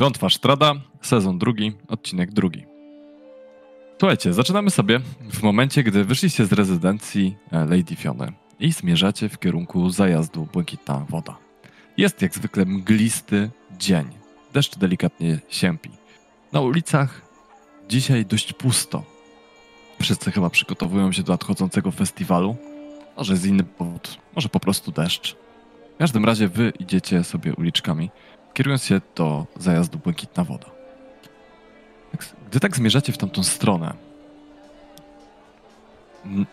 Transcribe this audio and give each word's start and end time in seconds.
Klątwa 0.00 0.28
Sztrada, 0.28 0.74
sezon 1.02 1.38
drugi, 1.38 1.72
odcinek 1.88 2.32
drugi. 2.32 2.64
Słuchajcie, 3.98 4.32
zaczynamy 4.32 4.70
sobie 4.70 5.00
w 5.32 5.42
momencie, 5.42 5.82
gdy 5.82 6.04
wyszliście 6.04 6.46
z 6.46 6.52
rezydencji 6.52 7.36
e, 7.52 7.58
Lady 7.58 7.96
Fiony 7.96 8.32
i 8.60 8.72
zmierzacie 8.72 9.28
w 9.28 9.38
kierunku 9.38 9.90
zajazdu 9.90 10.48
Błękitna 10.52 11.06
Woda. 11.08 11.38
Jest 11.96 12.22
jak 12.22 12.34
zwykle 12.34 12.64
mglisty 12.64 13.50
dzień. 13.78 14.04
Deszcz 14.52 14.78
delikatnie 14.78 15.38
siępi. 15.48 15.90
Na 16.52 16.60
ulicach 16.60 17.22
dzisiaj 17.88 18.26
dość 18.26 18.52
pusto. 18.52 19.04
Wszyscy 20.02 20.32
chyba 20.32 20.50
przygotowują 20.50 21.12
się 21.12 21.22
do 21.22 21.32
nadchodzącego 21.32 21.90
festiwalu. 21.90 22.56
Może 23.16 23.36
z 23.36 23.46
inny 23.46 23.64
powód, 23.64 24.18
może 24.36 24.48
po 24.48 24.60
prostu 24.60 24.92
deszcz. 24.92 25.36
W 25.94 25.98
każdym 25.98 26.24
razie 26.24 26.48
wy 26.48 26.72
idziecie 26.78 27.24
sobie 27.24 27.54
uliczkami, 27.54 28.10
kierując 28.54 28.84
się 28.84 29.00
do 29.16 29.46
zajazdu 29.56 29.98
Błękitna 29.98 30.44
Woda. 30.44 30.70
Tak- 32.12 32.26
Gdy 32.50 32.60
tak 32.60 32.76
zmierzacie 32.76 33.12
w 33.12 33.18
tamtą 33.18 33.42
stronę, 33.42 33.94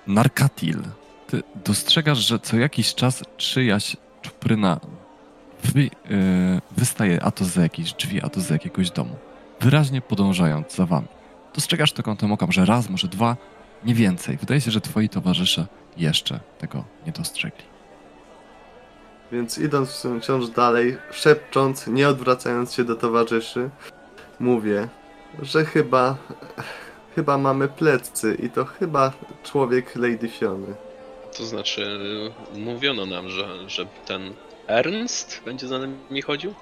Narkatil, 0.07 0.83
ty 1.27 1.43
dostrzegasz, 1.65 2.17
że 2.17 2.39
co 2.39 2.57
jakiś 2.57 2.95
czas 2.95 3.23
czyjaś 3.37 3.97
czupryna 4.21 4.79
wy, 5.63 5.83
yy, 5.83 5.89
wystaje 6.71 7.23
a 7.23 7.31
to 7.31 7.45
za 7.45 7.61
jakichś 7.61 7.93
drzwi, 7.93 8.21
a 8.21 8.29
to 8.29 8.41
za 8.41 8.53
jakiegoś 8.53 8.91
domu, 8.91 9.15
wyraźnie 9.59 10.01
podążając 10.01 10.75
za 10.75 10.85
wami. 10.85 11.07
Dostrzegasz 11.55 11.91
to 11.91 12.03
kątem 12.03 12.31
oka, 12.31 12.47
że 12.49 12.65
raz, 12.65 12.89
może 12.89 13.07
dwa, 13.07 13.37
nie 13.85 13.93
więcej. 13.95 14.37
Wydaje 14.37 14.61
się, 14.61 14.71
że 14.71 14.81
twoi 14.81 15.09
towarzysze 15.09 15.67
jeszcze 15.97 16.39
tego 16.57 16.83
nie 17.05 17.11
dostrzegli. 17.11 17.63
Więc 19.31 19.57
idąc 19.57 20.07
wciąż 20.21 20.49
dalej, 20.49 20.97
szepcząc, 21.11 21.87
nie 21.87 22.09
odwracając 22.09 22.73
się 22.73 22.83
do 22.83 22.95
towarzyszy, 22.95 23.69
mówię, 24.39 24.87
że 25.41 25.65
chyba, 25.65 26.15
chyba 27.15 27.37
mamy 27.37 27.67
plecy 27.67 28.37
i 28.43 28.49
to 28.49 28.65
chyba 28.65 29.13
człowiek 29.43 29.95
Lady 29.95 30.29
Fiony. 30.29 30.75
To 31.37 31.45
znaczy, 31.45 31.99
mówiono 32.55 33.05
nam, 33.05 33.29
że, 33.29 33.69
że 33.69 33.85
ten 34.05 34.33
Ernst 34.67 35.41
będzie 35.45 35.67
za 35.67 35.79
nami 35.79 36.21
chodził? 36.21 36.53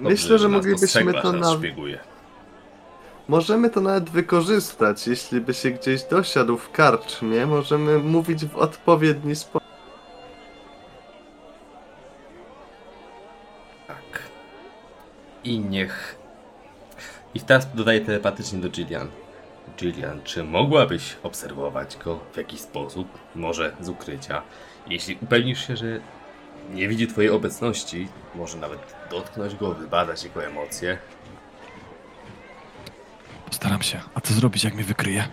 Myślę, 0.00 0.38
że 0.38 0.48
nas 0.48 0.52
moglibyśmy 0.52 1.12
to 1.12 1.32
że 1.32 1.58
szpieguje. 1.58 1.98
możemy 3.28 3.70
to 3.70 3.80
nawet 3.80 4.10
wykorzystać, 4.10 5.06
jeśli 5.06 5.40
by 5.40 5.54
się 5.54 5.70
gdzieś 5.70 6.02
dosiadł 6.02 6.56
w 6.56 6.70
karczmie, 6.70 7.46
możemy 7.46 7.98
mówić 7.98 8.44
w 8.44 8.56
odpowiedni 8.56 9.36
sposób. 9.36 9.61
I 15.44 15.58
niech... 15.58 16.16
I 17.34 17.40
teraz 17.40 17.74
dodaję 17.74 18.00
telepatycznie 18.00 18.60
do 18.60 18.70
Jillian. 18.70 19.08
Jillian, 19.80 20.22
czy 20.24 20.44
mogłabyś 20.44 21.16
obserwować 21.22 21.96
go 21.96 22.20
w 22.32 22.36
jakiś 22.36 22.60
sposób, 22.60 23.08
może 23.34 23.76
z 23.80 23.88
ukrycia? 23.88 24.42
Jeśli 24.86 25.18
upewnisz 25.22 25.66
się, 25.66 25.76
że 25.76 26.00
nie 26.70 26.88
widzi 26.88 27.06
twojej 27.06 27.30
obecności, 27.30 28.08
może 28.34 28.58
nawet 28.58 28.94
dotknąć 29.10 29.54
go, 29.54 29.74
wybadać 29.74 30.24
jego 30.24 30.44
emocje. 30.44 30.98
Postaram 33.46 33.82
się. 33.82 34.00
A 34.14 34.20
co 34.20 34.34
zrobić, 34.34 34.64
jak 34.64 34.74
mnie 34.74 34.84
wykryje? 34.84 35.28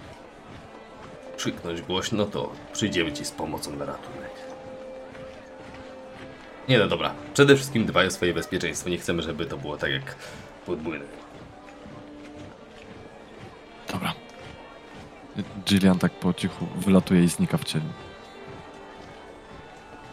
krzyknąć 1.39 1.81
głośno, 1.81 2.25
to 2.25 2.51
przyjdziemy 2.73 3.13
ci 3.13 3.25
z 3.25 3.31
pomocą 3.31 3.75
na 3.75 3.85
ratunek. 3.85 4.28
Nie 6.69 6.79
no 6.79 6.87
dobra, 6.87 7.13
przede 7.33 7.55
wszystkim 7.55 7.85
dbaj 7.85 8.07
o 8.07 8.11
swoje 8.11 8.33
bezpieczeństwo, 8.33 8.89
nie 8.89 8.97
chcemy, 8.97 9.21
żeby 9.21 9.45
to 9.45 9.57
było 9.57 9.77
tak 9.77 9.91
jak 9.91 10.15
pod 10.65 10.83
młynem. 10.83 11.07
Dobra. 13.91 14.13
Jillian 15.65 15.99
tak 15.99 16.11
po 16.11 16.33
cichu 16.33 16.67
wylatuje 16.75 17.23
i 17.23 17.27
znika 17.29 17.57
w 17.57 17.63
cieniu. 17.63 17.93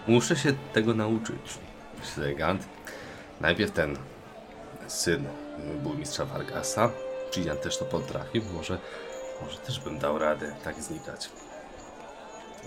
Muszę 0.06 0.36
się 0.36 0.52
tego 0.72 0.94
nauczyć. 0.94 1.58
Elegant. 2.18 2.68
Najpierw 3.40 3.70
ten 3.70 3.96
syn 4.86 5.24
burmistrza 5.82 6.24
Vargasa. 6.24 6.90
Jillian 7.32 7.56
też 7.56 7.78
to 7.78 7.84
potrafi, 7.84 8.40
może, 8.54 8.78
może 9.42 9.58
też 9.58 9.80
bym 9.80 9.98
dał 9.98 10.18
radę 10.18 10.56
tak 10.64 10.82
znikać. 10.82 11.28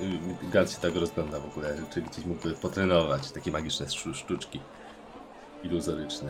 Y, 0.01 0.49
Gant 0.51 0.71
się 0.71 0.77
tak 0.77 0.95
rozgląda 0.95 1.39
w 1.39 1.45
ogóle, 1.45 1.75
czy 1.93 2.01
gdzieś 2.01 2.25
mógłby 2.25 2.51
potrenować 2.53 3.31
takie 3.31 3.51
magiczne 3.51 3.85
sztu- 3.85 4.13
sztuczki 4.13 4.59
iluzoryczne. 5.63 6.29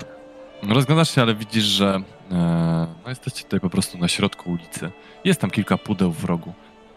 Rozglądasz 0.69 1.15
się, 1.15 1.21
ale 1.21 1.35
widzisz, 1.35 1.63
że 1.63 2.01
e, 2.31 2.87
no 3.03 3.09
jesteście 3.09 3.43
tutaj 3.43 3.59
po 3.59 3.69
prostu 3.69 3.97
na 3.97 4.07
środku 4.07 4.51
ulicy. 4.51 4.91
Jest 5.23 5.41
tam 5.41 5.49
kilka 5.51 5.77
pudeł 5.77 6.11
w 6.11 6.23
rogu. 6.25 6.53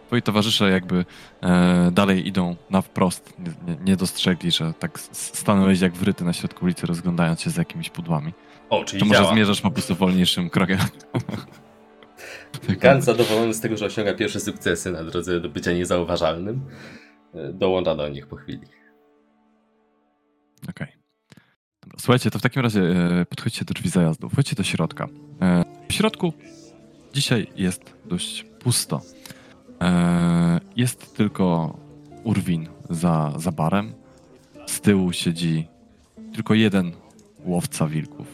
Twoi 0.07 0.21
towarzysze 0.21 0.69
jakby 0.69 1.05
e, 1.43 1.91
dalej 1.91 2.27
idą 2.27 2.55
na 2.69 2.81
wprost. 2.81 3.33
Nie, 3.67 3.75
nie, 3.85 3.95
dostrzegli, 3.95 4.51
że 4.51 4.73
tak 4.79 4.99
stanąłeś 5.11 5.79
jak 5.79 5.93
wryty 5.93 6.23
na 6.23 6.33
środku 6.33 6.65
ulicy, 6.65 6.87
rozglądając 6.87 7.41
się 7.41 7.49
za 7.49 7.61
jakimiś 7.61 7.89
pudłami. 7.89 8.33
O, 8.69 8.83
czyli 8.85 8.99
To 8.99 9.05
może 9.05 9.19
działa. 9.19 9.33
zmierzasz 9.33 9.61
po 9.61 9.71
prostu 9.71 9.95
wolniejszym 9.95 10.49
krokiem. 10.49 10.77
Gant 12.79 13.03
zadowolony 13.03 13.53
z 13.53 13.61
tego, 13.61 13.77
że 13.77 13.85
osiąga 13.85 14.13
pierwsze 14.13 14.39
sukcesy 14.39 14.91
na 14.91 15.03
drodze 15.03 15.39
do 15.39 15.49
bycia 15.49 15.71
niezauważalnym, 15.71 16.61
e, 17.33 17.53
dołącza 17.53 17.95
do 17.95 18.09
nich 18.09 18.27
po 18.27 18.35
chwili. 18.35 18.67
Okej. 20.69 20.87
Dobra, 21.81 21.97
Słuchajcie, 21.99 22.31
to 22.31 22.39
w 22.39 22.41
takim 22.41 22.61
razie 22.61 22.81
e, 22.81 23.25
podchodźcie 23.25 23.65
do 23.65 23.73
drzwi 23.73 23.89
zajazdu. 23.89 24.29
Wchodźcie 24.29 24.55
do 24.55 24.63
środka. 24.63 25.07
E, 25.41 25.65
w 25.89 25.93
środku 25.93 26.33
dzisiaj 27.13 27.47
jest 27.55 27.93
dość 28.05 28.43
pusto. 28.59 29.01
Jest 30.75 31.17
tylko 31.17 31.77
Urwin 32.23 32.67
za, 32.89 33.33
za 33.37 33.51
barem. 33.51 33.93
Z 34.67 34.81
tyłu 34.81 35.13
siedzi 35.13 35.67
tylko 36.33 36.53
jeden 36.53 36.91
łowca 37.45 37.87
wilków. 37.87 38.27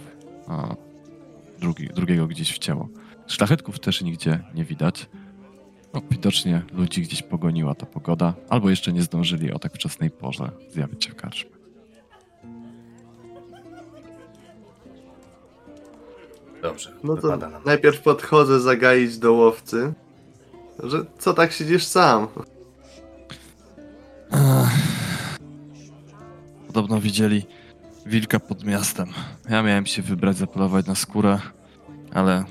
A 0.47 0.75
drugi, 1.59 1.87
drugiego 1.87 2.27
gdzieś 2.27 2.51
wcięło. 2.51 2.89
Szlachetków 3.29 3.79
też 3.79 4.01
nigdzie 4.01 4.39
nie 4.55 4.65
widać. 4.65 5.09
No, 5.93 6.01
widocznie 6.11 6.61
ludzi 6.73 7.01
gdzieś 7.01 7.21
pogoniła 7.23 7.75
ta 7.75 7.85
pogoda, 7.85 8.33
albo 8.49 8.69
jeszcze 8.69 8.93
nie 8.93 9.01
zdążyli 9.01 9.51
o 9.51 9.59
tak 9.59 9.73
wczesnej 9.73 10.11
porze 10.11 10.51
zjawić 10.69 11.05
się 11.05 11.11
w 11.11 11.15
karczmie. 11.15 11.51
Dobrze, 16.61 16.91
No 17.03 17.17
to 17.17 17.37
nam. 17.37 17.51
najpierw 17.65 18.01
podchodzę 18.01 18.59
zagaić 18.59 19.17
do 19.17 19.33
łowcy, 19.33 19.93
że 20.83 21.05
co 21.19 21.33
tak 21.33 21.51
siedzisz 21.51 21.83
sam? 21.83 22.27
Podobno 26.67 27.01
widzieli 27.01 27.45
wilka 28.05 28.39
pod 28.39 28.63
miastem. 28.63 29.07
Ja 29.49 29.63
miałem 29.63 29.85
się 29.85 30.01
wybrać, 30.01 30.37
zapolować 30.37 30.85
na 30.85 30.95
skórę, 30.95 31.39
ale 32.13 32.43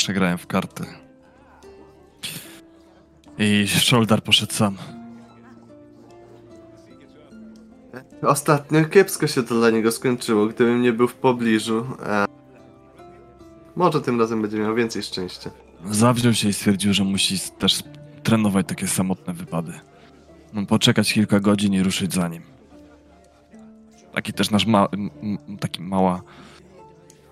przegrałem 0.00 0.38
w 0.38 0.46
karty. 0.46 0.84
I 3.38 3.68
Shoulder 3.68 4.22
poszedł 4.22 4.52
sam. 4.52 4.76
Ostatnio 8.22 8.84
kiepsko 8.84 9.26
się 9.26 9.42
to 9.42 9.54
dla 9.54 9.70
niego 9.70 9.92
skończyło, 9.92 10.46
gdybym 10.46 10.82
nie 10.82 10.92
był 10.92 11.08
w 11.08 11.14
pobliżu. 11.14 11.86
E... 12.06 12.26
Może 13.76 14.00
tym 14.00 14.20
razem 14.20 14.42
będzie 14.42 14.58
miał 14.58 14.74
więcej 14.74 15.02
szczęścia. 15.02 15.50
Zawziął 15.90 16.34
się 16.34 16.48
i 16.48 16.52
stwierdził, 16.52 16.94
że 16.94 17.04
musi 17.04 17.40
też 17.58 17.82
trenować 18.22 18.66
takie 18.66 18.86
samotne 18.86 19.34
wypady. 19.34 19.72
Mam 20.52 20.66
poczekać 20.66 21.12
kilka 21.12 21.40
godzin 21.40 21.74
i 21.74 21.82
ruszyć 21.82 22.14
za 22.14 22.28
nim. 22.28 22.42
Taki 24.12 24.32
też 24.32 24.50
nasz 24.50 24.66
ma, 24.66 24.88
taki 25.60 25.82
mała, 25.82 26.22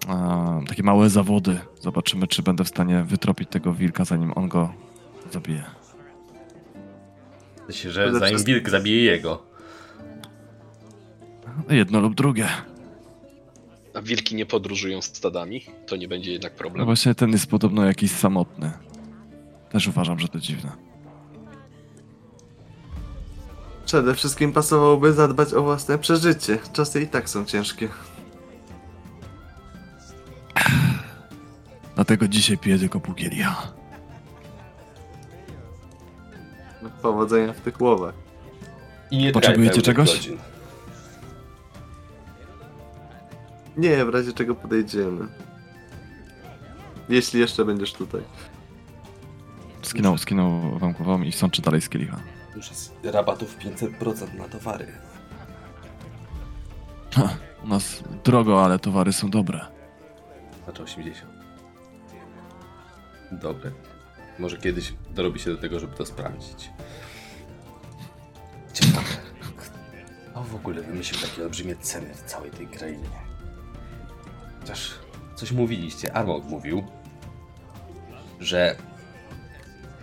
a, 0.09 0.61
takie 0.69 0.83
małe 0.83 1.11
zawody. 1.11 1.59
Zobaczymy, 1.81 2.27
czy 2.27 2.43
będę 2.43 2.65
w 2.65 2.69
stanie 2.69 3.05
wytropić 3.05 3.49
tego 3.49 3.73
wilka, 3.75 4.05
zanim 4.05 4.33
on 4.37 4.49
go 4.49 4.73
zabije. 5.33 5.65
Myślę, 7.69 7.91
że 7.91 8.03
Przede 8.03 8.19
zanim 8.19 8.35
wszystkim- 8.35 8.55
wilk 8.55 8.71
zabije 8.71 9.03
jego. 9.05 9.43
Jedno 11.71 12.01
lub 12.01 12.15
drugie. 12.15 12.49
A 13.95 14.03
wilki 14.03 14.35
nie 14.35 14.47
podróżują 14.47 15.03
stadami? 15.03 15.65
To 15.87 15.97
nie 15.97 16.09
będzie 16.09 16.33
jednak 16.33 16.53
No 16.53 16.59
problem. 16.59 16.85
właśnie 16.85 17.15
ten 17.15 17.31
jest 17.31 17.47
podobno 17.51 17.85
jakiś 17.85 18.11
samotny. 18.11 18.73
Też 19.71 19.87
uważam, 19.89 20.19
że 20.19 20.29
to 20.29 20.39
dziwne. 20.41 20.73
Przede 23.87 24.15
wszystkim 24.15 24.53
pasowałoby 24.53 25.13
zadbać 25.13 25.55
o 25.55 25.63
własne 25.63 25.99
przeżycie. 25.99 26.59
Czasy 26.73 27.03
i 27.03 27.07
tak 27.07 27.31
są 27.31 27.45
ciężkie. 27.45 27.89
Dlatego 31.99 32.29
dzisiaj 32.29 32.59
piję 32.59 32.79
tylko 32.79 33.01
pół 33.01 33.15
kielicha. 33.15 33.73
Powodzenia 37.03 37.53
w 37.53 37.61
tych 37.61 37.81
łowach. 37.81 38.15
I 39.11 39.19
nie 39.19 39.33
Potrzebujecie 39.33 39.83
czegoś? 39.83 40.17
godzin. 40.17 40.39
Nie, 43.77 44.05
w 44.05 44.09
razie 44.09 44.33
czego 44.33 44.55
podejdziemy. 44.55 45.29
Jeśli 47.09 47.41
jeszcze 47.41 47.65
będziesz 47.65 47.93
tutaj. 47.93 48.21
Skinął, 49.83 50.19
skinął 50.19 50.79
wam 50.79 50.93
głową 50.93 51.23
i 51.23 51.33
sączy 51.33 51.63
dalej 51.63 51.81
z 51.81 51.89
kielicha. 51.89 52.21
Już 52.57 52.71
jest 52.71 52.95
rabatów 53.05 53.59
500% 53.59 54.35
na 54.39 54.49
towary. 54.49 54.87
Ha, 57.15 57.29
u 57.65 57.69
nas 57.69 58.03
drogo, 58.25 58.65
ale 58.65 58.79
towary 58.79 59.13
są 59.13 59.31
dobre. 59.31 59.61
Znaczy 60.65 60.83
80. 60.83 61.38
Dobre. 63.33 63.71
Może 64.39 64.57
kiedyś 64.57 64.95
dorobi 65.11 65.41
się 65.41 65.51
do 65.51 65.57
tego, 65.57 65.81
żeby 65.81 65.97
to 65.97 66.07
sprawdzić. 66.07 66.71
Ciekawe. 68.73 69.29
A 70.35 70.41
w 70.41 70.55
ogóle 70.55 70.83
wymyślił 70.83 71.29
takie 71.29 71.43
olbrzymie 71.43 71.77
ceny 71.77 72.15
w 72.15 72.23
całej 72.23 72.51
tej 72.51 72.67
krainie. 72.67 73.09
Chociaż 74.61 74.95
coś 75.35 75.53
mówiliście, 75.53 76.13
Armok 76.13 76.45
mówił, 76.45 76.85
że 78.41 78.77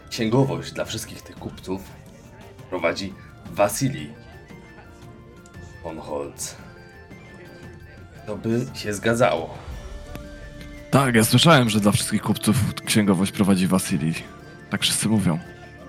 księgowość 0.10 0.72
dla 0.72 0.86
wszystkich 0.86 1.22
tych 1.22 1.36
kupców 1.36 1.81
prowadzi 2.69 3.13
Wasili 3.51 4.13
von 5.83 5.98
Holz. 6.00 6.56
To 8.25 8.38
by 8.38 8.66
się 8.74 8.94
zgadzało. 8.94 9.57
Tak, 10.96 11.16
ja 11.16 11.24
słyszałem, 11.24 11.70
że 11.70 11.80
dla 11.80 11.92
wszystkich 11.92 12.22
kupców 12.22 12.56
księgowość 12.86 13.32
prowadzi 13.32 13.68
Wasili. 13.68 14.14
Tak 14.70 14.82
wszyscy 14.82 15.10
mówią. 15.10 15.40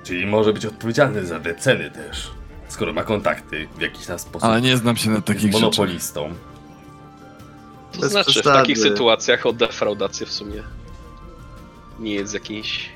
Czyli 0.05 0.27
może 0.27 0.53
być 0.53 0.67
odpowiedzialny 0.67 1.27
za 1.27 1.41
te 1.41 1.55
ceny 1.55 1.91
też. 1.91 2.31
Skoro 2.69 2.93
ma 2.93 3.05
kontakty 3.05 3.69
w 3.79 3.81
jakiś 3.81 4.07
tam 4.07 4.19
sposób 4.19 4.45
Ale 4.49 4.61
nie 4.61 4.77
znam 4.77 4.97
się 4.97 5.11
na 5.11 5.21
takich 5.21 5.43
rzeczach. 5.43 5.61
monopolistą. 5.61 6.31
To 7.93 8.01
Bez 8.01 8.11
znaczy, 8.13 8.41
w 8.41 8.45
takich 8.45 8.79
sytuacjach 8.79 9.47
o 9.47 9.53
defraudację 9.53 10.27
w 10.27 10.33
sumie 10.33 10.63
nie 11.99 12.15
jest 12.15 12.35
jakiś 12.35 12.91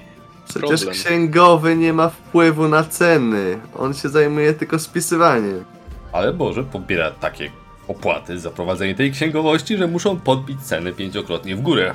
Przecież 0.49 0.81
Problem. 0.81 0.95
księgowy 0.95 1.77
nie 1.77 1.93
ma 1.93 2.09
wpływu 2.09 2.69
na 2.69 2.85
ceny. 2.85 3.59
On 3.79 3.95
się 3.95 4.09
zajmuje 4.09 4.55
tylko 4.55 4.79
spisywaniem. 4.79 5.65
Ale 6.12 6.33
może 6.33 6.65
pobiera 6.65 7.11
takie 7.11 7.51
opłaty 7.90 8.38
za 8.38 8.50
prowadzenie 8.50 8.94
tej 8.94 9.12
księgowości, 9.12 9.76
że 9.76 9.87
muszą 9.87 10.20
podbić 10.20 10.60
ceny 10.62 10.92
pięciokrotnie 10.92 11.56
w 11.56 11.60
górę. 11.60 11.94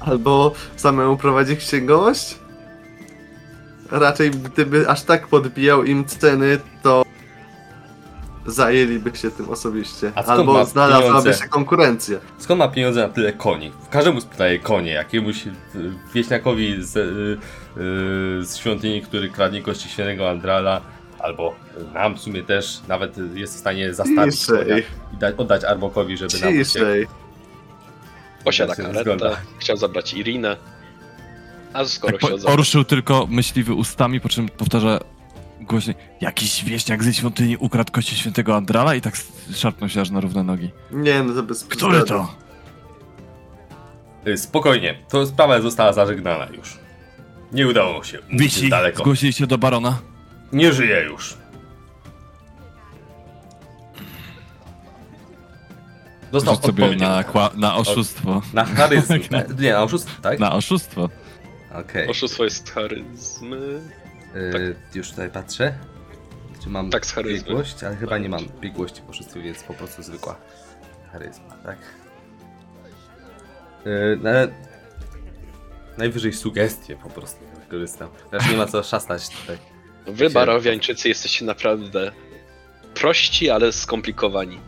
Albo 0.00 0.52
samemu 0.76 1.16
prowadzi 1.16 1.56
księgowość? 1.56 2.38
Raczej 3.90 4.30
gdyby 4.30 4.88
aż 4.88 5.02
tak 5.02 5.28
podbijał 5.28 5.84
im 5.84 6.04
ceny, 6.04 6.58
to 6.82 7.02
zajęliby 8.46 9.16
się 9.16 9.30
tym 9.30 9.50
osobiście. 9.50 10.12
Albo 10.26 10.64
znalazłaby 10.64 11.34
się 11.34 11.48
konkurencja. 11.48 12.18
Skąd 12.38 12.58
ma 12.58 12.68
pieniądze 12.68 13.02
na 13.02 13.08
tyle 13.08 13.32
koni? 13.32 13.72
Każdemu 13.90 14.20
sprzedaje 14.20 14.58
konie, 14.58 14.92
jakiemuś 14.92 15.46
y, 15.46 15.52
wieśniakowi 16.14 16.76
z, 16.82 16.96
y, 16.96 17.00
y, 17.00 18.44
z 18.44 18.56
świątyni, 18.56 19.02
który 19.02 19.28
kradnie 19.28 19.62
kości 19.62 19.88
świętego 19.88 20.30
Andrala, 20.30 20.80
albo 21.22 21.54
nam 21.94 22.14
w 22.14 22.20
sumie 22.20 22.42
też 22.42 22.80
nawet 22.88 23.16
jest 23.34 23.54
w 23.56 23.58
stanie 23.58 23.94
zastawić 23.94 24.38
Ciszej, 24.40 24.84
i 25.14 25.16
dać, 25.16 25.34
oddać 25.38 25.64
Arbokowi, 25.64 26.16
żeby 26.16 26.40
nam 26.40 26.52
posiada 28.44 28.74
Tak 28.74 28.86
się 28.86 28.92
karetę, 28.92 29.10
zgoda. 29.16 29.36
chciał 29.58 29.76
zabrać 29.76 30.14
Irinę. 30.14 30.56
A 31.72 31.84
skoro 31.84 32.12
Tak, 32.18 32.30
zabrać... 32.30 32.42
poruszył 32.46 32.84
tylko 32.84 33.26
myśliwy 33.30 33.74
ustami, 33.74 34.20
po 34.20 34.28
czym 34.28 34.48
powtarza 34.48 34.98
głośniej 35.60 35.96
jakiś 36.20 36.64
wieśniak 36.64 37.04
ze 37.04 37.14
świątyni 37.14 37.56
ukradł 37.56 37.92
kości 37.92 38.16
świętego 38.16 38.56
Andrala 38.56 38.94
i 38.94 39.00
tak 39.00 39.14
szarpnął 39.54 39.88
się 39.90 40.00
aż 40.00 40.10
na 40.10 40.20
równe 40.20 40.42
nogi. 40.42 40.70
Nie, 40.90 41.22
no 41.22 41.34
to 41.34 41.42
bez 41.42 41.64
Który 41.64 42.02
to? 42.04 42.34
Y, 44.26 44.36
Spokojnie, 44.38 44.98
to 45.08 45.26
sprawa 45.26 45.60
została 45.60 45.92
zażegnana 45.92 46.46
już. 46.56 46.78
Nie 47.52 47.68
udało 47.68 48.04
się. 48.04 48.18
Wisi, 48.32 48.68
daleko. 48.68 48.98
zgłosili 48.98 49.32
się 49.32 49.46
do 49.46 49.58
barona. 49.58 49.98
Nie 50.52 50.72
żyje 50.72 51.00
już. 51.00 51.36
Dostał 56.32 56.54
Rzuć 56.54 56.64
sobie 56.64 56.96
na, 56.96 57.22
kła- 57.22 57.56
na 57.56 57.76
oszustwo. 57.76 58.42
na 58.54 58.64
charyzmę. 58.64 59.18
Nie, 59.60 59.72
na 59.72 59.82
oszustwo, 59.82 60.22
tak? 60.22 60.38
Na 60.38 60.52
oszustwo. 60.52 61.08
Okej. 61.74 62.08
Oszustwo 62.08 62.44
jest 62.44 62.70
charyzmy. 62.70 63.80
Y, 64.36 64.76
Już 64.94 65.10
tutaj 65.10 65.30
patrzę. 65.30 65.74
Czy 66.62 66.68
mam 66.68 66.90
Tak, 66.90 67.06
z 67.06 67.12
charyzmy. 67.12 67.48
biegłość? 67.48 67.84
Ale 67.84 67.96
chyba 67.96 68.18
nie 68.18 68.28
mam 68.28 68.40
biegłości 68.60 69.02
w 69.06 69.10
oszustwie, 69.10 69.42
więc 69.42 69.62
po 69.62 69.74
prostu 69.74 70.02
zwykła 70.02 70.36
charyzma, 71.12 71.54
tak? 71.64 71.78
Y, 73.86 74.18
no, 74.22 74.30
najwyżej 75.98 76.32
sugestie 76.32 76.96
po 76.96 77.10
prostu 77.10 77.44
wykorzystam. 77.60 78.08
Też 78.30 78.50
nie 78.50 78.56
ma 78.56 78.66
co 78.66 78.82
szastać 78.82 79.28
tutaj. 79.28 79.58
Wy, 80.06 80.30
barowiańczycy, 80.30 81.08
jesteście 81.08 81.44
naprawdę 81.44 82.12
prości, 82.94 83.50
ale 83.50 83.72
skomplikowani. 83.72 84.58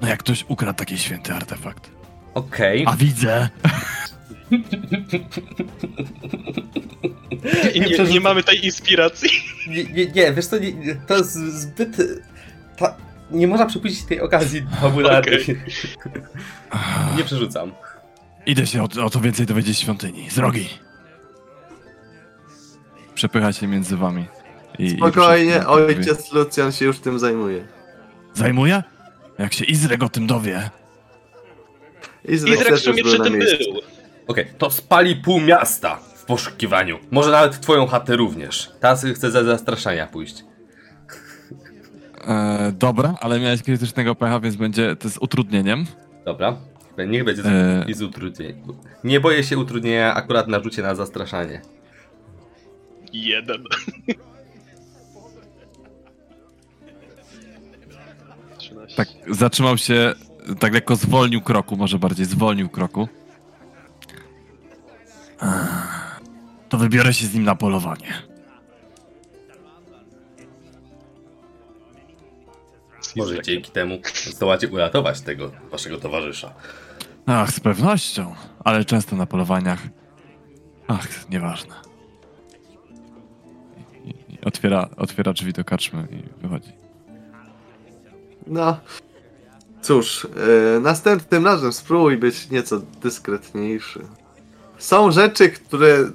No 0.00 0.08
jak 0.08 0.20
ktoś 0.20 0.44
ukradł 0.48 0.78
taki 0.78 0.98
święty 0.98 1.32
artefakt. 1.32 1.90
Okej. 2.34 2.84
A 2.86 2.96
widzę! 2.96 3.48
I 7.74 7.80
nie, 7.80 7.86
przerzucam. 7.86 8.12
nie 8.12 8.20
mamy 8.20 8.42
tej 8.42 8.64
inspiracji. 8.64 9.30
Nie, 9.68 9.84
nie, 9.84 10.06
nie, 10.06 10.32
wiesz 10.32 10.46
co, 10.46 10.58
nie, 10.58 10.72
nie, 10.72 10.94
to 10.94 11.16
jest 11.16 11.34
zbyt... 11.34 11.96
Ta, 12.76 12.96
nie 13.30 13.46
można 13.48 13.66
przepuścić 13.66 14.04
tej 14.04 14.20
okazji 14.20 14.66
fabularnej. 14.80 15.46
nie 17.16 17.24
przerzucam. 17.24 17.72
Idę 18.46 18.66
się 18.66 18.82
o, 18.82 18.88
o 19.04 19.10
to 19.10 19.20
więcej 19.20 19.46
dowiedzieć 19.46 19.76
w 19.76 19.80
świątyni. 19.80 20.30
Z 20.30 20.34
drogi! 20.34 20.68
Przepycha 23.20 23.52
się 23.52 23.66
między 23.66 23.96
wami. 23.96 24.24
I, 24.78 24.84
i 24.84 24.90
Spokojnie, 24.90 25.58
mówi, 25.58 25.66
ojciec 25.66 26.32
Lucjan 26.32 26.72
się 26.72 26.84
już 26.84 26.98
tym 26.98 27.18
zajmuje. 27.18 27.66
Zajmuje? 28.34 28.82
Jak 29.38 29.54
się 29.54 29.64
Izrek 29.64 30.02
o 30.02 30.08
tym 30.08 30.26
dowie. 30.26 30.70
Izrek 32.24 32.54
Izrek 32.54 32.68
w 32.68 32.70
też 32.70 32.86
już 32.86 32.96
sumie 32.96 33.02
był 33.02 33.12
przy 33.12 33.22
tym 33.22 33.38
był. 33.38 33.80
Okej, 34.26 34.46
to 34.58 34.70
spali 34.70 35.16
pół 35.16 35.40
miasta 35.40 35.96
w 35.96 36.24
poszukiwaniu. 36.24 36.98
Może 37.10 37.30
nawet 37.30 37.60
twoją 37.60 37.86
chatę 37.86 38.16
również. 38.16 38.70
Teraz 38.80 39.04
chcę 39.14 39.30
za 39.30 39.44
zastraszania 39.44 40.06
pójść. 40.06 40.44
E, 42.28 42.72
dobra, 42.72 43.14
ale 43.20 43.40
miałeś 43.40 43.62
krytycznego 43.62 44.14
pecha, 44.14 44.40
więc 44.40 44.56
będzie 44.56 44.96
to 44.96 45.08
z 45.08 45.18
utrudnieniem. 45.18 45.86
Dobra, 46.24 46.56
niech 47.08 47.24
będzie 47.24 47.42
Eee. 47.44 47.94
z 47.94 48.02
utrudnień. 48.02 48.62
Nie 49.04 49.20
boję 49.20 49.44
się 49.44 49.58
utrudnienia 49.58 50.14
akurat 50.14 50.48
na 50.48 50.60
rzucie 50.60 50.82
na 50.82 50.94
zastraszanie. 50.94 51.62
Jeden. 53.12 53.64
Tak, 58.96 59.08
zatrzymał 59.30 59.78
się, 59.78 60.14
tak 60.58 60.72
lekko 60.74 60.96
zwolnił 60.96 61.40
kroku, 61.40 61.76
może 61.76 61.98
bardziej 61.98 62.26
zwolnił 62.26 62.68
kroku. 62.68 63.08
To 66.68 66.78
wybiorę 66.78 67.14
się 67.14 67.26
z 67.26 67.34
nim 67.34 67.44
na 67.44 67.54
polowanie. 67.54 68.22
Może 73.16 73.42
dzięki 73.42 73.70
temu 73.70 73.98
zdołacie 74.24 74.68
uratować 74.68 75.20
tego 75.20 75.52
waszego 75.70 75.98
towarzysza. 75.98 76.54
Ach, 77.26 77.50
z 77.52 77.60
pewnością, 77.60 78.34
ale 78.64 78.84
często 78.84 79.16
na 79.16 79.26
polowaniach. 79.26 79.82
Ach, 80.88 81.30
nieważne. 81.30 81.89
Otwiera, 84.44 84.88
otwiera 84.96 85.32
drzwi 85.32 85.52
do 85.52 85.64
karczmy 85.64 86.06
i 86.10 86.42
wychodzi. 86.42 86.72
No. 88.46 88.76
Cóż, 89.82 90.26
e, 90.76 90.80
następnym 90.80 91.44
razem 91.44 91.72
spróbuj 91.72 92.16
być 92.16 92.50
nieco 92.50 92.80
dyskretniejszy. 93.02 94.00
Są 94.78 95.10
rzeczy, 95.10 95.50
które 95.50 96.10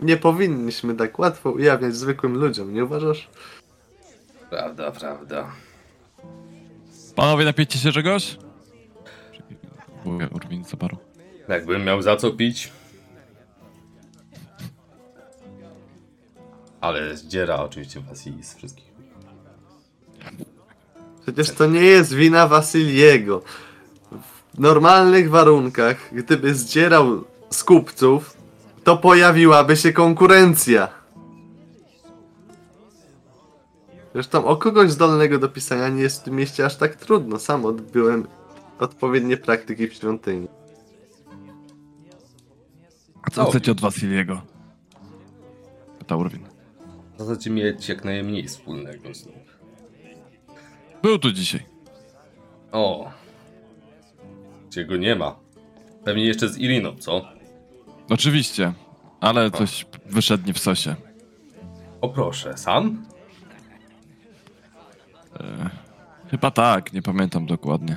nie 0.00 0.16
powinniśmy 0.16 0.94
tak 0.94 1.18
łatwo 1.18 1.50
ujawniać 1.50 1.96
zwykłym 1.96 2.34
ludziom, 2.34 2.74
nie 2.74 2.84
uważasz? 2.84 3.28
Prawda, 4.50 4.90
prawda. 4.90 5.46
Panowie, 7.14 7.44
napiecie 7.44 7.78
się 7.78 7.92
czegoś? 7.92 8.36
Mówię 10.04 10.28
Urwin 10.28 10.64
za 10.64 10.76
baru. 10.76 10.96
Jakbym 11.48 11.84
miał 11.84 12.02
za 12.02 12.16
co 12.16 12.30
pić. 12.30 12.72
Ale 16.82 17.16
zdziera 17.16 17.56
oczywiście 17.56 18.00
Wasili 18.00 18.44
z 18.44 18.54
wszystkich. 18.54 18.92
Przecież 21.22 21.50
to 21.50 21.66
nie 21.66 21.80
jest 21.80 22.14
wina 22.14 22.48
Wasyliego. 22.48 23.42
W 24.54 24.58
normalnych 24.58 25.30
warunkach, 25.30 25.96
gdyby 26.12 26.54
zdzierał 26.54 27.24
z 27.50 27.64
kupców, 27.64 28.36
to 28.84 28.96
pojawiłaby 28.96 29.76
się 29.76 29.92
konkurencja. 29.92 30.88
Zresztą 34.12 34.44
o 34.44 34.56
kogoś 34.56 34.90
zdolnego 34.90 35.38
do 35.38 35.48
pisania 35.48 35.88
nie 35.88 36.02
jest 36.02 36.20
w 36.20 36.24
tym 36.24 36.34
mieście 36.34 36.66
aż 36.66 36.76
tak 36.76 36.96
trudno. 36.96 37.38
Sam 37.38 37.64
odbyłem 37.64 38.26
odpowiednie 38.78 39.36
praktyki 39.36 39.88
w 39.88 39.94
świątyni. 39.94 40.48
A 43.22 43.30
co 43.30 43.46
O. 43.46 43.50
chcecie 43.50 43.72
od 43.72 43.80
Wasiliego? 43.80 44.42
Pytał 45.98 46.20
Urwin. 46.20 46.51
W 47.22 47.24
zasadzie 47.24 47.50
mieć 47.50 47.88
jak 47.88 48.04
najmniej 48.04 48.48
wspólnego 48.48 49.14
z 49.14 49.26
nim. 49.26 49.38
Był 51.02 51.18
tu 51.18 51.32
dzisiaj. 51.32 51.60
O. 52.72 53.10
Gdzie 54.68 54.84
go 54.84 54.96
nie 54.96 55.16
ma. 55.16 55.36
Pewnie 56.04 56.24
jeszcze 56.24 56.48
z 56.48 56.58
Iriną, 56.58 56.96
co? 56.96 57.22
Oczywiście, 58.10 58.72
ale 59.20 59.50
coś 59.50 59.86
wyszedł 60.06 60.46
nie 60.46 60.52
w 60.52 60.58
sosie. 60.58 60.96
O 62.00 62.08
proszę, 62.08 62.58
sam? 62.58 63.06
Chyba 66.30 66.50
tak, 66.50 66.92
nie 66.92 67.02
pamiętam 67.02 67.46
dokładnie. 67.46 67.96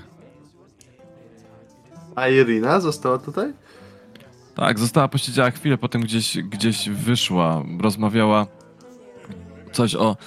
A 2.16 2.28
Irina 2.28 2.80
została 2.80 3.18
tutaj? 3.18 3.54
Tak, 4.56 4.80
została, 4.80 5.08
posiedziała 5.08 5.52
chwilę, 5.52 5.78
potem 5.78 6.02
gdzieś, 6.02 6.38
gdzieś 6.38 6.90
wyszła, 6.90 7.64
rozmawiała 7.82 8.48
coś 9.76 9.96
o 9.96 10.18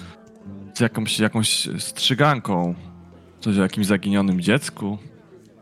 z 0.75 0.81
jakąś, 0.81 1.19
jakąś 1.19 1.69
strzyganką, 1.79 2.75
coś 3.41 3.59
o 3.59 3.63
jakimś 3.63 3.87
zaginionym 3.87 4.41
dziecku. 4.41 4.99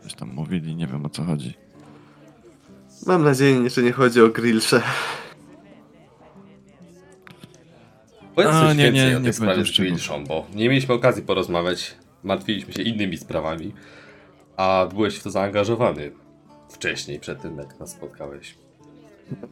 Coś 0.03 0.13
tam 0.13 0.29
mówili, 0.33 0.75
nie 0.75 0.87
wiem 0.87 1.05
o 1.05 1.09
co 1.09 1.23
chodzi. 1.23 1.53
Mam 3.05 3.23
nadzieję, 3.23 3.69
że 3.69 3.81
nie 3.81 3.91
chodzi 3.91 4.21
o 4.21 4.29
grillsze. 4.29 4.81
Powiedz 8.35 8.51
A, 8.51 8.61
coś 8.61 8.77
nie, 8.77 8.83
więcej 8.83 9.09
nie, 9.09 9.17
o 9.17 9.19
nie 9.19 9.23
tej 9.23 9.33
sprawie 9.33 9.65
z. 9.65 9.79
Wilszą, 9.79 10.23
bo 10.23 10.45
nie 10.55 10.69
mieliśmy 10.69 10.93
okazji 10.93 11.23
porozmawiać. 11.23 11.95
Martwiliśmy 12.23 12.73
się 12.73 12.81
innymi 12.81 13.17
sprawami. 13.17 13.73
A 14.57 14.87
byłeś 14.93 15.15
w 15.15 15.23
to 15.23 15.31
zaangażowany 15.31 16.11
wcześniej, 16.69 17.19
przed 17.19 17.41
tym 17.41 17.57
jak 17.57 17.79
nas 17.79 17.91
spotkałeś. 17.91 18.55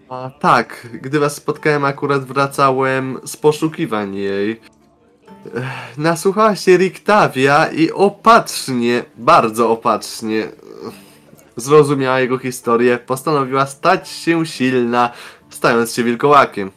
A 0.10 0.32
tak, 0.40 0.88
gdy 1.02 1.20
was 1.20 1.36
spotkałem, 1.36 1.86
akurat 1.86 2.24
wracałem 2.26 3.20
z 3.26 3.38
poszukiwań 3.38 4.16
jej. 4.16 4.62
Nasłuchała 5.98 6.56
się 6.56 6.78
Riktavia 6.78 7.68
i 7.68 7.92
opatrznie, 7.92 9.04
bardzo 9.18 9.70
opatrznie 9.70 10.48
zrozumiała 11.56 12.20
jego 12.20 12.38
historię. 12.38 12.98
Postanowiła 12.98 13.66
stać 13.66 14.10
się 14.10 14.46
silna, 14.46 15.12
stając 15.50 15.94
się 15.94 16.04
wilkołakiem. 16.04 16.72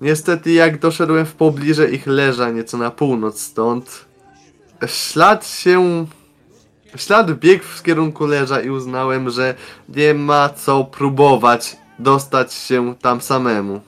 Niestety, 0.00 0.52
jak 0.52 0.78
doszedłem 0.78 1.26
w 1.26 1.34
pobliże 1.34 1.90
ich 1.90 2.06
leża, 2.06 2.50
nieco 2.50 2.78
na 2.78 2.90
północ 2.90 3.40
stąd, 3.40 4.04
ślad 4.86 5.46
się 5.46 6.06
Ślad 6.96 7.38
biegł 7.38 7.64
w 7.64 7.82
kierunku 7.82 8.26
leża 8.26 8.60
i 8.60 8.70
uznałem, 8.70 9.30
że 9.30 9.54
nie 9.88 10.14
ma 10.14 10.48
co 10.48 10.84
próbować 10.84 11.76
dostać 11.98 12.54
się 12.54 12.94
tam 12.94 13.20
samemu. 13.20 13.80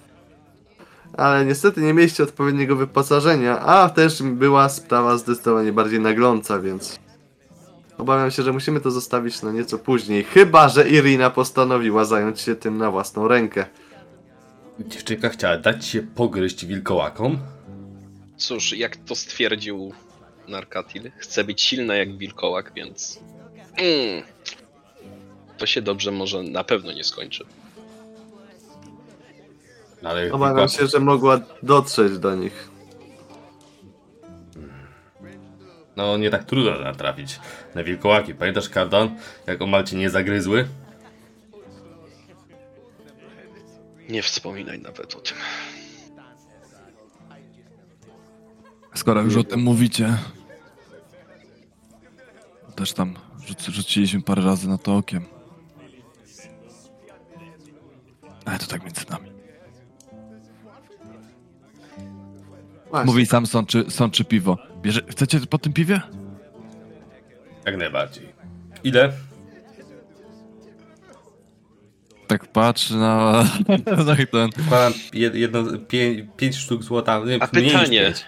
Ale 1.17 1.45
niestety 1.45 1.81
nie 1.81 1.95
mieliście 1.95 2.23
odpowiedniego 2.23 2.77
wyposażenia, 2.77 3.61
a 3.61 3.89
też 3.89 4.23
była 4.23 4.69
sprawa 4.69 5.19
zdecydowanie 5.19 5.73
bardziej 5.73 6.01
nagląca, 6.01 6.61
więc 6.61 6.99
obawiam 7.99 8.31
się, 8.31 8.43
że 8.43 8.53
musimy 8.53 8.81
to 8.81 8.91
zostawić 8.91 9.43
na 9.43 9.53
nieco 9.53 9.79
później. 9.79 10.25
Chyba, 10.25 10.69
że 10.69 10.89
Irina 10.89 11.31
postanowiła 11.31 12.05
zająć 12.05 12.41
się 12.41 12.55
tym 12.55 12.79
na 12.79 12.91
własną 12.91 13.29
rękę. 13.29 13.67
Dziewczynka 14.81 15.29
chciała 15.29 15.59
dać 15.59 15.87
się 15.87 16.03
pogryźć 16.03 16.67
wilkołakom? 16.67 17.39
Cóż, 18.37 18.73
jak 18.73 18.97
to 18.97 19.15
stwierdził 19.15 19.93
Narkatil, 20.49 21.11
chce 21.17 21.45
być 21.45 21.63
silna 21.63 21.95
jak 21.95 22.19
wilkołak, 22.19 22.73
więc... 22.77 23.21
Mm, 23.77 24.23
to 25.59 25.67
się 25.67 25.83
dobrze 25.83 26.11
może 26.11 26.43
na 26.43 26.65
pewno 26.65 26.93
nie 26.93 27.05
skończy. 27.05 27.45
Ale 30.03 30.33
Obawiam 30.33 30.69
się, 30.69 30.87
że 30.87 31.01
mogła 31.01 31.41
dotrzeć 31.63 32.19
do 32.19 32.35
nich. 32.35 32.69
No 35.97 36.17
nie 36.17 36.31
tak 36.31 36.45
trudno 36.45 36.81
natrafić 36.81 37.41
na 37.75 37.85
wilkołaki. 37.85 38.35
Pamiętasz 38.35 38.69
Kardan? 38.69 39.17
Jak 39.47 39.63
omal 39.63 39.85
cię 39.85 39.97
nie 39.97 40.11
zagryzły? 40.11 40.69
Nie 44.09 44.23
wspominaj 44.23 44.79
nawet 44.79 45.15
o 45.15 45.21
tym. 45.21 45.37
Skoro 48.95 49.23
już 49.23 49.37
o 49.37 49.45
tym 49.45 49.61
mówicie, 49.61 50.17
też 52.79 52.93
tam 52.93 53.15
rzuc- 53.49 53.71
rzuciliśmy 53.71 54.23
parę 54.23 54.43
razy 54.43 54.69
na 54.69 54.79
to 54.79 54.97
okiem. 54.97 55.25
Ale 58.45 58.59
to 58.59 58.67
tak 58.67 58.85
między 58.85 59.05
nami. 59.11 59.31
Właśnie. 62.91 63.07
Mówi 63.07 63.27
sam 63.27 63.47
sączy, 63.47 63.85
sączy 63.89 64.25
piwo. 64.25 64.59
Bierze, 64.83 65.01
chcecie 65.11 65.41
po 65.41 65.59
tym 65.59 65.73
piwie? 65.73 66.01
Jak 67.67 67.77
najbardziej. 67.77 68.29
Ile? 68.85 69.13
Tak 72.27 72.47
patrzy 72.47 72.97
na... 72.97 73.45
tak 74.07 74.19
ten... 74.33 74.51
Wkładam 74.65 74.93
jedno, 75.15 75.65
pię, 75.89 76.29
pięć 76.37 76.57
sztuk 76.57 76.83
złota. 76.83 77.19
Nie, 77.19 77.43
A 77.43 77.49
mniej 77.53 77.65
niż 77.65 77.73
pytanie. 77.73 78.01
pięć. 78.01 78.25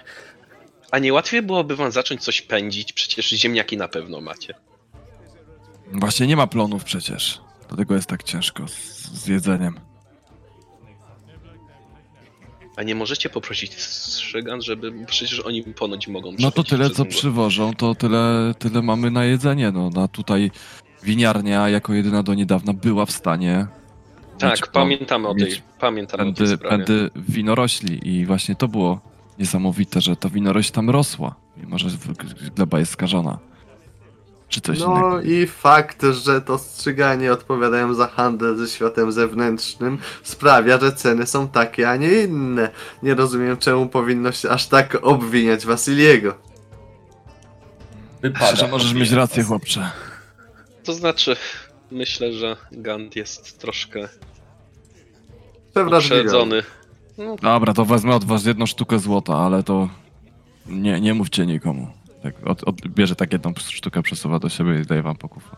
A 0.91 0.99
nie 0.99 1.13
łatwiej 1.13 1.43
byłoby 1.43 1.77
wam 1.77 1.93
zacząć 1.93 2.23
coś 2.23 2.43
pędzić? 2.43 2.93
Przecież 2.93 3.29
ziemniaki 3.29 3.77
na 3.77 3.89
pewno 3.89 4.21
macie. 4.21 4.55
Właśnie 5.93 6.27
nie 6.27 6.37
ma 6.37 6.47
plonów 6.47 6.85
przecież. 6.85 7.41
Dlatego 7.69 7.95
jest 7.95 8.09
tak 8.09 8.23
ciężko 8.23 8.69
z, 8.69 8.75
z 9.13 9.27
jedzeniem. 9.27 9.81
A 12.77 12.83
nie 12.83 12.95
możecie 12.95 13.31
poprosić 13.31 13.75
Strzygan, 13.81 14.63
żeby... 14.63 14.93
Przecież 15.07 15.41
oni 15.41 15.63
ponoć 15.63 16.09
mogą 16.09 16.33
No 16.39 16.51
to 16.51 16.65
tyle, 16.65 16.91
co 16.91 17.05
przywożą, 17.05 17.75
to 17.75 17.95
tyle, 17.95 18.55
tyle 18.59 18.83
mamy 18.83 19.11
na 19.11 19.25
jedzenie. 19.25 19.73
No, 19.73 19.91
na 19.91 20.09
tutaj 20.09 20.51
winiarnia 21.03 21.69
jako 21.69 21.95
jedyna 21.95 22.23
do 22.23 22.35
niedawna 22.35 22.73
była 22.73 23.07
w 23.07 23.11
stanie 23.11 23.67
Tak, 24.39 24.69
pamiętamy 24.73 25.29
o 25.29 25.35
tej, 25.35 25.63
pamiętamy 25.79 26.23
o 26.23 26.27
tej 26.27 26.35
pędy, 26.35 26.57
sprawie. 26.57 26.77
pędy 26.85 27.11
winorośli 27.17 28.09
i 28.09 28.27
właśnie 28.27 28.55
to 28.55 28.69
było 28.69 29.01
niesamowite, 29.41 30.01
że 30.01 30.17
ta 30.17 30.29
winorośl 30.29 30.73
tam 30.73 30.91
rosła, 30.91 31.35
mimo 31.57 31.79
że 31.79 31.89
gleba 32.57 32.79
jest 32.79 32.93
skażona. 32.93 33.39
Czy 34.49 34.61
coś 34.61 34.81
No 34.81 34.87
innego. 34.97 35.21
i 35.23 35.47
fakt, 35.47 36.03
że 36.25 36.41
to 36.41 36.59
strzyganie 36.59 37.33
odpowiadają 37.33 37.95
za 37.95 38.07
handel 38.07 38.57
ze 38.57 38.69
światem 38.69 39.13
zewnętrznym 39.13 39.99
sprawia, 40.23 40.81
że 40.81 40.93
ceny 40.93 41.27
są 41.27 41.49
takie, 41.49 41.91
a 41.91 41.97
nie 41.97 42.13
inne. 42.23 42.71
Nie 43.03 43.15
rozumiem, 43.15 43.57
czemu 43.57 43.87
powinno 43.89 44.33
się 44.33 44.51
aż 44.51 44.67
tak 44.67 44.99
obwiniać 45.03 45.67
Wasiliego. 45.67 46.35
Wypada. 48.23 48.57
Że 48.57 48.69
możesz 48.69 48.95
mieć 48.95 49.11
rację, 49.11 49.43
chłopcze. 49.43 49.91
To 50.85 50.93
znaczy, 50.93 51.37
myślę, 51.91 52.33
że 52.33 52.57
Gant 52.73 53.17
jest 53.17 53.59
troszkę 53.59 54.09
Przewrażliwiony. 55.75 56.23
uprzedzony. 56.23 56.63
No, 57.19 57.37
Dobra, 57.37 57.73
to 57.75 57.85
wezmę 57.85 58.15
od 58.15 58.25
was 58.25 58.45
jedną 58.45 58.67
sztukę 58.67 58.99
złota, 58.99 59.37
ale 59.37 59.63
to 59.63 59.89
nie, 60.67 61.01
nie 61.01 61.15
mówcie 61.15 61.47
nikomu. 61.47 61.87
Tak, 62.23 62.47
od, 62.47 62.65
od, 62.65 62.89
bierze 62.89 63.17
tak 63.17 63.33
jedną 63.33 63.53
sztukę, 63.59 64.03
przesuwa 64.03 64.39
do 64.39 64.49
siebie 64.49 64.81
i 64.81 64.87
daje 64.87 65.03
wam 65.03 65.17
pokufę. 65.17 65.57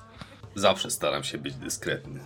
Zawsze 0.54 0.90
staram 0.90 1.24
się 1.24 1.38
być 1.38 1.54
dyskretny. 1.54 2.20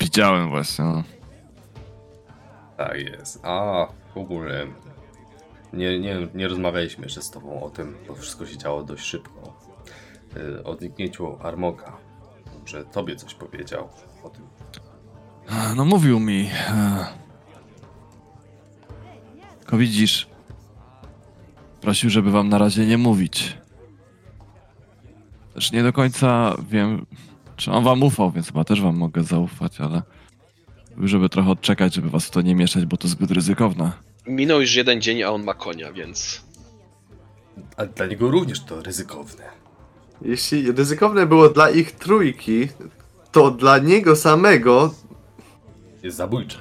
Widziałem 0.00 0.50
właśnie, 0.50 0.84
no. 0.84 1.02
Tak 2.76 3.00
jest. 3.00 3.40
A 3.44 3.86
w 4.14 4.18
ogóle 4.18 4.66
nie, 5.72 5.98
nie, 5.98 6.28
nie 6.34 6.48
rozmawialiśmy 6.48 7.04
jeszcze 7.04 7.22
z 7.22 7.30
tobą 7.30 7.62
o 7.62 7.70
tym, 7.70 7.96
bo 8.08 8.14
wszystko 8.14 8.46
się 8.46 8.58
działo 8.58 8.82
dość 8.82 9.04
szybko. 9.04 9.60
Yy, 10.36 10.64
O 10.64 10.74
zniknięciu 10.76 11.36
Armoka. 11.42 11.96
Że 12.66 12.84
tobie 12.84 13.16
coś 13.16 13.34
powiedział. 13.34 13.88
No 15.76 15.84
mówił 15.84 16.20
mi. 16.20 16.50
e, 16.68 17.06
Tylko 19.58 19.76
widzisz, 19.76 20.26
prosił, 21.80 22.10
żeby 22.10 22.30
wam 22.30 22.48
na 22.48 22.58
razie 22.58 22.86
nie 22.86 22.98
mówić. 22.98 23.58
Też 25.54 25.72
nie 25.72 25.82
do 25.82 25.92
końca 25.92 26.56
wiem, 26.70 27.06
czy 27.56 27.70
on 27.72 27.84
wam 27.84 28.02
ufał, 28.02 28.30
więc 28.30 28.46
chyba 28.46 28.64
też 28.64 28.80
wam 28.82 28.96
mogę 28.96 29.22
zaufać, 29.22 29.80
ale 29.80 30.02
żeby 31.02 31.28
trochę 31.28 31.50
odczekać, 31.50 31.94
żeby 31.94 32.10
was 32.10 32.26
w 32.26 32.30
to 32.30 32.40
nie 32.42 32.54
mieszać, 32.54 32.86
bo 32.86 32.96
to 32.96 33.08
zbyt 33.08 33.30
ryzykowne. 33.30 33.92
minął 34.26 34.60
już 34.60 34.74
jeden 34.74 35.00
dzień, 35.02 35.22
a 35.22 35.30
on 35.30 35.44
ma 35.44 35.54
konia, 35.54 35.92
więc... 35.92 36.42
Ale 37.76 37.88
dla 37.88 38.06
niego 38.06 38.30
również 38.30 38.60
to 38.64 38.82
ryzykowne. 38.82 39.44
Jeśli 40.22 40.72
ryzykowne 40.72 41.26
było 41.26 41.48
dla 41.48 41.70
ich 41.70 41.92
trójki, 41.92 42.68
to 43.32 43.50
dla 43.50 43.78
niego 43.78 44.16
samego 44.16 44.94
Jest 46.04 46.16
zabójcze. 46.16 46.58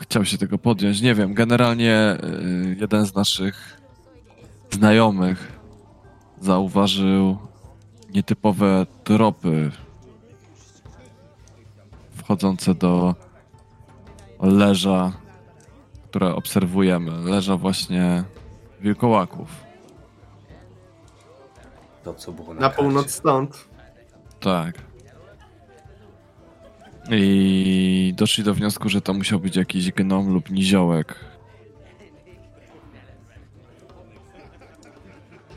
chciał 0.00 0.24
się 0.24 0.38
tego 0.38 0.58
podjąć. 0.58 1.00
Nie 1.00 1.14
wiem, 1.14 1.34
generalnie 1.34 2.18
y, 2.24 2.76
jeden 2.80 3.06
z 3.06 3.14
naszych 3.14 3.80
znajomych 4.70 5.52
zauważył 6.40 7.38
nietypowe 8.14 8.86
tropy 9.04 9.70
wchodzące 12.16 12.74
do 12.74 13.14
leża, 14.40 15.12
które 16.10 16.34
obserwujemy. 16.34 17.30
Leża 17.30 17.56
właśnie 17.56 18.24
wilkołaków. 18.80 19.48
To, 22.04 22.14
co 22.14 22.32
było 22.32 22.54
na, 22.54 22.60
Na 22.60 22.68
karcie. 22.68 22.82
północ 22.82 23.10
stąd. 23.10 23.68
Tak. 24.40 24.85
I 27.10 28.14
doszli 28.16 28.44
do 28.44 28.54
wniosku, 28.54 28.88
że 28.88 29.00
to 29.00 29.14
musiał 29.14 29.40
być 29.40 29.56
jakiś 29.56 29.92
gnom 29.92 30.32
lub 30.34 30.50
niziołek. 30.50 31.14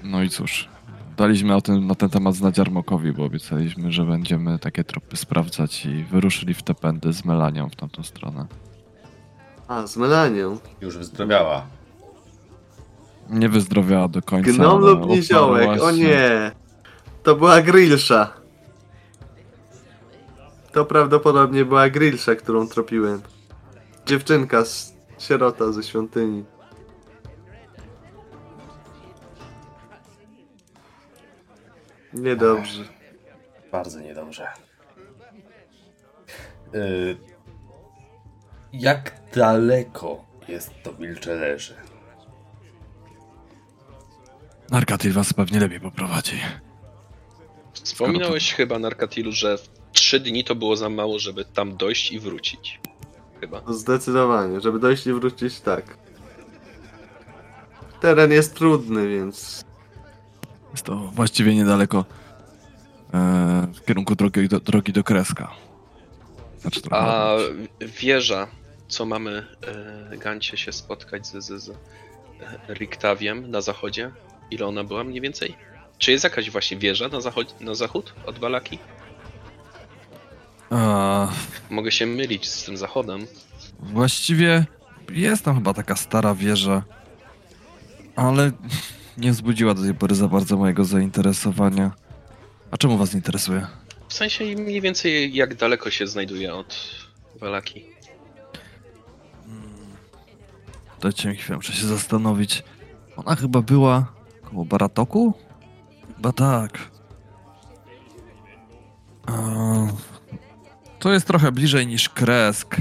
No 0.04 0.24
i 0.24 0.30
cóż, 0.30 0.70
daliśmy 1.18 1.56
o 1.56 1.62
tym, 1.62 1.88
na 1.88 1.96
ten 1.96 2.10
temat 2.10 2.36
znać 2.36 2.60
Armokowi, 2.60 3.14
bo 3.14 3.26
obiecaliśmy, 3.26 3.92
że 3.92 4.06
będziemy 4.06 4.60
takie 4.60 4.84
tropy 4.84 5.18
sprawdzać 5.18 5.86
i 5.86 6.04
wyruszyli 6.04 6.54
w 6.54 6.64
te 6.64 6.74
pędy 6.74 7.14
z 7.14 7.26
Melanią 7.26 7.70
w 7.70 7.76
tamtą 7.76 8.04
stronę. 8.04 8.46
A, 9.68 9.88
z 9.88 9.98
Melanią. 9.98 10.58
Już 10.82 10.98
wyzdrowiała. 10.98 11.66
Nie 13.30 13.50
wyzdrowiała 13.50 14.08
do 14.08 14.22
końca. 14.22 14.52
Gnom 14.52 14.82
lub 14.82 15.06
niziołek, 15.06 15.82
o 15.82 15.92
nie! 15.92 16.52
To 17.24 17.36
była 17.36 17.62
grillsza. 17.62 18.39
To 20.72 20.86
prawdopodobnie 20.86 21.66
była 21.66 21.90
grillsza, 21.90 22.36
którą 22.36 22.68
tropiłem. 22.68 23.22
Dziewczynka, 24.06 24.66
z, 24.66 24.94
sierota 25.20 25.72
ze 25.72 25.84
świątyni. 25.84 26.46
Niedobrze. 32.14 32.84
Bardzo 33.72 34.00
niedobrze. 34.00 34.48
Y, 36.76 37.18
jak 38.74 39.32
daleko 39.36 40.26
jest 40.48 40.72
to 40.84 40.94
wilcze 40.94 41.36
leże? 41.36 41.76
Narkatil 44.72 45.14
was 45.14 45.34
pewnie 45.34 45.60
lepiej 45.60 45.80
poprowadzi. 45.80 46.40
Wspominałeś 47.74 48.54
chyba, 48.54 48.80
Narkatilu, 48.80 49.32
że 49.32 49.58
w 49.58 49.79
trzy 49.94 50.20
dni 50.20 50.44
to 50.44 50.56
było 50.56 50.76
za 50.76 50.90
mało, 50.90 51.20
żeby 51.20 51.46
tam 51.46 51.78
dojść 51.78 52.12
i 52.12 52.20
wrócić. 52.20 52.80
Chyba. 53.42 53.62
Zdecydowanie, 53.74 54.62
żeby 54.62 54.80
dojść 54.80 55.08
i 55.08 55.14
wrócić 55.14 55.60
tak. 55.60 55.98
Teren 58.02 58.32
jest 58.32 58.56
trudny, 58.56 59.08
więc 59.10 59.66
Jest 60.72 60.86
to 60.86 60.96
właściwie 60.96 61.56
niedaleko 61.56 62.06
e, 63.14 63.68
w 63.74 63.86
kierunku 63.86 64.16
drogi 64.16 64.48
do, 64.48 64.60
drogi 64.60 64.94
do 64.94 65.04
Kreska. 65.04 65.52
Znaczy 66.60 66.82
A 66.92 67.36
wieża, 67.80 68.48
co 68.88 69.06
mamy 69.06 69.46
e, 70.12 70.18
Gancie 70.18 70.58
się 70.58 70.72
spotkać 70.72 71.28
z, 71.28 71.32
z, 71.44 71.64
z 71.64 71.72
Riktawiem 72.70 73.52
na 73.52 73.62
zachodzie? 73.62 74.12
Ile 74.52 74.66
ona 74.66 74.84
była 74.84 75.04
mniej 75.04 75.22
więcej? 75.22 75.56
Czy 75.98 76.12
jest 76.12 76.24
jakaś 76.24 76.52
właśnie 76.52 76.78
wieża 76.78 77.08
na, 77.08 77.18
zachod- 77.18 77.62
na 77.62 77.76
zachód 77.76 78.14
od 78.26 78.40
Balaki? 78.40 78.80
A, 80.70 81.28
Mogę 81.70 81.92
się 81.92 82.06
mylić 82.06 82.50
z 82.50 82.64
tym 82.64 82.78
zachodem. 82.78 83.28
właściwie 83.80 84.66
jest 85.12 85.46
tam 85.46 85.56
chyba 85.56 85.74
taka 85.74 85.96
stara 85.96 86.36
wieża, 86.36 86.84
ale 88.16 88.52
nie 89.18 89.32
wzbudziła 89.32 89.74
do 89.74 89.82
tej 89.84 89.94
pory 89.94 90.16
za 90.16 90.28
bardzo 90.28 90.58
mojego 90.58 90.86
zainteresowania. 90.86 91.92
A 92.72 92.78
czemu 92.78 92.98
was 92.98 93.14
interesuje? 93.14 93.68
W 94.08 94.14
sensie 94.14 94.44
mniej 94.46 94.82
więcej 94.82 95.36
jak 95.36 95.56
daleko 95.56 95.92
się 95.92 96.08
znajduje 96.08 96.54
od 96.56 96.78
Balaki. 97.40 97.86
Dajcie 101.02 101.30
mi 101.30 101.36
chwilę, 101.36 101.56
muszę 101.58 101.74
się 101.74 101.88
zastanowić. 101.88 102.64
Ona 103.16 103.36
chyba 103.36 103.62
była 103.62 104.14
koło 104.44 104.66
Baratoku? 104.66 105.34
Chyba 106.16 106.32
tak. 106.32 106.78
A, 109.28 109.34
to 111.00 111.14
jest 111.14 111.28
trochę 111.28 111.52
bliżej 111.52 111.88
niż 111.88 112.10
Kresk. 112.10 112.76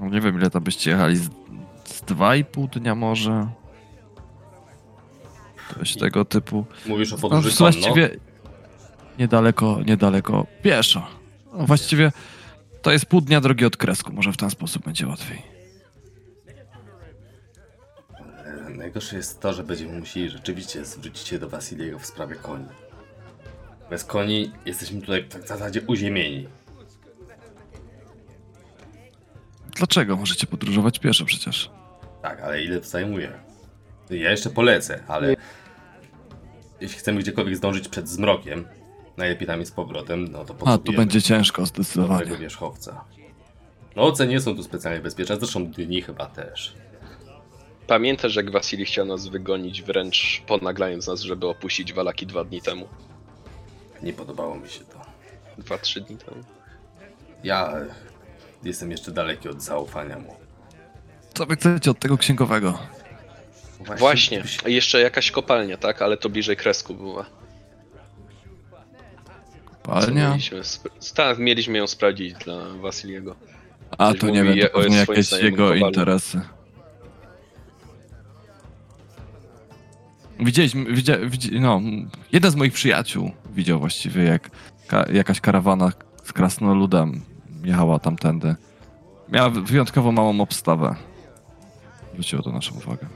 No 0.00 0.08
Nie 0.08 0.20
wiem, 0.20 0.38
ile 0.38 0.50
tam 0.50 0.62
byście 0.64 0.90
jechali. 0.90 1.16
Z, 1.16 1.28
z 1.84 2.00
dwa 2.02 2.36
i 2.36 2.44
pół 2.44 2.68
dnia 2.68 2.94
może? 2.94 3.48
Coś 5.78 5.96
tego 5.96 6.24
typu. 6.24 6.64
Mówisz 6.86 7.12
o 7.12 7.16
No, 7.16 7.22
podróży 7.22 7.56
konno? 7.56 7.58
właściwie 7.72 8.10
niedaleko, 9.18 9.78
niedaleko 9.86 10.46
pieszo. 10.62 11.06
No, 11.52 11.66
właściwie 11.66 12.12
to 12.82 12.90
jest 12.92 13.06
pół 13.06 13.20
dnia 13.20 13.40
drogi 13.40 13.64
od 13.64 13.76
Kresku. 13.76 14.12
Może 14.12 14.32
w 14.32 14.36
ten 14.36 14.50
sposób 14.50 14.84
będzie 14.84 15.06
łatwiej. 15.06 15.42
E, 18.44 18.70
Najgorsze 18.70 19.16
jest 19.16 19.40
to, 19.40 19.52
że 19.52 19.64
będziemy 19.64 19.98
musieli 20.00 20.28
rzeczywiście 20.30 20.84
zwrócić 20.84 21.28
się 21.28 21.38
do 21.38 21.48
Wasiliego 21.48 21.98
w 21.98 22.06
sprawie 22.06 22.36
koni. 22.36 22.64
Bez 23.90 24.04
koni 24.04 24.52
jesteśmy 24.66 25.00
tutaj 25.00 25.24
tak 25.24 25.44
w 25.44 25.48
zasadzie 25.48 25.80
uziemieni. 25.86 26.48
Dlaczego 29.76 30.16
możecie 30.16 30.46
podróżować 30.46 30.98
pieszo 30.98 31.24
przecież? 31.24 31.70
Tak, 32.22 32.40
ale 32.40 32.62
ile 32.62 32.80
to 32.80 32.88
zajmuje? 32.88 33.32
Ja 34.10 34.30
jeszcze 34.30 34.50
polecę, 34.50 35.02
ale 35.08 35.36
jeśli 36.80 36.98
chcemy 36.98 37.20
gdziekolwiek 37.20 37.56
zdążyć 37.56 37.88
przed 37.88 38.08
zmrokiem, 38.08 38.64
najlepiej 39.16 39.46
tam 39.46 39.60
jest 39.60 39.72
z 39.72 39.74
powrotem, 39.74 40.28
no 40.32 40.44
to 40.44 40.54
A, 40.68 40.78
tu 40.78 40.92
będzie 40.92 41.22
ciężko, 41.22 41.62
dobrego 41.62 41.82
zdecydowanie. 41.84 42.36
wierzchowca. 42.36 43.04
Noce 43.96 44.26
nie 44.26 44.40
są 44.40 44.56
tu 44.56 44.62
specjalnie 44.62 45.00
bezpieczne, 45.00 45.36
zresztą 45.36 45.66
dni 45.66 46.02
chyba 46.02 46.26
też. 46.26 46.74
Pamiętasz, 47.86 48.36
jak 48.36 48.50
Wasili 48.50 48.84
chciał 48.84 49.06
nas 49.06 49.28
wygonić, 49.28 49.82
wręcz 49.82 50.42
ponaglając 50.46 51.06
nas, 51.06 51.20
żeby 51.20 51.46
opuścić 51.48 51.92
Walaki 51.92 52.26
dwa 52.26 52.44
dni 52.44 52.62
temu? 52.62 52.88
Nie 54.02 54.12
podobało 54.12 54.54
mi 54.56 54.68
się 54.68 54.80
to. 54.84 55.00
Dwa, 55.58 55.78
trzy 55.78 56.00
dni 56.00 56.16
temu. 56.16 56.42
Ja 57.44 57.72
e, 57.72 57.86
jestem 58.62 58.90
jeszcze 58.90 59.10
daleki 59.12 59.48
od 59.48 59.62
zaufania 59.62 60.18
mu. 60.18 60.36
Co 61.34 61.46
wy 61.46 61.56
chcecie 61.56 61.90
od 61.90 61.98
tego 61.98 62.18
księgowego? 62.18 62.78
Właśnie, 63.98 64.42
a 64.64 64.68
jeszcze 64.68 65.00
jakaś 65.00 65.30
kopalnia, 65.30 65.76
tak? 65.76 66.02
Ale 66.02 66.16
to 66.16 66.28
bliżej 66.28 66.56
Kresku 66.56 66.94
była. 66.94 67.24
Co 67.24 67.30
Palnia? 69.82 70.28
Mieliśmy 70.30 70.58
sp- 70.74 70.90
tak, 71.14 71.38
mieliśmy 71.38 71.78
ją 71.78 71.86
sprawdzić 71.86 72.34
dla 72.34 72.54
Wasiliego. 72.80 73.36
A, 73.98 74.10
Coś 74.12 74.20
to 74.20 74.26
nie 74.26 74.44
wiem, 74.44 74.56
je- 74.56 74.68
to 74.68 74.80
pewnie 74.80 74.96
jakieś 74.96 75.32
jego 75.32 75.74
interesy. 75.74 76.40
Widzieliśmy, 80.40 80.84
widzia, 80.84 81.16
widzi, 81.18 81.60
no, 81.60 81.80
jeden 82.32 82.50
z 82.50 82.54
moich 82.54 82.72
przyjaciół 82.72 83.30
widział 83.54 83.80
właściwie, 83.80 84.22
jak 84.22 84.50
ka, 84.86 85.04
jakaś 85.12 85.40
karawana 85.40 85.92
z 86.24 86.32
krasnoludem 86.32 87.20
jechała 87.64 87.98
tamtędy. 87.98 88.54
Miała 89.28 89.50
wyjątkowo 89.50 90.12
małą 90.12 90.40
obstawę. 90.40 90.94
Zwróciło 92.12 92.42
to 92.42 92.52
naszą 92.52 92.76
uwagę. 92.76 93.06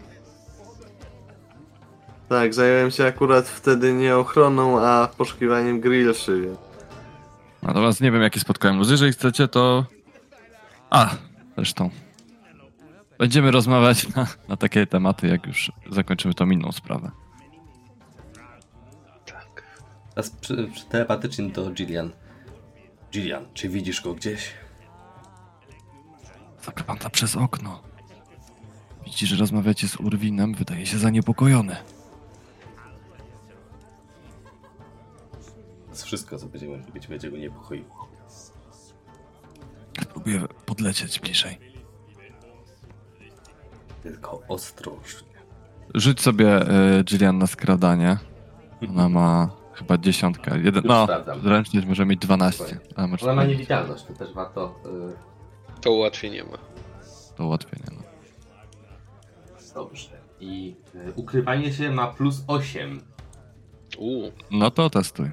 tak, 2.28 2.54
zająłem 2.54 2.90
się 2.90 3.06
akurat 3.06 3.48
wtedy 3.48 3.92
nie 3.92 4.16
ochroną, 4.16 4.80
a 4.86 5.08
poszukiwaniem 5.16 5.80
grillszy. 5.80 6.56
Natomiast 7.62 8.00
nie 8.00 8.12
wiem, 8.12 8.22
jakie 8.22 8.40
spotkałem 8.40 8.78
luz. 8.78 8.90
Jeżeli 8.90 9.12
chcecie, 9.12 9.48
to... 9.48 9.84
A, 10.90 11.10
zresztą. 11.56 11.90
Będziemy 13.24 13.50
rozmawiać 13.50 14.14
na, 14.14 14.26
na 14.48 14.56
takie 14.56 14.86
tematy, 14.86 15.26
jak 15.26 15.46
już 15.46 15.72
zakończymy 15.90 16.34
tą 16.34 16.50
inną 16.50 16.72
sprawę. 16.72 17.10
Tak. 19.26 19.80
Teraz 20.10 20.30
przy, 20.30 20.68
przy 20.72 20.84
telepatycznie 20.86 21.48
do 21.48 21.70
Gillian. 21.70 22.10
Gillian, 23.12 23.46
czy 23.54 23.68
widzisz 23.68 24.00
go 24.00 24.14
gdzieś? 24.14 24.52
Zagląda 26.62 27.10
przez 27.10 27.36
okno. 27.36 27.82
Widzi, 29.04 29.26
że 29.26 29.36
rozmawiacie 29.36 29.88
z 29.88 29.96
Urwinem, 29.96 30.54
wydaje 30.54 30.86
się 30.86 30.98
zaniepokojony. 30.98 31.76
To 35.84 35.90
jest 35.90 36.04
wszystko, 36.04 36.38
co 36.38 36.46
będziemy 36.46 36.76
robić, 36.86 37.06
będzie 37.06 37.30
go 37.30 37.36
niepokoiło. 37.36 38.08
Próbuję 40.12 40.40
podlecieć 40.66 41.20
bliżej. 41.20 41.73
Tylko 44.04 44.42
ostrożnie. 44.48 45.28
Rzuć 45.94 46.20
sobie 46.20 46.62
y, 46.98 47.04
Gillian 47.04 47.38
na 47.38 47.46
skradanie. 47.46 48.18
Ona 48.90 49.08
ma 49.08 49.50
chyba 49.74 49.98
dziesiątkę. 49.98 50.50
Jeden, 50.58 50.74
Już 50.74 50.84
no, 50.84 51.04
sprawdzam. 51.04 51.40
zręczność 51.40 51.86
może 51.86 52.06
mieć 52.06 52.20
12. 52.20 52.78
A, 52.96 53.06
może 53.06 53.26
Ona 53.26 53.34
ma 53.34 53.44
niewidzialność, 53.44 54.04
to 54.04 54.12
też 54.14 54.32
warto 54.32 54.74
To 55.80 55.92
ułatwienie 55.92 56.44
ma. 56.44 56.58
To 57.36 57.46
ułatwienie. 57.46 57.84
No. 57.96 58.02
Dobrze. 59.74 60.08
I 60.40 60.74
y, 60.94 61.12
ukrywanie 61.16 61.72
się 61.72 61.90
ma 61.90 62.06
plus 62.06 62.44
8. 62.46 63.00
Uuu, 63.98 64.32
no 64.50 64.70
to 64.70 64.90
testuj. 64.90 65.30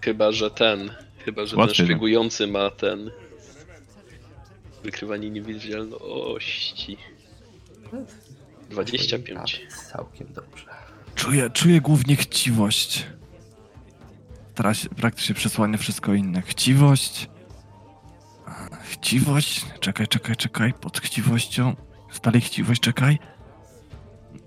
chyba, 0.00 0.32
że 0.32 0.50
ten. 0.50 0.90
Chyba, 1.18 1.44
że 1.44 1.50
ten 1.50 1.58
Łatwiej, 1.60 1.78
no. 1.80 1.84
szpiegujący 1.86 2.46
ma 2.46 2.70
ten. 2.70 3.10
Wykrywanie 4.84 5.30
niewidzialności. 5.30 6.96
25. 8.70 9.62
Całkiem 9.92 10.32
dobrze. 10.32 10.64
Czuję, 11.14 11.50
czuję 11.50 11.80
głównie 11.80 12.16
chciwość. 12.16 13.06
Teraz 14.54 14.88
praktycznie 14.96 15.34
przesłania 15.34 15.78
wszystko 15.78 16.14
inne. 16.14 16.42
Chciwość. 16.42 17.28
Chciwość. 18.82 19.66
Czekaj, 19.80 20.08
czekaj, 20.08 20.36
czekaj. 20.36 20.72
Pod 20.72 20.98
chciwością. 21.00 21.76
Stale 22.10 22.40
chciwość, 22.40 22.80
czekaj. 22.80 23.18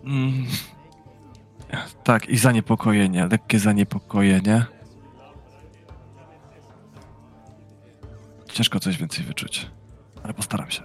Mm. 0.04 0.46
Tak, 2.04 2.30
i 2.30 2.38
zaniepokojenie. 2.38 3.28
Lekkie 3.28 3.60
zaniepokojenie. 3.60 4.66
Ciężko 8.54 8.80
coś 8.80 8.98
więcej 8.98 9.26
wyczuć. 9.26 9.68
Ale 10.26 10.34
postaram 10.34 10.72
się. 10.72 10.84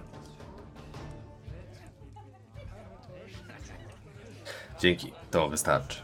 Dzięki, 4.79 5.11
to 5.31 5.49
wystarczy. 5.49 6.01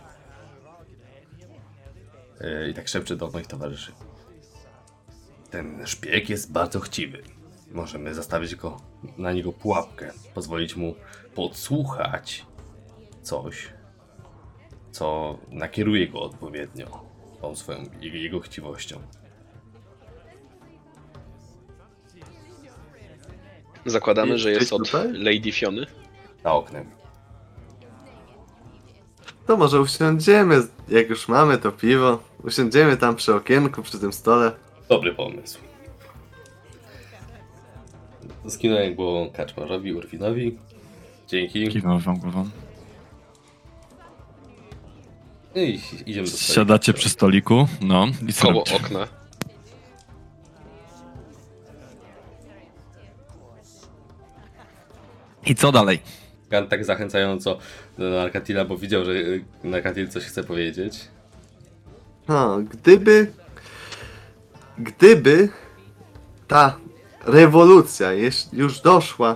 Yy, 2.42 2.70
I 2.70 2.74
tak 2.74 2.88
szepczę 2.88 3.16
do 3.16 3.32
moich 3.32 3.48
towarzyszy. 3.48 3.92
Ten 5.50 5.88
szpieg 5.88 6.30
jest 6.30 6.52
bardzo 6.52 6.80
chciwy. 6.80 7.24
Możemy 7.72 8.14
zastawić 8.14 8.56
go 8.56 8.78
na 9.18 9.32
niego 9.32 9.54
pułapkę, 9.54 10.12
pozwolić 10.34 10.76
mu 10.76 10.96
podsłuchać 11.36 12.46
coś, 13.22 13.74
co 14.92 15.38
nakieruje 15.50 16.08
go 16.08 16.22
odpowiednio 16.22 17.06
tą 17.42 17.56
swoją 17.56 17.84
jego 18.02 18.40
chciwością. 18.40 19.02
Zakładamy, 23.92 24.38
że 24.40 24.52
jest 24.52 24.74
od 24.74 24.86
tutaj? 24.86 25.14
Lady 25.14 25.52
Fiony. 25.52 25.86
Za 26.44 26.54
oknem. 26.54 26.86
To 29.48 29.58
może 29.58 29.82
usiądziemy, 29.82 30.62
jak 30.90 31.10
już 31.10 31.28
mamy 31.28 31.58
to 31.58 31.72
piwo. 31.72 32.24
Usiądziemy 32.44 32.98
tam 32.98 33.16
przy 33.16 33.36
okienku, 33.36 33.84
przy 33.84 34.00
tym 34.00 34.14
stole. 34.14 34.52
Dobry 34.90 35.16
pomysł. 35.16 35.60
Skinąłem 38.50 38.96
głową 38.96 39.32
Kaczmarzowi, 39.32 39.94
Urwinowi. 39.94 40.58
Dzięki. 41.28 41.68
Kiwam 41.68 42.00
wam 42.00 42.18
głową. 42.20 42.50
I 45.56 45.80
idziemy 46.06 46.28
do 46.28 46.32
stolika. 46.32 46.54
Siadacie 46.54 46.94
przy 46.94 47.10
stoliku, 47.10 47.68
no 47.82 48.08
i 48.28 48.34
co 48.34 48.42
Koło 48.42 48.54
robicie? 48.54 48.76
okna. 48.76 49.08
I 55.48 55.56
co 55.56 55.72
dalej? 55.72 56.00
Gan 56.50 56.68
tak 56.68 56.86
zachęcająco 56.86 57.58
do 57.98 58.10
Narkatila, 58.10 58.66
bo 58.66 58.78
widział, 58.78 59.06
że 59.06 59.12
y, 59.12 59.46
Narkatil 59.64 60.08
coś 60.08 60.24
chce 60.24 60.44
powiedzieć. 60.44 61.08
Ha, 62.28 62.58
gdyby. 62.70 63.32
Gdyby 64.78 65.50
ta 66.48 66.78
rewolucja 67.26 68.10
już 68.54 68.80
doszła 68.80 69.36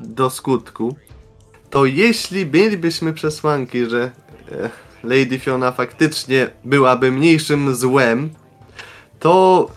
do 0.00 0.30
skutku, 0.30 0.96
to 1.70 1.86
jeśli 1.86 2.46
mielibyśmy 2.46 3.12
przesłanki, 3.12 3.86
że 3.86 4.10
e, 4.52 4.70
Lady 5.04 5.38
Fiona 5.38 5.72
faktycznie 5.72 6.50
byłaby 6.64 7.12
mniejszym 7.12 7.74
złem, 7.74 8.30
to 9.18 9.68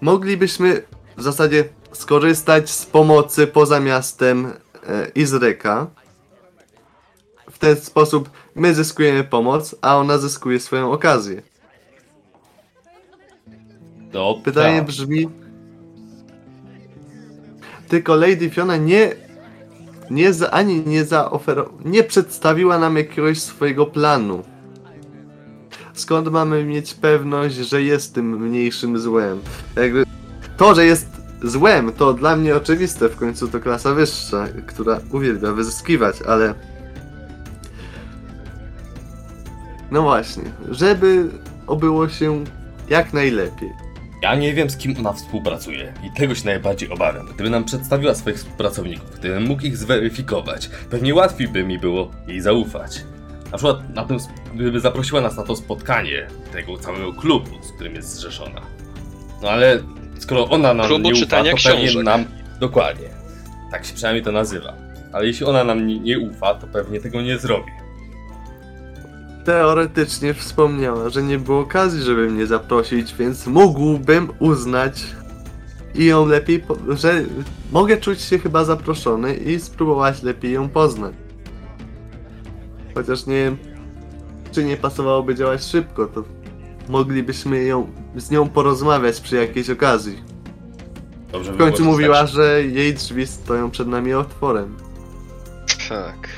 moglibyśmy 0.00 0.82
w 1.16 1.22
zasadzie 1.22 1.64
skorzystać 1.94 2.70
z 2.70 2.86
pomocy 2.86 3.46
poza 3.46 3.80
miastem 3.80 4.46
e, 4.46 5.08
Izreka. 5.14 5.86
W 7.50 7.58
ten 7.58 7.76
sposób 7.76 8.30
my 8.54 8.74
zyskujemy 8.74 9.24
pomoc, 9.24 9.76
a 9.82 9.96
ona 9.96 10.18
zyskuje 10.18 10.60
swoją 10.60 10.92
okazję. 10.92 11.42
Do 14.12 14.40
Pytanie 14.44 14.82
brzmi. 14.82 15.28
Tylko 17.88 18.16
Lady 18.16 18.50
Fiona 18.50 18.76
nie. 18.76 19.14
Nie 20.10 20.32
za, 20.32 20.50
ani 20.50 20.80
nie 20.86 21.04
zaoferowała. 21.04 21.78
Nie 21.84 22.04
przedstawiła 22.04 22.78
nam 22.78 22.96
jakiegoś 22.96 23.40
swojego 23.40 23.86
planu. 23.86 24.42
Skąd 25.94 26.28
mamy 26.30 26.64
mieć 26.64 26.94
pewność, 26.94 27.54
że 27.54 27.82
jest 27.82 28.14
tym 28.14 28.40
mniejszym 28.40 28.98
złem? 28.98 29.40
Jakby 29.76 30.04
to, 30.56 30.74
że 30.74 30.86
jest 30.86 31.23
złem, 31.44 31.92
to 31.92 32.12
dla 32.12 32.36
mnie 32.36 32.56
oczywiste. 32.56 33.08
W 33.08 33.16
końcu 33.16 33.48
to 33.48 33.60
klasa 33.60 33.94
wyższa, 33.94 34.46
która 34.66 35.00
uwielbia 35.12 35.52
wyzyskiwać, 35.52 36.22
ale. 36.22 36.54
No 39.90 40.02
właśnie, 40.02 40.44
żeby 40.70 41.28
obyło 41.66 42.08
się 42.08 42.44
jak 42.88 43.12
najlepiej. 43.12 43.70
Ja 44.22 44.34
nie 44.34 44.54
wiem, 44.54 44.70
z 44.70 44.76
kim 44.76 44.94
ona 44.98 45.12
współpracuje 45.12 45.94
i 46.04 46.10
tego 46.10 46.34
się 46.34 46.44
najbardziej 46.44 46.90
obawiam. 46.90 47.26
Gdyby 47.34 47.50
nam 47.50 47.64
przedstawiła 47.64 48.14
swoich 48.14 48.36
współpracowników, 48.36 49.18
gdybym 49.18 49.42
mógł 49.42 49.62
ich 49.62 49.76
zweryfikować, 49.76 50.70
pewnie 50.90 51.14
łatwiej 51.14 51.48
by 51.48 51.64
mi 51.64 51.78
było 51.78 52.10
jej 52.26 52.40
zaufać. 52.40 53.04
Na 53.52 53.58
przykład 53.58 53.94
na 53.94 54.04
tym, 54.04 54.18
gdyby 54.54 54.80
zaprosiła 54.80 55.20
nas 55.20 55.36
na 55.36 55.42
to 55.42 55.56
spotkanie 55.56 56.26
tego 56.52 56.78
całego 56.78 57.12
klubu, 57.12 57.50
z 57.62 57.72
którym 57.72 57.94
jest 57.94 58.08
zrzeszona. 58.08 58.60
No 59.42 59.50
ale 59.50 59.82
skoro 60.24 60.48
ona 60.48 60.74
nam 60.74 60.86
Klubu 60.86 61.10
nie 61.10 61.12
ufa, 61.12 61.24
to 61.26 61.36
pewnie 61.36 61.54
książek. 61.54 62.04
nam... 62.04 62.24
Dokładnie. 62.60 63.08
Tak 63.70 63.84
się 63.86 63.94
przynajmniej 63.94 64.24
to 64.24 64.32
nazywa. 64.32 64.72
Ale 65.12 65.26
jeśli 65.26 65.46
ona 65.46 65.64
nam 65.64 65.86
nie, 65.86 66.00
nie 66.00 66.18
ufa, 66.18 66.54
to 66.54 66.66
pewnie 66.66 67.00
tego 67.00 67.22
nie 67.22 67.38
zrobi. 67.38 67.70
Teoretycznie 69.44 70.34
wspomniała, 70.34 71.08
że 71.10 71.22
nie 71.22 71.38
było 71.38 71.60
okazji, 71.60 72.02
żeby 72.02 72.30
mnie 72.30 72.46
zaprosić, 72.46 73.14
więc 73.14 73.46
mógłbym 73.46 74.28
uznać 74.38 75.02
i 75.94 76.04
ją 76.04 76.26
lepiej, 76.26 76.58
po- 76.60 76.76
że 76.96 77.22
mogę 77.72 77.96
czuć 77.96 78.20
się 78.20 78.38
chyba 78.38 78.64
zaproszony 78.64 79.34
i 79.34 79.60
spróbować 79.60 80.22
lepiej 80.22 80.52
ją 80.52 80.68
poznać. 80.68 81.14
Chociaż 82.94 83.26
nie 83.26 83.34
wiem, 83.44 83.56
czy 84.52 84.64
nie 84.64 84.76
pasowałoby 84.76 85.34
działać 85.34 85.64
szybko, 85.64 86.06
to 86.06 86.24
moglibyśmy 86.88 87.64
ją, 87.64 87.92
z 88.16 88.30
nią 88.30 88.48
porozmawiać 88.48 89.20
przy 89.20 89.36
jakiejś 89.36 89.70
okazji. 89.70 90.22
Dobrze 91.32 91.50
W 91.50 91.52
by 91.52 91.58
było 91.58 91.70
końcu 91.70 91.84
mówiła, 91.84 92.26
że 92.26 92.64
jej 92.64 92.94
drzwi 92.94 93.26
stoją 93.26 93.70
przed 93.70 93.88
nami 93.88 94.14
otworem. 94.14 94.76
Tak. 95.88 96.28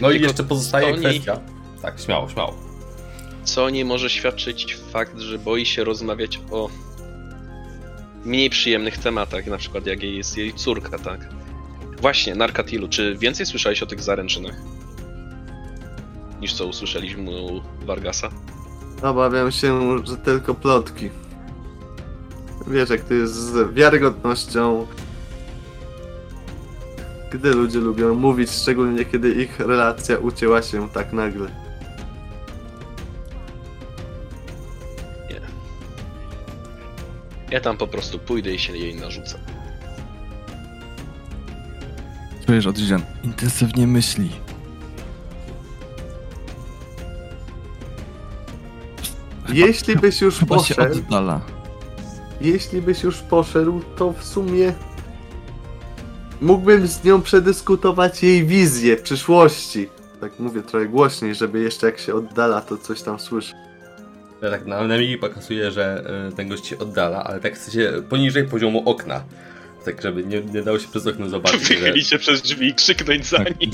No 0.00 0.10
i 0.10 0.12
Tylko 0.12 0.26
jeszcze 0.26 0.44
pozostaje 0.44 0.94
to 0.94 1.00
nie- 1.00 1.08
kwestia... 1.10 1.40
Tak, 1.82 2.00
śmiało, 2.00 2.28
śmiało. 2.28 2.54
Co 3.44 3.64
o 3.64 3.70
niej 3.70 3.84
może 3.84 4.10
świadczyć 4.10 4.76
fakt, 4.92 5.18
że 5.18 5.38
boi 5.38 5.66
się 5.66 5.84
rozmawiać 5.84 6.40
o 6.50 6.68
mniej 8.24 8.50
przyjemnych 8.50 8.98
tematach, 8.98 9.46
na 9.46 9.58
przykład 9.58 9.86
jak 9.86 10.02
jej 10.02 10.16
jest 10.16 10.36
jej 10.38 10.52
córka, 10.52 10.98
tak? 10.98 11.28
Właśnie, 12.00 12.34
Narkatilu, 12.34 12.88
czy 12.88 13.16
więcej 13.16 13.46
słyszałeś 13.46 13.82
o 13.82 13.86
tych 13.86 14.02
zaręczynach? 14.02 14.54
Niż 16.40 16.54
co 16.54 16.66
usłyszeliśmy 16.66 17.30
u 17.42 17.62
Vargasa? 17.86 18.28
Obawiam 19.02 19.52
się, 19.52 19.98
że 20.06 20.16
tylko 20.16 20.54
plotki. 20.54 21.10
Wiesz, 22.66 22.90
jak 22.90 23.00
to 23.00 23.14
jest 23.14 23.34
z 23.34 23.74
wiarygodnością. 23.74 24.86
Gdy 27.30 27.54
ludzie 27.54 27.78
lubią 27.78 28.14
mówić, 28.14 28.50
szczególnie 28.50 29.04
kiedy 29.04 29.30
ich 29.30 29.60
relacja 29.60 30.18
ucięła 30.18 30.62
się 30.62 30.88
tak 30.88 31.12
nagle. 31.12 31.48
Nie. 35.30 35.40
Ja 37.50 37.60
tam 37.60 37.76
po 37.76 37.86
prostu 37.86 38.18
pójdę 38.18 38.54
i 38.54 38.58
się 38.58 38.76
jej 38.76 38.94
narzucę. 38.94 39.38
Czujesz, 42.46 42.66
Odrzian, 42.66 43.02
intensywnie 43.24 43.86
myśli. 43.86 44.30
Jeśli 49.52 49.96
byś 49.96 50.20
już 50.20 50.38
Chyba 50.38 50.56
poszedł, 50.56 51.02
jeśli 52.40 52.82
byś 52.82 53.02
już 53.02 53.16
poszedł, 53.16 53.80
to 53.96 54.12
w 54.12 54.24
sumie 54.24 54.72
mógłbym 56.40 56.86
z 56.86 57.04
nią 57.04 57.22
przedyskutować 57.22 58.22
jej 58.22 58.46
wizję 58.46 58.96
przyszłości. 58.96 59.88
Tak 60.20 60.38
mówię 60.38 60.62
trochę 60.62 60.86
głośniej, 60.86 61.34
żeby 61.34 61.60
jeszcze 61.60 61.86
jak 61.86 61.98
się 61.98 62.14
oddala, 62.14 62.60
to 62.60 62.76
coś 62.76 63.02
tam 63.02 63.20
słyszę. 63.20 63.56
Ja 64.42 64.50
tak 64.50 64.66
na, 64.66 64.84
na 64.84 64.98
migi 64.98 65.18
pokazuje, 65.18 65.70
że 65.70 66.04
y, 66.32 66.36
ten 66.36 66.48
gość 66.48 66.66
się 66.66 66.78
oddala, 66.78 67.24
ale 67.24 67.40
tak 67.40 67.54
chce 67.54 67.70
się 67.70 68.02
poniżej 68.08 68.44
poziomu 68.44 68.82
okna. 68.90 69.24
Tak, 69.84 70.02
żeby 70.02 70.24
nie, 70.24 70.40
nie 70.40 70.62
dało 70.62 70.78
się 70.78 70.88
przez 70.88 71.06
okno 71.06 71.28
zobaczyć, 71.28 71.68
że... 71.68 71.74
Wychylić 71.74 72.08
się 72.08 72.18
przez 72.18 72.42
drzwi 72.42 72.68
i 72.68 72.74
krzyknąć 72.74 73.26
za 73.26 73.38
Tak, 73.38 73.60
nim. 73.60 73.70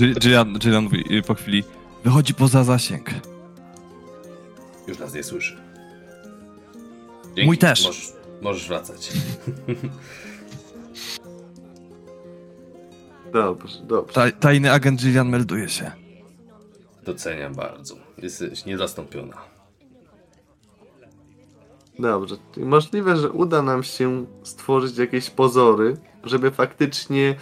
Gillian 0.59 0.85
mówi 0.85 1.19
y, 1.19 1.23
po 1.23 1.35
chwili, 1.35 1.65
wychodzi 2.05 2.35
poza 2.35 2.65
zasięg. 2.65 3.11
Już 4.89 4.99
nas 4.99 5.15
nie 5.15 5.23
słyszy. 5.23 5.62
Mój 7.45 7.59
też. 7.59 7.85
Możesz, 7.87 8.13
możesz 8.43 8.69
wracać. 8.69 9.13
Dobrze, 13.33 13.79
dobrze. 13.83 14.15
Ta, 14.15 14.31
tajny 14.31 14.73
agent 14.73 15.01
Gillian 15.01 15.29
melduje 15.29 15.69
się. 15.69 15.93
Doceniam 17.05 17.55
bardzo. 17.55 17.95
Jesteś 18.19 18.65
niezastąpiona. 18.65 19.37
Dobrze. 21.99 22.37
Możliwe, 22.57 23.17
że 23.17 23.31
uda 23.31 23.63
nam 23.63 23.83
się 23.83 24.27
stworzyć 24.43 24.99
jakieś 24.99 25.31
pozory, 25.31 25.97
żeby 26.25 26.51
faktycznie 26.51 27.35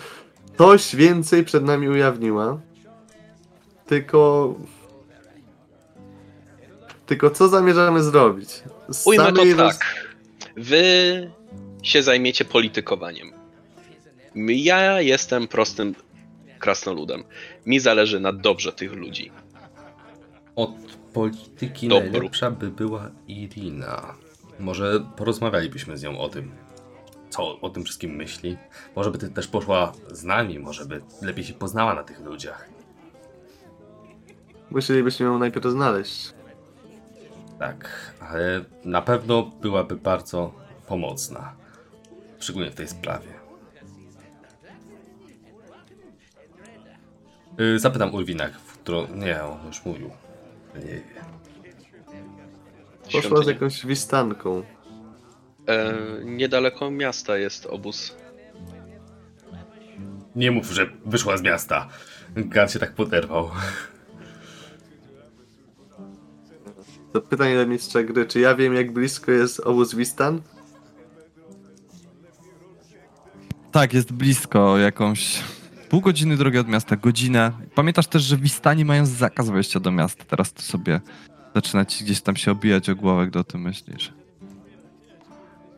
coś 0.59 0.97
więcej 0.97 1.45
przed 1.45 1.65
nami 1.65 1.89
ujawniła. 1.89 2.61
Tylko. 3.87 4.55
Tylko 7.11 7.31
co 7.31 7.49
zamierzamy 7.49 8.03
zrobić? 8.03 8.63
Z 8.89 9.07
Ujmę 9.07 9.33
to 9.33 9.37
samej 9.37 9.55
roz- 9.55 9.79
tak. 9.79 10.17
Wy 10.57 11.31
się 11.83 12.03
zajmiecie 12.03 12.45
politykowaniem. 12.45 13.33
Ja 14.49 15.01
jestem 15.01 15.49
prostym 15.49 15.95
krasnoludem. 16.59 17.25
Mi 17.67 17.81
zależy 17.81 18.21
na 18.21 18.33
dobrze 18.33 18.73
tych 18.73 18.93
ludzi. 18.93 19.31
Od 20.57 20.71
polityki 21.13 21.89
Dobru. 21.89 22.11
najlepsza 22.11 22.51
by 22.51 22.71
była 22.71 23.11
Irina. 23.29 24.15
Może 24.59 25.07
porozmawialibyśmy 25.17 25.99
z 25.99 26.03
nią 26.03 26.19
o 26.19 26.29
tym, 26.29 26.51
co 27.31 27.61
o 27.61 27.71
tym 27.71 27.85
wszystkim 27.85 28.11
myśli. 28.17 28.57
Może 28.97 29.11
by 29.11 29.19
ty 29.19 29.31
też 29.31 29.49
poszła 29.49 29.93
z 30.11 30.25
nami, 30.25 30.59
może 30.59 30.85
by 30.87 31.03
lepiej 31.23 31.45
się 31.45 31.55
poznała 31.55 31.95
na 31.95 32.03
tych 32.03 32.21
ludziach. 32.21 32.69
Musielibyśmy 34.71 35.27
ją 35.27 35.39
najpierw 35.39 35.67
znaleźć. 35.67 36.40
Tak, 37.61 38.13
ale 38.21 38.65
na 38.85 39.03
pewno 39.03 39.43
byłaby 39.43 39.97
bardzo 39.97 40.53
pomocna. 40.87 41.53
Szczególnie 42.39 42.71
w 42.71 42.75
tej 42.75 42.89
sprawie. 42.89 43.29
Yy, 47.59 47.79
Zapytam 47.79 48.15
Ulwina, 48.15 48.49
w 48.49 48.79
którą... 48.79 49.07
Nie, 49.15 49.45
on 49.45 49.67
już 49.67 49.85
mówił. 49.85 50.11
Nie 50.75 50.81
wie. 50.87 51.03
Poszła 53.13 53.43
z 53.43 53.47
jakąś 53.47 53.87
wistanką. 53.87 54.63
E, 55.69 55.95
niedaleko 56.25 56.91
miasta 56.91 57.37
jest 57.37 57.67
obóz. 57.67 58.17
Nie 60.37 60.51
mów, 60.51 60.67
że 60.67 60.87
wyszła 61.07 61.37
z 61.37 61.43
miasta. 61.43 61.89
Gan 62.37 62.69
się 62.69 62.79
tak 62.79 62.93
poderwał. 62.93 63.51
To 67.13 67.21
pytanie 67.21 67.57
do 67.57 67.67
mistrza 67.67 68.03
gry, 68.03 68.27
czy 68.27 68.41
ja 68.41 68.55
wiem 68.55 68.75
jak 68.75 68.93
blisko 68.93 69.33
jest 69.33 69.61
obóz 69.61 69.95
Wistan? 69.95 70.43
Tak, 73.73 73.95
jest 73.95 74.13
blisko, 74.13 74.79
jakąś 74.79 75.43
pół 75.89 76.01
godziny 76.01 76.37
drogi 76.37 76.59
od 76.59 76.69
miasta, 76.69 76.97
godzinę. 76.97 77.53
Pamiętasz 77.75 78.07
też, 78.07 78.23
że 78.23 78.37
Wistani 78.37 78.85
mają 78.85 79.07
zakaz 79.07 79.51
wejścia 79.51 79.81
do 79.81 79.91
miasta. 79.93 80.25
Teraz 80.25 80.53
to 80.53 80.63
sobie 80.63 81.01
zaczyna 81.55 81.85
ci 81.85 82.05
gdzieś 82.05 82.21
tam 82.21 82.37
się 82.37 82.53
obijać 82.53 82.91
o 82.91 82.97
głowę, 82.97 83.27
gdy 83.27 83.39
o 83.39 83.45
tym 83.45 83.61
myślisz. 83.61 84.13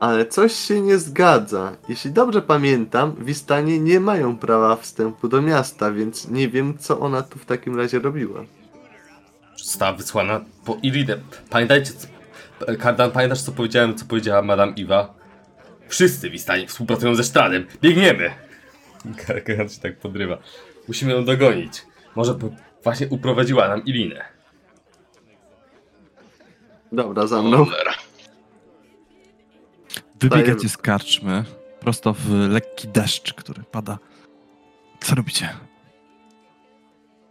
Ale 0.00 0.26
coś 0.26 0.52
się 0.52 0.80
nie 0.80 0.98
zgadza. 0.98 1.76
Jeśli 1.88 2.12
dobrze 2.12 2.42
pamiętam, 2.42 3.14
Wistanie 3.18 3.78
nie 3.78 4.00
mają 4.00 4.36
prawa 4.36 4.76
wstępu 4.76 5.28
do 5.28 5.42
miasta, 5.42 5.92
więc 5.92 6.28
nie 6.28 6.48
wiem 6.48 6.78
co 6.78 7.00
ona 7.00 7.22
tu 7.22 7.38
w 7.38 7.44
takim 7.44 7.76
razie 7.76 7.98
robiła. 7.98 8.44
Została 9.62 9.92
wysłana 9.92 10.44
po 10.64 10.76
Irinę. 10.82 11.18
Pamiętajcie, 11.50 11.92
co... 11.92 12.06
Kardan, 12.78 13.10
pamiętasz 13.10 13.42
co 13.42 13.52
powiedziałem, 13.52 13.94
co 13.94 14.04
powiedziała 14.04 14.42
Madame 14.42 14.72
Iwa? 14.72 15.14
Wszyscy 15.88 16.30
w 16.30 16.34
Istanie 16.34 16.66
współpracują 16.66 17.14
ze 17.14 17.24
Sztranem. 17.24 17.66
Biegniemy! 17.82 18.30
Gan 19.46 19.68
się 19.68 19.80
tak 19.80 19.98
podrywa. 19.98 20.38
Musimy 20.88 21.12
ją 21.12 21.24
dogonić. 21.24 21.82
Może 22.16 22.34
po... 22.34 22.50
właśnie 22.82 23.08
uprowadziła 23.08 23.68
nam 23.68 23.84
Irinę. 23.84 24.24
Dobra, 26.92 27.26
za 27.26 27.42
mną. 27.42 27.64
Cholera. 27.64 27.92
Wybiegacie 30.20 30.68
z 30.68 30.76
karczmy 30.76 31.44
prosto 31.80 32.12
w 32.12 32.30
lekki 32.30 32.88
deszcz, 32.88 33.34
który 33.34 33.62
pada. 33.62 33.98
Co 35.00 35.14
robicie? 35.14 35.48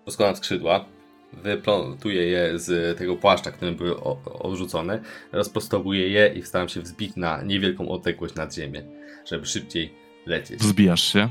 Rozkładam 0.05 0.35
skrzydła. 0.35 0.85
Wyplątuję 1.33 2.27
je 2.27 2.59
z 2.59 2.97
tego 2.97 3.15
płaszcza, 3.15 3.51
którym 3.51 3.75
były 3.75 4.03
odrzucone. 4.39 5.01
Rozprostowuję 5.31 6.09
je 6.09 6.27
i 6.33 6.43
staram 6.43 6.69
się 6.69 6.81
wzbić 6.81 7.15
na 7.15 7.41
niewielką 7.43 7.89
odległość 7.89 8.35
nad 8.35 8.53
ziemię, 8.55 8.83
żeby 9.25 9.45
szybciej 9.45 9.93
lecieć. 10.25 10.59
Wzbijasz 10.59 11.13
się. 11.13 11.29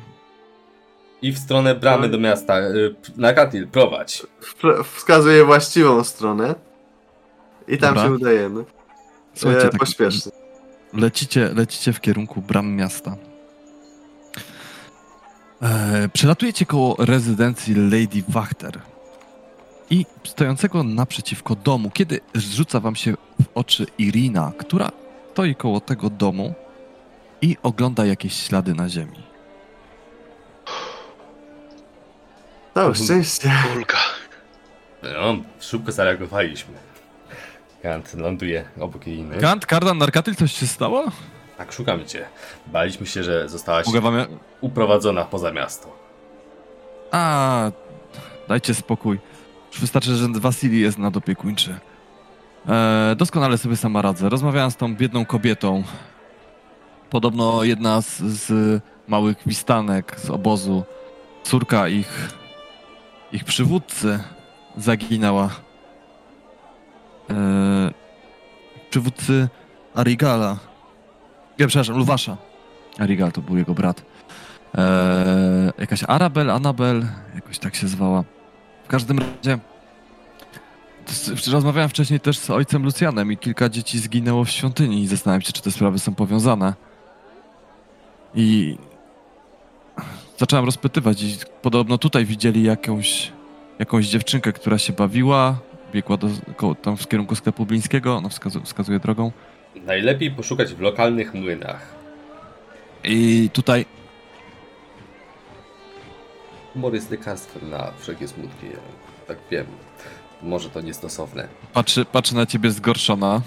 I 1.23 1.33
w 1.33 1.39
stronę 1.39 1.75
bramy 1.75 2.09
do 2.09 2.19
miasta. 2.19 2.59
Y, 2.61 2.95
p- 3.03 3.13
Nagatil, 3.17 3.69
prowadź. 3.69 4.23
Wskazuję 4.95 5.45
właściwą 5.45 6.05
stronę. 6.05 6.55
I 7.69 7.79
tam 7.79 7.95
Dobra. 7.95 8.09
się 8.09 8.15
udajemy. 8.15 8.65
Słuchajcie, 9.35 9.67
E, 9.67 9.71
tak, 9.71 9.81
pośpiesznie. 9.81 10.33
lecicie, 10.95 11.51
lecicie 11.55 11.93
w 11.93 12.01
kierunku 12.01 12.43
bram 12.43 12.73
miasta. 12.73 13.17
E, 15.63 16.09
przelatujecie 16.13 16.67
koło 16.67 16.97
rezydencji 16.99 17.75
Lady 17.75 18.23
Wachter 18.29 18.81
i 19.91 20.07
stojącego 20.25 20.83
naprzeciwko 20.85 21.55
domu, 21.55 21.91
kiedy 21.91 22.21
rzuca 22.35 22.81
wam 22.81 22.97
się 22.97 23.13
w 23.13 23.45
oczy 23.55 23.87
Irina, 23.99 24.53
która 24.59 24.91
stoi 25.33 25.55
koło 25.55 25.81
tego 25.81 26.11
domu 26.11 26.55
i 27.43 27.57
ogląda 27.63 28.07
jakieś 28.07 28.35
ślady 28.47 28.75
na 28.75 28.89
ziemi. 28.89 29.23
Całe 32.75 32.95
szczęście. 32.95 33.53
Ulga. 33.77 33.99
No, 35.03 35.37
szybko 35.61 35.93
zareagowaliśmy. 35.93 36.75
Kant 37.83 38.15
ląduje 38.15 38.65
obok 38.81 39.07
jej 39.07 39.17
innych. 39.17 39.41
Gant, 39.41 39.67
Kardan, 39.67 39.99
Narkatyl, 39.99 40.35
coś 40.35 40.53
się 40.53 40.67
stało? 40.67 41.05
Tak, 41.59 41.73
szukamy 41.73 42.05
cię. 42.05 42.27
Baliśmy 42.67 43.07
się, 43.07 43.23
że 43.25 43.49
zostałaś 43.49 43.87
Mogę 43.87 44.01
wam... 44.01 44.15
uprowadzona 44.61 45.25
poza 45.25 45.53
miasto. 45.53 45.97
A, 47.11 47.71
dajcie 48.49 48.75
spokój. 48.75 49.19
Już 49.71 49.81
wystarczy, 49.81 50.17
że 50.17 50.29
Wasili 50.29 50.81
jest 50.81 50.99
nadopiekuńczy. 50.99 51.79
E, 52.69 53.15
doskonale 53.17 53.59
sobie 53.59 53.77
sama 53.77 54.03
radzę. 54.03 54.29
Rozmawiałem 54.29 54.71
z 54.71 54.77
tą 54.77 54.95
biedną 54.97 55.25
kobietą. 55.25 55.83
Podobno 57.11 57.65
jedna 57.65 58.03
z, 58.03 58.19
z 58.19 58.83
małych 59.09 59.37
wistanek 59.47 60.21
z 60.21 60.31
obozu, 60.31 60.85
córka 61.43 61.89
ich, 61.89 62.31
ich 63.33 63.45
przywódcy 63.45 64.19
zaginęła. 64.77 65.51
E, 67.31 67.91
przywódcy 68.91 69.49
Arigala. 69.95 70.57
Nie, 71.59 71.67
przepraszam, 71.67 71.97
Luwasza. 71.97 72.37
Arigal 72.99 73.33
to 73.33 73.41
był 73.41 73.57
jego 73.57 73.75
brat. 73.75 74.03
Eee, 74.75 75.73
jakaś 75.79 76.05
Arabel, 76.09 76.51
Anabel, 76.51 77.07
jakoś 77.35 77.59
tak 77.59 77.75
się 77.75 77.89
zwała. 77.89 78.25
W 78.91 78.93
każdym 78.93 79.19
razie 79.19 79.59
rozmawiałem 81.53 81.89
wcześniej 81.89 82.21
też 82.21 82.39
z 82.39 82.51
ojcem 82.51 82.85
Lucjanem 82.85 83.33
i 83.33 83.37
kilka 83.37 83.69
dzieci 83.69 83.99
zginęło 83.99 84.45
w 84.45 84.51
świątyni 84.51 85.03
i 85.03 85.07
zastanawiam 85.07 85.41
się, 85.41 85.53
czy 85.53 85.63
te 85.63 85.71
sprawy 85.71 85.99
są 85.99 86.15
powiązane. 86.15 86.75
I 88.35 88.77
zacząłem 90.39 90.65
rozpytywać 90.65 91.23
i 91.23 91.37
podobno 91.63 91.99
tutaj 91.99 92.27
widzieli 92.27 92.63
jakąś, 92.63 93.33
jakąś 93.79 94.07
dziewczynkę, 94.07 94.53
która 94.53 94.79
się 94.79 94.93
bawiła, 94.93 95.59
biegła 95.93 96.17
do, 96.17 96.29
tam 96.83 96.97
w 96.97 97.09
kierunku 97.09 97.37
sklepu 97.37 97.67
blińskiego, 97.67 98.17
ona 98.17 98.29
wskazu, 98.29 98.61
wskazuje 98.65 98.99
drogą. 98.99 99.33
Najlepiej 99.87 100.31
poszukać 100.31 100.75
w 100.75 100.81
lokalnych 100.81 101.35
młynach. 101.35 101.95
I 103.05 103.51
tutaj 103.53 103.87
Humor 106.73 106.95
jest 106.95 107.11
lekarstwem 107.11 107.71
na 107.71 107.93
wszelkie 107.99 108.29
smutki. 108.29 108.67
ja 108.67 108.79
Tak 109.27 109.39
wiem. 109.51 109.67
Może 110.43 110.71
to 110.71 110.81
niestosowne. 110.81 111.49
patrzy, 111.73 112.05
patrzy 112.05 112.35
na 112.35 112.47
ciebie 112.47 112.71
zgorszona. 112.71 113.41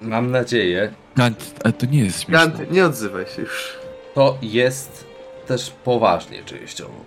Mam 0.00 0.30
nadzieję, 0.30 0.92
Gant, 1.16 1.54
ale 1.64 1.72
to 1.72 1.86
nie 1.86 2.04
jest 2.04 2.22
śmieszne. 2.22 2.50
Gant, 2.58 2.70
nie 2.70 2.84
odzywaj 2.84 3.26
się 3.26 3.42
już. 3.42 3.78
to 4.14 4.38
jest 4.42 5.06
też 5.46 5.70
poważnie 5.70 6.44
częściowo. 6.44 7.04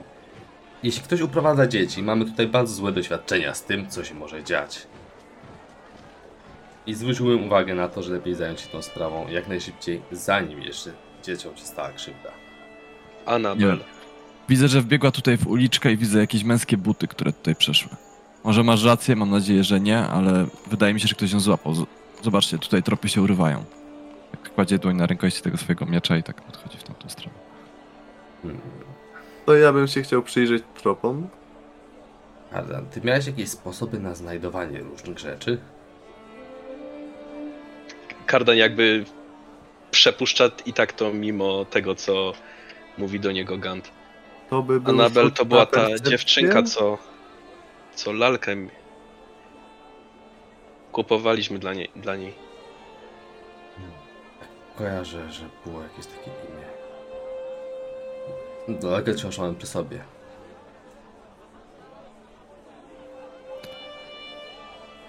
Jeśli 0.84 1.02
ktoś 1.04 1.22
uprowadza 1.22 1.68
dzieci, 1.68 2.04
mamy 2.04 2.26
tutaj 2.26 2.48
bardzo 2.48 2.74
złe 2.74 2.92
doświadczenia 2.92 3.54
z 3.54 3.64
tym, 3.64 3.90
co 3.90 4.04
się 4.04 4.16
może 4.16 4.44
dziać. 4.44 4.88
I 6.88 6.94
zwróciłem 6.94 7.46
uwagę 7.46 7.76
na 7.76 7.88
to, 7.90 8.04
że 8.04 8.14
lepiej 8.14 8.36
zająć 8.36 8.62
się 8.62 8.68
tą 8.68 8.82
sprawą 8.82 9.28
jak 9.28 9.48
najszybciej, 9.48 10.02
zanim 10.12 10.62
jeszcze 10.62 10.92
dzieciom 11.24 11.58
się 11.58 11.66
stała 11.66 11.90
krzywda. 11.92 12.32
Anabel. 13.26 13.78
Nie. 13.78 14.01
Widzę, 14.52 14.68
że 14.68 14.82
wbiegła 14.82 15.12
tutaj 15.12 15.38
w 15.38 15.48
uliczkę 15.48 15.92
i 15.92 15.98
widzę 15.98 16.20
jakieś 16.20 16.44
męskie 16.44 16.78
buty, 16.78 17.08
które 17.08 17.34
tutaj 17.34 17.56
przeszły. 17.56 17.90
Może 18.44 18.64
masz 18.64 18.84
rację, 18.84 19.16
mam 19.16 19.30
nadzieję, 19.30 19.64
że 19.64 19.80
nie, 19.80 20.00
ale 20.00 20.46
wydaje 20.68 20.94
mi 20.94 21.00
się, 21.00 21.08
że 21.08 21.16
ktoś 21.16 21.32
ją 21.32 21.40
złapał. 21.40 21.74
Z- 21.76 21.86
Zobaczcie, 22.24 22.60
tutaj 22.60 22.84
tropy 22.84 23.10
się 23.10 23.22
urywają. 23.22 23.64
Tak 24.32 24.54
kładzie 24.54 24.78
dłoń 24.80 24.96
na 24.96 25.06
rękojeści 25.06 25.42
tego 25.42 25.58
swojego 25.58 25.86
miecza 25.86 26.18
i 26.18 26.24
tak 26.24 26.42
podchodzi 26.42 26.78
w 26.78 26.84
tamtą 26.84 27.10
stronę. 27.10 27.36
To 29.46 29.56
ja 29.56 29.74
bym 29.74 29.88
się 29.88 30.02
chciał 30.02 30.24
przyjrzeć 30.24 30.64
tropom. 30.82 31.28
Adam, 32.54 32.86
ty 32.86 33.02
miałeś 33.02 33.28
jakieś 33.28 33.50
sposoby 33.50 34.00
na 34.00 34.16
znajdowanie 34.16 34.80
różnych 34.80 35.20
rzeczy? 35.20 35.58
Kardan 38.26 38.56
jakby 38.58 39.06
przepuszcza 39.92 40.50
i 40.66 40.74
tak 40.74 40.94
to 40.94 41.14
mimo 41.14 41.66
tego, 41.66 41.96
co 41.96 42.34
mówi 42.98 43.20
do 43.20 43.32
niego 43.32 43.58
Gant. 43.58 43.92
To 44.52 44.64
by 44.64 44.80
był 44.82 44.94
Anabel 44.94 45.26
rzut 45.26 45.36
to 45.38 45.44
na 45.44 45.50
była 45.50 45.66
ta 45.66 45.72
percepcję. 45.72 46.12
dziewczynka, 46.12 46.64
co, 46.64 46.98
co 47.96 48.12
lalkę 48.14 48.56
mi- 48.56 48.70
kupowaliśmy 50.92 51.60
dla 51.60 51.74
niej. 51.74 51.92
Dla 51.96 52.16
niej. 52.16 52.34
Kojarzę, 54.78 55.32
że 55.32 55.44
było 55.66 55.82
jakieś 55.84 56.06
takie 56.06 56.32
imię. 56.32 56.66
Daleko 58.80 59.14
wciąż 59.14 59.38
mam 59.38 59.56
przy 59.56 59.68
sobie. 59.68 60.04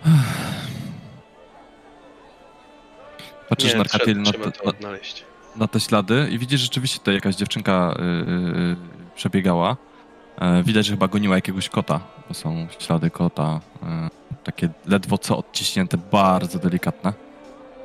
Patrzysz, 3.49 3.73
Nie, 3.73 3.79
Narkatil, 3.79 4.23
trzeba, 4.23 4.25
na, 4.25 4.33
trzeba 4.33 4.45
te- 4.51 4.59
to 4.59 4.65
na, 4.65 4.71
odnaleźć. 4.71 5.25
na 5.57 5.69
te 5.69 5.81
ślady 5.81 6.29
i 6.31 6.39
widzisz, 6.39 6.61
rzeczywiście 6.61 6.99
tutaj 6.99 7.15
jakaś 7.15 7.35
dziewczynka 7.37 7.95
y, 7.99 8.03
y, 8.03 8.05
y, 8.61 8.77
przebiegała. 9.14 9.77
E, 10.40 10.62
widać, 10.62 10.87
że 10.87 10.92
chyba 10.92 11.09
goniła 11.09 11.35
jakiegoś 11.35 11.68
kota, 11.68 12.01
bo 12.29 12.35
są 12.35 12.66
ślady 12.79 13.11
kota, 13.11 13.61
e, 13.83 14.11
takie 14.44 14.68
ledwo 14.87 15.18
co 15.18 15.37
odciśnięte, 15.38 15.98
bardzo 16.12 16.59
delikatne 16.59 17.12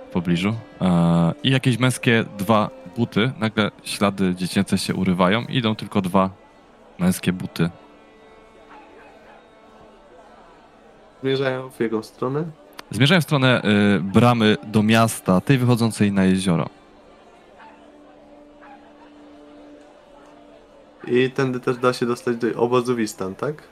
w 0.09 0.13
pobliżu. 0.13 0.53
E, 0.81 1.33
I 1.43 1.51
jakieś 1.51 1.79
męskie 1.79 2.25
dwa 2.37 2.69
buty, 2.97 3.31
nagle 3.39 3.71
ślady 3.83 4.35
dziecięce 4.35 4.77
się 4.77 4.95
urywają 4.95 5.41
i 5.41 5.57
idą 5.57 5.75
tylko 5.75 6.01
dwa 6.01 6.29
męskie 6.99 7.33
buty. 7.33 7.69
Zmierzają 11.21 11.69
w 11.69 11.79
jego 11.79 12.03
stronę. 12.03 12.43
Zmierzają 12.91 13.21
w 13.21 13.23
stronę 13.23 13.61
bramy 14.01 14.57
do 14.63 14.83
miasta, 14.83 15.41
tej 15.41 15.57
wychodzącej 15.57 16.11
na 16.11 16.25
jezioro. 16.25 16.69
I 21.12 21.32
tędy 21.32 21.60
też 21.60 21.78
da 21.78 21.93
się 21.93 22.06
dostać 22.06 22.38
do 22.38 22.56
obozu 22.62 22.96
Wistan, 22.96 23.36
tak? 23.36 23.63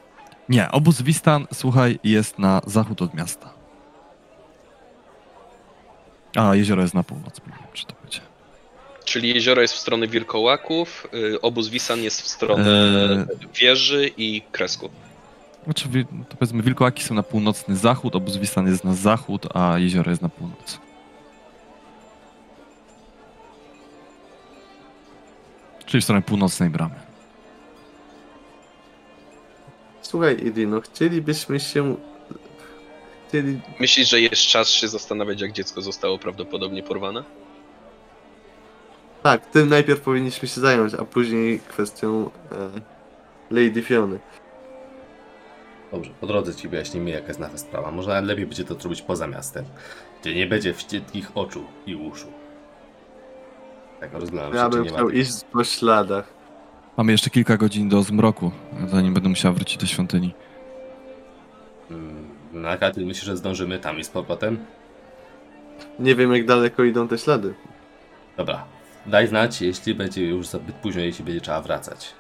Nie, 0.50 0.72
obóz 0.72 1.02
Wistan, 1.02 1.48
słuchaj, 1.54 2.00
jest 2.04 2.40
na 2.40 2.62
zachód 2.66 3.02
od 3.02 3.14
miasta. 3.14 3.50
A, 6.36 6.56
jezioro 6.56 6.82
jest 6.82 6.94
na 6.94 7.04
północ, 7.04 7.40
nie 7.48 7.54
wiem, 7.60 7.68
czy 7.74 7.86
to 7.86 7.94
będzie. 8.02 8.20
Czyli 9.06 9.30
jezioro 9.30 9.62
jest 9.62 9.74
w 9.74 9.78
stronę 9.80 10.08
wilkołaków, 10.08 11.08
y, 11.14 11.42
obóz 11.42 11.68
Wisan 11.70 12.00
jest 12.00 12.22
w 12.22 12.28
stronę 12.28 12.64
Eee. 12.70 13.48
wieży 13.62 14.12
i 14.18 14.42
kresku. 14.52 14.90
Znaczy, 15.64 15.90
wi- 15.90 16.06
to 16.30 16.36
powiedzmy, 16.40 16.64
wilkołaki 16.64 17.04
są 17.04 17.16
na 17.16 17.24
północny 17.24 17.76
zachód, 17.76 18.16
obóz 18.16 18.38
Wistan 18.38 18.68
jest 18.68 18.84
na 18.84 18.94
zachód, 18.94 19.48
a 19.56 19.78
jezioro 19.78 20.10
jest 20.10 20.22
na 20.22 20.30
północ. 20.30 20.80
Czyli 25.86 26.02
w 26.02 26.04
stronę 26.04 26.22
północnej 26.22 26.70
bramy. 26.70 26.96
Słuchaj, 30.06 30.48
Idino, 30.48 30.82
chcielibyśmy 30.82 31.60
się... 31.60 31.96
Chcieli... 33.28 33.62
Myślisz, 33.80 34.10
że 34.10 34.22
jest 34.22 34.42
czas 34.42 34.70
się 34.70 34.88
zastanawiać, 34.88 35.42
jak 35.42 35.52
dziecko 35.52 35.82
zostało 35.82 36.20
prawdopodobnie 36.20 36.84
porwane? 36.84 37.24
Tak, 39.24 39.46
tym 39.46 39.70
najpierw 39.70 40.02
powinniśmy 40.02 40.48
się 40.48 40.62
zająć, 40.62 40.94
a 40.94 41.06
później 41.06 41.60
kwestią 41.60 42.30
e, 42.52 42.70
Lady 43.52 43.82
Fiony. 43.82 44.20
Dobrze, 45.92 46.12
po 46.22 46.28
drodze 46.28 46.56
ci 46.56 46.68
wyjaśnimy 46.68 47.10
jaka 47.10 47.28
jest 47.28 47.40
nasza 47.40 47.58
sprawa. 47.58 47.92
Może 47.92 48.22
lepiej 48.22 48.46
będzie 48.46 48.64
to 48.64 48.76
zrobić 48.76 49.02
poza 49.02 49.28
miastem, 49.28 49.66
gdzie 50.22 50.36
nie 50.36 50.48
będzie 50.48 50.74
wścietkich 50.74 51.32
oczu 51.36 51.64
i 51.86 51.96
uszu. 51.96 52.28
Tak 54.00 54.14
rozglądam 54.14 54.54
się, 54.54 54.58
Ja 54.58 54.70
czy 54.70 54.70
bym 54.70 54.84
nie 54.84 54.92
ma 54.92 54.98
chciał 54.98 55.10
iść 55.10 55.34
po 55.52 55.64
śladach. 55.64 56.35
Mamy 56.98 57.12
jeszcze 57.12 57.30
kilka 57.30 57.58
godzin 57.58 57.90
do 57.90 58.04
zmroku, 58.04 58.52
zanim 58.88 59.14
będę 59.14 59.30
musiał 59.30 59.54
wrócić 59.54 59.78
do 59.78 59.86
świątyni. 59.86 60.34
Mm, 61.92 62.28
Na 62.54 62.70
jaka 62.72 62.92
ty 62.92 63.06
myślisz, 63.06 63.26
że 63.26 63.38
zdążymy 63.38 63.80
tam 63.80 64.00
i 64.00 64.04
z 64.04 64.10
powrotem? 64.10 64.66
Nie 66.00 66.16
wiem, 66.16 66.34
jak 66.34 66.46
daleko 66.46 66.84
idą 66.84 67.08
te 67.08 67.18
ślady. 67.18 67.54
Dobra, 68.38 68.66
daj 69.06 69.28
znać, 69.28 69.62
jeśli 69.62 69.96
będzie 69.96 70.26
już 70.26 70.48
zbyt 70.48 70.76
późno, 70.76 71.02
jeśli 71.02 71.26
będzie 71.26 71.42
trzeba 71.42 71.62
wracać. 71.62 72.14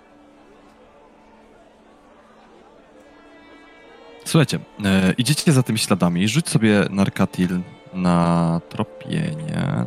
Słuchajcie, 4.25 4.59
e, 4.85 5.13
idziecie 5.17 5.51
za 5.51 5.63
tymi 5.63 5.79
śladami. 5.79 6.27
Rzuć 6.27 6.49
sobie 6.49 6.85
narkatil 6.89 7.59
na 7.93 8.61
tropienie. 8.69 9.85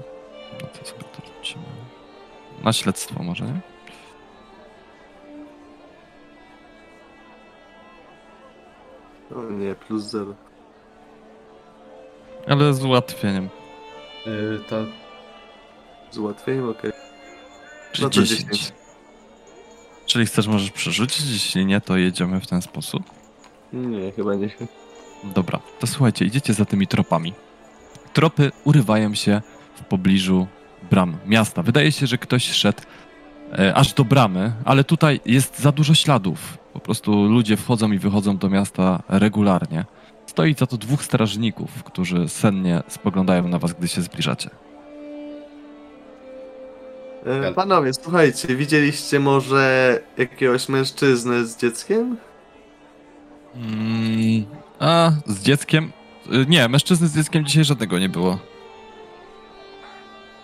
No 0.63 0.67
to 0.69 0.87
sobie 0.89 1.03
to 1.03 1.23
rzucimy. 1.37 1.65
Na 2.65 2.73
śledztwo 2.73 3.23
może, 3.23 3.45
nie? 3.45 3.61
O 9.37 9.43
nie, 9.51 9.75
plus 9.75 10.03
zero. 10.03 10.35
Ale 12.49 12.75
z 12.75 12.85
ułatwieniem. 12.85 13.49
Yy, 14.27 14.61
to 14.69 14.85
Z 16.11 16.19
ułatwieniem, 16.19 16.69
okej. 16.71 16.93
Czyli 17.93 18.05
No 18.05 18.11
to 18.11 18.21
10. 18.23 18.41
10. 18.41 18.73
Czyli 20.07 20.27
chcesz, 20.27 20.47
możesz 20.47 20.71
przerzucić, 20.71 21.31
jeśli 21.33 21.67
nie, 21.67 21.81
to 21.81 21.97
jedziemy 21.97 22.41
w 22.41 22.47
ten 22.47 22.63
sposób. 22.63 23.03
Nie, 23.73 24.13
chyba 24.13 24.35
nie. 24.35 24.51
Dobra, 25.25 25.59
to 25.79 25.87
słuchajcie, 25.87 26.25
idziecie 26.25 26.55
za 26.55 26.65
tymi 26.65 26.87
tropami. 26.87 27.33
Tropy 28.13 28.51
urywają 28.65 29.15
się 29.15 29.43
w 29.75 29.85
pobliżu 29.85 30.47
bram 30.91 31.17
miasta. 31.27 31.63
Wydaje 31.63 31.93
się, 31.93 32.07
że 32.07 32.19
ktoś 32.19 32.45
szedł 32.51 32.83
e, 33.59 33.75
aż 33.75 33.93
do 33.93 34.05
bramy, 34.05 34.53
ale 34.65 34.85
tutaj 34.85 35.21
jest 35.27 35.59
za 35.59 35.73
dużo 35.73 35.95
śladów. 35.95 36.59
Po 36.79 36.85
prostu 36.85 37.25
ludzie 37.25 37.57
wchodzą 37.57 37.93
i 37.93 37.99
wychodzą 37.99 38.37
do 38.37 38.49
miasta 38.51 39.03
regularnie. 39.09 39.85
Stoi 40.27 40.55
za 40.55 40.67
to 40.67 40.77
dwóch 40.77 41.03
strażników, 41.03 41.83
którzy 41.85 42.29
sennie 42.29 42.83
spoglądają 42.89 43.49
na 43.49 43.59
was, 43.59 43.73
gdy 43.73 43.89
się 43.89 44.03
zbliżacie. 44.03 44.51
E, 47.27 47.53
panowie, 47.53 47.95
słuchajcie, 47.95 48.57
widzieliście 48.57 49.21
może 49.21 50.01
jakiegoś 50.19 50.69
mężczyznę 50.69 51.47
z 51.47 51.57
dzieckiem? 51.57 52.17
Mm, 53.57 54.45
a, 54.79 55.11
z 55.27 55.43
dzieckiem? 55.43 55.93
Y, 56.33 56.47
Nie, 56.49 56.69
mężczyzny 56.69 57.09
z 57.09 57.17
dzieckiem 57.17 57.45
dzisiaj 57.47 57.65
żadnego 57.65 57.99
nie 57.99 58.09
było. 58.09 58.39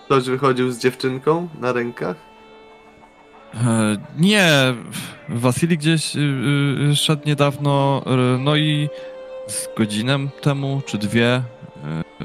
Ktoś 0.05 0.25
wychodził 0.25 0.71
z 0.73 0.79
dziewczynką 0.79 1.49
na 1.61 1.73
rękach? 1.73 2.17
E, 3.55 3.97
Nie, 4.19 4.49
Wasili 5.29 5.79
gdzieś 5.79 6.17
y, 6.17 6.21
y, 6.93 6.97
szedł 6.97 7.23
niedawno, 7.27 8.03
y, 8.35 8.39
no 8.39 8.57
i 8.57 8.89
z 9.49 9.69
godzinę 9.77 10.19
temu, 10.41 10.83
czy 10.87 10.99
dwie, 10.99 11.37
y, 11.37 11.43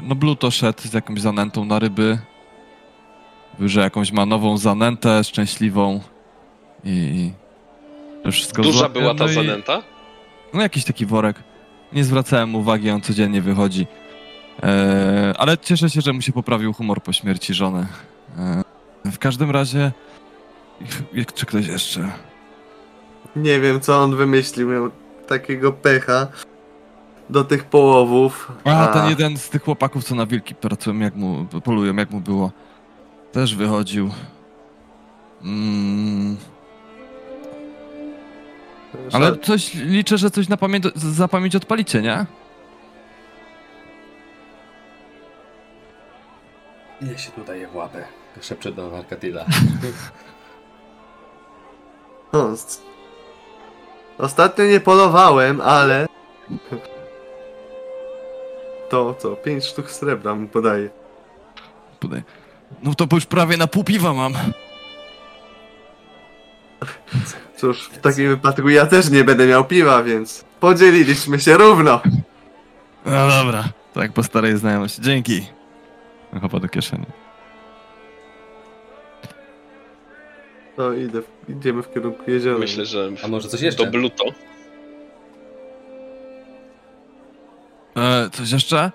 no 0.04 0.16
Blue 0.16 0.36
to 0.36 0.52
szedł 0.52 0.82
z 0.82 0.94
jakąś 0.94 1.22
zanętą 1.22 1.66
na 1.66 1.80
ryby. 1.80 2.18
Mówił, 3.54 3.70
że 3.70 3.82
jakąś 3.82 4.12
ma 4.12 4.26
nową 4.26 4.58
zanętę, 4.58 5.24
szczęśliwą 5.24 6.02
i... 6.84 7.32
i 8.26 8.32
wszystko 8.32 8.62
Duża 8.62 8.80
złapie, 8.80 9.00
była 9.00 9.16
ta 9.16 9.24
no 9.26 9.32
i- 9.32 9.34
zanęta? 9.34 9.82
No 10.54 10.62
jakiś 10.62 10.84
taki 10.84 11.06
worek. 11.06 11.44
Nie 11.94 12.04
zwracałem 12.04 12.56
uwagi, 12.56 12.90
on 12.90 13.02
codziennie 13.02 13.42
wychodzi. 13.42 13.88
E, 14.64 15.34
ale 15.38 15.58
cieszę 15.58 15.90
się, 15.90 16.02
że 16.02 16.14
mu 16.14 16.22
się 16.22 16.32
poprawił 16.32 16.74
humor 16.74 17.04
po 17.04 17.14
śmierci 17.14 17.54
żony. 17.54 17.88
E, 19.06 19.12
w 19.12 19.20
każdym 19.20 19.52
razie... 19.52 19.92
Jak, 21.14 21.34
czy 21.34 21.46
ktoś 21.46 21.68
jeszcze? 21.68 22.12
Nie 23.36 23.60
wiem, 23.60 23.82
co 23.82 24.02
on 24.04 24.16
wymyślił. 24.16 24.70
Miał 24.70 24.92
takiego 25.28 25.74
pecha 25.74 26.28
do 27.30 27.44
tych 27.44 27.64
połowów. 27.64 28.52
A, 28.64 28.88
ten 28.88 29.10
jeden 29.10 29.38
z 29.38 29.50
tych 29.50 29.64
chłopaków, 29.64 30.04
co 30.04 30.16
na 30.16 30.26
wilki 30.26 30.56
pracują, 30.56 31.00
jak 31.00 31.16
mu, 31.16 31.46
polują, 31.64 31.96
jak 31.96 32.12
mu 32.12 32.20
było. 32.20 32.52
Też 33.32 33.56
wychodził. 33.56 34.10
Mm, 35.44 36.38
ale 39.12 39.38
coś, 39.38 39.74
liczę, 39.74 40.18
że 40.18 40.32
coś 40.32 40.50
na 40.50 40.58
pamięć, 40.58 40.86
za 40.96 41.28
pamięć 41.28 41.56
odpalicie, 41.56 42.02
nie? 42.02 42.26
Ile 47.02 47.18
się 47.18 47.32
tu 47.32 47.44
daje 47.44 47.68
w 47.68 47.76
łapę? 47.76 48.04
Szepczę 48.42 48.72
do 48.72 48.98
Arkadila. 48.98 49.46
No, 52.34 52.52
s- 52.52 52.82
Ostatnio 54.18 54.66
nie 54.66 54.80
polowałem, 54.80 55.62
ale... 55.62 56.06
To 58.90 59.14
co, 59.20 59.36
5 59.36 59.66
sztuk 59.66 59.92
srebra 59.92 60.36
mu 60.36 60.48
podaję. 60.48 60.90
Podaj. 62.00 62.24
No 62.84 62.94
to 62.96 63.08
już 63.12 63.26
prawie 63.26 63.58
na 63.58 63.68
pół 63.68 63.84
piwa 63.84 64.14
mam. 64.14 64.34
Cóż, 67.58 67.90
w 67.90 67.98
takim 67.98 68.28
wypadku 68.28 68.70
ja 68.70 68.86
też 68.86 69.10
nie 69.10 69.24
będę 69.24 69.48
miał 69.48 69.66
piwa, 69.66 70.04
więc 70.04 70.46
podzieliliśmy 70.60 71.40
się 71.40 71.58
równo. 71.58 72.02
No 73.06 73.28
dobra, 73.30 73.64
tak 73.94 74.14
po 74.14 74.24
starej 74.24 74.58
znajomości. 74.58 75.02
Dzięki. 75.02 75.48
Chowa 76.42 76.60
do 76.60 76.68
kieszeni. 76.70 77.06
To 80.80 80.94
idę, 80.94 81.22
w- 81.22 81.50
idziemy 81.50 81.84
w 81.84 81.94
kierunku 81.94 82.32
jeziora. 82.32 82.60
Myślę, 82.60 82.86
że 82.86 83.12
A 83.24 83.28
może 83.28 83.48
coś 83.50 83.62
jeszcze? 83.62 83.86
do 83.86 83.92
Bluto. 83.92 84.24
E, 87.98 88.30
coś 88.30 88.52
jeszcze? 88.52 88.92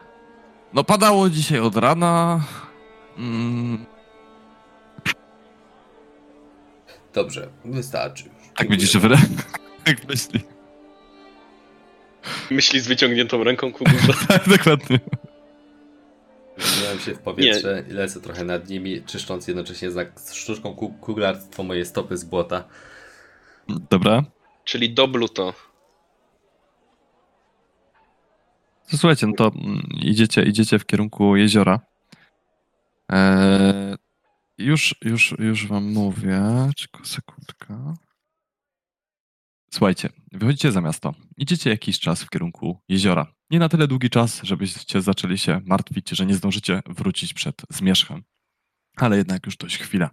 No 0.74 0.84
padało 0.84 1.30
dzisiaj 1.30 1.60
od 1.60 1.76
rana. 1.76 2.40
Mm, 3.18 3.84
Dobrze, 7.14 7.48
wystarczy 7.64 8.24
tak 8.56 8.70
widzisz, 8.70 8.92
że 8.92 8.98
wyrę... 8.98 9.16
Jak 9.86 10.08
myśli. 10.08 10.40
Myśli 12.50 12.80
z 12.80 12.86
wyciągniętą 12.88 13.44
ręką 13.44 13.72
ku 13.72 13.84
górze. 13.84 14.12
Tak, 14.28 14.48
dokładnie. 14.48 14.98
Zmieniałem 16.58 16.98
się 16.98 17.14
w 17.14 17.18
powietrze 17.18 17.84
i 17.90 17.92
lecę 17.92 18.20
trochę 18.20 18.44
nad 18.44 18.68
nimi, 18.68 19.02
czyszcząc 19.02 19.48
jednocześnie 19.48 19.90
znak 19.90 20.12
sztuczką 20.32 20.74
ku- 20.74 20.92
kuglarstwo 21.00 21.62
moje 21.62 21.84
stopy 21.84 22.16
z 22.16 22.24
błota. 22.24 22.64
Dobra. 23.68 24.24
Czyli 24.64 24.94
do 24.94 25.08
Bluto. 25.08 25.54
To 28.90 28.96
słuchajcie, 28.96 29.26
no 29.26 29.32
to 29.36 29.52
mm, 29.54 29.82
idziecie, 30.02 30.42
idziecie 30.42 30.78
w 30.78 30.86
kierunku 30.86 31.36
jeziora. 31.36 31.80
Eee, 33.08 33.96
już, 34.58 34.94
już, 35.02 35.34
już 35.38 35.66
wam 35.66 35.92
mówię. 35.92 36.42
Czekaj, 36.76 37.06
sekundka. 37.06 37.94
Słuchajcie, 39.74 40.08
wychodzicie 40.32 40.72
za 40.72 40.80
miasto. 40.80 41.14
Idziecie 41.36 41.70
jakiś 41.70 42.00
czas 42.00 42.22
w 42.22 42.30
kierunku 42.30 42.78
jeziora. 42.88 43.26
Nie 43.50 43.58
na 43.58 43.68
tyle 43.68 43.88
długi 43.88 44.10
czas, 44.10 44.40
żebyście 44.42 45.02
zaczęli 45.02 45.38
się 45.38 45.60
martwić, 45.64 46.10
że 46.10 46.26
nie 46.26 46.34
zdążycie 46.34 46.82
wrócić 46.86 47.34
przed 47.34 47.62
zmierzchem. 47.70 48.22
Ale 48.96 49.16
jednak 49.16 49.46
już 49.46 49.56
dość 49.56 49.78
chwila. 49.78 50.10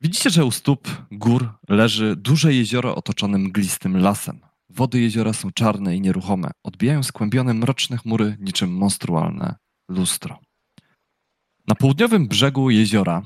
Widzicie, 0.00 0.30
że 0.30 0.44
u 0.44 0.50
stóp 0.50 0.88
gór 1.12 1.52
leży 1.68 2.16
duże 2.16 2.54
jezioro 2.54 2.94
otoczone 2.94 3.38
mglistym 3.38 3.96
lasem. 3.96 4.40
Wody 4.70 5.00
jeziora 5.00 5.32
są 5.32 5.50
czarne 5.50 5.96
i 5.96 6.00
nieruchome, 6.00 6.50
odbijają 6.64 7.02
skłębione 7.02 7.54
mroczne 7.54 7.96
chmury 7.96 8.36
niczym 8.40 8.76
monstrualne 8.76 9.54
lustro. 9.88 10.38
Na 11.66 11.74
południowym 11.74 12.28
brzegu 12.28 12.70
jeziora, 12.70 13.22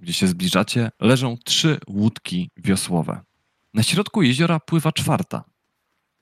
gdzie 0.00 0.12
się 0.12 0.26
zbliżacie, 0.26 0.90
leżą 1.00 1.36
trzy 1.44 1.78
łódki 1.88 2.50
wiosłowe. 2.56 3.20
Na 3.74 3.82
środku 3.82 4.22
jeziora 4.22 4.60
pływa 4.60 4.92
czwarta. 4.92 5.44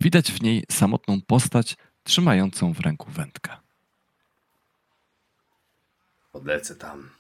Widać 0.01 0.33
w 0.33 0.43
niej 0.43 0.65
samotną 0.71 1.21
postać 1.21 1.77
trzymającą 2.03 2.73
w 2.73 2.81
ręku 2.81 3.11
wędkę. 3.11 3.57
Podlecę 6.33 6.77
tam. 6.77 7.11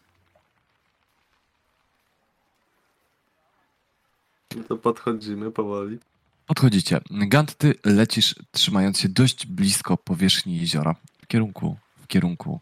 No 4.56 4.62
to 4.64 4.76
podchodzimy 4.76 5.50
powoli. 5.50 5.98
Podchodzicie. 6.46 7.00
Gant, 7.10 7.54
ty 7.54 7.74
lecisz 7.84 8.34
trzymając 8.50 9.00
się 9.00 9.08
dość 9.08 9.46
blisko 9.46 9.96
powierzchni 9.96 10.56
jeziora 10.56 10.94
w 11.22 11.26
kierunku, 11.26 11.76
w 12.02 12.06
kierunku, 12.06 12.60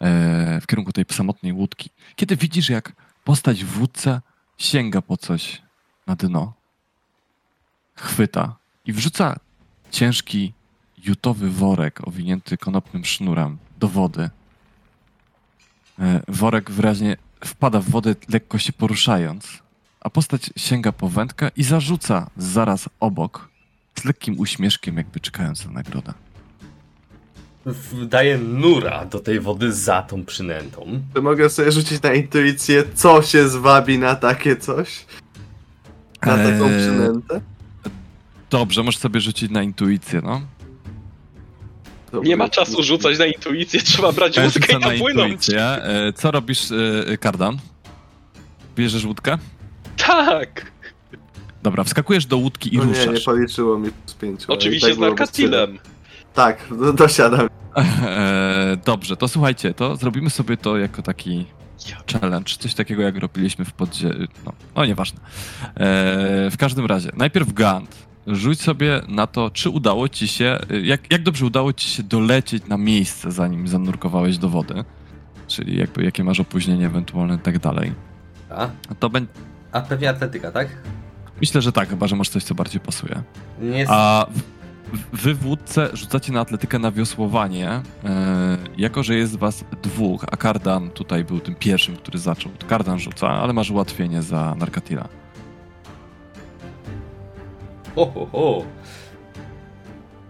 e, 0.00 0.60
w 0.60 0.66
kierunku 0.66 0.92
tej 0.92 1.04
samotnej 1.10 1.52
łódki. 1.52 1.90
Kiedy 2.16 2.36
widzisz, 2.36 2.68
jak 2.68 2.92
postać 3.24 3.64
w 3.64 3.80
łódce 3.80 4.20
sięga 4.58 5.02
po 5.02 5.16
coś 5.16 5.62
na 6.06 6.16
dno, 6.16 6.57
chwyta 8.00 8.56
i 8.86 8.92
wrzuca 8.92 9.36
ciężki 9.90 10.52
jutowy 11.04 11.50
worek 11.50 12.08
owinięty 12.08 12.56
konopnym 12.56 13.04
sznurem 13.04 13.58
do 13.78 13.88
wody. 13.88 14.30
E, 15.98 16.22
worek 16.28 16.70
wyraźnie 16.70 17.16
wpada 17.44 17.80
w 17.80 17.90
wodę, 17.90 18.14
lekko 18.28 18.58
się 18.58 18.72
poruszając, 18.72 19.62
a 20.00 20.10
postać 20.10 20.50
sięga 20.56 20.92
po 20.92 21.08
wędkę 21.08 21.50
i 21.56 21.62
zarzuca 21.62 22.30
zaraz 22.36 22.88
obok, 23.00 23.48
z 24.00 24.04
lekkim 24.04 24.40
uśmieszkiem, 24.40 24.96
jakby 24.96 25.20
czekając 25.20 25.66
na 25.66 25.72
nagrodę. 25.72 26.12
Daję 28.06 28.38
nura 28.38 29.04
do 29.04 29.20
tej 29.20 29.40
wody 29.40 29.72
za 29.72 30.02
tą 30.02 30.24
przynętą. 30.24 31.02
Czy 31.14 31.22
mogę 31.22 31.50
sobie 31.50 31.72
rzucić 31.72 32.02
na 32.02 32.12
intuicję, 32.14 32.84
co 32.94 33.22
się 33.22 33.48
zwabi 33.48 33.98
na 33.98 34.14
takie 34.14 34.56
coś? 34.56 35.06
Na 36.26 36.36
taką 36.36 36.64
Eee, 36.64 36.80
przynętę? 36.80 37.40
Dobrze, 38.50 38.82
możesz 38.82 39.00
sobie 39.00 39.20
rzucić 39.20 39.50
na 39.50 39.62
intuicję, 39.62 40.20
no. 40.24 40.40
Dobra. 42.12 42.28
Nie 42.28 42.36
ma 42.36 42.48
czasu 42.48 42.82
rzucać 42.82 43.18
na 43.18 43.26
intuicję, 43.26 43.80
trzeba 43.82 44.12
brać 44.12 44.36
Ja 44.36 44.44
łódkę 44.44 44.72
i 44.72 44.78
napłynąć. 44.78 45.50
E, 45.50 46.12
Co 46.14 46.30
robisz, 46.30 46.68
e, 47.12 47.16
Kardan? 47.18 47.58
Bierzesz 48.76 49.04
łódkę? 49.04 49.38
Tak! 49.96 50.72
Dobra, 51.62 51.84
wskakujesz 51.84 52.26
do 52.26 52.36
łódki 52.36 52.74
i 52.74 52.78
No 52.78 52.84
nie, 52.84 52.92
nie 52.92 53.06
ruszasz. 53.06 53.24
policzyło 53.24 53.78
mi 53.78 53.90
z 54.06 54.14
pięciu. 54.14 54.52
Oczywiście 54.52 54.86
tak 54.88 54.96
z 54.96 54.98
narkatilem. 54.98 55.78
Tak, 56.34 56.64
do, 56.80 56.92
dosiadam. 56.92 57.48
E, 57.76 58.76
dobrze, 58.84 59.16
to 59.16 59.28
słuchajcie, 59.28 59.74
to 59.74 59.96
zrobimy 59.96 60.30
sobie 60.30 60.56
to 60.56 60.78
jako 60.78 61.02
taki 61.02 61.46
challenge, 62.12 62.54
coś 62.58 62.74
takiego 62.74 63.02
jak 63.02 63.16
robiliśmy 63.16 63.64
w 63.64 63.72
podzie... 63.72 64.10
No, 64.46 64.52
no 64.76 64.84
nieważne. 64.84 65.20
E, 65.20 66.50
w 66.50 66.56
każdym 66.58 66.86
razie, 66.86 67.10
najpierw 67.16 67.52
Gant. 67.52 68.07
Rzuć 68.28 68.60
sobie 68.60 69.00
na 69.08 69.26
to, 69.26 69.50
czy 69.50 69.70
udało 69.70 70.08
ci 70.08 70.28
się, 70.28 70.58
jak, 70.82 71.12
jak 71.12 71.22
dobrze 71.22 71.46
udało 71.46 71.72
ci 71.72 71.88
się 71.88 72.02
dolecieć 72.02 72.66
na 72.66 72.76
miejsce, 72.76 73.32
zanim 73.32 73.68
zanurkowałeś 73.68 74.38
do 74.38 74.48
wody. 74.48 74.84
Czyli 75.46 75.78
jakby 75.78 76.04
jakie 76.04 76.24
masz 76.24 76.40
opóźnienie 76.40 76.86
ewentualne 76.86 77.34
i 77.34 77.38
tak 77.38 77.58
dalej. 77.58 77.92
A? 78.50 78.68
To 79.00 79.10
będzie... 79.10 79.32
A 79.72 79.80
pewnie 79.80 80.10
atletyka, 80.10 80.50
tak? 80.50 80.68
Myślę, 81.40 81.62
że 81.62 81.72
tak, 81.72 81.88
chyba 81.88 82.06
że 82.06 82.16
masz 82.16 82.28
coś, 82.28 82.44
co 82.44 82.54
bardziej 82.54 82.80
pasuje. 82.80 83.22
Nie 83.60 83.78
jest... 83.78 83.90
A 83.90 84.26
wy 85.12 85.34
w 85.34 85.46
łódce 85.46 85.88
rzucacie 85.92 86.32
na 86.32 86.40
atletykę 86.40 86.78
na 86.78 86.92
wiosłowanie. 86.92 87.70
E, 87.70 87.82
jako, 88.78 89.02
że 89.02 89.14
jest 89.14 89.36
was 89.36 89.64
dwóch, 89.82 90.24
a 90.32 90.36
Kardan 90.36 90.90
tutaj 90.90 91.24
był 91.24 91.40
tym 91.40 91.54
pierwszym, 91.54 91.96
który 91.96 92.18
zaczął. 92.18 92.52
Kardan 92.68 92.98
rzuca, 92.98 93.28
ale 93.28 93.52
masz 93.52 93.70
ułatwienie 93.70 94.22
za 94.22 94.54
Narkatila. 94.58 95.08
Ho, 97.98 98.06
ho, 98.14 98.26
ho. 98.32 98.64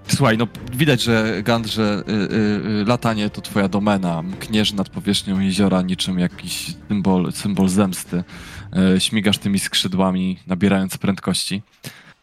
Słuchaj, 0.09 0.39
no 0.39 0.47
widać, 0.73 1.03
że 1.03 1.43
Gant, 1.43 1.67
że 1.67 2.03
y, 2.09 2.13
y, 2.13 2.81
y, 2.81 2.85
latanie 2.87 3.31
to 3.31 3.41
twoja 3.41 3.69
domena. 3.69 4.23
Mkniesz 4.23 4.73
nad 4.73 4.89
powierzchnią 4.89 5.41
jeziora 5.41 5.83
niczym 5.83 6.19
jakiś 6.19 6.67
symbol, 6.89 7.33
symbol 7.33 7.69
zemsty. 7.69 8.25
Y, 8.97 9.01
śmigasz 9.01 9.39
tymi 9.39 9.59
skrzydłami, 9.59 10.39
nabierając 10.47 10.99
prędkości. 10.99 11.63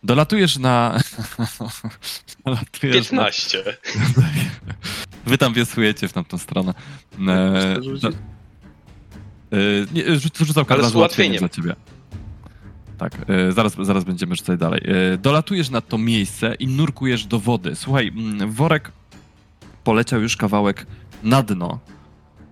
Dolatujesz 0.04 0.58
na... 0.58 1.00
Dolatujesz 2.46 3.12
na 3.12 3.26
15. 3.26 3.64
Wy 5.26 5.38
tam 5.38 5.54
wiosłujecie 5.54 6.08
w 6.08 6.14
tamtą 6.14 6.38
stronę. 6.38 6.74
E, 7.28 7.76
do- 8.02 8.10
e, 8.10 8.14
nie, 9.93 10.20
rzuc, 10.20 10.38
rzucał 10.39 10.66
kartę 10.66 10.89
z 10.89 10.96
ułatwieniem. 10.96 11.39
dla 11.39 11.50
ciebie. 11.50 11.76
Tak, 12.98 13.14
e, 13.30 13.52
zaraz, 13.52 13.76
zaraz 13.82 14.04
będziemy 14.04 14.36
rzucać 14.36 14.60
dalej. 14.60 14.82
E, 15.14 15.18
dolatujesz 15.18 15.70
na 15.70 15.82
to 15.82 15.98
miejsce 15.98 16.56
i 16.56 16.68
nurkujesz 16.68 17.26
do 17.26 17.39
wody. 17.39 17.76
Słuchaj, 17.76 18.08
mm, 18.08 18.52
worek 18.52 18.91
poleciał 19.84 20.22
już 20.22 20.38
kawałek 20.38 20.86
na 21.24 21.43
dno, 21.43 21.80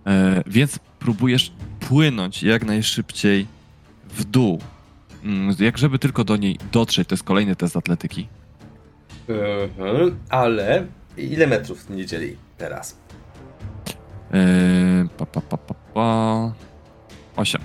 e, 0.07 0.43
więc 0.47 0.79
próbujesz 0.99 1.51
płynąć 1.79 2.43
jak 2.43 2.65
najszybciej 2.65 3.47
w 4.09 4.23
dół. 4.23 4.59
Mm, 5.23 5.55
Jak 5.59 5.77
żeby 5.77 5.99
tylko 5.99 6.23
do 6.23 6.37
niej 6.37 6.57
dotrzeć, 6.71 7.07
to 7.07 7.13
jest 7.13 7.23
kolejny 7.23 7.55
test 7.55 7.77
atletyki. 7.77 8.27
Mhm, 9.27 10.17
ale 10.29 10.85
ile 11.17 11.47
metrów 11.47 11.89
nie 11.89 12.05
dzieli 12.05 12.37
teraz? 12.57 12.97
E, 14.33 15.07
pa, 15.17 15.25
pa, 15.25 15.41
pa, 15.41 15.57
pa, 15.57 15.73
pa. 15.93 16.51
Osiem. 17.35 17.61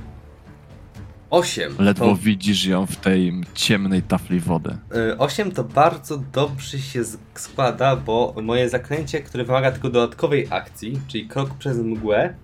8. 1.30 1.74
Ledwo 1.78 2.04
To, 2.04 2.16
widzisz 2.16 2.64
ją 2.64 2.86
w 2.86 2.96
tej 2.96 3.40
ciemnej 3.54 4.02
tafli 4.02 4.40
wody. 4.40 4.76
8 5.18 5.50
to 5.52 5.64
bardzo 5.64 6.18
dobrze 6.32 6.78
się 6.78 7.02
składa, 7.34 7.96
bo 7.96 8.34
moje 8.42 8.68
zaklęcie, 8.68 9.20
które 9.20 9.44
wymaga 9.44 9.72
tylko 9.72 9.90
dodatkowej 9.90 10.46
akcji, 10.50 11.00
czyli 11.08 11.26
krok 11.28 11.54
przez 11.54 11.78
mgłę, 11.78 12.34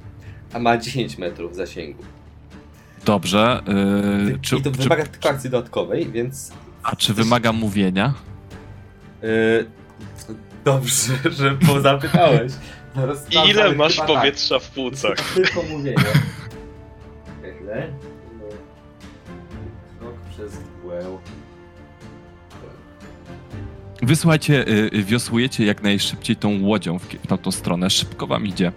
a 0.53 0.59
ma 0.59 0.78
10 0.78 1.18
metrów 1.18 1.57
zasięgu. 1.57 2.03
Dobrze. 3.05 3.62
Yy, 4.26 4.39
czy, 4.43 4.57
I 4.57 4.62
to 4.62 4.70
czy, 4.70 4.78
wymaga 4.78 5.05
tylko 5.07 5.28
akcji 5.28 5.51
dodatkowej, 5.51 6.12
więc 6.12 6.53
a 6.82 6.97
czy 6.97 7.14
wymaga 7.14 7.53
mówienia? 7.53 8.14
Yy, 9.22 9.66
dobrze, 10.64 11.12
że 11.39 11.57
pozapytałeś. 11.66 12.53
Zaraz 12.97 13.18
I 13.18 13.20
sprawdzamy, 13.26 13.51
ile 13.51 13.74
masz 13.74 13.95
chyba 13.95 14.07
powietrza 14.07 14.59
w 14.59 14.64
Tak. 14.64 14.72
płucach? 14.74 15.16
To 15.16 15.35
tylko 15.35 15.62
mówienie. 15.62 16.05
Ile? 17.62 17.89
Wy 24.05 24.16
słuchajcie, 24.16 24.68
y, 24.68 24.90
y, 24.94 25.05
wiosłujecie 25.05 25.64
jak 25.64 25.82
najszybciej 25.82 26.36
tą 26.36 26.62
łodzią 26.62 26.98
w, 26.98 27.02
w 27.02 27.26
tamtą 27.26 27.52
stronę. 27.52 27.90
Szybko 27.90 28.26
wam 28.26 28.46
idzie. 28.46 28.72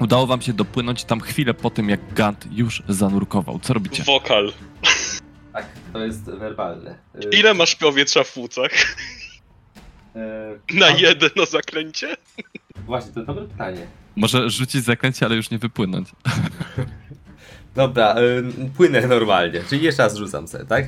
Udało 0.00 0.26
wam 0.26 0.42
się 0.42 0.52
dopłynąć 0.52 1.04
tam 1.04 1.20
chwilę 1.20 1.54
po 1.54 1.70
tym, 1.70 1.88
jak 1.88 2.14
Gant 2.14 2.46
już 2.52 2.82
zanurkował. 2.88 3.58
Co 3.58 3.74
robicie? 3.74 4.02
Wokal. 4.02 4.52
Tak, 5.52 5.66
to 5.92 6.04
jest 6.04 6.24
werbalne. 6.24 6.98
Yy, 7.14 7.30
Ile 7.38 7.54
masz 7.54 7.76
powietrza 7.76 8.24
w 8.24 8.32
płucach? 8.32 8.70
yy, 10.14 10.78
Na 10.78 10.86
na 11.36 11.46
zakręcie? 11.46 12.16
Właśnie, 12.86 13.12
to 13.12 13.24
dobre 13.24 13.44
pytanie. 13.44 13.86
Może 14.16 14.50
rzucić 14.50 14.84
zaklęcie, 14.84 15.26
ale 15.26 15.36
już 15.36 15.50
nie 15.50 15.58
wypłynąć. 15.58 16.08
Dobra, 17.74 18.14
płynę 18.76 19.06
normalnie, 19.06 19.60
czyli 19.70 19.82
jeszcze 19.84 20.02
raz 20.02 20.16
rzucam 20.16 20.48
sobie, 20.48 20.64
tak? 20.64 20.84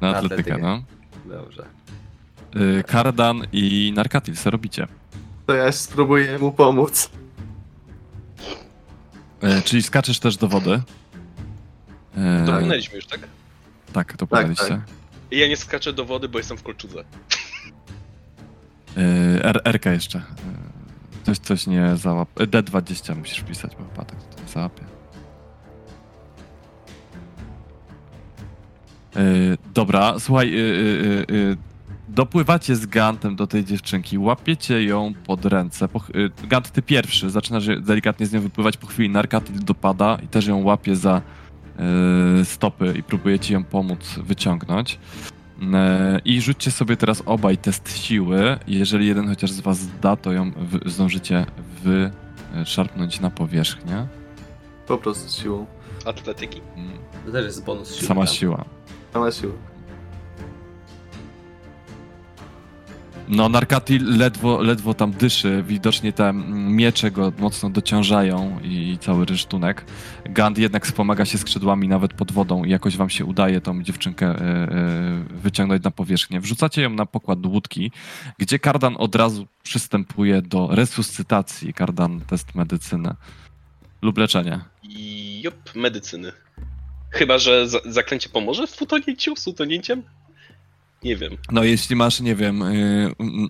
Na 0.00 0.12
Na 0.12 0.16
atletykę, 0.18 0.54
atletykę. 0.54 0.58
no. 0.58 0.84
Dobrze. 1.36 1.64
Y, 2.56 2.84
Kardan 2.86 3.46
i 3.52 3.92
Narkatil, 3.96 4.36
co 4.36 4.50
robicie? 4.50 4.86
To 5.46 5.54
ja 5.54 5.72
spróbuję 5.72 6.38
mu 6.38 6.52
pomóc. 6.52 7.10
Y, 9.44 9.62
czyli 9.62 9.82
skaczesz 9.82 10.18
też 10.18 10.36
do 10.36 10.48
wody. 10.48 10.70
Y, 10.72 12.46
Dopłynęliśmy 12.46 12.96
już, 12.96 13.06
tak? 13.06 13.20
tak, 13.92 14.16
dopłynęliście. 14.16 14.68
tak. 14.68 14.80
I 15.30 15.38
ja 15.38 15.48
nie 15.48 15.56
skaczę 15.56 15.92
do 15.92 16.04
wody, 16.04 16.28
bo 16.28 16.38
jestem 16.38 16.56
w 16.56 16.62
kolczudze. 16.62 17.04
R, 19.42 19.60
RK 19.64 19.86
jeszcze. 19.92 20.18
Y, 20.18 20.22
Coś, 21.26 21.38
coś 21.38 21.66
nie 21.66 21.96
załap... 21.96 22.40
y, 22.40 22.46
D20 22.46 23.16
musisz 23.16 23.40
pisać, 23.40 23.72
bo 23.78 23.84
chyba 23.90 24.04
tak 24.04 24.18
to 24.36 24.42
nie 24.42 24.48
załapie. 24.48 24.82
Y, 29.16 29.58
dobra, 29.74 30.14
słuchaj, 30.18 30.54
dopływacie 32.14 32.76
z 32.76 32.86
Gantem 32.86 33.36
do 33.36 33.46
tej 33.46 33.64
dziewczynki, 33.64 34.18
łapiecie 34.18 34.84
ją 34.84 35.12
pod 35.26 35.44
ręce. 35.44 35.88
Po, 35.88 35.98
y, 35.98 36.30
Gant, 36.48 36.70
ty 36.70 36.82
pierwszy, 36.82 37.30
zaczynasz 37.30 37.66
delikatnie 37.80 38.26
z 38.26 38.32
nią 38.32 38.40
wypływać, 38.40 38.76
po 38.76 38.86
chwili 38.86 39.10
Narkatil 39.10 39.64
dopada 39.64 40.18
i 40.22 40.28
też 40.28 40.46
ją 40.46 40.62
łapie 40.64 40.96
za 40.96 41.22
y, 42.40 42.44
stopy 42.44 42.94
i 42.98 43.02
próbuje 43.02 43.38
ci 43.38 43.52
ją 43.52 43.64
pomóc 43.64 44.18
wyciągnąć. 44.24 44.98
E, 45.74 46.20
I 46.24 46.40
rzućcie 46.40 46.70
sobie 46.70 46.96
teraz 46.96 47.22
obaj 47.26 47.58
test 47.58 47.98
siły. 47.98 48.58
Jeżeli 48.66 49.06
jeden 49.06 49.28
chociaż 49.28 49.50
z 49.50 49.60
was 49.60 49.78
da, 50.00 50.16
to 50.16 50.32
ją 50.32 50.50
wy, 50.56 50.90
zdążycie 50.90 51.46
wyszarpnąć 51.84 53.20
na 53.20 53.30
powierzchnię. 53.30 54.06
Po 54.86 54.98
prostu 54.98 55.42
siłą. 55.42 55.66
Atletyki. 56.06 56.60
Mm, 56.76 56.90
To 57.26 57.32
też 57.32 57.44
jest 57.44 57.64
bonus 57.64 57.94
siły. 57.94 58.08
Sama 58.08 58.26
siła. 58.26 58.64
Sama 59.12 59.32
siła. 59.32 59.52
No, 63.28 63.48
Narkatil 63.48 64.18
ledwo, 64.18 64.62
ledwo 64.62 64.94
tam 64.94 65.12
dyszy. 65.12 65.64
Widocznie 65.66 66.12
te 66.12 66.32
miecze 66.52 67.10
go 67.10 67.32
mocno 67.38 67.70
dociążają 67.70 68.60
i, 68.62 68.98
cały 69.00 69.24
rysztunek. 69.24 69.84
Gand 70.24 70.58
jednak 70.58 70.86
wspomaga 70.86 71.24
się 71.24 71.38
skrzydłami 71.38 71.88
nawet 71.88 72.14
pod 72.14 72.32
wodą 72.32 72.64
i 72.64 72.70
jakoś 72.70 72.96
wam 72.96 73.10
się 73.10 73.24
udaje 73.24 73.60
tą 73.60 73.82
dziewczynkę 73.82 74.26
e, 74.26 74.40
e, 74.40 75.24
wyciągnąć 75.30 75.84
na 75.84 75.90
powierzchnię. 75.90 76.40
Wrzucacie 76.40 76.82
ją 76.82 76.90
na 76.90 77.06
pokład 77.06 77.46
łódki, 77.46 77.90
gdzie 78.38 78.58
Kardan 78.58 78.94
od 78.98 79.14
razu 79.14 79.46
przystępuje 79.62 80.42
do 80.42 80.68
resuscytacji. 80.70 81.74
Kardan 81.74 82.20
test 82.20 82.54
medycyny 82.54 83.14
lub 84.02 84.18
leczenia. 84.18 84.64
Jup, 85.42 85.74
medycyny. 85.74 86.32
Chyba, 87.10 87.38
że 87.38 87.68
za 87.68 87.78
zaklęcie 87.84 88.28
pomoże 88.28 88.66
w 88.66 88.82
utonięciu, 88.82 89.36
z 89.36 89.46
utonięciem? 89.46 90.02
Nie 91.04 91.16
wiem. 91.16 91.36
No, 91.52 91.64
jeśli 91.64 91.96
masz, 91.96 92.20
nie 92.20 92.34
wiem, 92.34 92.60
yy, 93.20 93.48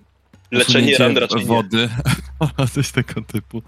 Leczenie 0.51 0.97
ran 0.97 1.17
raczej 1.17 1.39
nie. 1.41 1.45
wody, 1.45 1.89
coś 2.73 2.91
tego 2.91 3.21
typu. 3.21 3.61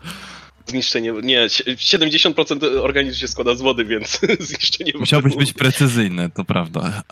Zniszczenie. 0.65 1.13
Nie, 1.23 1.49
sie- 1.49 1.75
70% 1.75 2.79
organizmu 2.81 3.19
się 3.19 3.27
składa 3.27 3.55
z 3.55 3.61
wody, 3.61 3.85
więc 3.85 4.19
zniszczenie 4.39 4.91
wody. 4.91 4.99
Musiałbyś 4.99 5.35
być 5.35 5.53
precyzyjny, 5.53 6.29
to 6.29 6.45
prawda. 6.45 7.03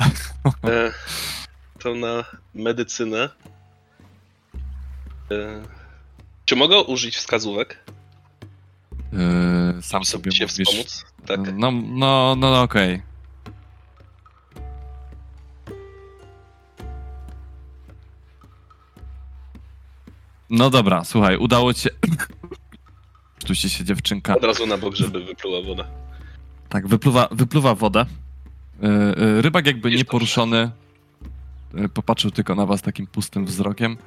E, 0.63 0.91
to 1.79 1.95
na 1.95 2.23
medycynę. 2.53 3.29
E, 5.31 5.61
czy 6.45 6.55
mogę 6.55 6.79
użyć 6.79 7.15
wskazówek? 7.15 7.79
Yy, 9.13 9.81
sam 9.81 10.05
sobie 10.05 10.31
się 10.31 10.45
mówisz. 10.45 10.67
wspomóc? 10.67 11.05
Tak. 11.25 11.39
No, 11.53 11.71
no, 11.71 12.35
no, 12.37 12.61
okej. 12.61 13.01
No 20.55 20.69
dobra, 20.69 21.03
słuchaj, 21.03 21.37
udało 21.37 21.73
ci 21.73 21.81
się... 21.81 21.89
Tu 23.47 23.55
się 23.55 23.83
dziewczynka 23.83 24.35
Od 24.35 24.43
razu 24.43 24.67
na 24.67 24.77
bok, 24.77 24.95
żeby 24.95 25.25
wypluła 25.25 25.61
woda. 25.61 25.87
Tak, 26.69 26.87
wypluwa, 26.87 27.27
wypluwa 27.31 27.75
wodę. 27.75 28.05
Yy, 28.81 28.89
yy, 29.17 29.41
Rybak 29.41 29.65
jakby 29.65 29.91
Jest 29.91 29.99
nieporuszony 29.99 30.71
yy, 31.73 31.89
popatrzył 31.89 32.31
tylko 32.31 32.55
na 32.55 32.65
was 32.65 32.81
takim 32.81 33.07
pustym 33.07 33.45
wzrokiem. 33.45 33.97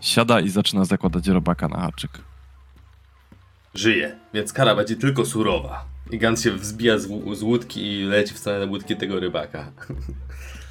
Siada 0.00 0.40
i 0.40 0.48
zaczyna 0.48 0.84
zakładać 0.84 1.26
robaka 1.26 1.68
na 1.68 1.80
haczyk. 1.80 2.10
Żyje, 3.74 4.16
więc 4.34 4.52
kara 4.52 4.74
będzie 4.74 4.96
tylko 4.96 5.24
surowa. 5.24 5.84
I 6.10 6.18
Gant 6.18 6.40
się 6.40 6.52
wzbija 6.52 6.98
z, 6.98 7.08
z 7.38 7.42
łódki 7.42 7.92
i 7.92 8.04
leci 8.04 8.34
w 8.34 8.38
stronę 8.38 8.66
łódki 8.66 8.96
tego 8.96 9.20
rybaka. 9.20 9.72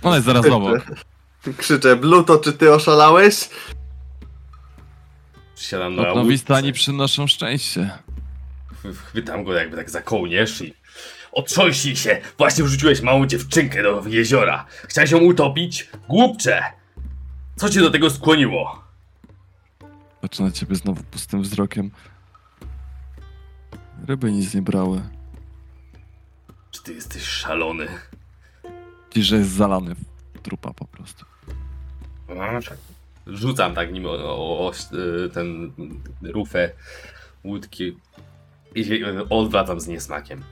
Ona 0.04 0.16
jest 0.16 0.26
zaraz 0.26 0.46
obok. 0.46 0.86
Krzyczę, 1.58 1.96
Bluto, 1.96 2.38
czy 2.38 2.54
ty 2.54 2.74
oszalałeś? 2.74 3.50
Siadam 5.58 5.96
na 5.96 6.02
Nowi 6.04 6.20
łódce, 6.30 6.38
stani 6.38 6.74
przynoszą 6.74 7.28
szczęście. 7.28 7.90
ch- 8.84 8.98
chwytam 8.98 9.44
go 9.44 9.54
jakby 9.54 9.78
tak 9.78 9.90
za 9.90 10.02
kołnierz 10.02 10.62
i... 10.62 10.74
Otrząśnij 11.32 11.96
się! 11.96 12.22
Właśnie 12.38 12.64
wrzuciłeś 12.64 13.02
małą 13.02 13.26
dziewczynkę 13.26 13.84
do 13.84 14.04
jeziora. 14.08 14.66
Chciałeś 14.88 15.12
ją 15.12 15.18
utopić? 15.20 15.90
Głupcze! 16.10 16.64
Co 17.56 17.70
cię 17.70 17.80
do 17.82 17.92
tego 17.92 18.10
skłoniło? 18.10 18.84
Patrzę 20.22 20.44
na 20.44 20.52
ciebie 20.52 20.76
znowu 20.76 21.04
pustym 21.04 21.42
wzrokiem. 21.42 21.92
Ryby 24.08 24.32
nic 24.32 24.54
nie 24.54 24.62
brały. 24.62 25.02
Czy 26.72 26.84
ty 26.84 26.94
jesteś 26.94 27.24
szalony? 27.24 27.88
Ci, 29.14 29.24
że 29.24 29.36
jest 29.38 29.50
zalany 29.52 29.96
w 30.34 30.42
trupa 30.42 30.74
po 30.74 30.86
prostu. 30.86 31.26
Rzucam 33.30 33.76
tak 33.76 33.94
nim 33.94 34.06
o, 34.06 34.10
o, 34.10 34.68
o 34.68 34.72
y, 34.94 35.30
ten 35.30 35.74
rufę 36.24 36.72
łódki 37.44 37.98
i 38.76 38.86
się 38.86 39.30
odwracam 39.30 39.80
z 39.80 39.88
niesmakiem. 39.88 40.44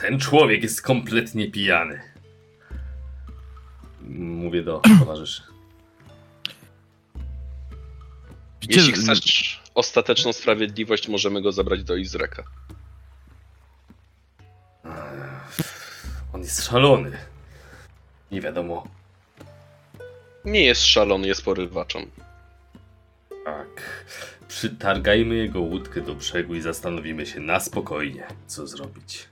Ten 0.00 0.18
człowiek 0.18 0.62
jest 0.62 0.82
kompletnie 0.82 1.50
pijany. 1.50 2.00
Mówię 4.10 4.62
do 4.62 4.82
towarzyszy. 4.98 5.42
Jeśli 8.68 8.92
chcesz 8.92 9.62
ostateczną 9.74 10.32
sprawiedliwość, 10.32 11.08
możemy 11.08 11.42
go 11.42 11.52
zabrać 11.52 11.84
do 11.84 11.96
Izreka. 11.96 12.42
On 16.32 16.40
jest 16.40 16.64
szalony. 16.64 17.18
Nie 18.30 18.40
wiadomo. 18.40 18.99
Nie 20.44 20.64
jest 20.64 20.86
szalony, 20.86 21.26
jest 21.26 21.44
porywaczem. 21.44 22.02
Tak. 23.44 24.04
Przytargajmy 24.48 25.34
jego 25.34 25.60
łódkę 25.60 26.00
do 26.00 26.14
brzegu 26.14 26.54
i 26.54 26.60
zastanowimy 26.60 27.26
się 27.26 27.40
na 27.40 27.60
spokojnie, 27.60 28.26
co 28.46 28.66
zrobić. 28.66 29.28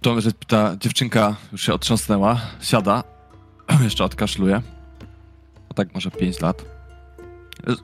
To, 0.00 0.20
że 0.20 0.32
ta 0.32 0.76
dziewczynka 0.76 1.36
już 1.52 1.62
się 1.62 1.74
otrząsnęła, 1.74 2.40
siada, 2.60 3.04
jeszcze 3.84 4.04
odkaszluje. 4.04 4.62
No 5.68 5.74
tak 5.74 5.94
może 5.94 6.10
5 6.10 6.40
lat. 6.40 6.64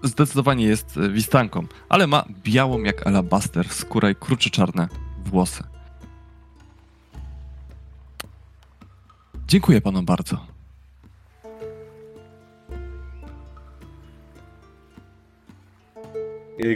Zdecydowanie 0.02 0.64
jest 0.64 0.96
e, 0.96 1.08
wistanką, 1.08 1.66
ale 1.88 2.06
ma 2.06 2.24
białą 2.44 2.82
jak 2.82 3.06
alabaster 3.06 3.68
skórę 3.68 4.10
i 4.10 4.14
krucze 4.14 4.50
czarne 4.50 4.88
włosy. 5.24 5.64
Dziękuję 9.48 9.80
panu 9.80 10.02
bardzo. 10.02 10.57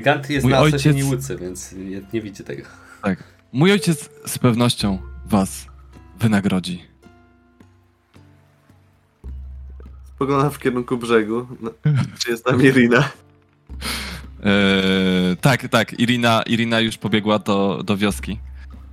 Gant 0.01 0.30
jest 0.30 0.45
Mój 0.45 0.53
na 0.53 0.61
ojciec- 0.61 0.87
ojciec... 0.91 1.05
łódce, 1.05 1.37
więc 1.37 1.72
nie, 1.72 2.01
nie 2.12 2.22
widzi 2.22 2.45
tego. 2.45 2.62
Tak. 3.03 3.24
mój 3.53 3.72
ojciec 3.72 4.11
z 4.26 4.39
pewnością 4.39 4.99
was 5.26 5.66
wynagrodzi. 6.20 6.83
Spoglądam 10.05 10.51
w 10.51 10.59
kierunku 10.59 10.97
brzegu. 10.97 11.47
No, 11.61 11.70
czy 12.18 12.30
jest 12.30 12.45
tam 12.45 12.62
Irina? 12.62 13.09
Eee, 14.45 15.37
tak, 15.41 15.68
tak. 15.68 16.01
Irina, 16.01 16.43
Irina 16.47 16.80
już 16.80 16.99
pobiegła 16.99 17.39
do, 17.39 17.83
do 17.85 17.97
wioski 17.97 18.41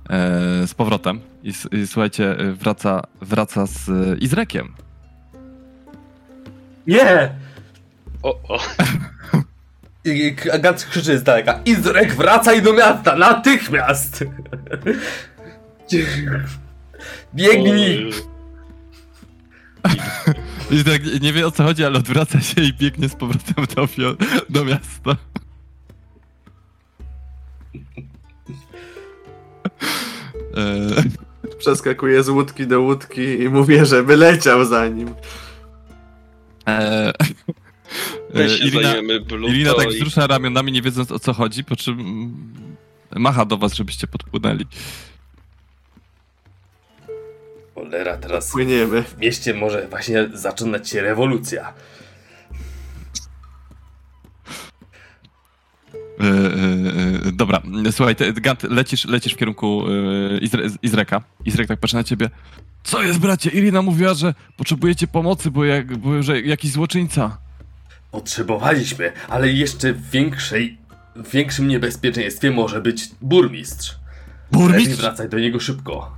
eee, 0.08 0.68
z 0.68 0.74
powrotem. 0.74 1.20
I, 1.42 1.52
I 1.72 1.86
słuchajcie, 1.86 2.36
wraca, 2.54 3.02
wraca 3.20 3.66
z 3.66 3.88
Izrekiem. 4.22 4.74
Nie! 6.86 7.34
O, 8.22 8.40
o. 8.48 8.58
I- 10.04 10.10
i 10.10 10.36
Gant 10.60 10.84
krzyczy 10.84 11.18
z 11.18 11.22
daleka. 11.22 11.60
Izrek, 11.64 12.14
wracaj 12.14 12.62
do 12.62 12.72
miasta! 12.72 13.16
Natychmiast! 13.16 14.24
Biegnij! 17.34 18.10
I 20.70 20.84
tak 20.84 21.22
nie 21.22 21.32
wie 21.32 21.46
o 21.46 21.50
co 21.50 21.62
chodzi, 21.64 21.84
ale 21.84 21.98
odwraca 21.98 22.40
się 22.40 22.60
i 22.62 22.72
biegnie 22.72 23.08
z 23.08 23.14
powrotem 23.14 23.64
do, 23.98 24.16
do 24.48 24.64
miasta. 24.64 25.16
Eee, 30.56 31.04
Przeskakuję 31.58 32.22
z 32.22 32.28
łódki 32.28 32.66
do 32.66 32.80
łódki 32.80 33.42
i 33.42 33.48
mówię, 33.48 33.86
żeby 33.86 34.16
leciał 34.16 34.64
za 34.64 34.88
nim. 34.88 35.14
eee, 36.66 37.12
E, 38.36 38.48
się 38.48 38.64
Irina, 38.64 38.94
Irina 39.48 39.74
tak 39.74 39.86
i... 39.92 39.94
wzrusza 39.94 40.26
ramionami, 40.26 40.72
nie 40.72 40.82
wiedząc 40.82 41.12
o 41.12 41.18
co 41.18 41.32
chodzi, 41.32 41.64
po 41.64 41.76
czym 41.76 42.00
mm, 42.00 42.76
macha 43.16 43.44
do 43.44 43.56
was, 43.56 43.74
żebyście 43.74 44.06
podpłynęli. 44.06 44.66
Cholera, 47.74 48.16
teraz 48.16 48.50
Płyniemy. 48.50 49.02
w 49.02 49.18
mieście 49.18 49.54
może 49.54 49.88
właśnie 49.88 50.28
zaczynać 50.32 50.88
się 50.88 51.02
rewolucja. 51.02 51.72
E, 56.20 56.24
e, 57.28 57.32
dobra, 57.32 57.62
słuchaj, 57.90 58.16
Gant, 58.34 58.62
lecisz, 58.62 59.04
lecisz 59.04 59.34
w 59.34 59.36
kierunku 59.36 59.84
Izre, 60.40 60.62
Izreka. 60.82 61.22
Izrek 61.44 61.68
tak 61.68 61.80
patrzy 61.80 61.96
na 61.96 62.04
ciebie. 62.04 62.30
Co 62.82 63.02
jest, 63.02 63.18
bracie? 63.18 63.50
Irina 63.50 63.82
mówiła, 63.82 64.14
że 64.14 64.34
potrzebujecie 64.56 65.06
pomocy, 65.06 65.50
bo, 65.50 65.64
jak, 65.64 65.96
bo 65.96 66.22
że 66.22 66.40
jakiś 66.40 66.70
złoczyńca. 66.70 67.38
Potrzebowaliśmy, 68.10 69.12
ale 69.28 69.48
jeszcze 69.48 69.92
w 69.92 70.10
większej, 70.10 70.78
w 71.16 71.30
większym 71.30 71.68
niebezpieczeństwie 71.68 72.50
może 72.50 72.80
być 72.80 73.10
burmistrz. 73.20 73.90
Lepiej 74.52 74.68
Burmistrz? 74.68 75.00
wracaj 75.00 75.28
do 75.28 75.38
niego 75.38 75.60
szybko. 75.60 76.16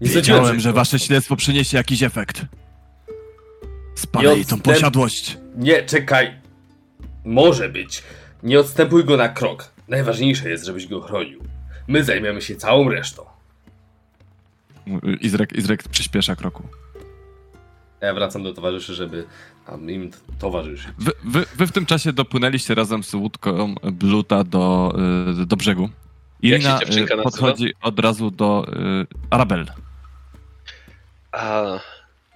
Nie 0.00 0.10
Wiedziałem, 0.10 0.60
że 0.60 0.72
wasze 0.72 0.98
śledztwo 0.98 1.36
przyniesie 1.36 1.76
jakiś 1.76 2.02
efekt. 2.02 2.42
Spalę 3.94 4.34
jej 4.34 4.44
tą 4.46 4.60
posiadłość. 4.60 5.38
Nie, 5.56 5.82
czekaj. 5.82 6.34
Może 7.24 7.68
być. 7.68 8.02
Nie 8.42 8.60
odstępuj 8.60 9.04
go 9.04 9.16
na 9.16 9.28
krok. 9.28 9.70
Najważniejsze 9.88 10.50
jest, 10.50 10.64
żebyś 10.64 10.86
go 10.86 11.00
chronił. 11.00 11.44
My 11.88 12.04
zajmiemy 12.04 12.42
się 12.42 12.56
całą 12.56 12.88
resztą. 12.88 13.24
Izrek, 15.20 15.52
Izrek 15.52 15.88
przyspiesza 15.88 16.36
kroku. 16.36 16.62
Ja 18.00 18.14
wracam 18.14 18.42
do 18.42 18.54
towarzyszy, 18.54 18.94
żeby 18.94 19.24
tam 19.70 19.90
im 19.90 20.10
t- 20.10 20.18
towarzyszyć. 20.38 20.88
Wy, 20.98 21.12
wy, 21.24 21.44
wy 21.56 21.66
w 21.66 21.72
tym 21.72 21.86
czasie 21.86 22.12
dopłynęliście 22.12 22.74
razem 22.74 23.04
z 23.04 23.14
łódką 23.14 23.74
Bluta 23.92 24.44
do, 24.44 24.94
y, 25.42 25.46
do 25.46 25.56
brzegu. 25.56 25.88
Irina 26.42 26.78
dziewczynka 26.78 27.14
y, 27.14 27.22
podchodzi 27.22 27.72
od 27.82 27.98
razu 28.00 28.30
do 28.30 28.66
y, 29.02 29.06
Arabel. 29.30 29.66
A, 31.32 31.62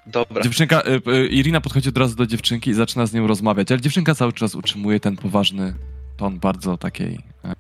dobra. 0.07 0.43
Dziewczynka, 0.43 0.83
Irina 1.31 1.61
podchodzi 1.61 1.89
od 1.89 1.99
razu 1.99 2.17
do 2.17 2.27
dziewczynki 2.27 2.71
i 2.71 2.75
zaczyna 2.75 3.07
z 3.07 3.13
nią 3.13 3.27
rozmawiać, 3.27 3.73
ale 3.73 3.81
dziewczynka 3.81 4.15
cały 4.15 4.33
czas 4.33 4.55
utrzymuje 4.55 5.01
ten 5.01 5.17
poważny 5.17 5.75
ton 6.17 6.39
bardzo 6.39 6.77
takiej... 6.77 7.15
y, 7.45 7.55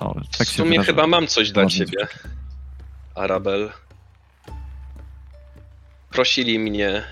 O, 0.00 0.14
tak 0.38 0.46
w 0.46 0.50
sumie 0.50 0.84
chyba 0.84 1.06
mam 1.06 1.26
coś 1.26 1.50
dla 1.52 1.66
ciebie, 1.66 2.06
Arabel. 3.14 3.70
Prosili 6.16 6.58
mnie 6.58 7.02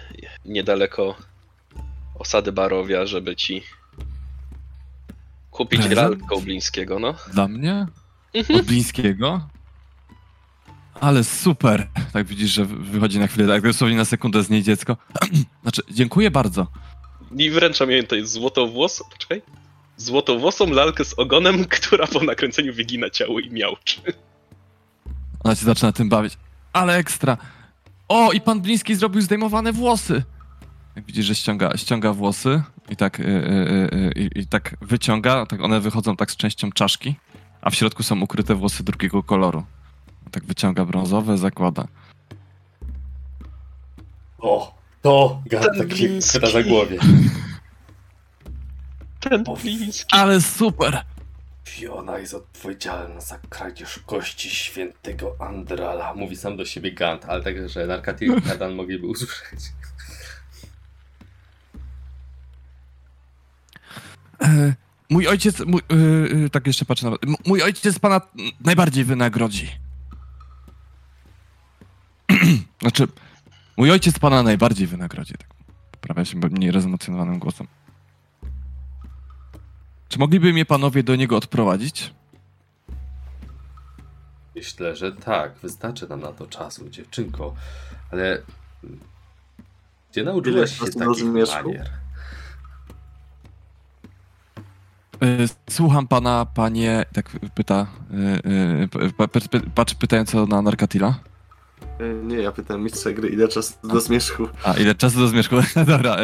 niedaleko 0.44 1.16
osady 2.18 2.52
Barowia, 2.52 3.06
żeby 3.06 3.36
ci 3.36 3.62
kupić 5.50 5.80
Prezent? 5.80 5.96
lalkę 5.96 6.26
Koblińskiego, 6.28 6.98
no. 6.98 7.14
Dla 7.32 7.48
mnie? 7.48 7.86
Mhm. 8.34 8.60
Od 8.60 8.66
Blińskiego? 8.66 9.48
Ale 11.00 11.24
super! 11.24 11.88
Tak 12.12 12.26
widzisz, 12.26 12.50
że 12.50 12.64
wychodzi 12.64 13.18
na 13.18 13.26
chwilę, 13.26 13.48
tak 13.48 13.62
dosłownie 13.62 13.96
na 13.96 14.04
sekundę 14.04 14.42
z 14.42 14.50
niej 14.50 14.62
dziecko. 14.62 14.96
znaczy, 15.62 15.82
dziękuję 15.90 16.30
bardzo. 16.30 16.66
I 17.36 17.50
wręczam 17.50 17.90
jej 17.90 18.02
tutaj 18.02 18.26
złotowłosą, 18.26 19.04
poczekaj, 19.10 19.42
złotowłosą 19.96 20.66
lalkę 20.66 21.04
z 21.04 21.18
ogonem, 21.18 21.64
która 21.76 22.06
po 22.06 22.20
nakręceniu 22.20 22.74
wygina 22.74 23.10
ciało 23.10 23.40
i 23.40 23.50
miałczy. 23.50 24.00
Ona 25.44 25.54
się 25.54 25.64
zaczyna 25.64 25.92
tym 25.92 26.08
bawić. 26.08 26.38
Ale 26.72 26.96
ekstra! 26.96 27.36
O, 28.08 28.32
i 28.32 28.40
pan 28.40 28.60
Bliński 28.60 28.94
zrobił 28.94 29.22
zdejmowane 29.22 29.72
włosy! 29.72 30.22
Jak 30.96 31.04
widzisz, 31.04 31.26
że 31.26 31.34
ściąga, 31.34 31.76
ściąga 31.76 32.12
włosy 32.12 32.62
i 32.88 32.96
tak, 32.96 33.20
y, 33.20 33.22
y, 33.22 33.28
y, 33.28 34.12
y, 34.16 34.28
i 34.34 34.46
tak 34.46 34.76
wyciąga, 34.80 35.46
tak 35.46 35.60
one 35.60 35.80
wychodzą 35.80 36.16
tak 36.16 36.30
z 36.30 36.36
częścią 36.36 36.72
czaszki, 36.72 37.14
a 37.60 37.70
w 37.70 37.74
środku 37.74 38.02
są 38.02 38.20
ukryte 38.20 38.54
włosy 38.54 38.84
drugiego 38.84 39.22
koloru. 39.22 39.64
Tak 40.30 40.44
wyciąga 40.44 40.84
brązowe, 40.84 41.38
zakłada. 41.38 41.88
O, 44.38 44.74
to 45.02 45.42
Ten 45.50 45.60
tak 45.78 45.96
się 45.96 46.20
za 46.52 46.62
głowie. 46.62 46.98
Ten 49.20 49.44
O, 49.46 49.56
bliski. 49.56 50.04
Ale 50.10 50.40
super! 50.40 51.04
Fiona 51.64 52.18
jest 52.18 52.34
odpowiedzialna 52.34 53.20
za 53.20 53.38
kradzież 53.38 53.98
kości 54.06 54.50
świętego 54.50 55.36
Andrala. 55.38 56.14
Mówi 56.14 56.36
sam 56.36 56.56
do 56.56 56.64
siebie 56.64 56.92
Gant, 56.92 57.24
ale 57.24 57.42
także, 57.44 57.68
że 57.68 57.86
Narkaty 57.86 58.26
i 58.26 58.42
Kadan 58.42 58.74
mogliby 58.80 59.06
usłyszeć. 59.06 59.60
E, 64.42 64.74
mój 65.10 65.28
ojciec, 65.28 65.60
mój, 65.66 65.80
e, 65.90 66.44
e, 66.46 66.50
tak 66.50 66.66
jeszcze 66.66 66.84
patrzę 66.84 67.10
na... 67.10 67.16
m- 67.26 67.34
Mój 67.46 67.62
ojciec 67.62 67.98
pana 67.98 68.20
najbardziej 68.60 69.04
wynagrodzi. 69.04 69.70
znaczy, 72.82 73.08
mój 73.76 73.90
ojciec 73.90 74.18
pana 74.18 74.42
najbardziej 74.42 74.86
wynagrodzi. 74.86 75.34
Tak 75.34 75.48
poprawia 75.90 76.24
się 76.24 76.38
mniej 76.38 76.70
rozemocjonowanym 76.70 77.38
głosem. 77.38 77.66
Czy 80.08 80.18
mogliby 80.18 80.52
mnie 80.52 80.64
panowie 80.64 81.02
do 81.02 81.16
niego 81.16 81.36
odprowadzić? 81.36 82.14
Myślę, 84.56 84.96
że 84.96 85.12
tak, 85.12 85.54
wystarczy 85.62 86.08
nam 86.08 86.20
na 86.20 86.32
to 86.32 86.46
czasu, 86.46 86.88
dziewczynko. 86.90 87.54
Ale 88.10 88.42
gdzie 90.12 90.24
nauczyłaś 90.24 90.78
się 90.78 90.84
takich 90.86 91.24
manier? 91.24 91.90
E, 95.22 95.26
Słucham 95.70 96.06
pana, 96.08 96.46
panie, 96.54 97.04
tak 97.12 97.30
pyta, 97.54 97.86
e, 98.14 99.04
e, 99.04 99.10
pa- 99.12 99.28
pa- 99.28 99.40
pa- 99.40 99.58
patrz 99.74 99.94
pytająco 99.94 100.46
na 100.46 100.62
Narkatila. 100.62 101.18
Nie, 102.22 102.36
ja 102.36 102.52
pytam 102.52 102.82
mistrza 102.82 103.12
gry, 103.12 103.28
ile 103.28 103.48
czasu 103.48 103.88
do 103.88 104.00
zmierzchu. 104.00 104.48
A, 104.64 104.72
ile 104.74 104.94
czasu 104.94 105.18
do 105.18 105.28
zmierzchu? 105.28 105.56
Dobra, 105.86 106.16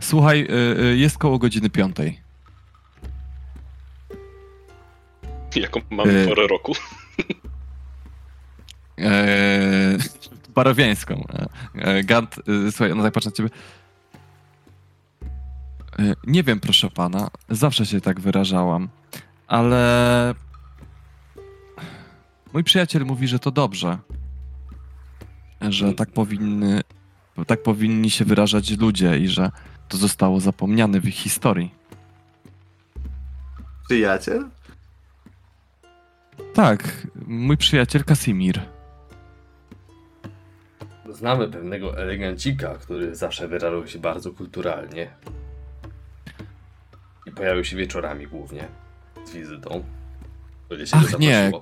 słuchaj, 0.00 0.48
jest 0.96 1.18
koło 1.18 1.38
godziny 1.38 1.70
piątej. 1.70 2.20
Jaką 5.56 5.80
mamy 5.90 6.12
Y. 6.12 6.28
porę 6.28 6.46
roku? 6.46 6.72
Eee, 8.98 9.98
barowiańską. 10.54 11.24
Eee, 11.74 12.04
Gant, 12.04 12.36
e, 12.38 12.72
słuchaj, 12.72 12.92
ona 12.92 13.02
tak 13.02 13.12
patrzy 13.12 13.28
na 13.28 13.36
ciebie. 13.36 13.50
E, 15.98 16.14
nie 16.26 16.42
wiem, 16.42 16.60
proszę 16.60 16.90
pana, 16.90 17.28
zawsze 17.48 17.86
się 17.86 18.00
tak 18.00 18.20
wyrażałam, 18.20 18.88
ale 19.46 20.34
mój 22.52 22.64
przyjaciel 22.64 23.04
mówi, 23.04 23.28
że 23.28 23.38
to 23.38 23.50
dobrze. 23.50 23.98
Że 25.60 25.94
tak 25.94 26.10
powinny, 26.10 26.80
tak 27.46 27.62
powinni 27.62 28.10
się 28.10 28.24
wyrażać 28.24 28.70
ludzie 28.78 29.18
i 29.18 29.28
że 29.28 29.50
to 29.88 29.96
zostało 29.96 30.40
zapomniane 30.40 31.00
w 31.00 31.08
ich 31.08 31.14
historii. 31.14 31.74
Przyjaciel? 33.88 34.48
Tak, 36.54 37.06
mój 37.26 37.56
przyjaciel 37.56 38.04
Kasimir. 38.04 38.60
Znamy 41.10 41.48
pewnego 41.48 41.98
elegancika, 41.98 42.74
który 42.74 43.16
zawsze 43.16 43.48
wyrażał 43.48 43.86
się 43.86 43.98
bardzo 43.98 44.32
kulturalnie. 44.32 45.10
I 47.26 47.30
pojawił 47.30 47.64
się 47.64 47.76
wieczorami 47.76 48.26
głównie 48.26 48.68
z 49.24 49.32
wizytą. 49.32 49.84
Się 50.84 50.96
Ach, 50.96 51.18
nie. 51.18 51.52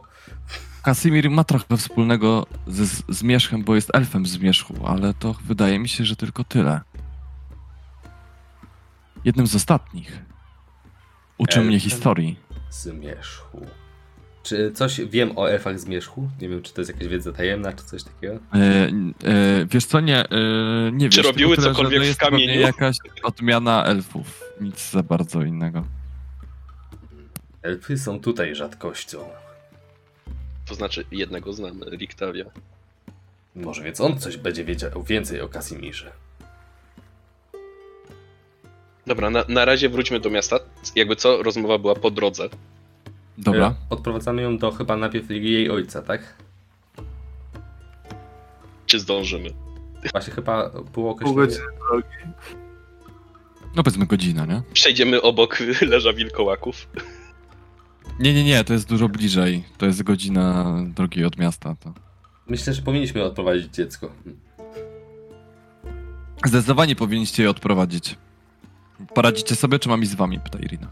Kasimir 0.82 1.30
ma 1.30 1.44
trochę 1.44 1.76
wspólnego 1.76 2.46
ze 2.66 3.02
Zmierzchem, 3.08 3.64
bo 3.64 3.74
jest 3.74 3.90
elfem 3.94 4.26
Zmierzchu, 4.26 4.74
ale 4.86 5.14
to 5.14 5.34
wydaje 5.44 5.78
mi 5.78 5.88
się, 5.88 6.04
że 6.04 6.16
tylko 6.16 6.44
tyle. 6.44 6.80
Jednym 9.24 9.46
z 9.46 9.54
ostatnich. 9.54 10.22
Uczył 11.38 11.64
mnie 11.64 11.80
historii. 11.80 12.40
Zmierzchu. 12.70 13.66
Czy 14.46 14.72
coś 14.72 15.00
wiem 15.00 15.38
o 15.38 15.50
elfach 15.50 15.80
Zmierzchu? 15.80 16.28
Nie 16.40 16.48
wiem, 16.48 16.62
czy 16.62 16.72
to 16.74 16.80
jest 16.80 16.90
jakaś 16.92 17.08
wiedza 17.08 17.32
tajemna, 17.32 17.72
czy 17.72 17.84
coś 17.84 18.02
takiego? 18.02 18.34
E, 18.34 18.58
e, 18.58 19.66
wiesz 19.66 19.84
co, 19.84 20.00
nie, 20.00 20.18
e, 20.30 20.36
nie 20.92 21.08
Czy 21.08 21.16
wiesz. 21.16 21.26
robiły 21.26 21.56
tylko 21.56 21.62
tyle, 21.62 21.74
cokolwiek 21.74 22.00
to 22.00 22.04
w 22.04 22.06
jest 22.06 22.20
pewnie 22.20 22.46
kamieniu? 22.46 22.60
jakaś 22.60 22.96
odmiana 23.22 23.84
elfów. 23.84 24.42
Nic 24.60 24.90
za 24.90 25.02
bardzo 25.02 25.42
innego. 25.42 25.84
Elfy 27.62 27.98
są 27.98 28.20
tutaj 28.20 28.54
rzadkością. 28.54 29.18
To 30.66 30.74
znaczy, 30.74 31.04
jednego 31.10 31.52
znamy, 31.52 31.86
Riktavia. 31.90 32.44
Może 33.56 33.82
więc 33.82 34.00
on 34.00 34.18
coś 34.18 34.36
będzie 34.36 34.64
wiedział 34.64 35.02
więcej 35.02 35.40
o 35.40 35.48
Kasimirze. 35.48 36.12
Dobra, 39.06 39.30
na, 39.30 39.44
na 39.48 39.64
razie 39.64 39.88
wróćmy 39.88 40.20
do 40.20 40.30
miasta. 40.30 40.58
Jakby 40.96 41.16
co, 41.16 41.42
rozmowa 41.42 41.78
była 41.78 41.94
po 41.94 42.10
drodze. 42.10 42.48
Dobra. 43.38 43.66
E, 43.66 43.74
Odprowadzamy 43.90 44.42
ją 44.42 44.58
do 44.58 44.70
chyba 44.70 44.96
najpierw 44.96 45.30
jej 45.30 45.70
ojca, 45.70 46.02
tak? 46.02 46.34
Czy 48.86 49.00
zdążymy? 49.00 49.50
Właśnie 50.12 50.32
chyba 50.32 50.70
było 50.70 50.84
Pół 50.84 51.08
określenie. 51.08 51.36
godziny 51.36 51.64
drogi. 51.88 52.08
No 53.76 53.82
powiedzmy 53.82 54.06
godzina, 54.06 54.46
nie? 54.46 54.62
Przejdziemy 54.72 55.22
obok 55.22 55.58
leża 55.90 56.12
wilkołaków. 56.12 56.88
Nie, 58.20 58.34
nie, 58.34 58.44
nie, 58.44 58.64
to 58.64 58.72
jest 58.72 58.88
dużo 58.88 59.08
bliżej. 59.08 59.64
To 59.78 59.86
jest 59.86 60.02
godzina 60.02 60.74
drogi 60.94 61.24
od 61.24 61.38
miasta. 61.38 61.76
To. 61.80 61.92
Myślę, 62.48 62.74
że 62.74 62.82
powinniśmy 62.82 63.24
odprowadzić 63.24 63.74
dziecko. 63.74 64.10
Zdecydowanie 66.44 66.96
powinniście 66.96 67.42
je 67.42 67.50
odprowadzić. 67.50 68.16
Poradzicie 69.14 69.56
sobie, 69.56 69.78
czy 69.78 69.88
mam 69.88 70.02
iść 70.02 70.10
z 70.10 70.14
wami? 70.14 70.40
Pyta 70.40 70.58
Irina. 70.58 70.88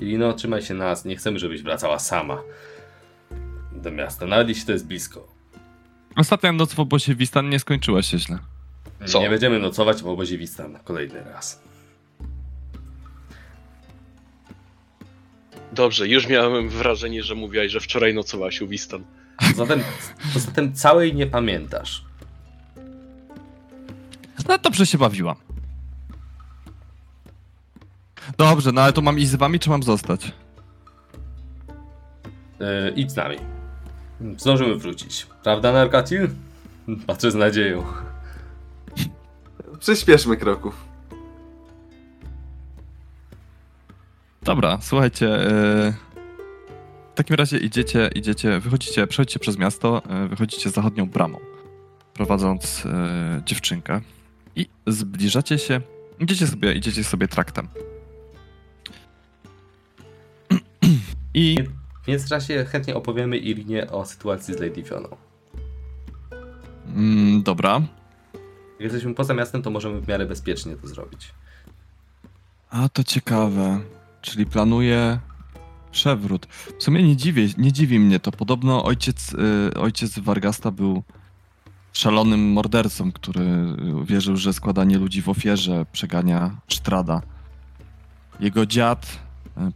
Irino, 0.00 0.32
trzymaj 0.32 0.62
się 0.62 0.74
nas. 0.74 1.04
Nie 1.04 1.16
chcemy, 1.16 1.38
żebyś 1.38 1.62
wracała 1.62 1.98
sama 1.98 2.42
do 3.72 3.90
miasta, 3.90 4.26
nawet 4.26 4.48
jeśli 4.48 4.66
to 4.66 4.72
jest 4.72 4.86
blisko. 4.86 5.28
Ostatnia 6.16 6.52
noc 6.52 6.74
w 6.74 6.80
obozie 6.80 7.14
Wistan 7.14 7.48
nie 7.48 7.58
skończyła 7.58 8.02
się 8.02 8.18
źle. 8.18 8.38
Co? 9.06 9.20
Nie 9.20 9.30
będziemy 9.30 9.58
nocować 9.58 10.02
w 10.02 10.06
obozie 10.06 10.38
Wistan 10.38 10.78
kolejny 10.84 11.24
raz. 11.24 11.62
Dobrze, 15.72 16.08
już 16.08 16.28
miałem 16.28 16.68
wrażenie, 16.68 17.22
że 17.22 17.34
mówiłaś, 17.34 17.72
że 17.72 17.80
wczoraj 17.80 18.14
nocowałaś 18.14 18.60
u 18.60 18.68
Wistan. 18.68 19.04
Zatem, 19.56 19.82
poza 20.34 20.50
tym 20.50 20.74
całej 20.74 21.14
nie 21.14 21.26
pamiętasz. 21.26 22.04
No 24.48 24.58
dobrze 24.58 24.86
się 24.86 24.98
bawiłam. 24.98 25.36
Dobrze, 28.38 28.72
no 28.72 28.80
ale 28.80 28.92
to 28.92 29.02
mam 29.02 29.18
iść 29.18 29.28
z 29.28 29.34
wami, 29.34 29.58
czy 29.60 29.70
mam 29.70 29.82
zostać? 29.82 30.32
Yy, 32.60 32.90
idź 32.96 33.12
z 33.12 33.16
nami. 33.16 33.36
Zdążymy 34.38 34.76
wrócić. 34.76 35.26
Prawda, 35.42 35.72
Narkatil? 35.72 36.28
Patrzę 37.06 37.30
z 37.30 37.34
nadzieją. 37.34 37.84
Przyspieszmy 39.78 40.36
kroków. 40.36 40.84
Dobra, 44.42 44.78
słuchajcie. 44.80 45.34
e, 45.34 45.92
W 47.12 47.14
takim 47.14 47.36
razie 47.36 47.58
idziecie, 47.58 48.10
idziecie, 48.14 48.60
wychodzicie, 48.60 49.06
przechodzicie 49.06 49.38
przez 49.38 49.58
miasto, 49.58 50.02
e, 50.08 50.28
wychodzicie 50.28 50.70
zachodnią 50.70 51.06
bramą, 51.06 51.38
prowadząc 52.14 52.86
e, 52.86 53.42
dziewczynkę 53.46 54.00
i 54.56 54.66
zbliżacie 54.86 55.58
się, 55.58 55.80
idziecie 56.20 56.46
sobie, 56.46 56.72
idziecie 56.74 57.04
sobie 57.04 57.28
traktem. 57.28 57.68
I 61.36 61.56
W 62.02 62.08
międzyczasie 62.08 62.64
chętnie 62.64 62.94
opowiemy 62.96 63.36
Irinie 63.36 63.90
o 63.90 64.04
sytuacji 64.06 64.54
z 64.54 64.58
Lady 64.60 64.82
Fioną. 64.82 65.08
mm, 66.96 67.42
dobra, 67.42 67.80
Jak 68.70 68.80
jesteśmy 68.80 69.14
poza 69.14 69.34
miastem, 69.34 69.62
to 69.62 69.70
możemy 69.70 70.00
w 70.00 70.08
miarę 70.08 70.26
bezpiecznie 70.26 70.76
to 70.76 70.88
zrobić. 70.88 71.34
A 72.70 72.88
to 72.88 73.04
ciekawe. 73.04 73.80
Czyli 74.22 74.46
planuje 74.46 75.18
przewrót. 75.92 76.46
W 76.78 76.82
sumie 76.82 77.02
nie 77.02 77.16
dziwię, 77.16 77.46
nie 77.58 77.72
dziwi 77.72 77.98
mnie 77.98 78.20
to. 78.20 78.32
Podobno 78.32 78.84
ojciec, 78.84 79.34
y, 79.74 79.80
ojciec 79.80 80.18
Vargasta 80.18 80.70
był 80.70 81.02
szalonym 81.92 82.52
mordercą, 82.52 83.12
który 83.12 83.46
wierzył, 84.04 84.36
że 84.36 84.52
składanie 84.52 84.98
ludzi 84.98 85.22
w 85.22 85.28
ofierze 85.28 85.86
przegania 85.92 86.56
Sztrada. 86.68 87.22
Jego 88.40 88.66
dziad 88.66 89.25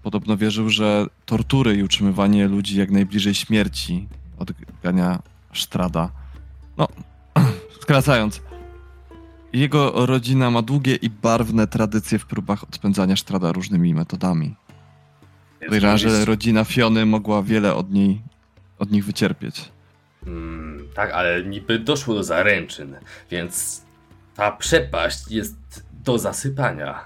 podobno 0.03 0.37
wierzył, 0.37 0.69
że 0.69 1.07
tortury 1.27 1.77
i 1.77 1.83
utrzymywanie 1.83 2.49
ludzi 2.49 2.79
jak 2.79 2.91
najbliżej 2.91 3.35
śmierci 3.35 4.09
odgania 4.39 5.23
Sztrada. 5.53 6.11
No, 6.77 6.89
skracając, 7.83 8.41
jego 9.53 10.07
rodzina 10.07 10.51
ma 10.51 10.63
długie 10.63 10.95
i 10.95 11.11
barwne 11.11 11.67
tradycje 11.67 12.19
w 12.19 12.27
próbach 12.27 12.63
odpędzania 12.63 13.17
Sztrada 13.17 13.53
różnymi 13.53 13.95
metodami. 13.95 14.57
Podejrzewam, 15.65 15.99
że 15.99 16.25
rodzina 16.25 16.65
Fiony 16.65 17.07
mogła 17.07 17.43
wiele 17.43 17.75
od 17.75 17.91
niej, 17.93 18.23
od 18.79 18.91
nich 18.91 19.05
wycierpieć. 19.05 19.73
Mm, 20.27 20.89
tak, 20.95 21.11
ale 21.13 21.45
niby 21.45 21.79
doszło 21.79 22.15
do 22.15 22.25
zaręczyn, 22.25 22.97
więc 23.31 23.83
ta 24.35 24.53
przepaść 24.53 25.31
jest 25.31 25.57
do 26.05 26.19
zasypania 26.19 27.05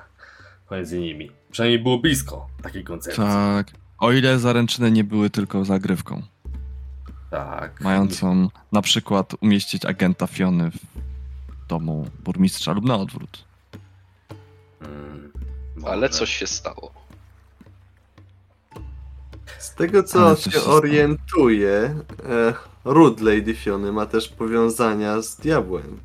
pomiędzy 0.69 1.01
nimi. 1.01 1.31
Przynajmniej 1.55 1.83
było 1.83 1.99
blisko 1.99 2.47
takiej 2.63 2.85
koncepcji. 2.85 3.23
Tak. 3.25 3.71
O 3.99 4.13
ile 4.13 4.39
zaręczyny 4.39 4.91
nie 4.91 5.05
były 5.05 5.31
tylko 5.31 5.65
zagrywką, 5.65 6.23
Tak. 7.31 7.81
mającą 7.81 8.49
na 8.73 8.83
przykład 8.83 9.35
umieścić 9.41 9.85
agenta 9.87 10.27
Fiony 10.27 10.71
w 10.71 10.79
domu 11.69 12.11
burmistrza 12.25 12.73
lub 12.73 12.85
na 12.85 12.97
odwrót. 12.97 13.45
Mm, 14.81 15.33
Ale 15.87 16.09
coś 16.09 16.37
się 16.37 16.47
stało. 16.47 16.93
Z 19.59 19.75
tego 19.75 20.03
co 20.03 20.37
się 20.37 20.51
się 20.51 20.63
orientuję, 20.63 21.95
e, 22.29 22.55
ród 22.85 23.21
Lady 23.21 23.55
Fiony 23.55 23.93
ma 23.93 24.07
też 24.07 24.29
powiązania 24.29 25.23
z 25.23 25.37
diabłem. 25.37 26.01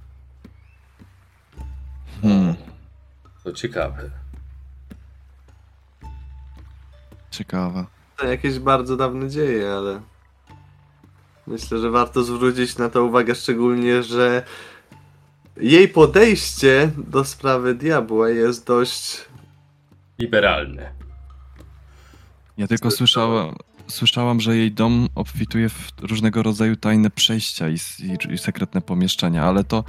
Hmm, 2.21 2.55
To 3.43 3.51
ciekawe. 3.53 4.18
Ciekawe. 7.39 7.85
To 8.17 8.27
jakieś 8.27 8.59
bardzo 8.59 8.97
dawne 8.97 9.29
dzieje, 9.29 9.71
ale 9.71 10.01
myślę, 11.47 11.79
że 11.79 11.89
warto 11.91 12.23
zwrócić 12.23 12.77
na 12.77 12.89
to 12.89 13.03
uwagę, 13.03 13.35
szczególnie, 13.35 14.03
że 14.03 14.43
jej 15.57 15.87
podejście 15.87 16.91
do 16.97 17.25
sprawy 17.25 17.75
diabła 17.75 18.29
jest 18.29 18.67
dość 18.67 19.29
Liberalne. 20.19 20.91
Ja 22.57 22.67
tylko 22.67 22.91
słyszałam, 22.91 23.55
słyszałam, 23.87 24.41
że 24.41 24.57
jej 24.57 24.71
dom 24.71 25.07
obfituje 25.15 25.69
w 25.69 25.91
różnego 26.01 26.43
rodzaju 26.43 26.75
tajne 26.75 27.09
przejścia 27.09 27.69
i, 27.69 27.75
i, 27.99 28.33
i 28.33 28.37
sekretne 28.37 28.81
pomieszczenia, 28.81 29.43
ale 29.43 29.63
to 29.63 29.83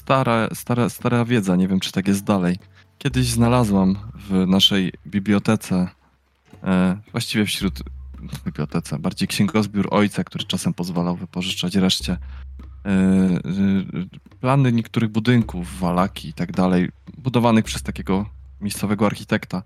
stara, 0.00 0.48
stara, 0.54 0.88
stara 0.88 1.24
wiedza, 1.24 1.56
nie 1.56 1.68
wiem 1.68 1.80
czy 1.80 1.92
tak 1.92 2.08
jest 2.08 2.24
dalej. 2.24 2.56
Kiedyś 2.98 3.26
znalazłam 3.26 3.96
w 4.14 4.46
naszej 4.46 4.92
bibliotece, 5.06 5.88
właściwie 7.12 7.44
wśród 7.44 7.82
bibliotece, 8.44 8.98
bardziej 8.98 9.28
księgozbiór 9.28 9.88
ojca, 9.90 10.24
który 10.24 10.44
czasem 10.44 10.74
pozwalał 10.74 11.16
wypożyczać 11.16 11.76
reszcie, 11.76 12.12
e, 12.12 12.88
e, 12.88 13.40
plany 14.40 14.72
niektórych 14.72 15.10
budynków, 15.10 15.78
walaki 15.78 16.28
i 16.28 16.32
tak 16.32 16.52
dalej, 16.52 16.88
budowanych 17.18 17.64
przez 17.64 17.82
takiego 17.82 18.26
miejscowego 18.60 19.06
architekta. 19.06 19.62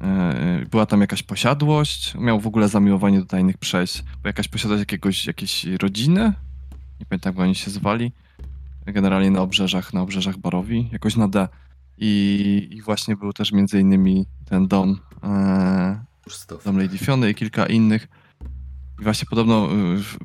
E, 0.00 0.66
Była 0.70 0.86
tam 0.86 1.00
jakaś 1.00 1.22
posiadłość, 1.22 2.14
miał 2.14 2.40
w 2.40 2.46
ogóle 2.46 2.68
zamiłowanie 2.68 3.20
do 3.20 3.26
tajnych 3.26 3.58
przejść. 3.58 4.02
Była 4.02 4.18
jakaś 4.24 4.48
posiadłość 4.48 4.80
jakiegoś, 4.80 5.26
jakiejś 5.26 5.64
rodziny, 5.64 6.32
nie 7.00 7.06
pamiętam 7.06 7.34
jak 7.34 7.40
oni 7.40 7.54
się 7.54 7.70
zwali, 7.70 8.12
generalnie 8.86 9.30
na 9.30 9.40
obrzeżach, 9.40 9.94
na 9.94 10.00
obrzeżach 10.00 10.38
Barowi, 10.38 10.88
jakoś 10.92 11.16
na 11.16 11.28
D. 11.28 11.48
I, 11.98 12.68
i 12.70 12.82
właśnie 12.82 13.16
był 13.16 13.32
też 13.32 13.52
między 13.52 13.80
innymi 13.80 14.26
ten 14.44 14.68
dom, 14.68 15.00
e, 15.22 16.04
Krzysztof. 16.26 16.64
dom 16.64 16.78
Lady 16.78 16.98
Fiony 16.98 17.30
i 17.30 17.34
kilka 17.34 17.66
innych. 17.66 18.08
I 19.00 19.02
właśnie 19.02 19.26
podobno 19.30 19.68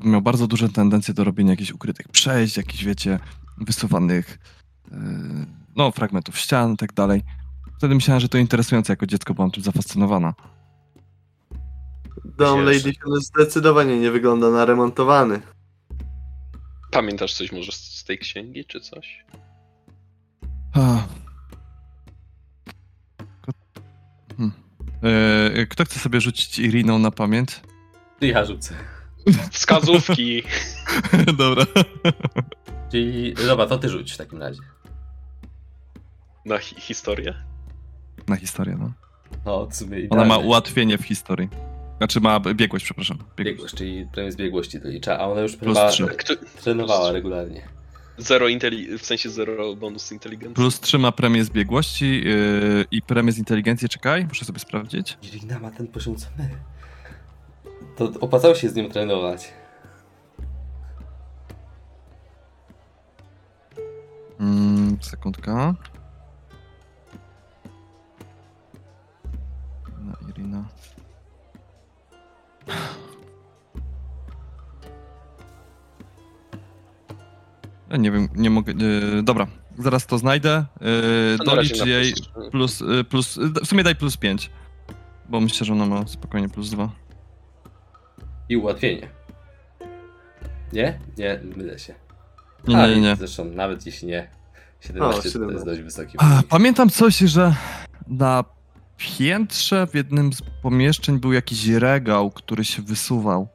y, 0.04 0.08
miał 0.08 0.22
bardzo 0.22 0.46
duże 0.46 0.68
tendencje 0.68 1.14
do 1.14 1.24
robienia 1.24 1.50
jakichś 1.50 1.72
ukrytych 1.72 2.08
przejść, 2.08 2.56
jakichś, 2.56 2.84
wiecie, 2.84 3.18
wysuwanych 3.58 4.38
y, 4.92 4.96
no, 5.76 5.90
fragmentów 5.90 6.38
ścian 6.38 6.72
i 6.72 6.76
tak 6.76 6.92
dalej. 6.92 7.22
Wtedy 7.78 7.94
myślałem, 7.94 8.20
że 8.20 8.28
to 8.28 8.38
interesujące 8.38 8.92
jako 8.92 9.06
dziecko, 9.06 9.34
byłam 9.34 9.50
tym 9.50 9.62
zafascynowana. 9.62 10.34
Dom 12.24 12.66
Wiesz. 12.66 12.84
Lady 12.84 12.98
Fiona 12.98 13.20
zdecydowanie 13.20 14.00
nie 14.00 14.10
wygląda 14.10 14.50
na 14.50 14.64
remontowany. 14.64 15.40
Pamiętasz 16.90 17.34
coś 17.34 17.52
może 17.52 17.72
z 17.72 17.90
z 18.00 18.04
tej 18.04 18.18
księgi, 18.18 18.64
czy 18.64 18.80
coś? 18.80 19.24
E, 25.02 25.66
Kto 25.66 25.84
chce 25.84 25.98
sobie 26.00 26.20
rzucić 26.20 26.58
Iriną 26.58 26.98
na 26.98 27.10
pamięć? 27.10 27.60
Ja 28.20 28.44
rzucę. 28.44 28.74
Wskazówki! 29.50 30.42
Dobra. 31.38 31.64
Czyli, 32.90 33.34
dobra, 33.34 33.66
to 33.66 33.78
ty 33.78 33.88
rzuć 33.88 34.12
w 34.12 34.16
takim 34.16 34.38
razie. 34.40 34.60
Na 36.44 36.58
hi 36.58 36.80
historię? 36.80 37.34
Na 38.28 38.36
historię, 38.36 38.76
no. 38.80 38.92
No, 39.46 39.66
w 39.66 39.76
sumie 39.76 40.08
Ona 40.10 40.24
ma 40.24 40.38
ułatwienie 40.38 40.98
w 40.98 41.04
historii. 41.04 41.48
Znaczy 41.98 42.20
ma 42.20 42.40
biegłość, 42.40 42.84
przepraszam. 42.84 43.16
Biegłość. 43.18 43.36
Biegłość, 43.36 43.74
czyli 43.74 44.06
premię 44.12 44.32
z 44.32 44.36
biegłości 44.36 44.80
dolicza, 44.80 45.18
a 45.18 45.26
ona 45.26 45.40
już 45.40 45.56
chyba 45.56 45.90
trenowała 46.62 47.12
regularnie. 47.12 47.68
Zero 48.20 48.48
inteli... 48.48 48.98
w 48.98 49.06
sensie 49.06 49.30
zero 49.30 49.76
bonus 49.76 50.12
inteligencji. 50.12 50.54
Plus 50.54 50.80
3 50.80 50.98
ma 50.98 51.12
premię 51.12 51.44
z 51.44 51.50
biegłości 51.50 52.24
yy, 52.24 52.84
i 52.90 53.02
premię 53.02 53.32
z 53.32 53.38
inteligencji. 53.38 53.88
Czekaj, 53.88 54.26
muszę 54.26 54.44
sobie 54.44 54.58
sprawdzić. 54.58 55.18
Irina 55.22 55.58
ma 55.58 55.70
ten 55.70 55.86
poziom 55.86 56.16
co 56.16 56.26
my. 56.38 56.50
To 57.96 58.12
opłacało 58.20 58.54
się 58.54 58.68
z 58.68 58.74
nim 58.74 58.90
trenować. 58.90 59.52
Mm, 64.40 64.98
sekundka. 65.02 65.74
Na 69.98 70.16
Irina. 70.28 70.64
Ja 77.90 77.96
nie 77.96 78.10
wiem, 78.10 78.28
nie 78.34 78.50
mogę. 78.50 78.72
Yy, 78.72 79.22
dobra, 79.22 79.46
zaraz 79.78 80.06
to 80.06 80.18
znajdę. 80.18 80.64
Yy, 80.80 81.38
To 81.38 81.44
na 81.44 81.54
razie 81.54 81.68
dolicz 81.74 81.80
na 81.80 81.86
jej 81.86 82.12
plus- 82.12 82.50
plus, 82.50 82.80
yy, 82.80 83.04
plus. 83.04 83.38
W 83.62 83.66
sumie 83.66 83.82
daj 83.84 83.96
plus 83.96 84.16
5. 84.16 84.50
Bo 85.28 85.40
myślę, 85.40 85.66
że 85.66 85.72
ona 85.72 85.86
ma 85.86 86.06
spokojnie 86.06 86.48
plus 86.48 86.70
2. 86.70 86.90
I 88.48 88.56
ułatwienie. 88.56 89.08
Nie? 90.72 90.98
Nie, 91.18 91.40
mylę 91.56 91.78
się. 91.78 91.94
Nie, 92.68 92.78
A, 92.78 92.86
nie, 92.86 92.94
nie. 92.94 93.00
nie. 93.00 93.16
Zresztą 93.16 93.44
nawet 93.44 93.86
jeśli 93.86 94.08
nie, 94.08 94.30
17 94.80 95.22
to 95.22 95.28
17. 95.28 95.52
jest 95.54 95.64
dość 95.66 95.80
wysoki 95.80 96.14
A, 96.18 96.24
wynik. 96.28 96.46
pamiętam 96.48 96.88
coś, 96.90 97.18
że 97.18 97.54
na 98.06 98.44
piętrze 99.18 99.86
w 99.86 99.94
jednym 99.94 100.32
z 100.32 100.42
pomieszczeń 100.62 101.18
był 101.20 101.32
jakiś 101.32 101.66
regał, 101.68 102.30
który 102.30 102.64
się 102.64 102.82
wysuwał. 102.82 103.48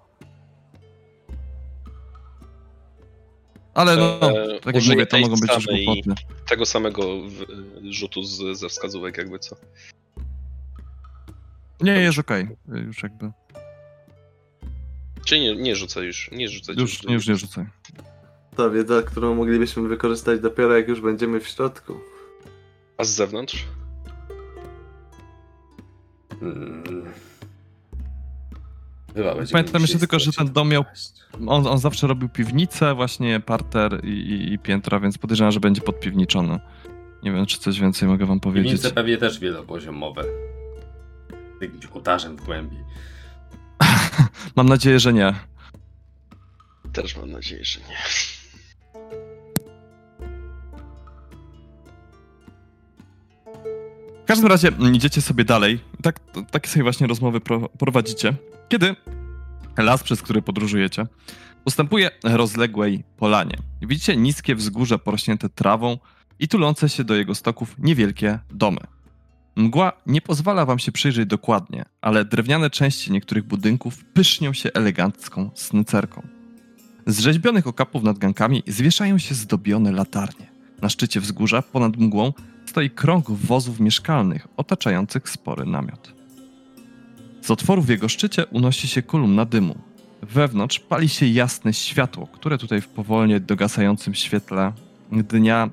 Ale 3.75 3.97
no, 3.97 4.19
Eee, 4.21 4.59
tak 4.59 4.75
jak 4.75 4.83
mówię, 4.85 5.05
to 5.05 5.19
mogą 5.19 5.35
być 5.35 5.51
już. 6.05 6.15
Tego 6.47 6.65
samego 6.65 7.21
w, 7.21 7.45
rzutu 7.91 8.23
z, 8.23 8.59
ze 8.59 8.69
wskazówek, 8.69 9.17
jakby 9.17 9.39
co. 9.39 9.55
Nie, 11.81 11.91
jest 11.91 12.19
okej. 12.19 12.47
Już 12.67 13.03
jakby. 13.03 13.31
Czy 15.25 15.39
nie, 15.39 15.55
nie 15.55 15.75
rzucę 15.75 16.05
już, 16.05 16.31
nie 16.31 16.49
rzucę 16.49 16.73
Już, 16.73 17.03
już 17.03 17.27
nie 17.27 17.35
rzucaj. 17.35 17.65
To 18.55 18.71
wiedza, 18.71 19.01
którą 19.01 19.35
moglibyśmy 19.35 19.87
wykorzystać 19.87 20.39
dopiero 20.39 20.77
jak 20.77 20.87
już 20.87 21.01
będziemy 21.01 21.39
w 21.39 21.47
środku. 21.47 21.99
A 22.97 23.03
z 23.03 23.09
zewnątrz? 23.09 23.65
Mm. 26.41 27.05
Chyba 29.15 29.35
będzie 29.35 29.51
Pamiętam 29.51 29.81
jeszcze 29.81 29.99
tylko, 29.99 30.19
że 30.19 30.31
ten 30.31 30.53
dom 30.53 30.69
miał-. 30.69 30.85
On, 31.47 31.67
on 31.67 31.77
zawsze 31.77 32.07
robił 32.07 32.29
piwnicę, 32.29 32.95
właśnie 32.95 33.39
parter 33.39 34.05
i, 34.05 34.07
i, 34.07 34.53
i 34.53 34.59
piętra, 34.59 34.99
więc 34.99 35.17
podejrzewam, 35.17 35.51
że 35.51 35.59
będzie 35.59 35.81
podpiwniczony. 35.81 36.59
Nie 37.23 37.31
wiem, 37.31 37.45
czy 37.45 37.57
coś 37.57 37.79
więcej 37.79 38.07
mogę 38.07 38.25
wam 38.25 38.39
powiedzieć. 38.39 38.71
Piwnice 38.71 38.91
pewnie 38.91 39.17
też 39.17 39.39
wielopoziomowe. 39.39 40.23
Z 41.59 41.61
jakimś 41.61 41.85
ołtarzem 41.85 42.37
w 42.37 42.45
głębi. 42.45 42.77
Mam 44.55 44.69
nadzieję, 44.69 44.99
że 44.99 45.13
nie. 45.13 45.33
Też 46.93 47.17
mam 47.17 47.31
nadzieję, 47.31 47.65
że 47.65 47.79
nie. 47.79 47.97
W 54.23 54.27
każdym 54.27 54.47
razie 54.47 54.71
idziecie 54.93 55.21
sobie 55.21 55.45
dalej. 55.45 55.79
Tak, 56.05 56.19
takie 56.51 56.69
sobie 56.69 56.83
właśnie 56.83 57.07
rozmowy 57.07 57.39
pro, 57.41 57.69
prowadzicie. 57.69 58.33
Kiedy 58.69 58.95
las, 59.77 60.03
przez 60.03 60.21
który 60.21 60.41
podróżujecie, 60.41 61.07
ustępuje 61.65 62.11
rozległej 62.23 63.03
polanie. 63.17 63.57
Widzicie 63.81 64.17
niskie 64.17 64.55
wzgórze 64.55 64.99
porośnięte 64.99 65.49
trawą 65.49 65.97
i 66.39 66.47
tulące 66.47 66.89
się 66.89 67.03
do 67.03 67.15
jego 67.15 67.35
stoków 67.35 67.75
niewielkie 67.77 68.39
domy. 68.49 68.79
Mgła 69.55 69.93
nie 70.05 70.21
pozwala 70.21 70.65
wam 70.65 70.79
się 70.79 70.91
przyjrzeć 70.91 71.25
dokładnie, 71.25 71.85
ale 72.01 72.25
drewniane 72.25 72.69
części 72.69 73.11
niektórych 73.11 73.43
budynków 73.43 74.05
pysznią 74.05 74.53
się 74.53 74.69
elegancką 74.73 75.49
snycerką. 75.55 76.27
Z 77.07 77.19
rzeźbionych 77.19 77.67
okapów 77.67 78.03
nad 78.03 78.17
gankami 78.17 78.63
zwieszają 78.67 79.17
się 79.17 79.35
zdobione 79.35 79.91
latarnie. 79.91 80.47
Na 80.81 80.89
szczycie 80.89 81.21
wzgórza, 81.21 81.61
ponad 81.61 81.97
mgłą, 81.97 82.33
stoi 82.75 82.89
krąg 82.89 83.31
wozów 83.31 83.79
mieszkalnych 83.79 84.47
otaczających 84.57 85.29
spory 85.29 85.65
namiot. 85.65 86.13
Z 87.41 87.51
otworów 87.51 87.85
w 87.85 87.89
jego 87.89 88.09
szczycie 88.09 88.45
unosi 88.45 88.87
się 88.87 89.01
kolumna 89.01 89.45
dymu. 89.45 89.75
Wewnątrz 90.21 90.79
pali 90.79 91.09
się 91.09 91.25
jasne 91.25 91.73
światło, 91.73 92.27
które 92.27 92.57
tutaj 92.57 92.81
w 92.81 92.87
powolnie 92.87 93.39
dogasającym 93.39 94.15
świetle 94.15 94.71
dnia 95.11 95.69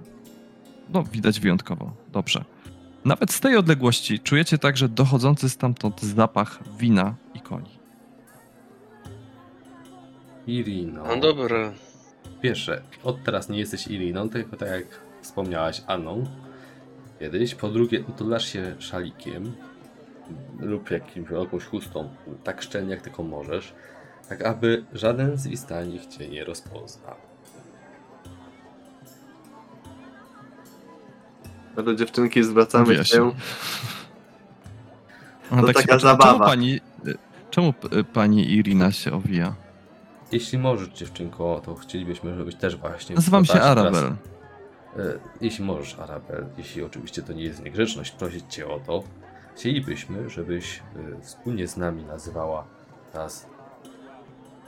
no, 0.93 1.03
widać 1.03 1.41
wyjątkowo 1.41 1.93
dobrze. 2.13 2.45
Nawet 3.05 3.33
z 3.33 3.41
tej 3.41 3.57
odległości 3.57 4.21
czujecie 4.21 4.59
także 4.59 4.89
dochodzący 4.89 5.49
stamtąd 5.49 6.03
zapach 6.03 6.59
wina 6.79 7.15
i 7.35 7.41
koni. 7.41 7.71
Irino. 10.47 11.05
No 11.07 11.17
dobra. 11.17 11.73
Pierwsze, 12.43 12.83
od 13.05 13.25
teraz 13.25 13.49
nie 13.49 13.59
jesteś 13.59 13.87
Iriną, 13.87 14.29
tylko 14.29 14.57
tak 14.57 14.69
jak 14.69 15.01
wspomniałaś 15.23 15.83
Anną 15.87 16.27
kiedyś. 17.23 17.55
Po 17.55 17.69
drugie, 17.69 18.05
utulasz 18.09 18.45
się 18.53 18.75
szalikiem 18.79 19.53
lub 20.61 20.91
jakimś, 20.91 21.31
jakąś 21.31 21.65
chustą 21.65 22.11
tak 22.45 22.63
szczelnie 22.63 22.91
jak 22.91 23.03
tylko 23.03 23.23
możesz, 23.23 23.73
tak 24.29 24.43
aby 24.43 24.85
żaden 24.93 25.37
z 25.39 25.47
wistanich 25.47 26.07
cię 26.07 26.29
nie 26.29 26.45
rozpoznał. 26.45 27.15
No 31.77 31.83
to 31.83 31.95
dziewczynki 31.95 32.43
zwracamy 32.45 32.97
się. 32.97 33.05
się. 33.05 33.33
A 35.51 35.61
To 35.61 35.67
się 35.67 35.73
taka 35.75 35.99
zabawa. 35.99 36.33
Czemu 36.33 36.45
pani, 36.45 36.81
czemu 37.51 37.73
p- 37.73 38.05
pani 38.05 38.51
Irina 38.53 38.93
się 38.93 39.13
owija? 39.13 39.55
Jeśli 40.33 40.59
możesz, 40.59 40.89
dziewczynko, 40.89 41.63
to 41.65 41.75
chcielibyśmy, 41.75 42.37
żebyś 42.37 42.55
też 42.55 42.77
właśnie... 42.77 43.15
Nazywam 43.17 43.45
się 43.45 43.53
teraz- 43.53 43.67
Arabel. 43.79 44.05
E, 44.05 44.17
Jeśli 45.41 45.65
możesz, 45.65 45.99
Arabel, 45.99 46.47
jeśli 46.59 46.83
oczywiście 46.83 47.23
to 47.23 47.33
nie 47.33 47.43
jest 47.43 47.63
niegrzeczność 47.63 48.11
prosić 48.11 48.45
Cię 48.55 48.67
o 48.69 48.81
to, 48.81 49.03
chcielibyśmy, 49.55 50.31
żebyś 50.31 50.79
e, 50.79 51.21
wspólnie 51.21 51.69
z 51.69 51.77
nami 51.77 52.05
nazywała 52.05 52.65
nas 53.15 53.47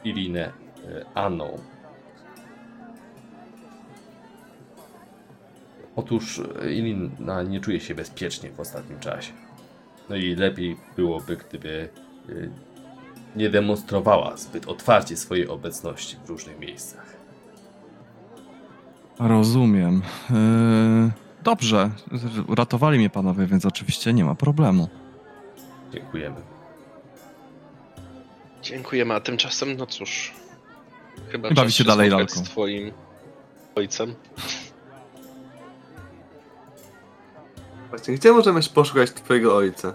Irinę 0.04 0.44
e, 0.44 1.06
Anną. 1.14 1.58
Otóż 5.96 6.40
e, 6.62 6.72
Irina 6.72 7.42
nie 7.42 7.60
czuje 7.60 7.80
się 7.80 7.94
bezpiecznie 7.94 8.50
w 8.50 8.60
ostatnim 8.60 9.00
czasie. 9.00 9.32
No 10.08 10.16
i 10.16 10.34
lepiej 10.34 10.76
byłoby, 10.96 11.36
gdyby 11.36 11.88
e, 12.28 12.32
nie 13.36 13.50
demonstrowała 13.50 14.36
zbyt 14.36 14.68
otwarcie 14.68 15.16
swojej 15.16 15.48
obecności 15.48 16.16
w 16.24 16.28
różnych 16.28 16.58
miejscach. 16.58 17.03
Rozumiem. 19.18 20.02
Yy, 20.30 21.10
dobrze, 21.42 21.90
ratowali 22.48 22.98
mnie 22.98 23.10
panowie, 23.10 23.46
więc 23.46 23.66
oczywiście 23.66 24.12
nie 24.12 24.24
ma 24.24 24.34
problemu. 24.34 24.88
Dziękujemy. 25.92 26.36
Dziękujemy, 28.62 29.14
a 29.14 29.20
tymczasem, 29.20 29.76
no 29.76 29.86
cóż. 29.86 30.32
Chyba 31.28 31.50
Bawi 31.50 31.72
się 31.72 31.84
dalej 31.84 32.10
lalką. 32.10 32.34
z 32.34 32.42
twoim 32.42 32.92
ojcem. 33.74 34.14
Właśnie, 37.90 38.14
gdzie 38.14 38.32
możemy 38.32 38.60
poszukać 38.74 39.10
twojego 39.10 39.56
ojca? 39.56 39.94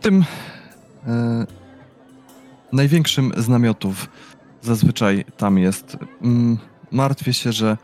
Tym 0.00 0.24
yy, 1.06 1.46
największym 2.72 3.32
z 3.36 3.48
namiotów 3.48 4.08
zazwyczaj 4.66 5.24
tam 5.36 5.58
jest. 5.58 5.96
Mm, 6.22 6.58
martwię 6.90 7.32
się, 7.32 7.52
że 7.52 7.76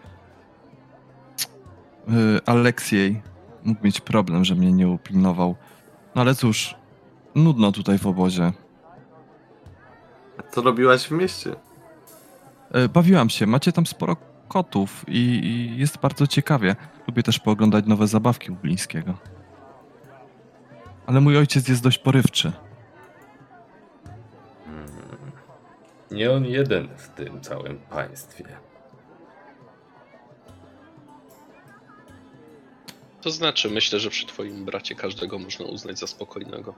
yy, 2.09 2.41
Aleksiej 2.47 3.23
mógł 3.65 3.85
mieć 3.85 4.01
problem, 4.01 4.45
że 4.45 4.55
mnie 4.55 4.73
nie 4.73 4.89
upilnował. 4.89 5.57
No 6.15 6.21
ale 6.21 6.35
cóż, 6.35 6.75
nudno 7.35 7.73
tutaj 7.73 7.99
w 7.99 8.07
obozie. 8.07 8.53
Co 10.51 10.63
robiłaś 10.63 11.07
w 11.07 11.11
mieście? 11.11 11.55
E, 12.71 12.89
Bawiłam 12.89 13.31
się, 13.31 13.47
macie 13.47 13.73
tam 13.73 13.87
sporo 13.87 14.17
kotów 14.49 15.05
i, 15.09 15.19
i 15.19 15.79
jest 15.79 15.99
bardzo 15.99 16.27
ciekawie. 16.27 16.77
Lubię 17.07 17.23
też 17.23 17.39
pooglądać 17.39 17.87
nowe 17.87 18.07
zabawki 18.07 18.51
u 18.51 18.55
Blińskiego. 18.55 19.15
Ale 21.07 21.21
mój 21.21 21.39
ojciec 21.39 21.69
jest 21.69 21.83
dość 21.83 21.99
porywczy. 21.99 22.53
Nie 26.13 26.33
on 26.33 26.45
jeden 26.45 26.89
w 26.97 27.09
tym 27.09 27.41
całym 27.41 27.79
państwie. 27.79 28.45
To 33.23 33.31
znaczy, 33.31 33.71
myślę, 33.71 34.01
że 34.01 34.11
przy 34.11 34.27
twoim 34.27 34.65
bracie 34.65 34.95
każdego 34.95 35.39
można 35.39 35.67
uznać 35.67 35.99
za 35.99 36.07
spokojnego. 36.07 36.75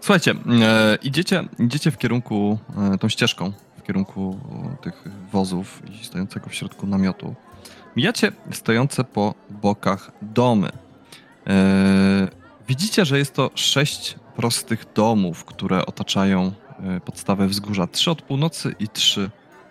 Słuchajcie, 0.00 0.34
e, 0.62 0.98
idziecie, 1.02 1.44
idziecie 1.58 1.90
w 1.90 1.98
kierunku, 1.98 2.58
e, 2.94 2.98
tą 2.98 3.08
ścieżką, 3.08 3.52
w 3.78 3.82
kierunku 3.82 4.40
tych 4.82 5.04
wozów 5.32 5.82
i 5.90 6.04
stojącego 6.04 6.48
w 6.48 6.54
środku 6.54 6.86
namiotu. 6.86 7.34
Mijacie 7.96 8.32
stojące 8.52 9.04
po 9.04 9.34
bokach 9.50 10.10
domy. 10.22 10.68
E, 11.46 12.28
widzicie, 12.68 13.04
że 13.04 13.18
jest 13.18 13.34
to 13.34 13.50
sześć 13.54 14.16
prostych 14.36 14.86
domów, 14.94 15.44
które 15.44 15.86
otaczają 15.86 16.52
e, 16.65 16.65
podstawę 17.04 17.46
wzgórza. 17.46 17.86
Trzy 17.86 18.10
od 18.10 18.22
północy 18.22 18.74
i 18.78 18.88
trzy 18.88 19.30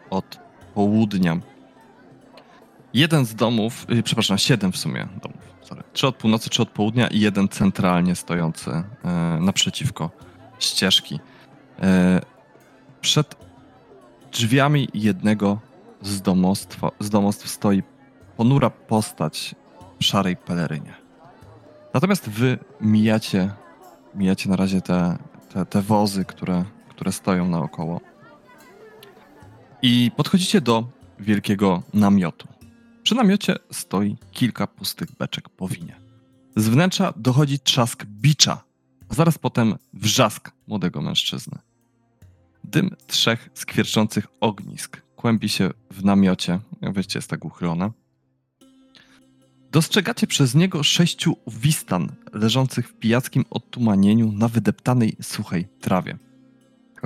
od 0.09 0.39
południa. 0.73 1.37
Jeden 2.93 3.25
z 3.25 3.35
domów, 3.35 3.85
y, 3.89 4.03
przepraszam, 4.03 4.37
siedem 4.37 4.71
w 4.71 4.77
sumie 4.77 5.07
domów. 5.21 5.55
Sorry. 5.61 5.83
Trzy 5.93 6.07
od 6.07 6.15
północy, 6.15 6.49
trzy 6.49 6.61
od 6.61 6.69
południa 6.69 7.07
i 7.07 7.19
jeden 7.19 7.47
centralnie 7.47 8.15
stojący 8.15 8.71
e, 8.71 8.83
naprzeciwko 9.41 10.11
ścieżki. 10.59 11.19
E, 11.81 12.21
przed 13.01 13.35
drzwiami 14.31 14.87
jednego 14.93 15.59
z, 16.01 16.21
domostwa, 16.21 16.91
z 16.99 17.09
domostw 17.09 17.49
stoi 17.49 17.83
ponura 18.37 18.69
postać 18.69 19.55
w 19.99 20.05
szarej 20.05 20.37
pelerynie. 20.37 20.93
Natomiast 21.93 22.29
wy 22.29 22.59
mijacie, 22.81 23.51
mijacie 24.15 24.49
na 24.49 24.55
razie 24.55 24.81
te, 24.81 25.17
te, 25.53 25.65
te 25.65 25.81
wozy, 25.81 26.25
które, 26.25 26.65
które 26.95 27.11
stoją 27.11 27.47
naokoło. 27.47 28.01
I 29.81 30.11
podchodzicie 30.15 30.61
do 30.61 30.87
wielkiego 31.19 31.83
namiotu. 31.93 32.47
Przy 33.03 33.15
namiocie 33.15 33.55
stoi 33.71 34.17
kilka 34.31 34.67
pustych 34.67 35.11
beczek 35.19 35.49
po 35.49 35.67
winie. 35.67 35.95
Z 36.55 36.69
wnętrza 36.69 37.13
dochodzi 37.17 37.59
trzask 37.59 38.05
bicza, 38.05 38.63
a 39.09 39.13
zaraz 39.13 39.37
potem 39.37 39.75
wrzask 39.93 40.51
młodego 40.67 41.01
mężczyzny. 41.01 41.57
Dym 42.63 42.95
trzech 43.07 43.49
skwierczących 43.53 44.27
ognisk 44.41 45.01
kłębi 45.15 45.49
się 45.49 45.71
w 45.91 46.03
namiocie, 46.05 46.59
jak 46.81 46.93
wyjście 46.93 47.17
jest 47.19 47.29
tak 47.29 47.45
uchylone. 47.45 47.91
Dostrzegacie 49.71 50.27
przez 50.27 50.55
niego 50.55 50.83
sześciu 50.83 51.37
wistan 51.47 52.11
leżących 52.33 52.89
w 52.89 52.93
pijackim 52.93 53.45
odtumanieniu 53.49 54.31
na 54.31 54.47
wydeptanej, 54.47 55.15
suchej 55.21 55.67
trawie. 55.81 56.17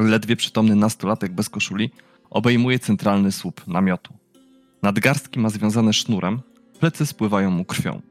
Ledwie 0.08 0.36
przytomny 0.36 0.76
nastolatek 0.76 1.32
bez 1.32 1.50
koszuli 1.50 1.92
obejmuje 2.30 2.80
centralny 2.80 3.32
słup 3.32 3.68
namiotu. 3.68 4.14
Nadgarstki 4.82 5.40
ma 5.40 5.50
związane 5.50 5.94
sznurem, 5.94 6.42
plecy 6.80 7.06
spływają 7.06 7.52
mu 7.52 7.66
krwią. 7.66 8.02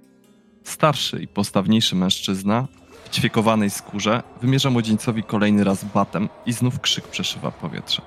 Starszy 0.64 1.22
i 1.22 1.28
postawniejszy 1.28 1.96
mężczyzna 1.96 2.66
w 3.04 3.10
ćwiekowanej 3.10 3.70
skórze 3.70 4.22
wymierza 4.40 4.70
młodzieńcowi 4.70 5.22
kolejny 5.22 5.64
raz 5.64 5.84
batem 5.84 6.28
i 6.46 6.52
znów 6.52 6.80
krzyk 6.80 7.08
przeszywa 7.08 7.50
powietrze. 7.50 8.02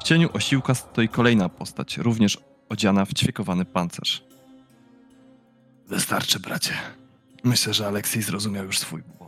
W 0.00 0.02
cieniu 0.02 0.28
osiłka 0.32 0.74
stoi 0.74 1.08
kolejna 1.08 1.48
postać, 1.48 1.98
również 1.98 2.38
odziana 2.68 3.04
w 3.04 3.14
ćwiekowany 3.14 3.64
pancerz. 3.64 4.24
Wystarczy, 5.88 6.40
bracie. 6.40 6.74
Myślę, 7.44 7.74
że 7.74 7.86
Aleksiej 7.86 8.22
zrozumiał 8.22 8.64
już 8.64 8.78
swój 8.78 9.02
błąd. 9.02 9.23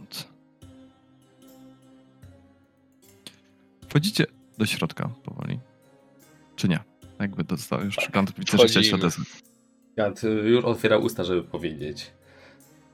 Wchodzicie 3.96 4.26
do 4.58 4.66
środka 4.66 5.10
powoli. 5.24 5.58
Czy 6.56 6.68
nie? 6.68 6.80
Jakby 7.20 7.44
dostał 7.44 7.84
już 7.84 7.96
Tak, 7.96 8.10
Gant 8.10 8.34
widzę, 8.38 8.58
że 8.58 8.68
chciałeś 8.68 8.92
odezwać. 8.92 9.28
Gant 9.96 10.22
już 10.44 10.64
otwiera 10.64 10.98
usta, 10.98 11.24
żeby 11.24 11.42
powiedzieć. 11.42 12.10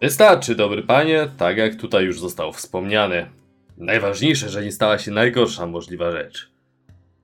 Wystarczy, 0.00 0.54
dobry 0.54 0.82
panie, 0.82 1.28
tak 1.38 1.56
jak 1.56 1.76
tutaj 1.76 2.04
już 2.04 2.20
zostało 2.20 2.52
wspomniane. 2.52 3.30
Najważniejsze, 3.78 4.48
że 4.48 4.64
nie 4.64 4.72
stała 4.72 4.98
się 4.98 5.10
najgorsza 5.10 5.66
możliwa 5.66 6.12
rzecz. 6.12 6.50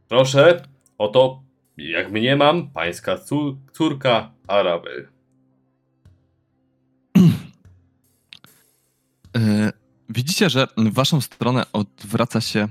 Proszę, 0.09 0.63
oto, 0.99 1.43
jak 1.77 2.13
mnie 2.13 2.37
mam, 2.37 2.71
pańska 2.71 3.17
cór- 3.17 3.57
córka 3.73 4.31
Arabel. 4.47 5.09
E, 9.37 9.73
Widzicie, 10.09 10.51
że 10.51 10.67
w 10.77 10.93
waszą 10.93 11.21
stronę 11.21 11.65
odwraca 11.73 12.41
się 12.41 12.69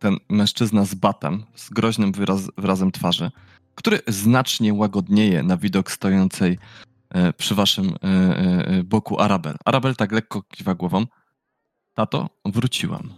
ten 0.00 0.16
mężczyzna 0.28 0.84
z 0.84 0.94
batem, 0.94 1.42
z 1.54 1.70
groźnym 1.70 2.12
wyraz, 2.12 2.40
wyrazem 2.58 2.92
twarzy, 2.92 3.30
który 3.74 4.00
znacznie 4.08 4.74
łagodnieje 4.74 5.42
na 5.42 5.56
widok 5.56 5.90
stojącej 5.90 6.58
e, 7.10 7.32
przy 7.32 7.54
waszym 7.54 7.88
e, 7.88 8.08
e, 8.08 8.82
boku 8.84 9.20
Arabel. 9.20 9.56
Arabel 9.64 9.96
tak 9.96 10.12
lekko 10.12 10.42
kiwa 10.42 10.74
głową. 10.74 11.06
Tato, 11.94 12.30
wróciłam. 12.44 13.08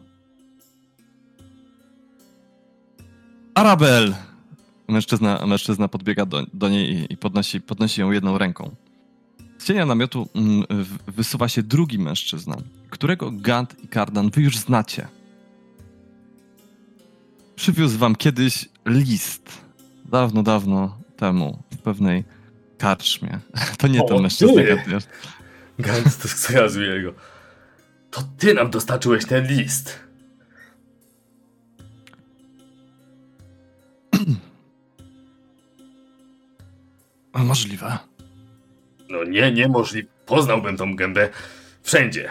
Arabel! 3.54 4.14
Mężczyzna, 4.88 5.46
mężczyzna 5.46 5.88
podbiega 5.88 6.26
do, 6.26 6.46
do 6.54 6.68
niej 6.68 7.12
i- 7.12 7.16
podnosi, 7.16 7.60
podnosi 7.60 8.00
ją 8.00 8.10
jedną 8.10 8.38
ręką. 8.38 8.70
Z 9.58 9.64
cienia 9.64 9.86
namiotu 9.86 10.28
mm, 10.34 10.64
wysuwa 11.06 11.48
się 11.48 11.62
drugi 11.62 11.98
mężczyzna, 11.98 12.56
którego 12.90 13.30
Gant 13.30 13.84
i 13.84 13.88
Kardan 13.88 14.30
wy 14.30 14.42
już 14.42 14.56
znacie. 14.58 15.08
Przywiózł 17.56 17.98
wam 17.98 18.16
kiedyś 18.16 18.68
list. 18.86 19.42
Dawno, 20.04 20.42
dawno 20.42 20.98
temu 21.16 21.62
w 21.70 21.78
pewnej 21.78 22.24
karczmie. 22.78 23.38
To 23.78 23.88
nie 23.88 24.02
O, 24.02 24.08
ten 24.08 24.22
mężczyzna, 24.22 24.62
wiesz. 24.86 25.04
Gant 25.78 26.18
to 26.18 26.28
skojarzuje 26.28 27.02
go. 27.02 27.14
To 28.10 28.22
ty 28.38 28.54
nam 28.54 28.70
dostarczyłeś 28.70 29.24
ten 29.26 29.46
list. 29.46 29.98
Możliwe. 37.34 37.98
No 39.08 39.24
nie, 39.24 39.52
niemożliwe. 39.52 40.08
Poznałbym 40.26 40.76
tą 40.76 40.96
gębę 40.96 41.28
wszędzie. 41.82 42.28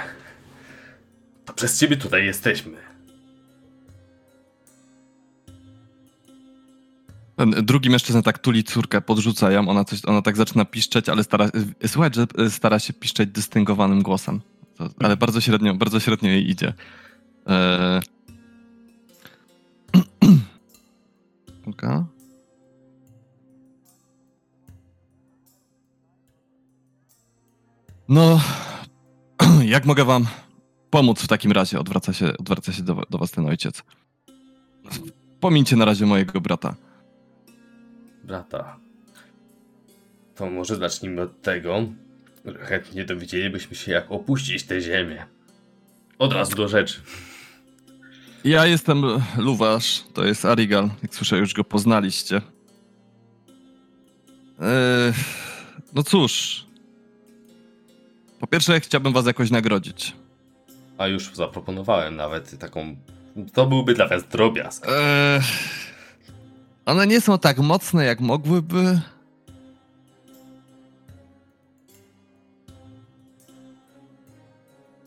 To 1.46 1.54
przez 1.54 1.80
ciebie 1.80 1.98
tutaj 1.98 2.26
jesteśmy. 2.26 2.91
Ten 7.42 7.52
drugi 7.52 7.90
mężczyzna 7.90 8.22
tak 8.22 8.40
tuli 8.40 8.64
córkę, 8.64 9.02
podrzuca 9.02 9.52
ją, 9.52 9.70
ona, 9.70 9.86
coś, 9.86 10.06
ona 10.06 10.22
tak 10.22 10.38
zaczyna 10.38 10.66
piszczeć, 10.66 11.10
ale 11.10 11.24
stara, 11.24 11.50
słuchaj, 11.88 12.10
że 12.14 12.28
e, 12.38 12.50
stara 12.50 12.80
się 12.80 12.94
piszczeć 12.94 13.30
dystyngowanym 13.30 14.02
głosem. 14.02 14.42
To, 14.78 14.90
ale 15.00 15.18
bardzo 15.18 15.42
średnio, 15.42 15.74
bardzo 15.74 16.00
średnio 16.00 16.30
jej 16.30 16.50
idzie. 16.50 16.74
Eee... 17.48 18.02
Kulka. 21.64 22.06
No, 28.10 28.42
jak 29.66 29.86
mogę 29.86 30.06
wam 30.06 30.26
pomóc 30.90 31.22
w 31.22 31.28
takim 31.28 31.52
razie? 31.52 31.80
Odwraca 31.80 32.14
się, 32.14 32.38
odwraca 32.38 32.74
się 32.74 32.84
do, 32.84 33.04
do 33.10 33.18
was 33.18 33.32
ten 33.32 33.46
ojciec. 33.46 33.84
Pomińcie 35.40 35.76
na 35.76 35.86
razie 35.86 36.06
mojego 36.06 36.42
brata. 36.42 36.76
Brata. 38.24 38.78
To 40.36 40.50
może 40.50 40.76
zacznijmy 40.76 41.22
od 41.22 41.42
tego, 41.42 41.84
że 42.46 42.58
chętnie 42.66 43.06
dowiedzielibyśmy 43.06 43.76
się, 43.76 43.92
jak 43.92 44.12
opuścić 44.12 44.64
tę 44.64 44.82
ziemię. 44.82 45.26
Od 46.20 46.34
razu 46.34 46.56
do 46.56 46.68
rzeczy. 46.68 47.00
Ja 48.44 48.66
jestem 48.66 49.04
Luwasz, 49.38 50.04
to 50.14 50.26
jest 50.26 50.46
Arigal. 50.46 50.90
Jak 51.04 51.16
słyszę, 51.16 51.38
już 51.38 51.54
go 51.54 51.64
poznaliście. 51.64 52.42
Eee, 54.60 55.14
no 55.94 56.04
cóż. 56.04 56.66
Po 58.40 58.48
pierwsze, 58.48 58.80
chciałbym 58.80 59.14
was 59.14 59.26
jakoś 59.26 59.52
nagrodzić. 59.52 60.16
A 60.98 61.08
już 61.08 61.36
zaproponowałem 61.36 62.16
nawet 62.16 62.60
taką. 62.60 62.96
To 63.54 63.66
byłby 63.66 63.94
dla 63.94 64.08
was 64.08 64.28
drobiazg. 64.28 64.88
Eee, 64.88 65.42
one 66.92 67.08
nie 67.08 67.22
są 67.22 67.40
tak 67.40 67.60
mocne, 67.60 68.06
jak 68.06 68.20
mogłyby. 68.20 69.02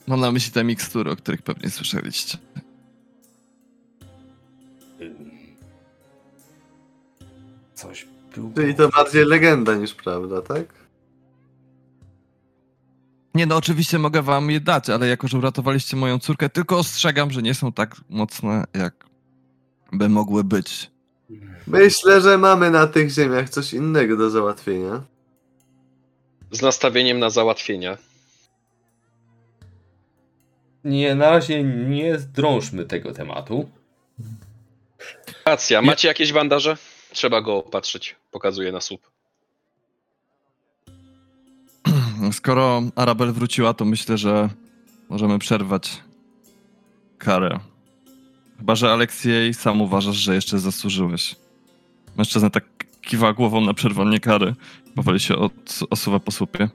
Mam 0.07 0.21
na 0.21 0.33
myśli 0.33 0.53
te 0.53 0.65
mikstury, 0.65 1.11
o 1.11 1.17
których 1.17 1.43
pewnie 1.43 1.71
słyszeliście. 1.71 2.39
Coś 7.75 8.07
było. 8.35 8.51
Czyli 8.55 8.75
to 8.75 8.89
bardziej 8.89 9.25
legenda 9.25 9.75
niż 9.75 9.95
prawda, 9.95 10.43
tak? 10.43 10.67
Nie 13.35 13.47
no, 13.47 13.57
oczywiście 13.57 13.99
mogę 13.99 14.23
wam 14.23 14.51
je 14.51 14.61
dać, 14.61 14.91
ale 14.91 15.09
jako, 15.09 15.29
że 15.29 15.39
uratowaliście 15.39 15.97
moją 15.97 16.19
córkę, 16.19 16.49
tylko 16.49 16.79
ostrzegam, 16.79 17.31
że 17.31 17.43
nie 17.43 17.55
są 17.55 17.73
tak 17.73 17.97
mocne, 18.09 18.65
jak 18.75 19.07
by 19.93 20.09
mogły 20.09 20.45
być. 20.45 20.94
Myślę, 21.67 22.21
że 22.21 22.39
mamy 22.39 22.71
na 22.71 22.87
tych 22.87 23.11
ziemiach 23.11 23.51
coś 23.51 23.73
innego 23.73 24.17
do 24.17 24.31
załatwienia. 24.31 25.03
Z 26.51 26.63
nastawieniem 26.63 27.19
na 27.19 27.31
załatwienia. 27.31 27.99
Nie, 30.85 31.15
na 31.15 31.31
razie 31.31 31.65
nie 31.65 32.19
drążmy 32.19 32.85
tego 32.85 33.13
tematu. 33.13 33.69
Racja, 35.47 35.83
macie 35.83 36.09
jakieś 36.09 36.33
bandaże? 36.33 36.77
Trzeba 37.13 37.41
go 37.41 37.57
opatrzyć. 37.57 38.17
Pokazuje 38.31 38.73
na 38.73 38.81
słup. 38.81 39.01
Skoro 42.33 42.83
Arabel 42.97 43.33
wróciła, 43.33 43.75
to 43.75 43.85
myślę, 43.85 44.19
że 44.19 44.49
możemy 45.09 45.39
przerwać 45.39 46.03
karę. 47.19 47.59
Chyba, 48.59 48.75
że 48.75 48.93
Aleksiej 48.93 49.55
sam 49.55 49.81
uważasz, 49.81 50.17
że 50.17 50.35
jeszcze 50.35 50.59
zasłużyłeś. 50.59 51.37
Mężczyzna 52.17 52.51
tak 52.51 52.65
kiwa 53.01 53.33
głową 53.33 53.61
na 53.61 53.75
przerwanie 53.75 54.21
kary. 54.21 54.55
Powoli 54.95 55.21
się 55.21 55.37
od, 55.37 55.81
osuwa 55.91 56.21
po 56.21 56.33
słupie. 56.33 56.69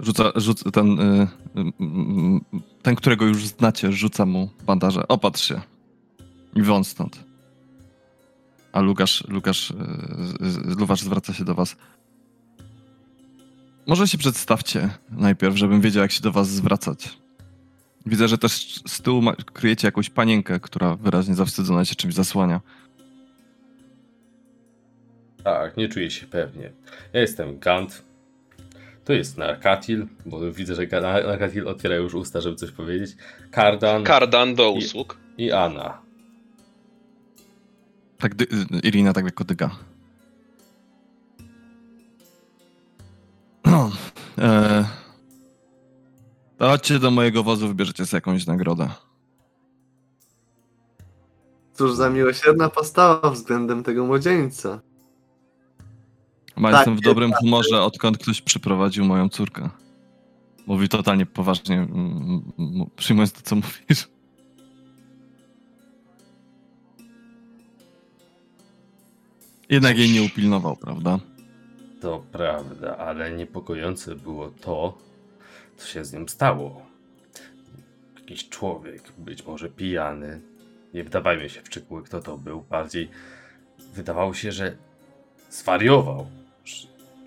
Rzuca, 0.00 0.32
rzuca 0.36 0.70
ten, 0.70 1.00
y, 1.00 1.28
y, 1.56 1.60
y, 1.60 2.60
ten, 2.82 2.96
którego 2.96 3.24
już 3.24 3.46
znacie, 3.46 3.92
rzuca 3.92 4.26
mu 4.26 4.50
bandaże. 4.66 5.08
Opatrz 5.08 5.48
się. 5.48 5.60
I 6.56 6.62
won 6.62 6.84
stąd. 6.84 7.24
A 8.72 8.80
Lukasz, 8.80 9.24
Lukasz, 9.28 9.70
y, 9.70 9.74
y, 10.70 10.74
Luwasz 10.78 11.00
zwraca 11.00 11.32
się 11.32 11.44
do 11.44 11.54
was. 11.54 11.76
Może 13.86 14.08
się 14.08 14.18
przedstawcie 14.18 14.90
najpierw, 15.10 15.56
żebym 15.56 15.80
wiedział, 15.80 16.02
jak 16.02 16.12
się 16.12 16.22
do 16.22 16.32
was 16.32 16.48
zwracać. 16.48 17.18
Widzę, 18.06 18.28
że 18.28 18.38
też 18.38 18.82
z 18.86 19.02
tyłu 19.02 19.22
ma, 19.22 19.34
kryjecie 19.36 19.88
jakąś 19.88 20.10
panienkę, 20.10 20.60
która 20.60 20.96
wyraźnie 20.96 21.34
zawstydzona 21.34 21.84
się 21.84 21.94
czymś 21.94 22.14
zasłania. 22.14 22.60
Tak, 25.44 25.76
nie 25.76 25.88
czuję 25.88 26.10
się 26.10 26.26
pewnie. 26.26 26.70
Ja 27.12 27.20
jestem 27.20 27.58
Gant. 27.58 28.02
To 29.04 29.12
jest 29.12 29.38
Narkatil, 29.38 30.06
bo 30.26 30.52
widzę, 30.52 30.74
że 30.74 30.86
Narkatil 31.00 31.68
otwiera 31.68 31.94
już 31.96 32.14
usta, 32.14 32.40
żeby 32.40 32.56
coś 32.56 32.70
powiedzieć. 32.70 33.16
Kardan 33.50 34.04
Kardan 34.04 34.54
do 34.54 34.72
I- 34.72 34.78
usług. 34.78 35.18
i 35.38 35.52
Anna. 35.52 35.98
Tak, 38.18 38.34
dy, 38.34 38.46
Irina 38.82 39.12
tak 39.12 39.24
lekko 39.24 39.44
dyga. 39.44 39.70
No, 43.64 43.92
e, 44.38 44.84
to 46.58 46.68
chodźcie 46.68 46.98
do 46.98 47.10
mojego 47.10 47.42
wozu, 47.42 47.68
wybierzecie 47.68 48.06
sobie 48.06 48.16
jakąś 48.18 48.46
nagrodę. 48.46 48.88
Cóż 51.74 51.94
za 51.94 52.10
miłosierna 52.10 52.68
postawa 52.68 53.30
względem 53.30 53.82
tego 53.82 54.06
młodzieńca. 54.06 54.80
Chyba 56.54 56.70
Tak, 56.70 56.78
jestem 56.78 56.96
w 56.96 57.00
dobrym 57.00 57.32
humorze, 57.32 57.82
odkąd 57.82 58.18
ktoś 58.18 58.42
przyprowadził 58.42 59.04
moją 59.04 59.28
córkę. 59.28 59.70
Mówi 60.66 60.88
totalnie 60.88 61.26
poważnie, 61.26 61.86
przyjmując 62.96 63.32
to, 63.32 63.40
co 63.42 63.56
mówisz. 63.56 64.08
Jednak 69.70 69.98
jej 69.98 70.10
nie 70.10 70.22
upilnował, 70.22 70.76
prawda? 70.76 71.18
To 72.00 72.24
prawda, 72.32 72.96
ale 72.96 73.32
niepokojące 73.32 74.14
było 74.14 74.50
to, 74.50 74.98
co 75.76 75.86
się 75.86 76.04
z 76.04 76.12
nią 76.12 76.28
stało. 76.28 76.86
Jakiś 78.18 78.48
człowiek, 78.48 79.02
być 79.18 79.46
może 79.46 79.68
pijany. 79.68 80.40
Nie 80.94 81.04
wdawajmy 81.04 81.48
się 81.48 81.62
w 81.62 81.66
szczegóły, 81.66 82.02
kto 82.02 82.20
to 82.20 82.38
był. 82.38 82.62
Bardziej 82.70 83.08
wydawało 83.94 84.34
się, 84.34 84.52
że 84.52 84.76
zwariował. 85.50 86.26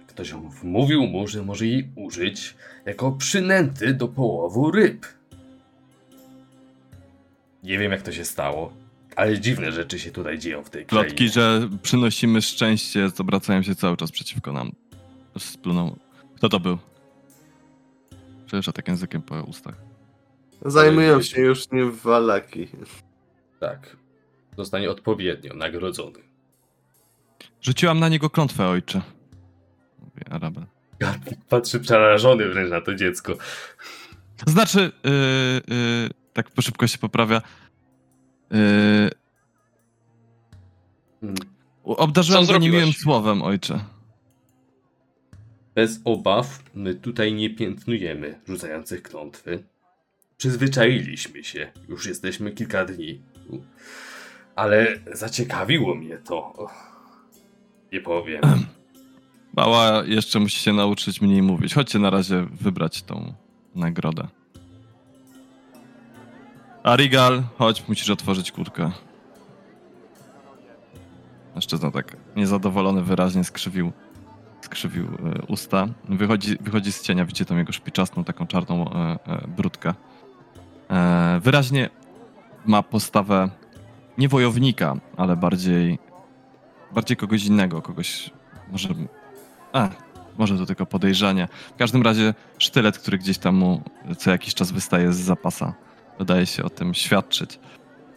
Ktoś 0.08 0.34
wmówił 0.34 1.08
mu, 1.08 1.28
że 1.28 1.44
może 1.44 1.66
jej 1.66 1.90
użyć 1.96 2.56
jako 2.86 3.12
przynęty 3.12 3.94
do 3.94 4.08
połowu 4.08 4.72
ryb. 4.72 5.06
Nie 7.64 7.78
wiem, 7.78 7.92
jak 7.92 8.02
to 8.02 8.12
się 8.12 8.26
stało, 8.26 8.74
ale 9.16 9.40
dziwne 9.40 9.72
rzeczy 9.72 10.00
się 10.00 10.12
tutaj 10.12 10.40
dzieją 10.40 10.64
w 10.64 10.70
tej 10.70 10.86
krainie. 10.86 11.08
Plotki, 11.08 11.30
że 11.30 11.70
przynosimy 11.84 12.42
szczęście, 12.42 13.10
obracają 13.20 13.64
się 13.64 13.76
cały 13.76 13.98
czas 13.98 14.12
przeciwko 14.12 14.54
nam. 14.54 14.72
Splunął. 15.38 15.96
Kto 16.36 16.50
to 16.50 16.60
był? 16.60 16.78
Przecież 18.50 18.74
tak 18.74 18.88
językiem 18.88 19.22
po 19.22 19.44
ustach. 19.44 19.76
Zajmują 20.66 21.22
się 21.22 21.42
już 21.42 21.72
nim 21.72 21.92
walaki. 21.92 22.68
Tak. 23.60 23.98
Zostanie 24.58 24.92
odpowiednio 24.92 25.54
nagrodzony. 25.54 26.20
Rzuciłam 27.62 28.00
na 28.00 28.10
niego 28.10 28.30
klątwę, 28.30 28.68
ojcze. 28.68 29.02
Mówi 30.00 30.22
Arabel. 30.30 30.66
Patrzy 31.50 31.80
przerażony 31.80 32.50
wręcz 32.50 32.70
na 32.70 32.82
to 32.82 32.96
dziecko. 32.96 33.34
Znaczy, 34.48 34.92
yy, 35.04 35.12
yy, 35.76 36.10
tak 36.34 36.52
po 36.52 36.62
szybko 36.62 36.88
się 36.88 36.98
poprawia. 36.98 37.42
Yy, 38.52 39.10
obdarzyłem 41.84 42.46
go 42.46 42.58
niemiłym 42.58 42.94
słowem, 42.94 43.42
ojcze. 43.42 43.80
Bez 45.80 46.02
obaw, 46.06 46.64
my 46.76 46.96
tutaj 46.96 47.34
nie 47.34 47.50
piętnujemy 47.50 48.40
rzucających 48.48 49.04
klątwy. 49.04 49.64
Przyzwyczailiśmy 50.38 51.44
się, 51.44 51.72
już 51.90 52.06
jesteśmy 52.06 52.52
kilka 52.52 52.86
dni. 52.86 53.22
Ale 54.56 55.00
zaciekawiło 55.14 55.96
mnie 55.96 56.18
to. 56.18 56.68
Nie 57.92 58.02
powiem. 58.02 58.42
Mała 59.58 60.04
jeszcze 60.06 60.40
musi 60.40 60.60
się 60.60 60.74
nauczyć 60.74 61.22
mniej 61.22 61.42
mówić. 61.42 61.74
Chodźcie 61.74 62.00
na 62.00 62.10
razie 62.10 62.48
wybrać 62.62 63.04
tą 63.04 63.34
nagrodę. 63.76 64.28
Arigal, 66.84 67.44
chodź, 67.58 67.88
musisz 67.88 68.10
otworzyć 68.10 68.52
kurtkę. 68.52 68.92
Mężczyzna 71.56 71.92
tak 71.92 72.18
niezadowolony 72.36 73.04
wyraźnie 73.04 73.44
skrzywił, 73.44 73.92
skrzywił 74.62 75.06
e, 75.06 75.42
usta. 75.48 75.88
Wychodzi, 76.10 76.58
wychodzi 76.62 76.92
z 76.92 77.02
cienia, 77.02 77.26
widzicie 77.26 77.46
tą 77.46 77.58
jego 77.58 77.72
szpiczastą, 77.72 78.24
taką 78.24 78.48
czarną 78.48 78.94
e, 78.94 78.96
e, 78.96 79.48
brudkę. 79.48 79.94
E, 80.90 81.40
wyraźnie 81.44 81.90
ma 82.66 82.84
postawę 82.84 83.50
nie 84.18 84.30
wojownika, 84.30 84.96
ale 85.18 85.36
bardziej, 85.36 86.00
bardziej 86.92 87.18
kogoś 87.18 87.46
innego, 87.46 87.82
kogoś 87.82 88.30
może 88.72 88.90
a, 89.74 89.90
może 90.38 90.58
to 90.58 90.66
tylko 90.66 90.86
podejrzenie. 90.86 91.48
W 91.76 91.78
każdym 91.78 92.02
razie 92.02 92.34
sztylet, 92.58 92.98
który 92.98 93.18
gdzieś 93.18 93.38
tam 93.38 93.56
mu 93.56 93.82
co 94.18 94.32
jakiś 94.32 94.54
czas 94.54 94.72
wystaje 94.72 95.14
z 95.14 95.18
zapasa, 95.18 95.74
wydaje 96.20 96.46
się 96.46 96.64
o 96.64 96.70
tym 96.70 96.94
świadczyć. 96.94 97.60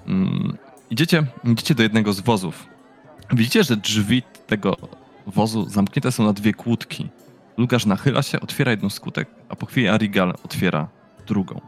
Mm, 0.07 0.59
idziecie, 0.91 1.27
idziecie 1.45 1.75
do 1.75 1.83
jednego 1.83 2.13
z 2.13 2.21
wozów. 2.21 2.67
Widzicie, 3.33 3.65
że 3.65 3.77
drzwi 3.77 4.23
tego 4.47 4.77
wozu 5.27 5.69
zamknięte 5.69 6.13
są 6.13 6.25
na 6.25 6.33
dwie 6.33 6.53
kłódki. 6.55 7.09
Lukasz 7.57 7.87
nachyla 7.87 8.23
się, 8.23 8.41
otwiera 8.41 8.71
jedną 8.71 8.89
kłódek, 9.01 9.29
a 9.49 9.57
po 9.57 9.67
chwili 9.67 9.89
Arigal 9.89 10.35
otwiera 10.45 10.89
drugą. 11.27 11.61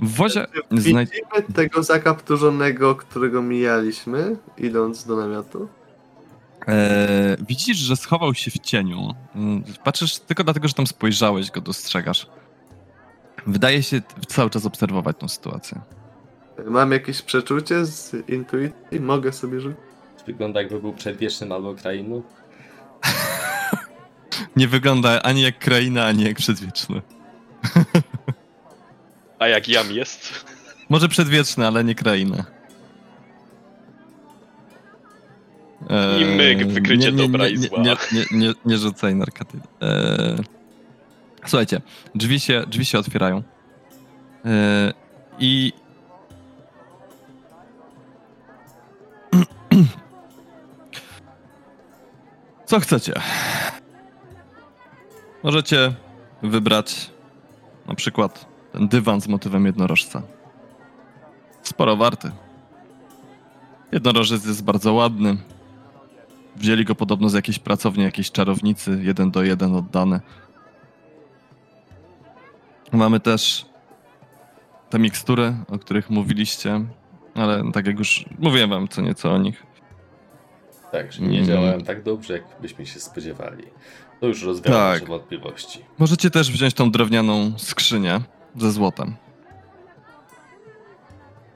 W 0.00 0.16
wozie 0.16 0.46
znaj... 0.70 1.06
Widzimy 1.06 1.52
tego 1.54 1.82
zakapturzonego, 1.82 2.94
którego 2.94 3.42
mijaliśmy, 3.42 4.36
idąc 4.58 5.04
do 5.04 5.16
namiotu. 5.16 5.68
Eee, 6.66 7.36
widzisz, 7.48 7.76
że 7.76 7.96
schował 7.96 8.34
się 8.34 8.50
w 8.50 8.58
cieniu. 8.58 9.14
Mm, 9.34 9.64
Patrzysz 9.84 10.18
tylko 10.18 10.44
dlatego, 10.44 10.68
że 10.68 10.74
tam 10.74 10.86
spojrzałeś, 10.86 11.50
go 11.50 11.60
dostrzegasz. 11.60 12.26
Wydaje 13.46 13.82
się 13.82 14.02
cały 14.28 14.50
czas 14.50 14.66
obserwować 14.66 15.16
tą 15.18 15.28
sytuację. 15.28 15.80
Mam 16.66 16.92
jakieś 16.92 17.22
przeczucie 17.22 17.84
z 17.84 18.28
intuicji? 18.28 19.00
Mogę 19.00 19.32
sobie 19.32 19.60
rzucić? 19.60 19.93
Wygląda 20.26 20.62
jakby 20.62 20.80
był 20.80 20.92
przedwiecznym 20.92 21.52
albo 21.52 21.74
krainą. 21.74 22.22
Nie 24.56 24.68
wygląda 24.68 25.22
ani 25.22 25.42
jak 25.42 25.58
kraina, 25.58 26.06
ani 26.06 26.24
jak 26.24 26.36
przedwieczny. 26.36 26.98
A 29.38 29.48
jak 29.48 29.68
jam 29.68 29.92
jest? 29.92 30.44
Może 30.88 31.08
przedwieczny, 31.08 31.66
ale 31.66 31.84
nie 31.84 31.94
kraina. 31.94 32.44
Eee, 35.90 36.22
I 36.22 36.24
myk, 36.24 36.66
wykrycie 36.66 37.12
nie, 37.12 37.12
nie, 37.12 37.22
dobra 37.28 37.44
nie, 37.44 37.50
i 37.50 37.58
nie, 37.58 37.68
zła. 37.68 37.82
Nie, 37.82 37.96
nie, 38.12 38.24
nie, 38.32 38.52
nie 38.64 38.78
rzucaj 38.78 39.14
narkaty. 39.14 39.58
Eee, 39.80 40.36
Słuchajcie, 41.46 41.80
drzwi 42.14 42.40
się, 42.40 42.64
drzwi 42.68 42.84
się 42.84 42.98
otwierają. 42.98 43.42
Yy, 44.44 44.50
I. 45.38 45.72
Co 52.66 52.80
chcecie? 52.80 53.12
Możecie 55.42 55.94
wybrać 56.42 57.10
na 57.86 57.94
przykład 57.94 58.46
ten 58.72 58.88
dywan 58.88 59.20
z 59.20 59.28
motywem 59.28 59.66
jednorożca. 59.66 60.22
Sporo 61.62 61.96
warty. 61.96 62.30
Jednorożec 63.92 64.46
jest 64.46 64.64
bardzo 64.64 64.92
ładny. 64.92 65.36
Wzięli 66.56 66.84
go 66.84 66.94
podobno 66.94 67.28
z 67.28 67.34
jakiejś 67.34 67.58
pracowni, 67.58 68.04
jakiejś 68.04 68.30
czarownicy, 68.30 69.00
jeden 69.02 69.30
do 69.30 69.42
jeden 69.42 69.74
oddany. 69.74 70.20
Mamy 72.92 73.20
też 73.20 73.66
te 74.90 74.98
mikstury, 74.98 75.54
o 75.68 75.78
których 75.78 76.10
mówiliście, 76.10 76.84
ale 77.34 77.72
tak 77.72 77.86
jak 77.86 77.98
już 77.98 78.24
mówiłem 78.38 78.70
wam 78.70 78.88
co 78.88 79.02
nieco 79.02 79.32
o 79.32 79.38
nich. 79.38 79.73
Tak, 80.94 81.12
że 81.12 81.22
nie 81.22 81.36
Mm. 81.38 81.46
działałem 81.48 81.84
tak 81.84 82.02
dobrze, 82.02 82.32
jak 82.32 82.42
byśmy 82.62 82.86
się 82.86 83.00
spodziewali. 83.00 83.64
To 84.20 84.26
już 84.26 84.42
rozwiało 84.42 84.76
Tak. 84.78 85.00
nasze 85.00 85.06
wątpliwości. 85.10 85.84
Możecie 85.98 86.30
też 86.30 86.50
wziąć 86.52 86.74
tą 86.74 86.90
drewnianą 86.90 87.52
skrzynię 87.58 88.20
ze 88.56 88.72
złotem. 88.72 89.14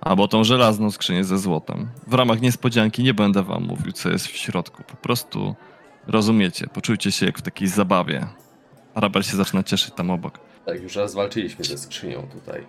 Albo 0.01 0.29
tą 0.29 0.45
żelazną 0.45 0.91
skrzynię 0.91 1.25
ze 1.25 1.39
złotem. 1.39 1.89
W 2.07 2.15
ramach 2.15 2.41
niespodzianki 2.41 3.03
nie 3.03 3.15
będę 3.15 3.43
wam 3.43 3.63
mówił, 3.65 3.93
co 3.93 4.09
jest 4.11 4.27
w 4.27 4.37
środku. 4.37 4.83
Po 4.83 4.97
prostu 4.97 5.55
rozumiecie, 6.07 6.67
poczujcie 6.67 7.13
się 7.13 7.27
jak 7.27 7.39
w 7.39 7.43
takiej 7.43 7.69
zabawie. 7.69 8.27
Arabel 8.95 9.23
się 9.23 9.37
zaczyna 9.37 9.63
cieszyć 9.63 9.95
tam 9.95 10.11
obok. 10.11 10.39
Tak, 10.67 10.83
już 10.83 10.97
raz 10.97 11.15
walczyliśmy 11.15 11.65
ze 11.65 11.79
skrzynią 11.79 12.23
tutaj. 12.33 12.67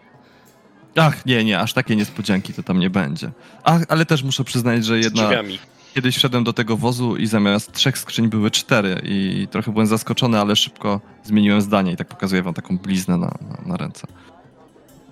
Ach, 0.95 1.25
nie, 1.25 1.43
nie, 1.43 1.59
aż 1.59 1.73
takie 1.73 1.95
niespodzianki 1.95 2.53
to 2.53 2.63
tam 2.63 2.79
nie 2.79 2.89
będzie. 2.89 3.31
Ach, 3.63 3.81
ale 3.89 4.05
też 4.05 4.23
muszę 4.23 4.43
przyznać, 4.43 4.85
że 4.85 5.01
Z 5.01 5.05
jedna... 5.05 5.23
drzwiami. 5.27 5.59
Kiedyś 5.93 6.17
wszedłem 6.17 6.43
do 6.43 6.53
tego 6.53 6.77
wozu 6.77 7.15
i 7.15 7.27
zamiast 7.27 7.71
trzech 7.71 7.97
skrzyń 7.97 8.29
były 8.29 8.51
cztery 8.51 9.01
i 9.03 9.47
trochę 9.51 9.71
byłem 9.71 9.87
zaskoczony, 9.87 10.39
ale 10.39 10.55
szybko 10.55 11.01
zmieniłem 11.23 11.61
zdanie 11.61 11.91
i 11.91 11.97
tak 11.97 12.07
pokazuję 12.07 12.43
wam 12.43 12.53
taką 12.53 12.77
bliznę 12.77 13.17
na, 13.17 13.27
na, 13.27 13.57
na 13.65 13.77
ręce. 13.77 14.07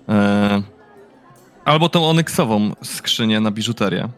E... 0.08 0.62
Albo 1.64 1.88
tą 1.88 2.08
onyksową 2.08 2.72
skrzynię 2.82 3.40
na 3.40 3.50
biżuterię. 3.50 4.08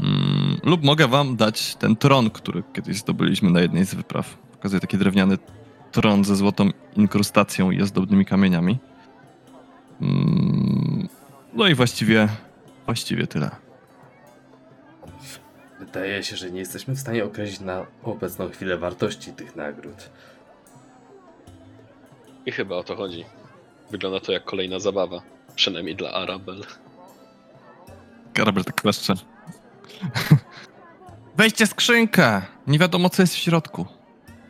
Mm, 0.00 0.60
lub 0.64 0.84
mogę 0.84 1.08
wam 1.08 1.36
dać 1.36 1.74
ten 1.74 1.96
tron, 1.96 2.30
który 2.30 2.62
kiedyś 2.72 2.96
zdobyliśmy 2.96 3.50
na 3.50 3.60
jednej 3.60 3.86
z 3.86 3.94
wypraw. 3.94 4.36
Pokazuję 4.52 4.80
taki 4.80 4.98
drewniany 4.98 5.38
tron 5.92 6.24
ze 6.24 6.36
złotą 6.36 6.70
inkrustacją 6.96 7.70
i 7.70 7.82
ozdobnymi 7.82 8.24
kamieniami. 8.24 8.78
Mm, 10.00 11.08
no 11.54 11.68
i 11.68 11.74
właściwie, 11.74 12.28
właściwie 12.86 13.26
tyle. 13.26 13.67
Wydaje 15.92 16.22
się, 16.22 16.36
że 16.36 16.50
nie 16.50 16.58
jesteśmy 16.58 16.94
w 16.94 17.00
stanie 17.00 17.24
określić 17.24 17.60
na 17.60 17.86
obecną 18.02 18.48
chwilę 18.50 18.78
wartości 18.78 19.32
tych 19.32 19.56
nagród. 19.56 20.10
I 22.46 22.52
chyba 22.52 22.76
o 22.76 22.84
to 22.84 22.96
chodzi. 22.96 23.24
Wygląda 23.90 24.20
to 24.20 24.32
jak 24.32 24.44
kolejna 24.44 24.78
zabawa. 24.78 25.22
Przynajmniej 25.54 25.96
dla 25.96 26.12
Arabel. 26.12 26.64
Karabel 28.34 28.64
tak 28.64 28.74
kleszcze. 28.74 29.14
Weźcie 31.36 31.66
skrzynkę! 31.66 32.42
Nie 32.66 32.78
wiadomo, 32.78 33.10
co 33.10 33.22
jest 33.22 33.34
w 33.34 33.38
środku. 33.38 33.86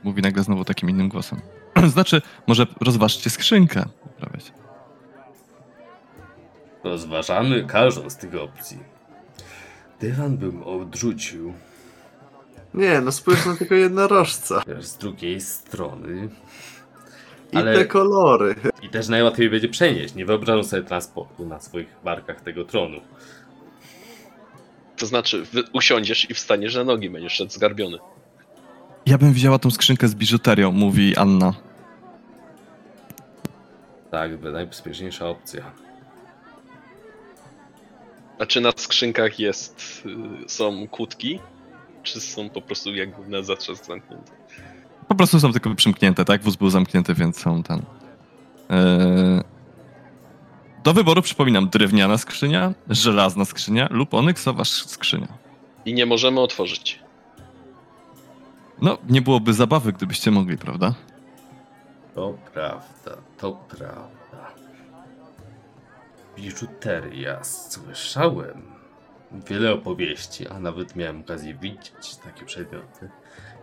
Mówi 0.04 0.22
nagle 0.22 0.42
znowu 0.42 0.64
takim 0.64 0.90
innym 0.90 1.08
głosem. 1.08 1.40
znaczy, 1.94 2.22
może 2.46 2.66
rozważcie 2.80 3.30
skrzynkę. 3.30 3.84
Poprawia 4.02 4.40
się. 4.40 4.52
Rozważamy 6.84 7.64
każdą 7.64 8.10
z 8.10 8.16
tych 8.16 8.34
opcji. 8.34 8.78
Dywan 10.00 10.36
bym 10.36 10.62
odrzucił. 10.62 11.54
Nie, 12.74 13.00
no 13.00 13.12
spójrz 13.12 13.46
na 13.46 13.56
tego 13.56 13.74
jednorożca. 13.74 14.62
Z 14.80 14.96
drugiej 14.96 15.40
strony. 15.40 16.28
I 17.52 17.56
Ale- 17.56 17.74
te 17.74 17.84
kolory. 17.84 18.54
I 18.82 18.88
też 18.88 19.08
najłatwiej 19.08 19.50
będzie 19.50 19.68
przenieść. 19.68 20.14
Nie 20.14 20.26
wyobrażam 20.26 20.64
sobie 20.64 20.82
transportu 20.82 21.46
na 21.46 21.60
swoich 21.60 21.88
barkach 22.04 22.40
tego 22.40 22.64
tronu. 22.64 23.00
To 24.96 25.06
znaczy, 25.06 25.46
usiądziesz 25.72 26.30
i 26.30 26.34
wstaniesz 26.34 26.74
na 26.74 26.84
nogi, 26.84 27.10
będziesz 27.10 27.32
szedł 27.32 27.50
zgarbiony. 27.52 27.98
Ja 29.06 29.18
bym 29.18 29.32
wzięła 29.32 29.58
tą 29.58 29.70
skrzynkę 29.70 30.08
z 30.08 30.14
biżuterią, 30.14 30.72
mówi 30.72 31.16
Anna. 31.16 31.54
Tak, 34.10 34.36
by 34.36 34.52
najbezpieczniejsza 34.52 35.28
opcja. 35.28 35.70
A 38.38 38.46
czy 38.46 38.60
na 38.60 38.72
skrzynkach 38.76 39.38
jest, 39.38 40.02
y, 40.46 40.48
są 40.48 40.88
kłódki? 40.88 41.40
Czy 42.02 42.20
są 42.20 42.50
po 42.50 42.60
prostu 42.62 42.94
jakby 42.94 43.28
na 43.28 43.42
zatrzask 43.42 43.84
zamknięte? 43.84 44.32
Po 45.08 45.14
prostu 45.14 45.40
są 45.40 45.52
tylko 45.52 45.74
przymknięte, 45.74 46.24
tak? 46.24 46.42
Wóz 46.42 46.56
był 46.56 46.70
zamknięty, 46.70 47.14
więc 47.14 47.40
są 47.40 47.62
ten. 47.62 47.82
Eee... 48.70 49.42
Do 50.84 50.92
wyboru 50.94 51.22
przypominam 51.22 51.68
drewniana 51.68 52.18
skrzynia, 52.18 52.74
żelazna 52.90 53.44
skrzynia 53.44 53.88
lub 53.90 54.14
onyksowa 54.14 54.64
skrzynia. 54.64 55.28
I 55.84 55.94
nie 55.94 56.06
możemy 56.06 56.40
otworzyć. 56.40 57.00
No, 58.82 58.98
nie 59.08 59.22
byłoby 59.22 59.54
zabawy, 59.54 59.92
gdybyście 59.92 60.30
mogli, 60.30 60.58
prawda? 60.58 60.94
To 62.14 62.38
prawda, 62.54 63.22
to 63.38 63.52
prawda. 63.52 64.17
Biżuteria. 66.38 67.44
Słyszałem 67.44 68.62
wiele 69.32 69.72
opowieści, 69.72 70.48
a 70.48 70.60
nawet 70.60 70.96
miałem 70.96 71.20
okazję 71.20 71.54
widzieć 71.54 72.16
takie 72.16 72.44
przedmioty 72.44 73.10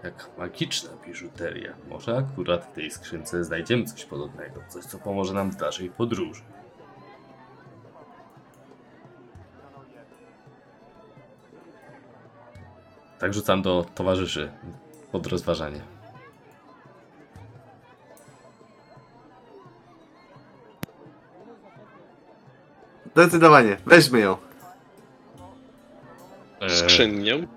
jak 0.03 0.29
magiczna 0.37 0.89
biżuteria. 1.05 1.73
Może 1.89 2.17
akurat 2.17 2.65
w 2.65 2.75
tej 2.75 2.91
skrzynce 2.91 3.43
znajdziemy 3.43 3.85
coś 3.85 4.05
podobnego, 4.05 4.61
coś 4.69 4.85
co 4.85 4.97
pomoże 4.97 5.33
nam 5.33 5.51
w 5.51 5.55
dalszej 5.55 5.89
podróży. 5.89 6.41
Tak 13.19 13.33
rzucam 13.33 13.61
do 13.61 13.85
towarzyszy 13.95 14.51
pod 15.11 15.27
rozważanie. 15.27 15.94
Zdecydowanie, 23.15 23.77
weźmy 23.85 24.19
ją. 24.19 24.37
Eee, 26.61 26.69
Skrzynię. 26.69 27.47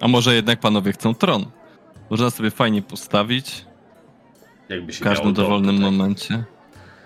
A 0.00 0.08
może 0.08 0.34
jednak 0.34 0.60
panowie 0.60 0.92
chcą 0.92 1.14
tron? 1.14 1.46
Można 2.10 2.30
sobie 2.30 2.50
fajnie 2.50 2.82
postawić 2.82 3.64
jakby 4.68 4.92
się 4.92 5.00
w 5.00 5.04
każdym 5.04 5.32
dowolnym 5.34 5.76
tutaj. 5.76 5.90
momencie. 5.92 6.44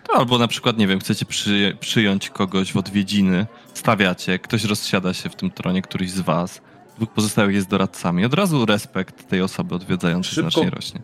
To 0.08 0.12
albo 0.18 0.38
na 0.38 0.48
przykład, 0.48 0.78
nie 0.78 0.86
wiem, 0.86 1.00
chcecie 1.00 1.26
przy, 1.26 1.76
przyjąć 1.80 2.30
kogoś 2.30 2.72
w 2.72 2.76
odwiedziny, 2.76 3.46
stawiacie, 3.74 4.38
ktoś 4.38 4.64
rozsiada 4.64 5.14
się 5.14 5.28
w 5.28 5.36
tym 5.36 5.50
tronie, 5.50 5.82
któryś 5.82 6.10
z 6.10 6.20
was, 6.20 6.60
dwóch 6.96 7.10
pozostałych 7.10 7.54
jest 7.54 7.68
doradcami. 7.68 8.24
Od 8.24 8.34
razu 8.34 8.66
respekt 8.66 9.28
tej 9.28 9.42
osoby 9.42 9.74
odwiedzającej 9.74 10.32
Szybko- 10.32 10.40
znacznie 10.50 10.70
rośnie. 10.70 11.00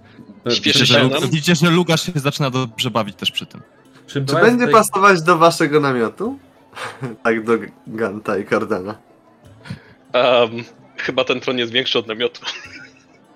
Śpieszy 0.50 0.60
Widzicie, 0.60 0.78
się 0.78 0.84
że, 0.86 1.08
nam? 1.08 1.22
widzicie, 1.22 1.54
że 1.54 1.70
Lugasz 1.70 2.02
się 2.06 2.12
zaczyna 2.14 2.50
dobrze 2.50 2.90
bawić 2.90 3.16
też 3.16 3.30
przy 3.30 3.46
tym. 3.46 3.60
Czy 3.60 4.06
Przybywając 4.06 4.50
będzie 4.50 4.66
tutaj- 4.66 4.82
pasować 4.84 5.22
do 5.22 5.38
waszego 5.38 5.80
namiotu? 5.80 6.38
tak 7.24 7.44
do 7.44 7.52
Ganta 7.86 8.38
i 8.38 8.46
Cardana. 8.46 8.98
Um, 10.14 10.64
chyba 10.96 11.24
ten 11.24 11.40
tron 11.40 11.58
jest 11.58 11.72
większy 11.72 11.98
od 11.98 12.06
namiotu. 12.06 12.40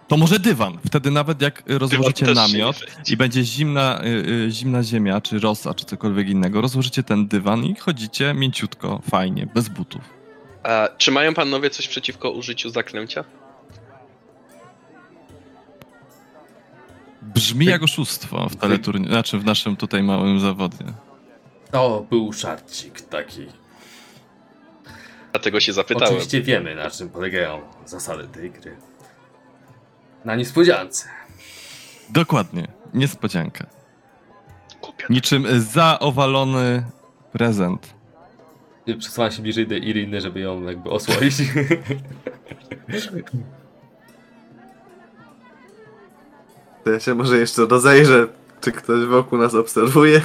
To 0.08 0.16
może 0.16 0.38
dywan. 0.38 0.78
Wtedy 0.86 1.10
nawet 1.10 1.42
jak 1.42 1.62
rozłożycie 1.66 2.26
namiot 2.26 2.76
i 3.10 3.16
będzie 3.16 3.44
zimna, 3.44 4.02
y, 4.04 4.08
y, 4.46 4.50
zimna 4.50 4.82
ziemia, 4.82 5.20
czy 5.20 5.38
rosa, 5.38 5.74
czy 5.74 5.84
cokolwiek 5.84 6.28
innego, 6.28 6.60
rozłożycie 6.60 7.02
ten 7.02 7.28
dywan 7.28 7.64
i 7.64 7.74
chodzicie 7.74 8.34
mięciutko, 8.34 9.00
fajnie, 9.10 9.46
bez 9.54 9.68
butów. 9.68 10.02
A, 10.62 10.88
czy 10.98 11.10
mają 11.10 11.34
panowie 11.34 11.70
coś 11.70 11.88
przeciwko 11.88 12.30
użyciu 12.30 12.70
zaklęcia? 12.70 13.24
Brzmi 17.22 17.66
jak 17.66 17.82
oszustwo 17.82 18.48
w 18.48 18.56
teleturnie, 18.56 19.08
znaczy 19.08 19.38
w 19.38 19.44
naszym 19.44 19.76
tutaj 19.76 20.02
małym 20.02 20.40
zawodzie. 20.40 20.84
To 21.70 22.06
był 22.10 22.32
szarcik 22.32 23.00
taki. 23.00 23.46
Dlatego 25.32 25.60
się 25.60 25.72
zapytałem. 25.72 26.14
Oczywiście 26.14 26.42
wiemy, 26.42 26.74
na 26.74 26.90
czym 26.90 27.08
polegają 27.08 27.60
zasady 27.86 28.28
tej 28.28 28.50
gry. 28.50 28.76
Na 30.24 30.36
niespodziance. 30.36 31.08
Dokładnie, 32.10 32.68
niespodzianka. 32.94 33.66
Głupia. 34.82 35.06
Niczym 35.10 35.46
zaowalony 35.60 36.84
prezent. 37.32 37.94
Przesuwam 38.98 39.30
się 39.30 39.42
bliżej 39.42 39.66
do 39.66 39.74
Iriny, 39.74 40.20
żeby 40.20 40.40
ją 40.40 40.62
jakby 40.62 40.90
osłoić. 40.90 41.34
To 46.84 46.90
ja 46.90 47.00
się 47.00 47.14
może 47.14 47.38
jeszcze 47.38 47.66
rozejrzę, 47.66 48.28
czy 48.60 48.72
ktoś 48.72 49.04
wokół 49.04 49.38
nas 49.38 49.54
obserwuje. 49.54 50.22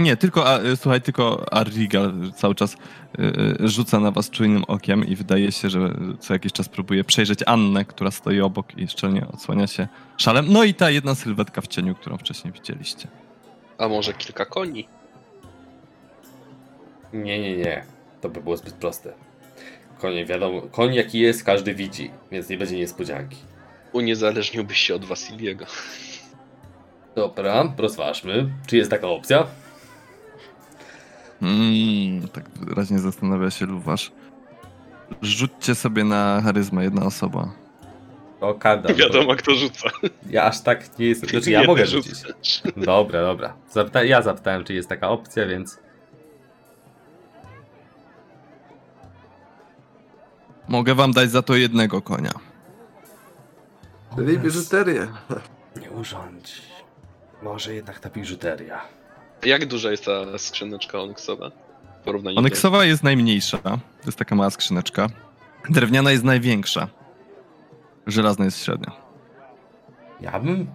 Nie, 0.00 0.16
tylko, 0.16 0.48
a, 0.48 0.58
słuchaj, 0.76 1.00
tylko 1.00 1.54
Arrigal 1.54 2.12
cały 2.36 2.54
czas 2.54 2.74
y, 2.74 3.22
y, 3.64 3.68
rzuca 3.68 4.00
na 4.00 4.10
was 4.10 4.30
czujnym 4.30 4.64
okiem 4.64 5.04
i 5.04 5.16
wydaje 5.16 5.52
się, 5.52 5.70
że 5.70 5.94
co 6.20 6.32
jakiś 6.32 6.52
czas 6.52 6.68
próbuje 6.68 7.04
przejrzeć 7.04 7.40
Annę, 7.46 7.84
która 7.84 8.10
stoi 8.10 8.40
obok 8.40 8.78
i 8.78 8.88
szczelnie 8.88 9.28
odsłania 9.28 9.66
się 9.66 9.88
szalem. 10.16 10.46
No 10.48 10.64
i 10.64 10.74
ta 10.74 10.90
jedna 10.90 11.14
sylwetka 11.14 11.60
w 11.60 11.66
cieniu, 11.66 11.94
którą 11.94 12.18
wcześniej 12.18 12.52
widzieliście. 12.52 13.08
A 13.78 13.88
może 13.88 14.12
kilka 14.12 14.44
koni? 14.44 14.88
Nie, 17.12 17.40
nie, 17.40 17.56
nie. 17.56 17.84
To 18.20 18.28
by 18.28 18.40
było 18.40 18.56
zbyt 18.56 18.74
proste. 18.74 19.12
Konie 19.98 20.26
wiadomo, 20.26 20.62
koń 20.62 20.94
jaki 20.94 21.18
jest, 21.18 21.44
każdy 21.44 21.74
widzi, 21.74 22.10
więc 22.32 22.48
nie 22.48 22.58
będzie 22.58 22.76
niespodzianki. 22.76 23.36
Uniezależniłbyś 23.92 24.78
się 24.78 24.94
od 24.94 25.04
Wasiliego. 25.04 25.66
Dobra, 27.14 27.74
rozważmy. 27.78 28.50
Czy 28.66 28.76
jest 28.76 28.90
taka 28.90 29.08
opcja? 29.08 29.46
Mm, 31.42 32.28
tak 32.28 32.44
wyraźnie 32.50 32.98
zastanawia 32.98 33.50
się 33.50 33.66
Luwasz. 33.66 34.12
Rzućcie 35.22 35.74
sobie 35.74 36.04
na 36.04 36.40
charyzmę 36.44 36.84
jedna 36.84 37.02
osoba. 37.04 37.48
O, 38.40 38.54
kardan. 38.54 38.94
Wiadomo, 39.02 39.34
kto 39.36 39.54
rzuca. 39.54 39.90
Ja 40.30 40.44
aż 40.44 40.60
tak 40.60 40.98
nie 40.98 41.06
jestem. 41.06 41.28
Znaczy, 41.30 41.50
ja 41.50 41.60
Nie, 41.60 41.66
mogę 41.66 41.86
rzucić. 41.86 42.18
rzucasz. 42.18 42.62
Dobra, 42.76 43.20
dobra. 43.22 43.54
Zapyta 43.70 44.04
ja 44.04 44.22
zapytałem, 44.22 44.64
czy 44.64 44.74
jest 44.74 44.88
taka 44.88 45.08
opcja, 45.08 45.46
więc. 45.46 45.78
Mogę 50.68 50.94
wam 50.94 51.12
dać 51.12 51.30
za 51.30 51.42
to 51.42 51.56
jednego 51.56 52.02
konia. 52.02 52.30
Biżuterię. 54.42 55.06
Nie 55.80 55.90
urządzi. 55.90 56.62
Może 57.42 57.74
jednak 57.74 58.00
ta 58.00 58.10
biżuteria. 58.10 58.80
Jak 59.44 59.66
duża 59.66 59.90
jest 59.90 60.04
ta 60.04 60.38
skrzyneczka 60.38 61.00
onyksowa? 61.00 61.50
W 62.00 62.04
porównaniu 62.04 62.38
Onyksowa 62.38 62.84
jest 62.84 63.02
najmniejsza. 63.02 63.58
To 63.58 63.78
jest 64.06 64.18
taka 64.18 64.34
mała 64.34 64.50
skrzyneczka. 64.50 65.08
Drewniana 65.70 66.10
jest 66.10 66.24
największa. 66.24 66.88
Żelazna 68.06 68.44
jest 68.44 68.64
średnia. 68.64 68.92
Ja 70.20 70.40
bym 70.40 70.66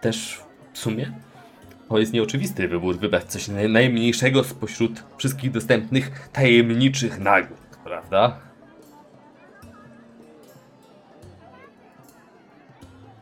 też 0.00 0.40
w 0.72 0.78
sumie. 0.78 1.12
To 1.88 1.98
jest 1.98 2.12
nieoczywisty 2.12 2.68
wybór, 2.68 2.98
wybrać 2.98 3.24
coś 3.24 3.48
naj- 3.48 3.70
najmniejszego 3.70 4.44
spośród 4.44 5.02
wszystkich 5.18 5.50
dostępnych 5.50 6.28
tajemniczych 6.32 7.18
nagród, 7.18 7.58
prawda? 7.84 8.38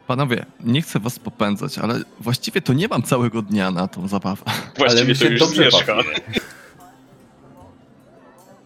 Panowie, 0.06 0.46
nie 0.60 0.82
chcę 0.82 0.98
was 1.00 1.18
popędzać, 1.18 1.78
ale 1.78 2.00
właściwie 2.20 2.60
to 2.60 2.72
nie 2.72 2.88
mam 2.88 3.02
całego 3.02 3.42
dnia 3.42 3.70
na 3.70 3.88
tą 3.88 4.08
zabawę. 4.08 4.42
Właściwie 4.78 5.04
my 5.04 5.14
to 5.14 5.20
się 5.24 5.30
już 5.30 5.40
dobrze. 5.40 5.70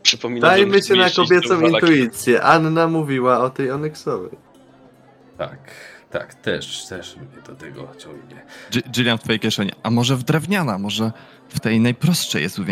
Przypominam, 0.02 0.50
Dajmy 0.50 0.82
się 0.82 0.94
na 0.94 1.10
kobiecą 1.10 1.60
intuicję. 1.60 2.42
Anna 2.42 2.88
mówiła 2.88 3.40
o 3.40 3.50
tej 3.50 3.70
onyksowej. 3.70 4.30
Tak, 5.38 5.58
tak, 6.10 6.34
też, 6.34 6.86
też 6.86 7.16
mnie 7.16 7.42
do 7.46 7.54
tego 7.54 7.88
ciągnie. 7.98 8.42
Gillian 8.90 9.18
w 9.18 9.22
twojej 9.22 9.40
kieszeni. 9.40 9.72
A 9.82 9.90
może 9.90 10.16
w 10.16 10.22
drewniana, 10.22 10.78
może 10.78 11.12
w 11.48 11.60
tej 11.60 11.80
najprostszej 11.80 12.42
jest 12.42 12.58
u- 12.58 12.62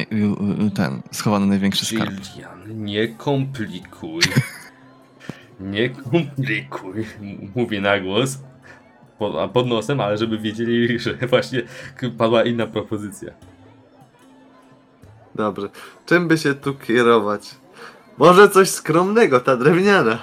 u- 0.67 0.71
ten 0.71 1.03
schowany 1.13 1.47
największy 1.47 1.87
skarb. 1.87 2.15
Jillian, 2.21 2.85
nie 2.85 3.09
komplikuj. 3.09 4.21
nie 5.61 5.91
komplikuj. 5.91 7.07
Mówię 7.55 7.81
na 7.81 8.01
głos. 8.01 8.39
Po- 9.19 9.43
a 9.43 9.49
Pod 9.49 9.67
nosem, 9.67 10.01
ale 10.01 10.19
żeby 10.19 10.39
wiedzieli, 10.39 10.99
że 10.99 11.15
właśnie 11.15 11.63
padła 12.19 12.45
inna 12.45 12.67
propozycja. 12.67 13.33
Dobrze. 15.35 15.69
Czym 16.07 16.29
by 16.29 16.39
się 16.39 16.55
tu 16.55 16.75
kierować? 16.75 17.55
Może 18.19 18.49
coś 18.49 18.71
skromnego, 18.71 19.41
ta 19.41 19.57
drewniana. 19.57 20.19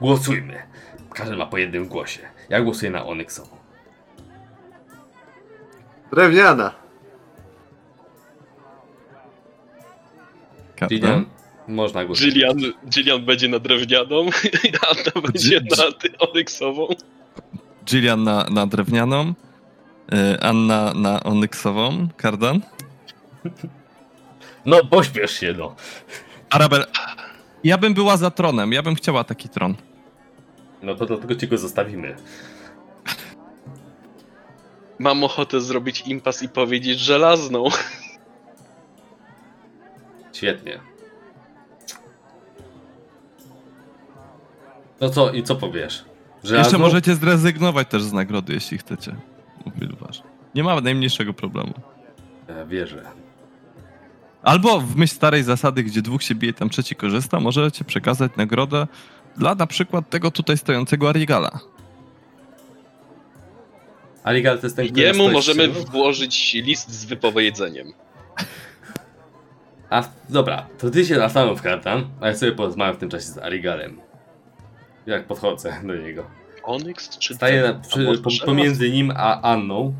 Głosujmy. 0.00 0.62
Każdy 1.14 1.36
ma 1.36 1.46
po 1.46 1.58
jednym 1.58 1.88
głosie. 1.88 2.20
Ja 2.48 2.60
głosuję 2.62 2.90
na 2.90 3.06
Onyxową. 3.06 3.56
Drewniana. 6.12 6.72
Karta. 10.76 10.94
Można 11.72 12.04
głosować. 12.04 12.32
Gillian, 12.32 12.56
Gillian 12.88 13.24
będzie 13.24 13.48
na 13.48 13.58
drewnianą, 13.58 14.26
a 14.82 14.86
Anna 14.90 15.22
będzie 15.32 15.60
Gi- 15.60 15.78
na 15.78 15.92
ty- 15.92 16.18
onyksową. 16.18 16.88
Gillian 17.86 18.22
na, 18.24 18.44
na 18.50 18.66
drewnianą, 18.66 19.34
y, 20.34 20.40
Anna 20.40 20.92
na 20.94 21.22
onyksową, 21.22 22.08
Kardan. 22.16 22.60
No, 24.66 24.84
pośpiesz 24.84 25.30
się, 25.40 25.54
no. 25.58 25.74
Arabel, 26.50 26.84
ja 27.64 27.78
bym 27.78 27.94
była 27.94 28.16
za 28.16 28.30
tronem, 28.30 28.72
ja 28.72 28.82
bym 28.82 28.94
chciała 28.94 29.24
taki 29.24 29.48
tron. 29.48 29.74
No 30.82 30.94
to 30.94 31.06
dlatego 31.06 31.34
ci 31.34 31.48
go 31.48 31.58
zostawimy. 31.58 32.16
Mam 34.98 35.24
ochotę 35.24 35.60
zrobić 35.60 36.00
impas 36.06 36.42
i 36.42 36.48
powiedzieć 36.48 36.98
żelazną. 36.98 37.68
Świetnie. 40.32 40.80
No 45.02 45.10
co, 45.10 45.32
i 45.32 45.42
co 45.42 45.56
powiesz? 45.56 46.04
Że 46.44 46.56
Jeszcze 46.56 46.76
albo- 46.76 46.86
możecie 46.86 47.14
zrezygnować 47.14 47.88
też 47.88 48.02
z 48.02 48.12
nagrody, 48.12 48.54
jeśli 48.54 48.78
chcecie. 48.78 49.16
Mówi 49.66 49.86
Luwasz. 49.86 50.22
Nie 50.54 50.64
ma 50.64 50.80
najmniejszego 50.80 51.34
problemu. 51.34 51.72
Ja 52.48 52.66
wierzę. 52.66 53.02
Albo 54.42 54.80
w 54.80 54.96
myśl 54.96 55.14
starej 55.14 55.42
zasady, 55.42 55.82
gdzie 55.82 56.02
dwóch 56.02 56.22
się 56.22 56.34
bije, 56.34 56.52
tam 56.52 56.68
trzeci 56.70 56.94
korzysta, 56.94 57.40
możecie 57.40 57.84
przekazać 57.84 58.32
nagrodę 58.36 58.86
dla 59.36 59.54
na 59.54 59.66
przykład 59.66 60.10
tego 60.10 60.30
tutaj 60.30 60.58
stojącego 60.58 61.08
Arigala. 61.08 61.60
Aligal 64.24 64.58
to 64.58 64.66
jest 64.66 64.76
ten, 64.76 64.86
który 64.86 65.06
Jemu 65.06 65.30
możemy 65.30 65.68
włożyć 65.68 66.54
list 66.54 66.90
z 66.90 67.04
wypowiedzeniem. 67.04 67.92
A, 69.90 70.04
dobra, 70.28 70.66
to 70.78 70.90
ty 70.90 71.04
się 71.04 71.14
zastanów, 71.14 71.62
Kartan, 71.62 72.04
a 72.20 72.28
ja 72.28 72.36
sobie 72.36 72.52
porozmawiam 72.52 72.94
w 72.94 72.98
tym 72.98 73.08
czasie 73.08 73.24
z 73.24 73.38
Arigalem. 73.38 74.00
Jak 75.06 75.26
podchodzę 75.26 75.80
do 75.84 75.96
niego. 75.96 76.30
Onyx 76.62 77.18
czy 77.18 77.34
Staję 77.34 77.62
na, 77.62 77.74
przy, 77.74 78.06
po, 78.22 78.46
pomiędzy 78.46 78.90
nim 78.90 79.12
a 79.16 79.40
Anną. 79.40 79.94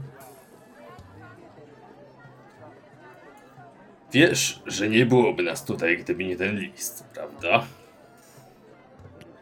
Wiesz, 4.12 4.62
że 4.66 4.88
nie 4.88 5.06
byłoby 5.06 5.42
nas 5.42 5.64
tutaj, 5.64 5.98
gdyby 5.98 6.24
nie 6.24 6.36
ten 6.36 6.56
list, 6.58 7.04
prawda? 7.14 7.66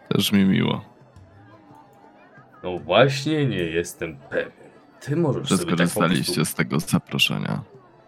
Też 0.08 0.32
mi 0.32 0.44
miło. 0.44 0.84
No 2.62 2.78
właśnie 2.78 3.46
nie 3.46 3.56
jestem 3.62 4.16
pewien. 4.16 4.52
Ty 5.00 5.16
możesz 5.16 5.48
że 5.48 5.58
sobie 5.58 5.76
tak 5.76 5.88
skorzystaliście 5.88 6.34
prostu 6.34 6.52
z 6.52 6.54
tego 6.54 6.80
zaproszenia. 6.80 7.62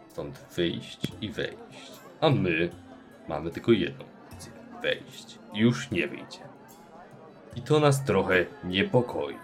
stąd 0.09 0.39
wyjść 0.57 1.13
i 1.21 1.31
wejść. 1.31 1.93
A 2.21 2.31
my 2.31 2.71
mamy 3.29 3.51
tylko 3.51 3.73
jedną 3.73 4.05
opcję. 4.33 4.53
Wejść. 4.83 5.39
i 5.55 5.59
Już 5.59 5.91
nie 5.91 6.09
wyjdzie. 6.09 6.52
I 7.57 7.63
to 7.63 7.81
nas 7.81 8.05
trochę 8.05 8.47
niepokoi. 8.65 9.35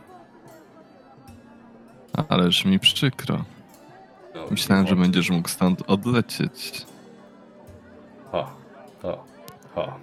Ależ 2.28 2.64
mi 2.64 2.78
przykro. 2.78 3.44
No, 4.35 4.44
Myślałem, 4.51 4.86
że 4.86 4.97
będziesz 4.97 5.30
mógł 5.30 5.48
stąd 5.48 5.82
odlecieć. 5.86 6.86
Ha, 8.32 8.51
ha, 9.02 9.16
ha. 9.74 9.97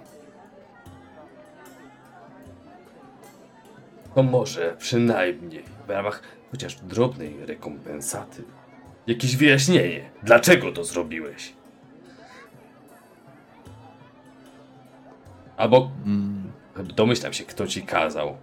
To 4.14 4.22
może 4.22 4.76
przynajmniej 4.78 5.64
w 5.86 5.90
ramach 5.90 6.22
chociaż 6.50 6.76
drobnej 6.76 7.46
rekompensaty. 7.46 8.44
Jakieś 9.06 9.36
wyjaśnienie, 9.36 10.10
dlaczego 10.22 10.72
to 10.72 10.84
zrobiłeś? 10.84 11.52
Albo 15.56 15.90
Mm, 16.06 16.52
domyślam 16.84 17.32
się, 17.32 17.44
kto 17.44 17.66
ci 17.66 17.82
kazał. 17.82 18.36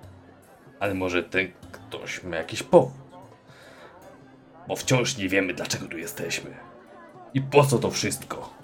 Ale 0.80 0.94
może 0.94 1.24
ten 1.24 1.52
ktoś 1.72 2.24
ma 2.24 2.36
jakiś 2.36 2.64
powód. 2.64 2.94
Bo 4.68 4.76
wciąż 4.76 5.18
nie 5.18 5.30
wiemy, 5.30 5.54
dlaczego 5.54 5.88
tu 5.88 5.98
jesteśmy. 5.98 6.52
I 7.34 7.42
po 7.42 7.66
co 7.66 7.80
to 7.80 7.92
wszystko? 7.92 8.64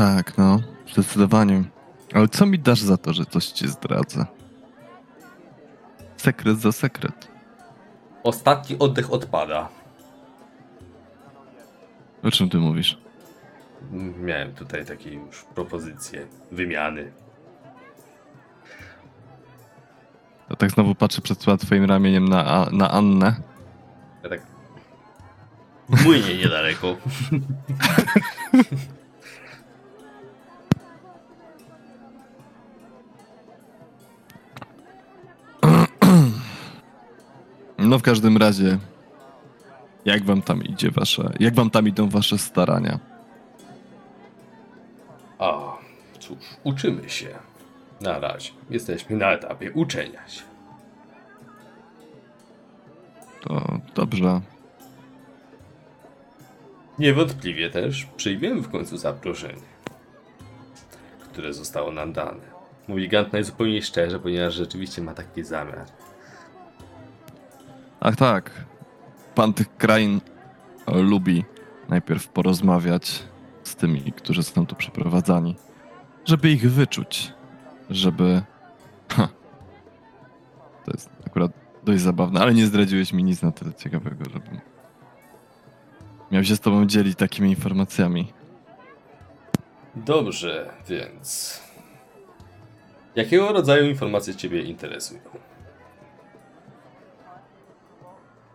tak, 0.00 0.38
no, 0.38 0.60
zdecydowanie. 0.92 1.64
Ale 2.14 2.28
co 2.28 2.46
mi 2.46 2.58
dasz 2.58 2.80
za 2.80 2.96
to, 2.96 3.12
że 3.12 3.24
coś 3.24 3.46
ci 3.46 3.68
zdradzę? 3.68 4.26
Sekret 6.16 6.60
za 6.60 6.72
sekret. 6.72 7.28
Ostatni 8.22 8.78
oddech 8.78 9.12
odpada. 9.12 9.68
O 12.22 12.30
czym 12.30 12.50
ty 12.50 12.58
mówisz? 12.58 12.98
miałem 14.20 14.54
tutaj 14.54 14.84
takie 14.86 15.14
już 15.14 15.44
propozycje 15.54 16.26
wymiany. 16.52 17.12
Ja 20.50 20.56
tak 20.56 20.70
znowu 20.70 20.94
patrzę 20.94 21.22
przed 21.22 21.38
twoim 21.60 21.84
ramieniem 21.84 22.28
na, 22.28 22.68
na 22.72 22.90
Annę. 22.90 23.34
Ja 24.22 24.28
tak. 24.28 24.40
Młynie 26.04 26.36
niedaleko. 26.38 26.96
No 37.78 37.98
w 37.98 38.02
każdym 38.02 38.36
razie, 38.36 38.78
jak 40.04 40.24
wam 40.24 40.42
tam 40.42 40.62
idzie 40.62 40.90
wasze, 40.90 41.32
jak 41.40 41.54
wam 41.54 41.70
tam 41.70 41.88
idą 41.88 42.08
wasze 42.08 42.38
starania? 42.38 43.09
Cóż, 46.30 46.48
uczymy 46.64 47.08
się. 47.08 47.28
Na 48.00 48.18
razie. 48.18 48.50
Jesteśmy 48.70 49.16
na 49.16 49.32
etapie 49.32 49.72
uczenia 49.72 50.28
się. 50.28 50.42
To 53.40 53.78
dobrze. 53.94 54.40
Niewątpliwie 56.98 57.70
też 57.70 58.06
przyjmiemy 58.16 58.60
w 58.60 58.70
końcu 58.70 58.96
zaproszenie, 58.96 59.62
które 61.32 61.54
zostało 61.54 61.92
nam 61.92 62.12
dane. 62.12 62.60
Mówi 62.88 63.08
Gant 63.08 63.32
najzupełniej 63.32 63.82
szczerze, 63.82 64.20
ponieważ 64.20 64.54
rzeczywiście 64.54 65.02
ma 65.02 65.14
taki 65.14 65.44
zamiar. 65.44 65.84
Ach 68.00 68.16
tak, 68.16 68.50
pan 69.34 69.52
tych 69.52 69.76
krain 69.76 70.20
lubi 70.86 71.44
najpierw 71.88 72.28
porozmawiać 72.28 73.22
z 73.62 73.76
tymi, 73.76 74.12
którzy 74.12 74.42
są 74.42 74.66
tu 74.66 74.76
przeprowadzani, 74.76 75.56
żeby 76.24 76.50
ich 76.50 76.72
wyczuć, 76.72 77.32
żeby... 77.90 78.42
Ha. 79.08 79.28
To 80.84 80.92
jest 80.92 81.10
akurat 81.26 81.52
dość 81.84 82.00
zabawne, 82.02 82.40
ale 82.40 82.54
nie 82.54 82.66
zdradziłeś 82.66 83.12
mi 83.12 83.24
nic 83.24 83.42
na 83.42 83.52
tyle 83.52 83.74
ciekawego, 83.74 84.24
żebym 84.24 84.60
miał 86.30 86.44
się 86.44 86.56
z 86.56 86.60
tobą 86.60 86.86
dzielić 86.86 87.18
takimi 87.18 87.50
informacjami. 87.50 88.32
Dobrze, 89.94 90.70
więc. 90.88 91.60
Jakiego 93.14 93.52
rodzaju 93.52 93.88
informacje 93.88 94.34
Ciebie 94.34 94.62
interesują? 94.62 95.20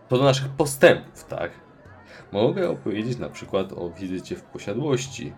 Co 0.09 0.17
do 0.17 0.23
naszych 0.23 0.49
postępów, 0.49 1.23
tak? 1.23 1.51
Mogę 2.31 2.69
opowiedzieć 2.69 3.17
na 3.17 3.29
przykład 3.29 3.73
o 3.73 3.89
wizycie 3.89 4.35
w 4.35 4.43
posiadłości. 4.43 5.33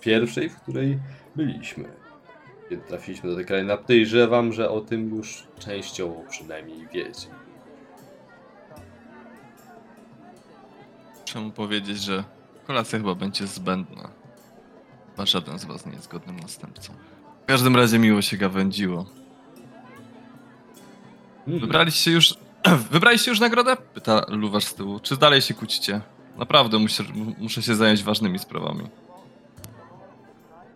Pierwszej, 0.00 0.48
w 0.48 0.60
której 0.60 0.98
byliśmy. 1.36 1.88
Kiedy 2.68 2.82
trafiliśmy 2.82 3.30
do 3.30 3.36
tej 3.36 3.44
krainy, 3.44 3.76
podejrzewam, 3.76 4.52
że 4.52 4.70
o 4.70 4.80
tym 4.80 5.16
już 5.16 5.44
częściowo 5.58 6.22
przynajmniej 6.30 6.88
wiecie. 6.92 7.28
Muszę 11.20 11.40
mu 11.40 11.50
powiedzieć, 11.50 11.98
że 11.98 12.24
kolacja 12.66 12.98
chyba 12.98 13.14
będzie 13.14 13.46
zbędna. 13.46 14.08
Chyba 15.10 15.26
żaden 15.26 15.58
z 15.58 15.64
was 15.64 15.86
nie 15.86 15.92
jest 15.92 16.10
godnym 16.10 16.40
następcą. 16.40 16.92
W 17.42 17.46
każdym 17.46 17.76
razie 17.76 17.98
miło 17.98 18.22
się 18.22 18.36
gawędziło. 18.36 19.06
Hmm. 21.44 21.60
Wybraliście 21.60 22.10
już... 22.10 22.34
Wybraliście 22.90 23.30
już 23.30 23.40
nagrodę? 23.40 23.76
Pyta 23.76 24.26
Luwasz 24.28 24.64
z 24.64 24.74
tyłu. 24.74 25.00
Czy 25.00 25.16
dalej 25.16 25.42
się 25.42 25.54
kłócicie? 25.54 26.00
Naprawdę 26.36 26.78
muszę, 26.78 27.04
muszę 27.38 27.62
się 27.62 27.74
zająć 27.74 28.02
ważnymi 28.02 28.38
sprawami. 28.38 28.84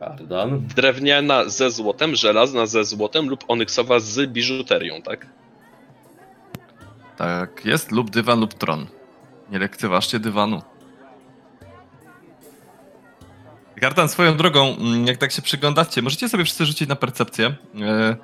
Ardan? 0.01 0.67
Drewniana 0.77 1.49
ze 1.49 1.71
złotem, 1.71 2.17
żelazna 2.17 2.67
ze 2.67 2.85
złotem 2.85 3.29
lub 3.29 3.45
onyksowa 3.49 4.01
z 4.01 4.31
biżuterią, 4.31 5.03
tak? 5.03 5.27
Tak 7.17 7.65
jest, 7.65 7.93
lub 7.93 8.11
dywan, 8.11 8.41
lub 8.41 8.55
tron. 8.55 8.87
Nie 9.51 9.59
lekceważcie 9.59 10.19
dywanu. 10.19 10.63
Gartan, 13.77 14.09
swoją 14.09 14.37
drogą, 14.37 14.77
mm, 14.77 15.07
jak 15.07 15.17
tak 15.17 15.33
się 15.33 15.43
przyglądacie, 15.43 16.03
możecie 16.03 16.29
sobie 16.29 16.45
wszyscy 16.45 16.67
rzucić 16.67 16.89
na 16.89 16.97
percepcję, 16.97 17.55
e, 17.81 18.17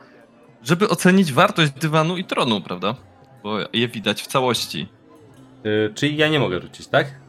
żeby 0.62 0.88
ocenić 0.88 1.32
wartość 1.32 1.72
dywanu 1.72 2.16
i 2.16 2.24
tronu, 2.24 2.60
prawda? 2.60 2.94
Bo 3.42 3.58
je 3.72 3.88
widać 3.88 4.22
w 4.22 4.26
całości. 4.26 4.88
Yy, 5.64 5.92
czyli 5.94 6.16
ja 6.16 6.28
nie 6.28 6.40
mogę 6.40 6.60
rzucić, 6.60 6.86
tak? 6.86 7.23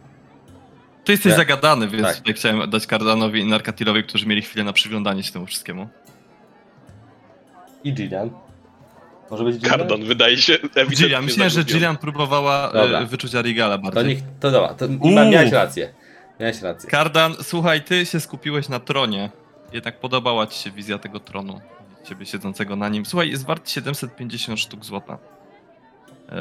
Ty 1.06 1.12
jesteś 1.12 1.32
Tak. 1.32 1.38
zagadany, 1.38 1.88
więc 1.88 2.04
Tak. 2.08 2.16
tutaj 2.18 2.34
chciałem 2.34 2.70
dać 2.70 2.88
Kardanowi 2.88 3.40
i 3.42 3.46
Narkatilowi, 3.46 4.04
którzy 4.04 4.26
mieli 4.26 4.42
chwilę 4.42 4.64
na 4.64 4.74
przyglądanie 4.74 5.24
się 5.24 5.32
temu 5.34 5.46
wszystkiemu. 5.46 5.90
I 7.84 7.94
Gillian? 7.94 8.30
Może 9.32 9.44
być 9.44 9.56
Gillian? 9.58 9.78
Kardon 9.80 10.04
wydaje 10.06 10.38
się 10.38 10.54
ewidentnie 10.54 10.96
Gillian, 10.96 11.26
myślę, 11.26 11.50
że. 11.50 11.64
Gillian 11.64 11.98
próbowała 11.98 12.72
Dobra. 12.74 13.00
e, 13.00 13.06
wyczuć 13.06 13.36
Arigala 13.36 13.78
To 13.78 13.84
bardziej. 13.84 14.06
niech, 14.16 14.24
to 14.40 14.52
dobra, 14.52 14.74
to 14.74 14.86
Uuu. 14.86 15.12
miałeś 15.12 15.52
rację. 15.52 15.94
Miałeś 16.40 16.62
rację. 16.62 16.90
Kardan, 16.90 17.36
słuchaj, 17.42 17.82
ty 17.84 18.06
się 18.06 18.20
skupiłeś 18.20 18.70
na 18.70 18.80
tronie. 18.80 19.30
Jednak 19.74 20.00
podobała 20.00 20.48
ci 20.48 20.64
się 20.64 20.72
wizja 20.72 20.98
tego 20.98 21.20
tronu. 21.20 21.62
Ciebie 22.04 22.26
siedzącego 22.26 22.76
na 22.76 22.90
nim. 22.90 23.06
Słuchaj, 23.06 23.30
jest 23.30 23.46
wart 23.46 23.70
750 23.70 24.60
sztuk 24.60 24.86
złota. 24.86 25.18
Eee, 26.30 26.38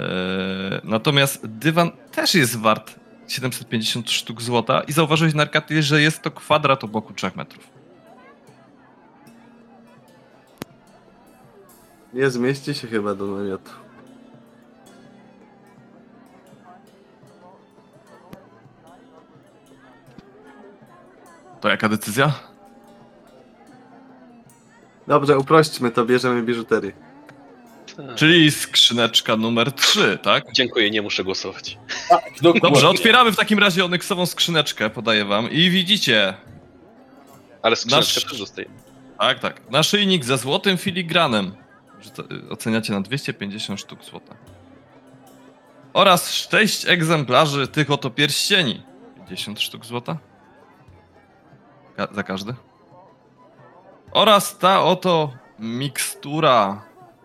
natomiast 0.84 1.46
dywan 1.46 1.90
też 2.12 2.34
jest 2.34 2.58
wart 2.58 2.94
750 3.28 4.10
sztuk 4.10 4.42
złota 4.42 4.80
i 4.80 4.92
zauważyłeś 4.92 5.34
Narkaty, 5.34 5.82
że 5.82 6.02
jest 6.02 6.22
to 6.22 6.30
kwadrat 6.30 6.84
o 6.84 6.88
boku 6.88 7.12
3 7.12 7.30
metrów. 7.36 7.68
Nie 12.12 12.30
zmieści 12.30 12.74
się 12.74 12.88
chyba 12.88 13.14
do 13.14 13.26
namiotu. 13.26 13.70
To 21.60 21.68
jaka 21.68 21.88
decyzja? 21.88 22.32
Dobrze, 25.06 25.38
uprośćmy 25.38 25.90
to, 25.90 26.04
bierzemy 26.04 26.42
biżuterię. 26.42 27.03
Tak. 27.96 28.14
Czyli 28.16 28.50
skrzyneczka 28.50 29.36
numer 29.36 29.72
3, 29.72 30.18
tak? 30.22 30.44
Dziękuję, 30.52 30.90
nie 30.90 31.02
muszę 31.02 31.24
głosować. 31.24 31.78
Dobrze, 32.62 32.88
otwieramy 32.88 33.32
w 33.32 33.36
takim 33.36 33.58
razie 33.58 33.84
onyksową 33.84 34.26
skrzyneczkę, 34.26 34.90
podaję 34.90 35.24
wam. 35.24 35.50
I 35.50 35.70
widzicie, 35.70 36.34
Ale 37.62 37.76
skrzyneczka 37.76 38.20
Nasz- 38.20 38.28
też 38.30 38.38
zostaje. 38.38 38.68
Tak, 39.18 39.38
tak. 39.38 39.70
Naszyjnik 39.70 40.24
ze 40.24 40.38
złotym 40.38 40.76
filigranem. 40.78 41.54
Rzuca- 42.02 42.50
Oceniacie 42.50 42.92
na 42.92 43.00
250 43.00 43.80
sztuk 43.80 44.04
złota. 44.04 44.34
Oraz 45.92 46.32
6 46.32 46.86
egzemplarzy 46.88 47.68
tych 47.68 47.90
oto 47.90 48.10
pierścieni. 48.10 48.82
50 49.16 49.60
sztuk 49.60 49.84
złota. 49.86 50.18
Ka- 51.96 52.08
za 52.14 52.22
każdy. 52.22 52.54
Oraz 54.12 54.58
ta 54.58 54.82
oto 54.84 55.32
mikstura, 55.58 56.82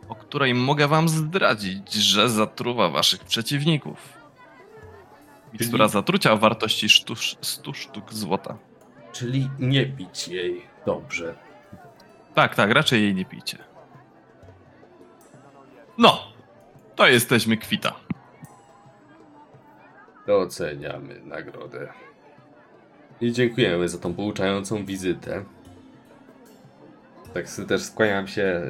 o 0.10 0.16
której 0.16 0.54
mogę 0.54 0.88
wam 0.88 1.10
zdradzić, 1.10 1.94
że 1.94 2.30
zatruwa 2.30 2.90
waszych 2.90 3.24
przeciwników. 3.24 4.14
Mikstura 5.54 5.86
Czyli- 5.86 5.94
zatrucia 5.94 6.32
o 6.34 6.38
wartości 6.38 6.90
sztusz, 6.90 7.38
100 7.42 7.74
sztuk 7.74 8.14
złota. 8.14 8.58
Czyli 9.12 9.50
nie 9.60 9.86
pić 9.86 10.28
jej. 10.28 10.62
Dobrze. 10.86 11.36
Tak, 12.36 12.56
tak, 12.56 12.72
raczej 12.72 13.02
jej 13.04 13.16
nie 13.16 13.26
pijcie. 13.26 13.58
No, 15.98 16.20
to 16.96 17.08
jesteśmy 17.08 17.58
kwita. 17.58 17.96
Doceniamy 20.28 21.22
nagrodę. 21.24 21.94
I 23.22 23.32
dziękujemy 23.32 23.90
za 23.90 23.98
tą 23.98 24.14
pouczającą 24.14 24.86
wizytę. 24.86 25.46
Tak 27.34 27.46
też 27.68 27.84
skłaniam 27.84 28.28
się 28.28 28.62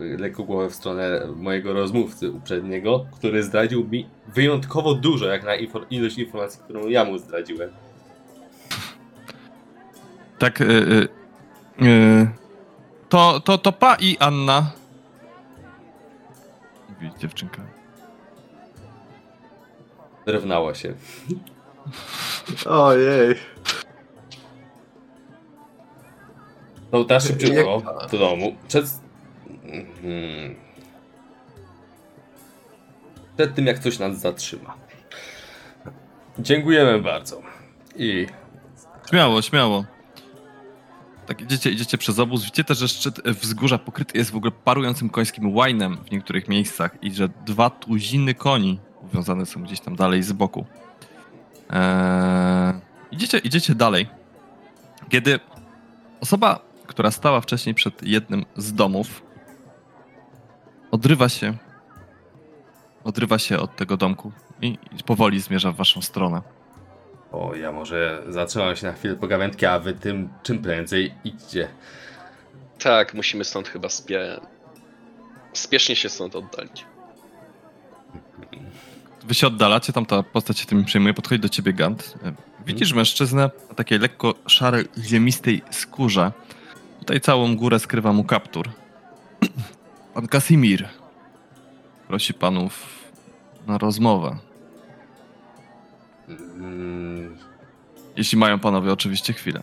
y, 0.00 0.16
lekko 0.18 0.42
głowę 0.42 0.70
w 0.70 0.74
stronę 0.74 1.20
mojego 1.36 1.72
rozmówcy 1.72 2.30
uprzedniego, 2.30 3.06
który 3.12 3.42
zdradził 3.42 3.88
mi 3.88 4.08
wyjątkowo 4.28 4.94
dużo, 4.94 5.26
jak 5.26 5.44
na 5.44 5.56
infor- 5.56 5.86
ilość 5.90 6.18
informacji, 6.18 6.60
którą 6.64 6.88
ja 6.88 7.04
mu 7.04 7.18
zdradziłem. 7.18 7.70
Tak, 10.38 10.60
y, 10.60 10.64
y, 10.64 11.08
y, 11.86 12.28
to, 13.08 13.40
to, 13.40 13.58
to 13.58 13.72
pa 13.72 13.96
i 14.00 14.16
Anna. 14.18 14.70
Mówi 16.88 17.10
dziewczynka. 17.18 17.62
Drewnało 20.26 20.74
się. 20.74 20.94
Ojej. 22.66 23.34
No 26.92 27.04
teraz 27.04 27.26
szybciutko 27.26 27.82
do 28.12 28.18
domu. 28.18 28.56
Przed... 28.68 28.84
Mhm. 29.64 30.54
Przed 33.36 33.54
tym 33.54 33.66
jak 33.66 33.78
coś 33.78 33.98
nas 33.98 34.18
zatrzyma. 34.20 34.74
Dziękujemy 36.38 36.98
bardzo. 37.02 37.42
I 37.96 38.26
Śmiało, 39.08 39.42
śmiało. 39.42 39.84
tak 41.26 41.40
idziecie, 41.40 41.70
idziecie 41.70 41.98
przez 41.98 42.18
obóz, 42.18 42.40
widzicie 42.40 42.64
też, 42.64 42.78
że 42.78 42.88
szczyt 42.88 43.20
wzgórza 43.28 43.78
pokryty 43.78 44.18
jest 44.18 44.30
w 44.30 44.36
ogóle 44.36 44.52
parującym 44.64 45.10
końskim 45.10 45.56
łajnem 45.56 45.96
w 46.04 46.10
niektórych 46.10 46.48
miejscach 46.48 46.96
i 47.02 47.14
że 47.14 47.28
dwa 47.46 47.70
tuziny 47.70 48.34
koni 48.34 48.80
uwiązane 49.02 49.46
są 49.46 49.62
gdzieś 49.62 49.80
tam 49.80 49.96
dalej 49.96 50.22
z 50.22 50.32
boku. 50.32 50.66
Eee, 51.70 52.74
idziecie, 53.10 53.38
idziecie 53.38 53.74
dalej, 53.74 54.06
kiedy 55.08 55.40
osoba, 56.20 56.60
która 56.90 57.10
stała 57.10 57.40
wcześniej 57.40 57.74
przed 57.74 58.02
jednym 58.02 58.44
z 58.56 58.72
domów, 58.72 59.22
odrywa 60.90 61.28
się, 61.28 61.54
odrywa 63.04 63.38
się 63.38 63.58
od 63.58 63.76
tego 63.76 63.96
domku 63.96 64.32
i, 64.62 64.78
i 64.98 65.02
powoli 65.06 65.40
zmierza 65.40 65.72
w 65.72 65.76
waszą 65.76 66.02
stronę. 66.02 66.42
O, 67.32 67.54
ja 67.54 67.72
może 67.72 68.22
zatrzymam 68.28 68.76
się 68.76 68.86
na 68.86 68.92
chwilę 68.92 69.16
pogawędki, 69.16 69.66
a 69.66 69.78
wy 69.78 69.94
tym 69.94 70.28
czym 70.42 70.62
prędzej 70.62 71.14
idźcie. 71.24 71.68
Tak, 72.82 73.14
musimy 73.14 73.44
stąd 73.44 73.68
chyba 73.68 73.88
spie... 73.88 74.40
spiesznie 75.52 75.96
się 75.96 76.08
stąd 76.08 76.36
oddalić. 76.36 76.84
Wy 79.24 79.34
się 79.34 79.46
oddalacie, 79.46 79.92
tam 79.92 80.06
ta 80.06 80.22
postać 80.22 80.58
się 80.58 80.66
tym 80.66 80.84
przejmuje, 80.84 81.14
podchodzi 81.14 81.40
do 81.40 81.48
ciebie 81.48 81.72
Gant. 81.72 82.14
Widzisz 82.66 82.92
mężczyznę 82.92 83.50
o 83.70 83.74
takiej 83.74 83.98
lekko 83.98 84.34
szarej, 84.46 84.88
ziemistej 84.98 85.62
skórze. 85.70 86.32
Tutaj 87.00 87.20
całą 87.20 87.56
górę 87.56 87.78
skrywa 87.78 88.12
mu 88.12 88.24
kaptur. 88.24 88.68
Pan 90.14 90.28
Kasimir 90.28 90.88
prosi 92.08 92.34
panów 92.34 92.86
na 93.66 93.78
rozmowę. 93.78 94.36
Mm, 96.28 97.36
Jeśli 98.16 98.38
mają 98.38 98.58
panowie 98.58 98.92
oczywiście 98.92 99.32
chwilę. 99.32 99.60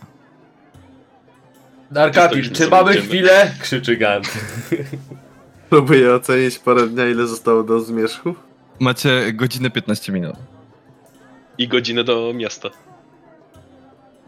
Stoimy 2.12 2.50
czy 2.50 2.68
mamy 2.70 2.90
idziemy. 2.92 3.06
chwilę? 3.06 3.54
Krzyczy 3.60 3.96
Gant. 3.96 4.28
Próbuję 5.70 6.14
ocenić 6.14 6.58
porę 6.58 6.86
dnia, 6.86 7.08
ile 7.08 7.26
zostało 7.26 7.62
do 7.62 7.80
zmierzchu. 7.80 8.34
Macie 8.80 9.32
godzinę 9.32 9.70
15 9.70 10.12
minut. 10.12 10.36
I 11.58 11.68
godzinę 11.68 12.04
do 12.04 12.32
miasta. 12.34 12.68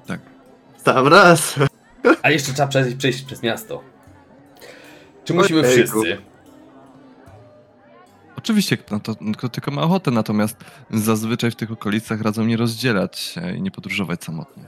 Tak. 0.06 0.20
Sam 0.84 1.06
raz. 1.08 1.54
A 2.22 2.30
jeszcze 2.30 2.52
trzeba 2.52 2.68
przejść, 2.68 2.96
przejść 2.96 3.22
przez 3.22 3.42
miasto. 3.42 3.82
Czy 5.24 5.34
musimy 5.34 5.60
Ojejku. 5.60 6.00
wszyscy? 6.00 6.18
Oczywiście, 8.36 8.76
kto, 8.76 9.00
to, 9.00 9.16
kto 9.36 9.48
tylko 9.48 9.70
ma 9.70 9.82
ochotę, 9.82 10.10
natomiast 10.10 10.56
zazwyczaj 10.90 11.50
w 11.50 11.56
tych 11.56 11.72
okolicach 11.72 12.20
radzą 12.20 12.44
nie 12.44 12.56
rozdzielać 12.56 13.18
się 13.18 13.56
i 13.56 13.62
nie 13.62 13.70
podróżować 13.70 14.24
samotnie. 14.24 14.64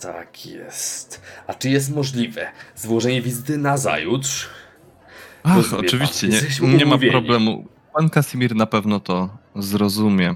Tak 0.00 0.46
jest. 0.46 1.22
A 1.46 1.54
czy 1.54 1.70
jest 1.70 1.94
możliwe 1.94 2.46
złożenie 2.76 3.22
wizyty 3.22 3.58
na 3.58 3.76
zajutrz? 3.76 4.48
Ach, 5.42 5.74
oczywiście, 5.74 6.28
nie, 6.28 6.76
nie 6.76 6.86
ma 6.86 6.98
problemu. 6.98 7.66
Pan 7.94 8.10
Kasimir 8.10 8.54
na 8.56 8.66
pewno 8.66 9.00
to 9.00 9.28
zrozumie. 9.56 10.34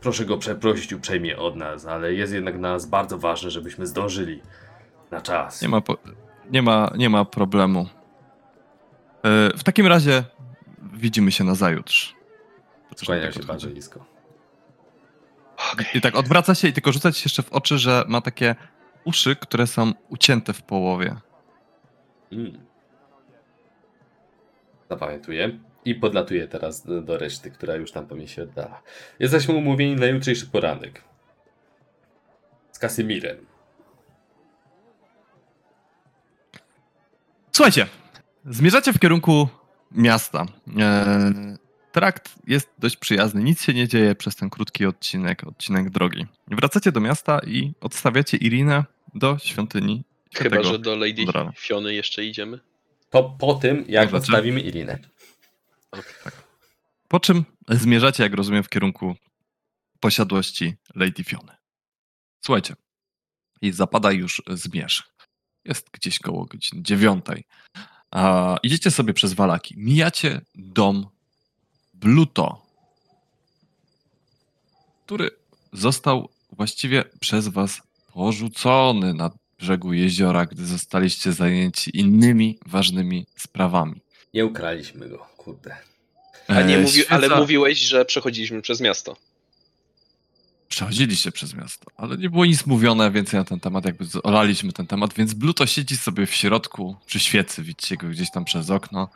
Proszę 0.00 0.24
go 0.24 0.38
przeprosić 0.38 0.92
uprzejmie 0.92 1.38
od 1.38 1.56
nas, 1.56 1.86
ale 1.86 2.14
jest 2.14 2.32
jednak 2.32 2.58
dla 2.58 2.72
nas 2.72 2.86
bardzo 2.86 3.18
ważne, 3.18 3.50
żebyśmy 3.50 3.86
zdążyli 3.86 4.40
na 5.10 5.20
czas. 5.20 5.62
Nie 5.62 5.68
ma, 5.68 5.80
po, 5.80 5.96
nie 6.50 6.62
ma, 6.62 6.90
nie 6.96 7.10
ma 7.10 7.24
problemu. 7.24 7.88
E, 9.22 9.56
w 9.56 9.64
takim 9.64 9.86
razie 9.86 10.24
widzimy 10.92 11.32
się 11.32 11.44
na 11.44 11.54
zajutrz. 11.54 12.14
Skłaniam 12.96 13.32
się 13.32 13.40
bardzo 13.40 13.68
nisko. 13.68 14.04
I 15.94 16.00
tak 16.00 16.16
odwraca 16.16 16.54
się 16.54 16.68
i 16.68 16.72
tylko 16.72 16.92
rzuca 16.92 17.12
ci 17.12 17.22
jeszcze 17.24 17.42
w 17.42 17.52
oczy, 17.52 17.78
że 17.78 18.04
ma 18.08 18.20
takie 18.20 18.56
uszy, 19.04 19.36
które 19.36 19.66
są 19.66 19.92
ucięte 20.08 20.52
w 20.52 20.62
połowie. 20.62 21.16
Mm. 22.32 22.66
Zapamiętuję. 24.90 25.58
I 25.84 25.94
podlatuję 25.94 26.48
teraz 26.48 26.86
do, 27.04 27.18
reszty, 27.18 27.50
która 27.50 27.74
już 27.74 27.92
tam 27.92 28.06
pewnie 28.06 28.28
się 28.28 28.42
oddala. 28.42 28.82
Jesteśmy 29.18 29.54
umówieni 29.54 29.96
na 29.96 30.06
jutrzejszy 30.06 30.46
poranek. 30.46 31.04
Z 32.72 32.78
Kasymirem. 32.78 33.47
Słuchajcie, 37.58 37.86
zmierzacie 38.44 38.92
w 38.92 38.98
kierunku 38.98 39.48
miasta. 39.92 40.46
E, 40.78 41.32
trakt 41.92 42.34
jest 42.46 42.70
dość 42.78 42.96
przyjazny, 42.96 43.42
nic 43.42 43.62
się 43.62 43.74
nie 43.74 43.88
dzieje 43.88 44.14
przez 44.14 44.36
ten 44.36 44.50
krótki 44.50 44.86
odcinek, 44.86 45.44
odcinek 45.46 45.90
drogi. 45.90 46.26
Wracacie 46.48 46.92
do 46.92 47.00
miasta 47.00 47.40
i 47.46 47.72
odstawiacie 47.80 48.36
Irinę 48.36 48.84
do 49.14 49.38
świątyni 49.38 50.04
Chyba, 50.34 50.62
że 50.62 50.78
do 50.78 50.96
Lady 50.96 51.24
Kondrada. 51.24 51.52
Fiony 51.56 51.94
jeszcze 51.94 52.24
idziemy. 52.24 52.60
To 53.10 53.24
po 53.24 53.54
tym, 53.54 53.84
jak 53.88 54.14
odstawimy 54.14 54.60
Irinę. 54.60 54.98
Po 57.08 57.20
czym 57.20 57.44
zmierzacie, 57.68 58.22
jak 58.22 58.34
rozumiem, 58.34 58.62
w 58.62 58.68
kierunku 58.68 59.16
posiadłości 60.00 60.74
Lady 60.94 61.24
Fiony. 61.24 61.52
Słuchajcie, 62.40 62.74
i 63.62 63.72
zapada 63.72 64.12
już 64.12 64.42
zmierzch. 64.48 65.17
Jest 65.64 65.90
gdzieś 65.92 66.18
koło 66.18 66.44
godziny 66.44 66.82
dziewiątej. 66.82 67.44
A 68.10 68.56
idziecie 68.62 68.90
sobie 68.90 69.14
przez 69.14 69.32
Walaki. 69.32 69.74
Mijacie 69.78 70.40
dom 70.54 71.06
Bluto, 71.94 72.66
który 75.06 75.30
został 75.72 76.28
właściwie 76.52 77.04
przez 77.20 77.48
was 77.48 77.82
porzucony 78.12 79.14
na 79.14 79.30
brzegu 79.58 79.92
jeziora, 79.92 80.46
gdy 80.46 80.66
zostaliście 80.66 81.32
zajęci 81.32 81.96
innymi 81.96 82.58
ważnymi 82.66 83.26
sprawami. 83.36 84.00
Nie 84.34 84.46
ukraliśmy 84.46 85.08
go, 85.08 85.26
kurde. 85.36 85.76
Nie 86.48 86.76
E, 86.76 86.80
mówi, 86.80 87.06
ale 87.06 87.28
mówiłeś, 87.28 87.78
że 87.78 88.04
przechodziliśmy 88.04 88.62
przez 88.62 88.80
miasto. 88.80 89.16
Przechodziliście 90.68 91.32
przez 91.32 91.54
miasto, 91.54 91.86
ale 91.96 92.16
nie 92.16 92.30
było 92.30 92.46
nic 92.46 92.66
mówione 92.66 93.10
więcej 93.10 93.40
na 93.40 93.44
ten 93.44 93.60
temat, 93.60 93.84
jakby 93.84 94.04
olaliśmy 94.22 94.72
ten 94.72 94.86
temat, 94.86 95.14
więc 95.14 95.34
Bluto 95.34 95.66
siedzi 95.66 95.96
sobie 95.96 96.26
w 96.26 96.34
środku 96.34 96.96
przy 97.06 97.20
świecy, 97.20 97.62
widzicie 97.62 97.96
go 97.96 98.08
gdzieś 98.08 98.30
tam 98.30 98.44
przez 98.44 98.70
okno 98.70 99.08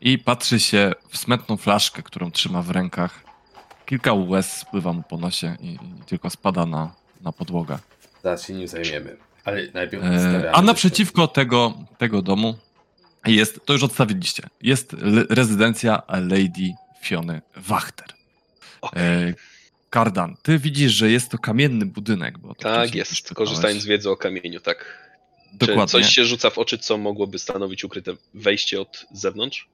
i 0.00 0.18
patrzy 0.18 0.60
się 0.60 0.92
w 1.08 1.18
smętną 1.18 1.56
flaszkę, 1.56 2.02
którą 2.02 2.30
trzyma 2.30 2.62
w 2.62 2.70
rękach. 2.70 3.24
Kilka 3.86 4.12
łez 4.12 4.52
spływa 4.52 4.92
mu 4.92 5.02
po 5.02 5.16
nosie 5.16 5.56
i, 5.60 5.72
i 5.72 6.04
tylko 6.06 6.30
spada 6.30 6.66
na, 6.66 6.94
na 7.20 7.32
podłogę. 7.32 7.78
Zaraz 8.22 8.46
się 8.46 8.52
nim 8.52 8.68
zajmiemy. 8.68 9.16
Ale 9.44 9.62
najpierw 9.74 10.04
E, 10.04 10.52
a 10.52 10.62
naprzeciwko 10.62 11.28
tego, 11.28 11.74
tego 11.98 12.22
domu 12.22 12.58
jest, 13.26 13.66
to 13.66 13.72
już 13.72 13.82
odstawiliście, 13.82 14.48
jest 14.62 14.96
rezydencja 15.30 16.02
Lady 16.08 16.74
Fiony 17.02 17.42
Wachter. 17.56 18.06
E, 18.96 19.34
Kardan, 19.92 20.36
ty 20.42 20.58
widzisz, 20.58 20.92
że 20.92 21.10
jest 21.10 21.30
to 21.30 21.38
kamienny 21.38 21.86
budynek. 21.86 22.38
Bo 22.38 22.54
Tak 22.54 22.94
jest, 22.94 23.34
korzystając 23.34 23.82
z 23.82 23.86
wiedzy 23.86 24.10
o 24.10 24.16
kamieniu, 24.16 24.60
tak. 24.60 25.08
Dokładnie. 25.52 25.86
Czy 25.86 25.92
coś 25.92 26.14
się 26.14 26.24
rzuca 26.24 26.50
w 26.50 26.58
oczy, 26.58 26.78
co 26.78 26.98
mogłoby 26.98 27.38
stanowić 27.38 27.84
ukryte 27.84 28.12
wejście 28.34 28.80
od 28.80 29.06
zewnątrz? 29.12 29.68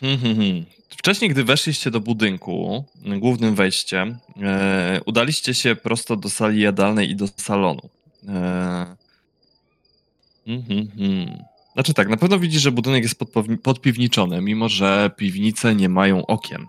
Hmm, 0.00 0.20
hmm, 0.20 0.38
hmm. 0.38 0.64
Wcześniej, 0.88 1.30
gdy 1.30 1.44
weszliście 1.44 1.90
do 1.90 2.00
budynku, 2.00 2.84
głównym 3.18 3.54
wejściem, 3.54 4.18
e, 4.42 5.00
udaliście 5.06 5.54
się 5.54 5.76
prosto 5.76 6.16
do 6.16 6.30
sali 6.30 6.60
jadalnej 6.60 7.10
i 7.10 7.16
do 7.16 7.28
salonu. 7.36 7.88
E. 8.28 8.96
Znaczy 11.72 11.94
tak, 11.94 12.08
na 12.08 12.16
pewno 12.16 12.38
widzisz, 12.38 12.62
że 12.62 12.72
budynek 12.72 13.02
jest 13.02 13.20
podpiwniczony, 13.62 14.40
mimo 14.40 14.68
że 14.68 15.10
piwnice 15.16 15.74
nie 15.74 15.88
mają 15.88 16.26
okien. 16.26 16.66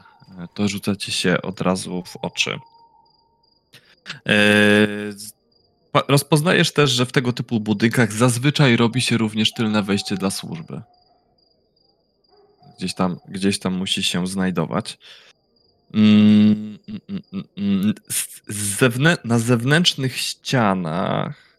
To 0.53 0.68
rzuca 0.68 0.95
ci 0.95 1.11
się 1.11 1.41
od 1.41 1.61
razu 1.61 2.03
w 2.05 2.15
oczy. 2.22 2.59
E, 4.27 4.88
rozpoznajesz 6.07 6.73
też, 6.73 6.91
że 6.91 7.05
w 7.05 7.11
tego 7.11 7.34
typu 7.34 7.59
budynkach 7.59 8.13
zazwyczaj 8.13 8.77
robi 8.77 9.01
się 9.01 9.18
również 9.18 9.53
tylne 9.53 9.84
wejście 9.84 10.15
dla 10.15 10.31
służby 10.31 10.81
gdzieś 12.81 12.93
tam, 12.93 13.19
gdzieś 13.27 13.59
tam 13.59 13.73
musi 13.73 14.03
się 14.03 14.27
znajdować. 14.27 14.97
Mm, 15.93 16.80
mm, 16.88 17.43
mm, 17.57 17.93
na 19.23 19.39
zewnętrznych 19.39 20.18
ścianach. 20.18 21.57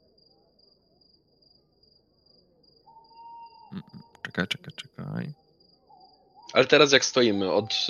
Czekaj, 4.23 4.47
czekaj, 4.49 4.75
czekaj. 4.77 5.33
Ale 6.53 6.65
teraz 6.65 6.93
jak 6.93 7.05
stoimy 7.05 7.53
od 7.53 7.87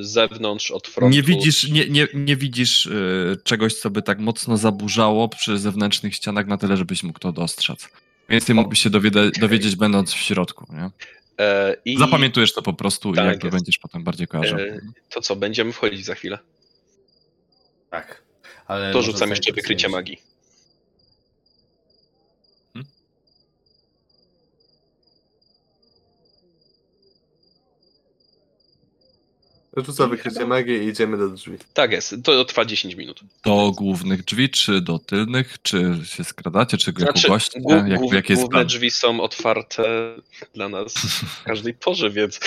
y, 0.00 0.04
zewnątrz, 0.04 0.70
od 0.70 0.88
frontu... 0.88 1.16
Nie 1.16 1.22
widzisz, 1.22 1.68
nie, 1.68 1.88
nie, 1.88 2.08
nie 2.14 2.36
widzisz 2.36 2.86
y, 2.86 3.36
czegoś, 3.44 3.74
co 3.74 3.90
by 3.90 4.02
tak 4.02 4.18
mocno 4.18 4.56
zaburzało 4.56 5.28
przy 5.28 5.58
zewnętrznych 5.58 6.14
ścianach 6.14 6.46
na 6.46 6.56
tyle, 6.58 6.76
żebyś 6.76 7.02
mógł 7.02 7.18
to 7.18 7.32
dostrzec. 7.32 7.88
Więcej 8.28 8.54
mógłbyś 8.54 8.82
się 8.82 8.90
dowieda- 8.90 9.30
dowiedzieć, 9.40 9.76
będąc 9.76 10.12
w 10.12 10.16
środku. 10.16 10.66
Nie? 10.74 10.90
E, 11.44 11.76
i 11.84 11.98
Zapamiętujesz 11.98 12.52
to 12.54 12.62
po 12.62 12.72
prostu 12.72 13.12
Tak 13.12 13.24
i 13.24 13.28
jakby 13.28 13.46
jest. 13.46 13.56
będziesz 13.56 13.78
potem 13.78 14.04
bardziej 14.04 14.26
kojarzył. 14.26 14.58
E, 14.58 14.80
To 15.10 15.20
co, 15.20 15.36
będziemy 15.36 15.72
wchodzić 15.72 16.04
za 16.04 16.14
chwilę. 16.14 16.38
Tak. 17.90 18.22
Ale 18.66 18.92
To 18.92 19.02
rzucam 19.02 19.30
jeszcze 19.30 19.52
wykrycie 19.52 19.88
magii. 19.88 20.18
Rzuca 29.76 30.06
wykrycie 30.06 30.46
magii 30.46 30.74
i 30.74 30.88
idziemy 30.88 31.16
do 31.18 31.28
drzwi. 31.28 31.56
Tak 31.74 31.92
jest, 31.92 32.14
to 32.24 32.44
trwa 32.44 32.64
10 32.64 32.94
minut. 32.94 33.20
Do 33.44 33.72
głównych 33.76 34.24
drzwi, 34.24 34.50
czy 34.50 34.80
do 34.80 34.98
tylnych, 34.98 35.56
czy 35.62 36.00
się 36.04 36.24
skradacie, 36.24 36.78
czy 36.78 36.90
jako 36.90 37.00
Znaczy, 37.02 37.28
goście? 37.28 37.60
głó- 37.60 37.86
Jak, 37.88 38.00
głów- 38.00 38.14
jaki 38.14 38.32
jest 38.32 38.42
główne 38.42 38.56
plan? 38.58 38.66
drzwi 38.66 38.90
są 38.90 39.20
otwarte 39.20 39.84
dla 40.54 40.68
nas 40.68 40.94
w 40.94 41.42
każdej 41.42 41.74
porze, 41.74 42.10
więc 42.10 42.40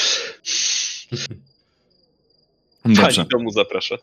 Dobrze, 2.85 3.01
pani 3.01 3.29
domu 3.29 3.51
zaprasza. 3.51 3.95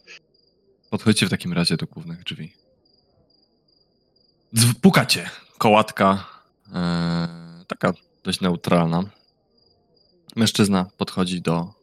podchodźcie 0.90 1.27
w 1.27 1.31
takim 1.31 1.53
razie 1.53 1.77
do 1.77 1.86
głównych 1.86 2.24
drzwi. 2.24 2.53
Dzw- 4.57 4.74
Pukacie. 4.82 5.31
Kołatka, 5.59 6.27
e, 6.74 7.28
taka 7.66 7.93
dość 8.24 8.40
neutralna. 8.40 9.03
Mężczyzna 10.36 10.86
podchodzi 10.97 11.40
do, 11.43 11.74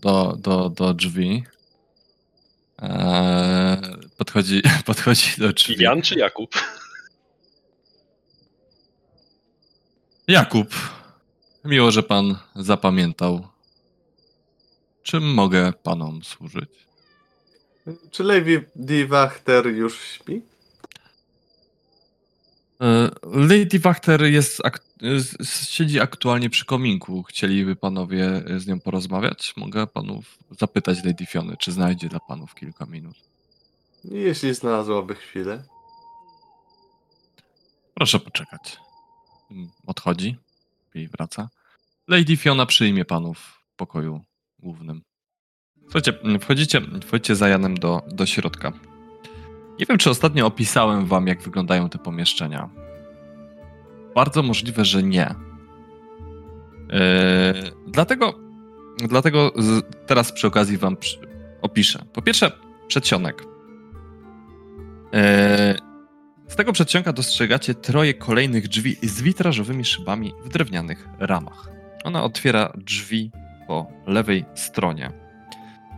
do, 0.00 0.36
do, 0.38 0.68
do 0.68 0.94
drzwi. 0.94 1.44
E, 2.82 3.96
podchodzi, 4.16 4.62
podchodzi 4.86 5.30
do 5.38 5.52
drzwi. 5.52 5.82
Jan 5.82 6.02
czy 6.02 6.18
Jakub? 6.18 6.50
Jakub, 10.28 10.74
miło, 11.64 11.90
że 11.90 12.02
pan 12.02 12.38
zapamiętał. 12.56 13.48
Czym 15.02 15.34
mogę 15.34 15.72
panom 15.82 16.24
służyć? 16.24 16.70
Czy 18.10 18.22
Lady 18.24 19.06
Wachter 19.06 19.66
już 19.66 20.00
śpi? 20.00 20.42
E, 22.80 23.10
Lady 23.22 23.78
Wachter 23.78 24.22
jest 24.22 24.60
siedzi 25.68 26.00
aktualnie 26.00 26.50
przy 26.50 26.64
kominku. 26.64 27.22
Chcieliby 27.22 27.76
panowie 27.76 28.42
z 28.56 28.66
nią 28.66 28.80
porozmawiać? 28.80 29.54
Mogę 29.56 29.86
panów 29.86 30.38
zapytać 30.50 31.04
Lady 31.04 31.26
Fiony, 31.26 31.56
czy 31.56 31.72
znajdzie 31.72 32.08
dla 32.08 32.20
panów 32.20 32.54
kilka 32.54 32.86
minut. 32.86 33.16
Jeśli 34.04 34.54
znalazłaby 34.54 35.14
chwilę. 35.14 35.64
Proszę 37.94 38.20
poczekać. 38.20 38.76
Odchodzi 39.86 40.36
i 40.94 41.08
wraca. 41.08 41.48
Lady 42.08 42.36
Fiona 42.36 42.66
przyjmie 42.66 43.04
panów 43.04 43.38
w 43.38 43.76
pokoju 43.76 44.24
głównym. 44.58 45.02
Słuchajcie, 45.82 46.12
wchodzicie, 46.40 46.80
wchodzicie 47.06 47.36
za 47.36 47.48
Janem 47.48 47.74
do, 47.74 48.02
do 48.08 48.26
środka. 48.26 48.72
Nie 49.78 49.86
wiem, 49.86 49.98
czy 49.98 50.10
ostatnio 50.10 50.46
opisałem 50.46 51.06
wam, 51.06 51.26
jak 51.26 51.42
wyglądają 51.42 51.88
te 51.88 51.98
pomieszczenia. 51.98 52.87
Bardzo 54.18 54.42
możliwe, 54.42 54.84
że 54.84 55.02
nie. 55.02 55.34
Yy, 56.88 56.98
dlatego 57.86 58.34
dlatego 59.08 59.52
z, 59.56 59.84
teraz 60.06 60.32
przy 60.32 60.46
okazji 60.46 60.78
wam 60.78 60.96
przy, 60.96 61.18
opiszę. 61.62 62.04
Po 62.12 62.22
pierwsze, 62.22 62.52
przedsionek. 62.88 63.44
Yy, 65.12 65.20
z 66.48 66.56
tego 66.56 66.72
przedsionka 66.72 67.12
dostrzegacie 67.12 67.74
troje 67.74 68.14
kolejnych 68.14 68.68
drzwi 68.68 68.96
z 69.02 69.22
witrażowymi 69.22 69.84
szybami 69.84 70.32
w 70.44 70.48
drewnianych 70.48 71.08
ramach. 71.18 71.68
Ona 72.04 72.22
otwiera 72.22 72.72
drzwi 72.76 73.30
po 73.66 73.86
lewej 74.06 74.44
stronie. 74.54 75.12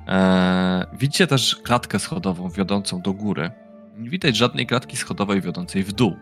Eee, 0.07 0.85
widzicie 0.93 1.27
też 1.27 1.57
klatkę 1.57 1.99
schodową 1.99 2.51
wiodącą 2.51 3.01
do 3.01 3.13
góry. 3.13 3.51
Nie 3.97 4.11
widać 4.11 4.37
żadnej 4.37 4.67
klatki 4.67 4.97
schodowej 4.97 5.41
wiodącej 5.41 5.83
w 5.83 5.93
dół. 5.93 6.17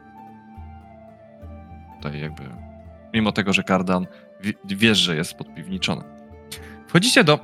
Tutaj 2.03 2.21
jakby, 2.21 2.43
mimo 3.15 3.33
tego, 3.33 3.53
że 3.53 3.63
kardan 3.63 4.07
wi- 4.41 4.55
wiesz, 4.65 4.99
że 4.99 5.17
jest 5.17 5.35
podpiwniczony. 5.35 6.03
Wchodzicie 6.89 7.25
do 7.25 7.39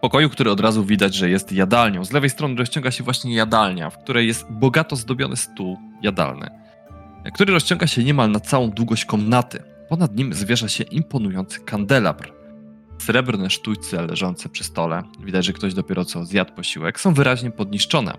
pokoju, 0.00 0.30
który 0.30 0.50
od 0.50 0.60
razu 0.60 0.84
widać, 0.84 1.14
że 1.14 1.30
jest 1.30 1.52
jadalnią. 1.52 2.04
Z 2.04 2.12
lewej 2.12 2.30
strony 2.30 2.56
rozciąga 2.56 2.90
się 2.90 3.04
właśnie 3.04 3.34
jadalnia, 3.34 3.90
w 3.90 3.98
której 3.98 4.26
jest 4.26 4.46
bogato 4.50 4.96
zdobiony 4.96 5.36
stół 5.36 5.78
jadalny, 6.02 6.50
który 7.34 7.52
rozciąga 7.52 7.86
się 7.86 8.04
niemal 8.04 8.30
na 8.30 8.40
całą 8.40 8.70
długość 8.70 9.04
komnaty. 9.04 9.62
Ponad 9.88 10.16
nim 10.16 10.34
zwierza 10.34 10.68
się 10.68 10.84
imponujący 10.84 11.60
kandelabr. 11.60 12.32
Srebrne 12.98 13.50
sztućce 13.50 14.02
leżące 14.06 14.48
przy 14.48 14.64
stole, 14.64 15.02
widać, 15.20 15.44
że 15.44 15.52
ktoś 15.52 15.74
dopiero 15.74 16.04
co 16.04 16.24
zjadł 16.24 16.52
posiłek, 16.52 17.00
są 17.00 17.14
wyraźnie 17.14 17.50
podniszczone. 17.50 18.12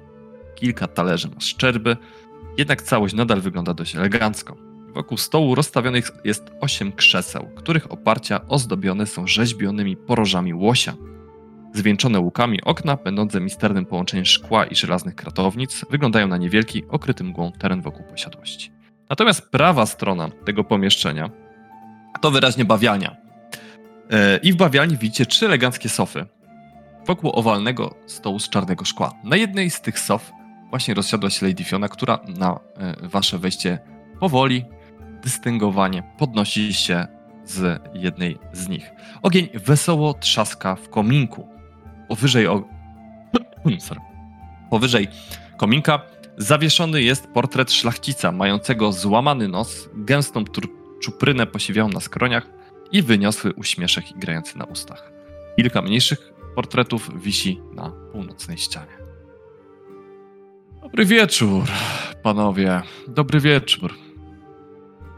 Kilka 0.56 0.88
talerzy 0.88 1.28
ma 1.28 1.40
szczerby, 1.40 1.98
jednak 2.58 2.82
całość 2.82 3.14
nadal 3.16 3.42
wygląda 3.42 3.74
dość 3.74 3.96
elegancko. 3.96 4.56
Wokół 4.96 5.18
stołu 5.18 5.56
rozstawionych 5.56 6.12
jest 6.24 6.52
osiem 6.62 6.92
krzeseł, 6.92 7.50
których 7.56 7.92
oparcia 7.92 8.48
ozdobione 8.48 9.06
są 9.06 9.28
rzeźbionymi 9.28 9.98
porożami 9.98 10.54
łosia. 10.54 10.94
Zwieńczone 11.74 12.20
łukami 12.20 12.64
okna, 12.64 12.96
będące 12.96 13.42
misternym 13.42 13.86
połączeniem 13.86 14.26
szkła 14.26 14.66
i 14.66 14.76
żelaznych 14.76 15.16
kratownic, 15.16 15.86
wyglądają 15.90 16.28
na 16.28 16.38
niewielki, 16.38 16.84
okryty 16.90 17.24
mgłą 17.24 17.52
teren 17.52 17.82
wokół 17.82 18.06
posiadłości. 18.06 18.72
Natomiast 19.10 19.50
prawa 19.50 19.86
strona 19.86 20.30
tego 20.46 20.64
pomieszczenia 20.64 21.30
to 22.22 22.32
wyraźnie 22.32 22.66
bawialnia. 22.66 23.16
E, 24.12 24.38
I 24.38 24.54
w 24.54 24.56
bawialni 24.56 24.98
widzicie 24.98 25.26
trzy 25.26 25.46
eleganckie 25.46 25.90
sofy 25.90 26.26
wokół 27.08 27.32
owalnego 27.34 27.96
stołu 28.06 28.40
z 28.40 28.50
czarnego 28.50 28.86
szkła. 28.86 29.14
Na 29.24 29.36
jednej 29.36 29.70
z 29.70 29.82
tych 29.82 30.00
sof 30.00 30.32
właśnie 30.70 30.94
rozsiadła 30.94 31.30
się 31.30 31.48
Lady 31.48 31.64
Fiona, 31.64 31.90
która 31.90 32.20
na 32.38 32.60
e, 32.78 33.08
wasze 33.08 33.38
wejście 33.38 33.80
powoli, 34.20 34.66
dystyngowanie 35.26 36.04
podnosi 36.18 36.74
się 36.74 37.08
z 37.46 37.82
jednej 37.94 38.38
z 38.54 38.68
nich. 38.68 38.92
Ogień 39.22 39.50
wesoło 39.54 40.14
trzaska 40.14 40.76
w 40.76 40.90
kominku. 40.90 41.48
Powyżej. 42.08 42.48
Powyżej 44.72 45.08
kominka 45.58 46.02
zawieszony 46.38 47.02
jest 47.02 47.28
portret 47.28 47.72
szlachcica 47.72 48.32
mającego 48.32 48.92
złamany 48.92 49.48
nos, 49.48 49.90
gęstą 49.94 50.44
czuprynę 51.02 51.48
posiwiałą 51.48 51.90
na 51.90 52.00
skroniach 52.00 52.50
i 52.92 53.02
wyniosły 53.02 53.54
uśmieszek 53.54 54.12
igrający 54.12 54.58
na 54.58 54.66
ustach. 54.66 55.12
Kilka 55.56 55.82
mniejszych 55.82 56.34
portretów 56.56 57.24
wisi 57.24 57.62
na 57.76 57.92
północnej 58.12 58.58
ścianie. 58.58 58.98
Dobry 60.82 61.06
wieczór, 61.06 61.64
panowie. 62.24 62.82
Dobry 63.08 63.40
wieczór. 63.40 64.05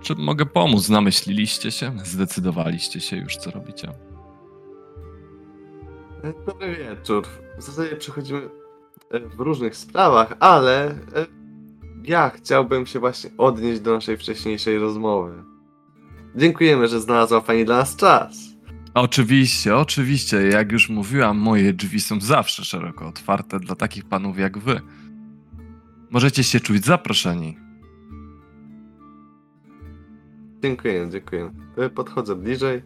Czy 0.01 0.15
mogę 0.15 0.45
pomóc? 0.45 0.89
Namyśliliście 0.89 1.71
się? 1.71 1.91
Zdecydowaliście 2.03 2.99
się 2.99 3.17
już, 3.17 3.37
co 3.37 3.51
robicie? 3.51 3.89
E, 6.23 6.33
Dobry 6.45 6.75
wieczór. 6.75 7.23
W 7.57 7.61
zasadzie 7.63 7.95
przechodzimy 7.95 8.49
e, 9.11 9.19
w 9.19 9.39
różnych 9.39 9.75
sprawach, 9.77 10.33
ale 10.39 10.89
e, 10.91 10.95
ja 12.03 12.29
chciałbym 12.29 12.85
się 12.85 12.99
właśnie 12.99 13.29
odnieść 13.37 13.81
do 13.81 13.93
naszej 13.93 14.17
wcześniejszej 14.17 14.77
rozmowy. 14.79 15.43
Dziękujemy, 16.35 16.87
że 16.87 16.99
znalazła 17.01 17.41
Pani 17.41 17.65
dla 17.65 17.77
nas 17.77 17.95
czas. 17.95 18.37
Oczywiście, 18.93 19.75
oczywiście. 19.75 20.37
Jak 20.37 20.71
już 20.71 20.89
mówiłam, 20.89 21.37
moje 21.37 21.73
drzwi 21.73 21.99
są 22.01 22.21
zawsze 22.21 22.65
szeroko 22.65 23.07
otwarte 23.07 23.59
dla 23.59 23.75
takich 23.75 24.05
panów 24.05 24.39
jak 24.39 24.57
wy. 24.57 24.81
Możecie 26.09 26.43
się 26.43 26.59
czuć 26.59 26.85
zaproszeni. 26.85 27.57
Dziękuję, 30.63 31.09
dziękuję. 31.11 31.51
E, 31.77 31.89
Podchodzę 31.89 32.35
bliżej. 32.35 32.83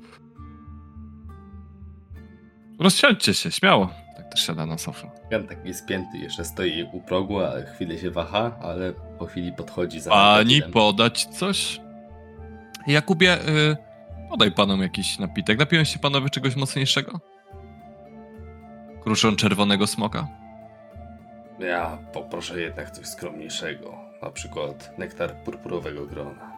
Rozsiądźcie 2.80 3.34
się, 3.34 3.52
śmiało. 3.52 3.90
Tak 4.18 4.32
też 4.32 4.46
siada 4.48 4.66
na 4.66 4.78
sofę. 4.78 5.12
Jan 5.32 5.48
taki 5.48 5.74
spięty 5.74 6.18
jeszcze 6.18 6.46
stoi 6.46 6.84
u 6.94 7.02
progu, 7.02 7.40
a 7.40 7.52
chwilę 7.76 7.98
się 7.98 8.12
waha, 8.12 8.52
ale 8.62 8.94
po 9.20 9.26
chwili 9.26 9.54
podchodzi 9.54 10.02
za 10.02 10.10
Pani 10.10 10.62
podać 10.62 11.26
coś? 11.26 11.82
Jakubie, 12.88 13.48
y, 13.50 13.78
podaj 14.30 14.52
panom 14.52 14.82
jakiś 14.82 15.20
napitek. 15.20 15.60
Napiją 15.60 15.84
się 15.84 16.00
panowie 16.00 16.30
czegoś 16.30 16.56
mocniejszego? 16.56 17.20
Kruszą 19.04 19.36
czerwonego 19.36 19.88
smoka? 19.88 20.28
Ja 21.60 21.98
poproszę 22.14 22.62
jednak 22.62 22.92
coś 22.92 23.06
skromniejszego. 23.08 23.98
Na 24.22 24.30
przykład 24.30 24.94
nektar 24.98 25.36
purpurowego 25.44 26.06
grona. 26.06 26.51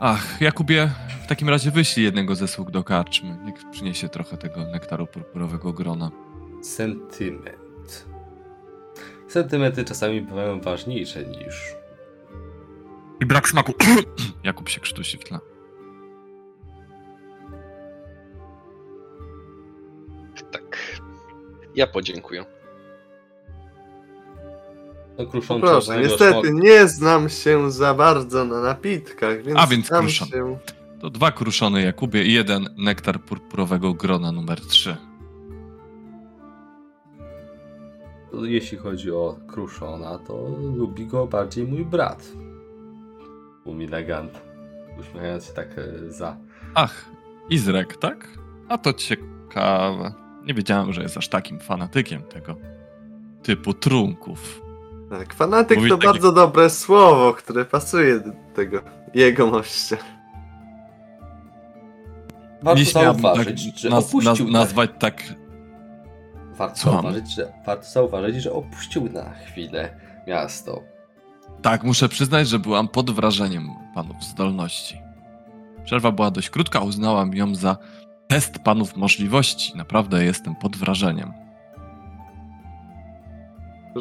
Ach, 0.00 0.40
Jakubie, 0.40 0.90
w 1.24 1.26
takim 1.26 1.48
razie 1.48 1.70
wyślij 1.70 2.04
jednego 2.04 2.34
ze 2.34 2.48
sług 2.48 2.70
do 2.70 2.84
karczmy. 2.84 3.36
Niech 3.44 3.70
przyniesie 3.70 4.08
trochę 4.08 4.36
tego 4.36 4.64
nektaru 4.64 5.06
purpurowego 5.06 5.72
grona. 5.72 6.10
Sentyment. 6.62 8.06
Sentymenty 9.28 9.84
czasami 9.84 10.20
bywają 10.20 10.60
ważniejsze 10.60 11.24
niż 11.24 11.74
I 13.20 13.26
brak 13.26 13.48
smaku. 13.48 13.74
Jakub 14.44 14.68
się 14.68 14.80
krztusi 14.80 15.18
w 15.18 15.24
tle. 15.24 15.38
Tak. 20.50 21.00
Ja 21.74 21.86
podziękuję. 21.86 22.44
No, 25.18 25.26
kruszą 25.26 25.60
Proszę, 25.60 26.00
niestety 26.00 26.50
nie 26.52 26.88
znam 26.88 27.28
się 27.28 27.70
za 27.70 27.94
bardzo 27.94 28.44
na 28.44 28.60
napitkach, 28.60 29.42
więc 29.42 29.58
A, 29.58 29.66
więc 29.66 29.88
kruszon. 29.88 30.28
się 30.28 30.58
To 31.00 31.10
dwa 31.10 31.32
kruszony 31.32 31.82
Jakubie 31.82 32.24
i 32.24 32.32
jeden 32.32 32.68
nektar 32.76 33.20
purpurowego 33.20 33.94
grona 33.94 34.32
numer 34.32 34.60
3. 34.60 34.96
To 38.30 38.44
Jeśli 38.44 38.78
chodzi 38.78 39.10
o 39.10 39.36
Kruszona, 39.46 40.18
to 40.18 40.48
lubi 40.76 41.06
go 41.06 41.26
bardziej 41.26 41.66
mój 41.66 41.84
brat. 41.84 42.28
Mówi 43.64 43.86
Nagant, 43.86 44.40
uśmiechając 45.00 45.46
się 45.46 45.52
tak 45.52 45.68
e, 45.78 46.10
za. 46.10 46.36
Ach, 46.74 47.04
Izrek, 47.50 47.96
tak? 47.96 48.28
A 48.68 48.78
to 48.78 48.92
ciekawe. 48.92 50.12
Nie 50.44 50.54
wiedziałem, 50.54 50.92
że 50.92 51.02
jest 51.02 51.16
aż 51.16 51.28
takim 51.28 51.60
fanatykiem 51.60 52.22
tego 52.22 52.56
typu 53.42 53.74
trunków. 53.74 54.67
Tak, 55.10 55.34
fanatyk 55.34 55.78
Mówi 55.78 55.90
to 55.90 55.96
taki- 55.96 56.06
bardzo 56.06 56.32
dobre 56.32 56.70
słowo, 56.70 57.32
które 57.34 57.64
pasuje 57.64 58.20
do 58.20 58.30
tego 58.54 58.80
jego 59.14 59.46
mościa. 59.46 59.96
Warto 62.62 62.78
Nie 62.80 62.84
zauważyć, 62.84 63.66
tak 63.66 63.78
że 63.78 63.88
naz- 63.88 64.08
opuścił 64.08 64.46
naz- 64.46 64.52
nazwać 64.52 64.90
tak 64.98 65.22
Warto 66.56 66.90
zauważyć, 66.90 67.34
że, 67.34 67.52
warto 67.66 67.84
zauważyć, 67.84 68.42
że 68.42 68.52
opuścił 68.52 69.12
na 69.12 69.30
chwilę 69.34 70.00
miasto. 70.26 70.82
Tak, 71.62 71.84
muszę 71.84 72.08
przyznać, 72.08 72.48
że 72.48 72.58
byłam 72.58 72.88
pod 72.88 73.10
wrażeniem 73.10 73.68
panów 73.94 74.24
zdolności. 74.24 75.00
Przerwa 75.84 76.12
była 76.12 76.30
dość 76.30 76.50
krótka, 76.50 76.80
uznałam 76.80 77.34
ją 77.34 77.54
za 77.54 77.76
test 78.28 78.58
panów 78.58 78.96
możliwości. 78.96 79.76
Naprawdę 79.76 80.24
jestem 80.24 80.56
pod 80.56 80.76
wrażeniem. 80.76 81.32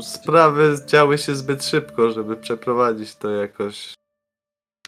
Sprawy 0.02 0.80
działy 0.86 1.18
się 1.18 1.36
zbyt 1.36 1.66
szybko, 1.66 2.12
żeby 2.12 2.38
przeprowadzić 2.38 3.16
to 3.16 3.30
jakoś. 3.30 3.94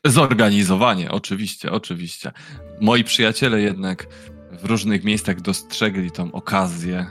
Zorganizowanie, 0.06 1.11
oczywiście, 1.11 1.72
oczywiście. 1.72 2.31
Moi 2.81 3.03
przyjaciele 3.03 3.61
jednak 3.61 4.07
w 4.52 4.65
różnych 4.65 5.03
miejscach 5.03 5.41
dostrzegli 5.41 6.11
tą 6.11 6.31
okazję 6.31 7.06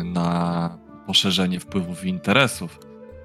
y, 0.00 0.04
na 0.04 0.78
poszerzenie 1.06 1.60
wpływów 1.60 2.04
i 2.04 2.08
interesów, 2.08 2.78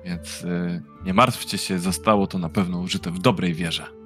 więc 0.05 0.43
y, 0.43 0.81
nie 1.05 1.13
martwcie 1.13 1.57
się, 1.57 1.79
zostało 1.79 2.27
to 2.27 2.39
na 2.39 2.49
pewno 2.49 2.79
użyte 2.79 3.11
w 3.11 3.19
dobrej 3.19 3.53
wierze. 3.53 4.01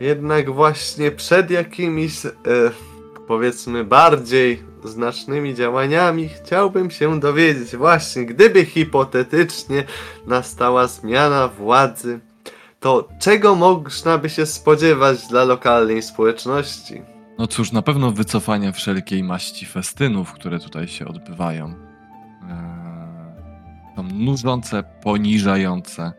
Jednak 0.00 0.50
właśnie 0.50 1.10
przed 1.10 1.50
jakimiś, 1.50 2.26
e, 2.26 2.30
powiedzmy, 3.26 3.84
bardziej 3.84 4.69
znacznymi 4.84 5.54
działaniami 5.54 6.28
chciałbym 6.28 6.90
się 6.90 7.20
dowiedzieć, 7.20 7.76
właśnie 7.76 8.26
gdyby 8.26 8.64
hipotetycznie 8.64 9.84
nastała 10.26 10.86
zmiana 10.86 11.48
władzy, 11.48 12.20
to 12.80 13.08
czego 13.20 13.54
można 13.54 14.18
by 14.18 14.30
się 14.30 14.46
spodziewać 14.46 15.28
dla 15.28 15.44
lokalnej 15.44 16.02
społeczności? 16.02 17.02
No 17.38 17.46
cóż, 17.46 17.72
na 17.72 17.82
pewno 17.82 18.10
wycofania 18.10 18.72
wszelkiej 18.72 19.22
maści 19.22 19.66
festynów, 19.66 20.32
które 20.32 20.58
tutaj 20.58 20.88
się 20.88 21.08
odbywają. 21.08 21.68
Eee, 21.68 23.96
są 23.96 24.02
nużące, 24.02 24.84
poniżające 25.02 26.12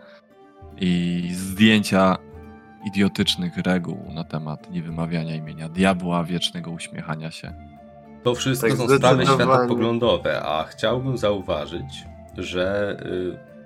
i 0.78 1.30
zdjęcia 1.34 2.18
idiotycznych 2.86 3.58
reguł 3.58 3.98
na 4.14 4.24
temat 4.24 4.72
niewymawiania 4.72 5.36
imienia 5.36 5.70
diabła, 5.70 6.24
wiecznego 6.24 6.72
uśmiechania 6.72 7.32
się. 7.32 7.71
To 8.24 8.36
wszystko 8.36 8.68
Tak, 8.68 8.78
są 8.78 8.98
sprawy 8.98 9.26
światopoglądowe, 9.26 10.42
a 10.44 10.64
chciałbym 10.64 11.18
zauważyć, 11.18 12.04
że 12.38 12.98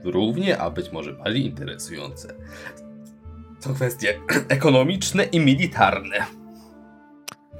y, 0.06 0.11
równie, 0.11 0.57
a 0.57 0.69
być 0.69 0.91
może 0.91 1.14
bardziej 1.14 1.45
interesujące, 1.45 2.34
są 3.60 3.73
kwestie 3.73 4.19
ekonomiczne 4.48 5.23
i 5.23 5.40
militarne. 5.40 6.26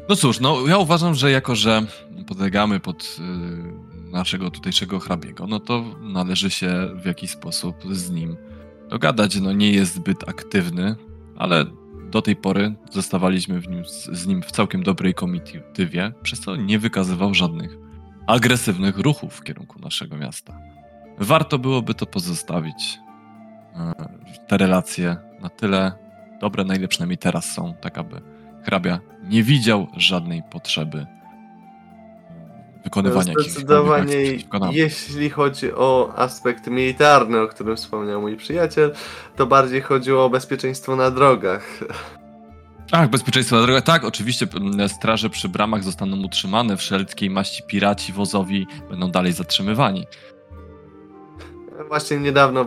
No 0.10 0.16
cóż, 0.16 0.40
no 0.40 0.68
ja 0.68 0.78
uważam, 0.78 1.16
że 1.16 1.32
jako, 1.32 1.56
że 1.56 1.82
podlegamy 2.28 2.80
pod 2.80 3.18
y, 3.20 4.12
naszego 4.12 4.52
tutejszego 4.52 5.00
hrabiego, 5.00 5.48
no 5.48 5.60
to 5.60 5.84
należy 6.02 6.50
się 6.50 6.90
w 7.04 7.06
jakiś 7.06 7.32
sposób 7.32 7.76
z 7.92 8.12
nim 8.12 8.38
dogadać. 8.90 9.40
No 9.40 9.54
nie 9.54 9.72
jest 9.72 9.96
zbyt 9.96 10.30
aktywny, 10.30 10.96
ale 11.38 11.66
do 12.16 12.22
tej 12.22 12.36
pory 12.36 12.76
zostawaliśmy 12.92 13.62
nim, 13.70 13.86
z, 13.86 14.06
z 14.06 14.28
nim 14.28 14.42
w 14.42 14.52
całkiem 14.52 14.84
dobrej 14.84 15.14
komitywie, 15.14 16.12
przez 16.24 16.40
co 16.40 16.56
nie 16.56 16.80
wykazywał 16.80 17.34
żadnych 17.34 17.78
agresywnych 18.28 18.98
ruchów 18.98 19.34
w 19.34 19.44
kierunku 19.44 19.80
naszego 19.80 20.18
miasta. 20.18 20.60
Warto 21.18 21.60
byłoby 21.60 21.94
to 21.94 22.06
pozostawić. 22.06 23.00
y, 23.76 24.48
Te 24.48 24.58
relacje 24.58 25.18
na 25.42 25.50
tyle 25.50 25.92
dobre, 26.42 26.64
na 26.64 26.88
przynajmniej 26.88 27.18
teraz 27.18 27.52
są, 27.52 27.74
tak 27.82 27.98
aby 27.98 28.22
hrabia 28.64 29.00
nie 29.24 29.44
widział 29.44 29.88
żadnej 29.98 30.44
potrzeby 30.52 31.06
wykonywania 32.86 33.34
Zdecydowanie, 33.40 34.16
jeśli 34.72 35.30
chodzi 35.30 35.74
o 35.74 36.14
aspekt 36.16 36.68
militarny, 36.68 37.42
o 37.42 37.48
którym 37.48 37.76
wspomniał 37.78 38.22
mój 38.22 38.38
przyjaciel, 38.38 38.94
to 39.36 39.46
bardziej 39.46 39.82
chodziło 39.82 40.26
o 40.26 40.30
bezpieczeństwo 40.30 40.96
na 40.96 41.12
drogach. 41.12 41.80
Tak, 42.92 43.10
bezpieczeństwo 43.10 43.56
na 43.56 43.62
drogach. 43.62 43.84
Tak, 43.84 44.04
oczywiście 44.04 44.48
m, 44.56 44.90
straże 44.90 45.30
przy 45.30 45.50
bramach 45.50 45.84
zostaną 45.84 46.18
utrzymane, 46.24 46.78
wszelkiej 46.78 47.30
maści 47.30 47.64
piraci 47.64 48.14
wozowi 48.14 48.68
będą 48.90 49.12
dalej 49.12 49.34
zatrzymywani. 49.34 50.08
Właśnie 51.88 52.18
niedawno 52.18 52.66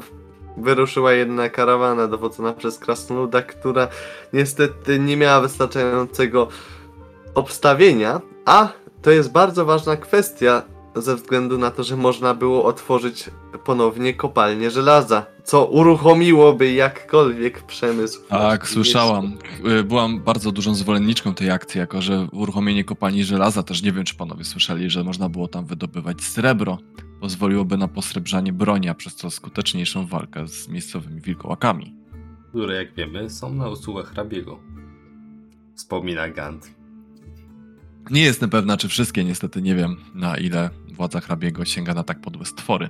wyruszyła 0.57 1.13
jedna 1.13 1.49
karawana 1.49 2.09
dowodzona 2.09 2.53
przez 2.53 2.79
Krasnoluda, 2.79 3.43
która 3.43 3.89
niestety 4.33 4.99
nie 4.99 5.17
miała 5.17 5.41
wystarczającego 5.41 6.49
obstawienia, 7.35 8.21
a 8.47 8.69
to 9.03 9.11
jest 9.11 9.33
bardzo 9.33 9.65
ważna 9.65 9.97
kwestia 9.97 10.63
ze 10.97 11.17
względu 11.17 11.59
na 11.59 11.71
to, 11.71 11.83
że 11.85 11.97
można 11.97 12.35
było 12.35 12.65
otworzyć 12.65 13.31
ponownie 13.65 14.15
kopalnię 14.15 14.71
żelaza, 14.71 15.27
co 15.45 15.67
uruchomiłoby 15.67 16.73
jakkolwiek 16.73 17.63
przemysł. 17.63 18.21
Tak, 18.29 18.69
słyszałam. 18.69 19.39
Y, 19.81 19.85
Byłam 19.85 20.21
bardzo 20.21 20.53
dużą 20.53 20.75
zwolenniczką 20.75 21.35
tej 21.35 21.51
akcji, 21.51 21.79
jako 21.79 22.03
że 22.03 22.29
uruchomienie 22.33 22.85
kopalni 22.85 23.25
żelaza, 23.25 23.63
też 23.63 23.83
nie 23.83 23.93
wiem, 23.93 24.05
czy 24.05 24.15
panowie 24.15 24.45
słyszeli, 24.45 24.91
że 24.91 25.05
można 25.05 25.29
było 25.29 25.49
tam 25.49 25.67
wydobywać 25.67 26.23
srebro. 26.23 26.79
Pozwoliłoby 27.21 27.77
na 27.77 27.89
posrebrzanie 27.89 28.53
broni, 28.53 28.89
a 28.89 28.95
przez 28.95 29.17
to 29.17 29.31
skuteczniejszą 29.31 30.07
walkę 30.07 30.49
z 30.49 30.69
miejscowymi 30.69 31.21
wilkołakami. 31.21 31.95
które 32.49 32.75
jak 32.75 32.95
wiemy 32.95 33.31
są 33.31 33.55
na 33.55 33.69
usługach 33.69 34.07
hrabiego. 34.13 34.59
Wspomina 35.75 36.29
Gant. 36.29 36.78
Nie 38.11 38.23
jestem 38.23 38.51
pewna, 38.51 38.77
czy 38.77 38.89
wszystkie, 38.89 39.25
niestety 39.25 39.63
nie 39.63 39.75
wiem, 39.75 39.97
na 40.15 40.37
ile 40.37 40.71
władza 40.95 41.21
hrabiego 41.21 41.65
sięga 41.65 41.95
na 41.95 42.03
tak 42.03 42.21
podłe 42.21 42.45
stwory. 42.45 42.89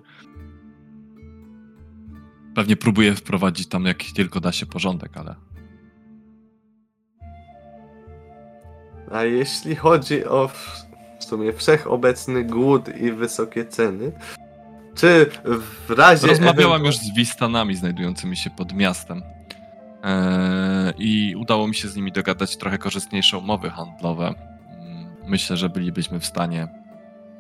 Pewnie 2.54 2.76
próbuje 2.76 3.14
wprowadzić 3.14 3.68
tam 3.68 3.84
jak 3.84 3.98
tylko 4.16 4.40
da 4.40 4.52
się 4.52 4.66
porządek, 4.66 5.16
ale 5.16 5.34
A 9.12 9.24
jeśli 9.24 9.76
chodzi 9.76 10.24
o 10.24 10.48
w, 10.48 10.84
sumie 11.24 11.52
wszechobecny 11.52 12.44
głód 12.44 12.88
i 13.00 13.12
wysokie 13.12 13.64
ceny, 13.64 14.12
czy 14.94 15.30
w 15.88 15.90
razie. 15.90 16.26
rozmawiałam 16.26 16.84
już 16.84 16.96
z 16.96 17.14
Wistanami 17.16 17.76
znajdującymi 17.76 18.36
się 18.36 18.50
pod 18.50 18.72
miastem 18.72 19.22
eee, 20.02 20.94
i 20.98 21.36
udało 21.36 21.68
mi 21.68 21.74
się 21.74 21.88
z 21.88 21.96
nimi 21.96 22.12
dogadać 22.12 22.56
trochę 22.56 22.78
korzystniejsze 22.78 23.38
umowy 23.38 23.70
handlowe. 23.70 24.34
Myślę, 25.28 25.56
że 25.56 25.68
bylibyśmy 25.68 26.20
w 26.20 26.26
stanie 26.26 26.68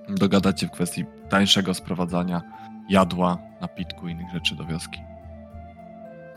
dogadać 0.08 0.60
się 0.60 0.66
w 0.66 0.70
kwestii 0.70 1.04
tańszego 1.28 1.74
sprowadzania 1.74 2.42
jadła, 2.90 3.38
napitku 3.60 4.08
i 4.08 4.12
innych 4.12 4.32
rzeczy 4.34 4.54
do 4.54 4.64
wioski. 4.64 5.00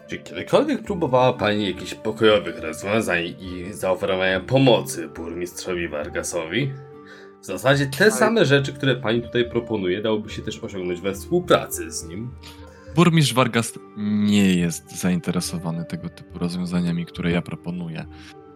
Czy 0.08 0.18
kiedykolwiek 0.18 0.84
próbowała 0.84 1.34
Pani 1.34 1.68
jakichś 1.68 1.94
pokojowych 1.94 2.60
rozwiązań 2.60 3.24
i 3.24 3.74
zaoferowania 3.74 4.40
pomocy 4.40 5.08
burmistrzowi 5.08 5.88
Vargasowi? 5.88 6.74
W 7.42 7.46
zasadzie 7.46 7.88
te 7.88 8.12
same 8.12 8.46
rzeczy, 8.46 8.74
które 8.74 8.96
Pani 8.96 9.22
tutaj 9.22 9.50
proponuje, 9.50 10.02
dałoby 10.02 10.30
się 10.30 10.42
też 10.42 10.64
osiągnąć 10.64 11.02
we 11.02 11.14
współpracy 11.14 11.92
z 11.92 12.08
nim. 12.08 12.32
Burmistrz 12.96 13.34
Vargas 13.34 13.74
nie 13.98 14.56
jest 14.56 15.00
zainteresowany 15.00 15.86
tego 15.86 16.10
typu 16.10 16.40
rozwiązaniami, 16.40 17.06
które 17.06 17.32
ja 17.32 17.42
proponuję. 17.42 18.06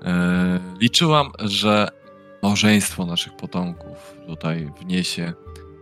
E, 0.01 0.59
liczyłam, 0.79 1.31
że 1.39 1.87
małżeństwo 2.45 3.05
naszych 3.05 3.33
potomków 3.33 4.15
tutaj 4.27 4.71
wniesie 4.81 5.33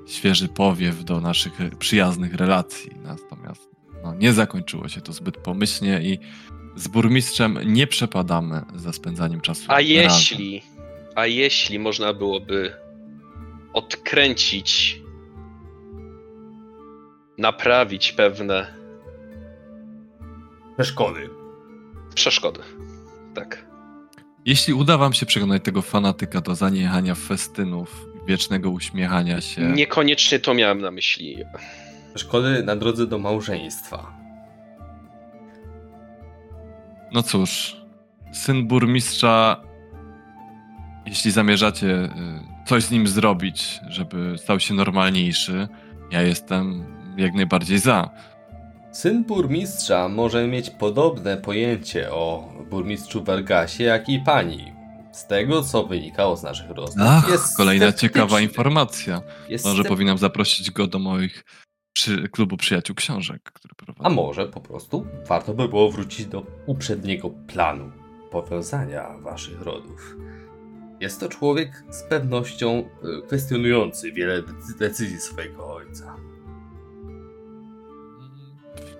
świeży 0.07 0.47
powiew 0.47 1.03
do 1.03 1.21
naszych 1.21 1.53
przyjaznych 1.79 2.33
relacji. 2.33 2.91
Natomiast 3.03 3.69
no, 4.03 4.13
nie 4.15 4.33
zakończyło 4.33 4.87
się 4.87 5.01
to 5.01 5.13
zbyt 5.13 5.37
pomyślnie 5.37 6.01
i 6.01 6.19
z 6.75 6.87
burmistrzem 6.87 7.59
nie 7.65 7.87
przepadamy 7.87 8.61
za 8.75 8.93
spędzaniem 8.93 9.41
czasu. 9.41 9.65
A 9.67 9.73
razem. 9.73 9.87
jeśli, 9.87 10.61
a 11.15 11.25
jeśli 11.25 11.79
można 11.79 12.13
byłoby 12.13 12.73
odkręcić, 13.73 15.01
naprawić 17.37 18.11
pewne 18.11 18.73
Przeszkody. 20.77 21.29
przeszkody. 22.15 22.59
Tak. 23.35 23.62
Jeśli 24.45 24.73
uda 24.73 24.97
wam 24.97 25.13
się 25.13 25.25
przekonać 25.25 25.63
tego 25.63 25.81
fanatyka 25.81 26.41
do 26.41 26.55
zaniechania 26.55 27.15
festynów, 27.15 28.05
wiecznego 28.27 28.69
uśmiechania 28.69 29.41
się, 29.41 29.61
Niekoniecznie 29.61 30.39
to 30.39 30.53
miałem 30.53 30.81
na 30.81 30.91
myśli. 30.91 31.37
Szkody 32.15 32.63
na 32.63 32.75
drodze 32.75 33.07
do 33.07 33.19
małżeństwa. 33.19 34.13
no 37.11 37.23
cóż, 37.23 37.77
syn 38.31 38.67
burmistrza, 38.67 39.61
jeśli 41.05 41.31
zamierzacie 41.31 41.87
y, 41.87 42.09
coś 42.65 42.83
z 42.83 42.91
nim 42.91 43.07
zrobić, 43.07 43.79
żeby 43.89 44.37
stał 44.37 44.59
się 44.59 44.73
normalniejszy, 44.73 45.67
ja 46.11 46.21
jestem 46.21 46.85
jak 47.17 47.33
najbardziej 47.33 47.79
za. 47.79 48.09
Syn 48.93 49.23
burmistrza 49.23 50.09
może 50.09 50.47
mieć 50.47 50.69
podobne 50.69 51.37
pojęcie 51.37 52.11
o 52.11 52.53
burmistrzu 52.69 53.23
Vargasie, 53.23 53.83
jak 53.83 54.09
i 54.09 54.19
pani. 54.19 54.73
Z 55.11 55.27
tego, 55.27 55.63
co 55.63 55.83
wynikało 55.87 56.37
z 56.37 56.43
naszych 56.43 56.69
rozmów. 56.69 57.07
Ach, 57.09 57.29
jest 57.29 57.57
kolejna 57.57 57.85
sceptyczny. 57.85 58.09
ciekawa 58.09 58.41
informacja. 58.41 59.21
Jest 59.49 59.65
Może 59.65 59.83
scep- 59.83 59.87
powinnam 59.87 60.17
zaprosić 60.17 60.71
go 60.71 60.87
do 60.87 60.99
moich 60.99 61.43
przy, 61.95 62.29
klubu 62.29 62.57
przyjaciół 62.57 62.95
książek, 62.95 63.41
który 63.53 63.75
prowadzę. 63.75 64.05
A 64.05 64.09
może 64.09 64.47
po 64.47 64.61
prostu 64.61 65.05
warto 65.27 65.53
by 65.53 65.67
było 65.69 65.91
wrócić 65.91 66.25
do 66.25 66.45
uprzedniego 66.65 67.29
planu 67.29 67.91
powiązania 68.31 69.17
waszych 69.17 69.61
rodów. 69.61 70.15
Jest 70.99 71.19
to 71.19 71.29
człowiek 71.29 71.83
z 71.89 72.03
pewnością 72.03 72.83
y, 73.23 73.27
kwestionujący 73.27 74.11
wiele 74.11 74.41
decy- 74.43 74.77
decyzji 74.79 75.19
swojego 75.19 75.73
ojca. 75.75 76.15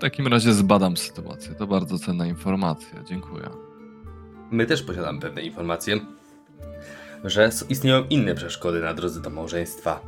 W 0.03 0.05
takim 0.05 0.27
razie 0.27 0.53
zbadam 0.53 0.97
sytuację. 0.97 1.55
To 1.55 1.67
bardzo 1.67 1.99
cenna 1.99 2.27
informacja. 2.27 3.03
Dziękuję. 3.03 3.49
My 4.51 4.65
też 4.65 4.83
posiadamy 4.83 5.19
pewne 5.19 5.41
informacje, 5.41 5.99
że 7.23 7.49
istnieją 7.69 8.05
inne 8.09 8.35
przeszkody 8.35 8.81
na 8.81 8.93
drodze 8.93 9.21
do 9.21 9.29
małżeństwa 9.29 9.99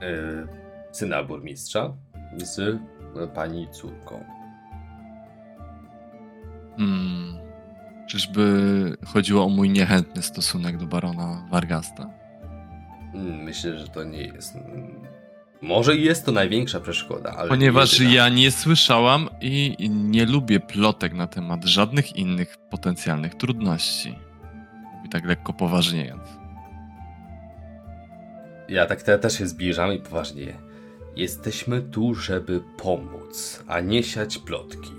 yy, 0.00 0.46
syna 0.92 1.22
burmistrza 1.22 1.92
z 2.36 2.58
y, 2.58 2.78
pani 3.34 3.68
córką. 3.72 4.24
Hmm. 6.76 7.34
Czyżby 8.08 8.96
chodziło 9.06 9.44
o 9.44 9.48
mój 9.48 9.70
niechętny 9.70 10.22
stosunek 10.22 10.76
do 10.76 10.86
barona 10.86 11.48
Vargasta? 11.50 12.10
Mm, 13.14 13.42
Myślę, 13.42 13.78
że 13.78 13.88
to 13.88 14.04
nie 14.04 14.22
jest. 14.22 14.58
Może 15.62 15.96
jest 15.96 16.26
to 16.26 16.32
największa 16.32 16.80
przeszkoda, 16.80 17.30
ale. 17.30 17.42
nie 17.42 17.48
Ponieważ 17.48 17.92
jedyna. 17.92 18.14
ja 18.14 18.28
nie 18.28 18.50
słyszałam 18.50 19.28
i 19.40 19.74
i 19.78 19.90
nie 19.90 20.26
lubię 20.26 20.60
plotek 20.60 21.12
na 21.12 21.26
temat 21.26 21.64
żadnych 21.64 22.16
innych 22.16 22.56
potencjalnych 22.70 23.34
trudności. 23.34 24.18
I 25.06 25.08
tak 25.08 25.24
lekko 25.24 25.52
poważniejąc. 25.52 26.22
Ja 28.68 28.86
tak 28.86 29.02
te, 29.02 29.18
też 29.18 29.38
się 29.38 29.46
zbliżam 29.46 29.92
i 29.92 29.98
poważnie. 29.98 30.54
Jesteśmy 31.16 31.82
tu, 31.82 32.14
żeby 32.14 32.62
pomóc, 32.82 33.64
a 33.68 33.80
nie 33.80 34.02
siać 34.02 34.38
plotki. 34.38 34.90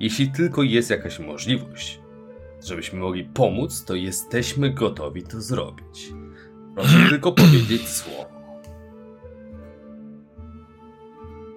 Jeśli 0.00 0.30
tylko 0.32 0.62
jest 0.62 0.90
jakaś 0.90 1.18
możliwość, 1.18 2.00
żebyśmy 2.64 2.98
mogli 2.98 3.24
pomóc, 3.24 3.84
to 3.84 3.94
jesteśmy 3.94 4.70
gotowi 4.70 5.22
to 5.22 5.40
zrobić. 5.40 6.08
Proszę 6.74 7.06
tylko 7.08 7.32
powiedzieć 7.42 7.88
słowo. 7.88 8.23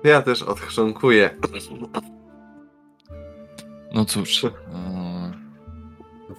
Ja 0.04 0.22
też 0.22 0.44
odchrząkuję. 0.44 1.30
No 3.94 4.06
cóż. 4.06 4.44
e, 4.44 4.50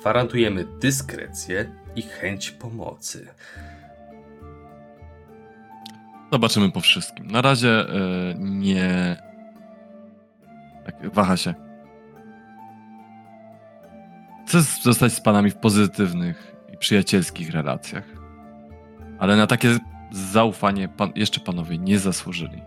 Gwarantujemy 0.00 0.64
dyskrecję 0.80 1.72
i 1.96 2.02
chęć 2.02 2.50
pomocy. 2.50 3.28
Zobaczymy 6.32 6.70
po 6.72 6.80
wszystkim. 6.80 7.26
Na 7.26 7.42
razie 7.42 7.70
e, 7.80 8.34
nie. 8.38 9.16
Tak, 10.86 11.14
waha 11.14 11.36
się. 11.36 11.54
Chcę 14.46 14.62
zostać 14.82 15.12
z 15.12 15.20
panami 15.20 15.50
w 15.50 15.56
pozytywnych 15.56 16.56
i 16.74 16.76
przyjacielskich 16.76 17.50
relacjach. 17.50 18.04
Ale 19.18 19.36
na 19.36 19.46
takie 19.46 19.78
zaufanie 20.10 20.88
pan, 20.88 21.12
jeszcze 21.14 21.40
panowie 21.40 21.78
nie 21.78 21.98
zasłużyli. 21.98 22.62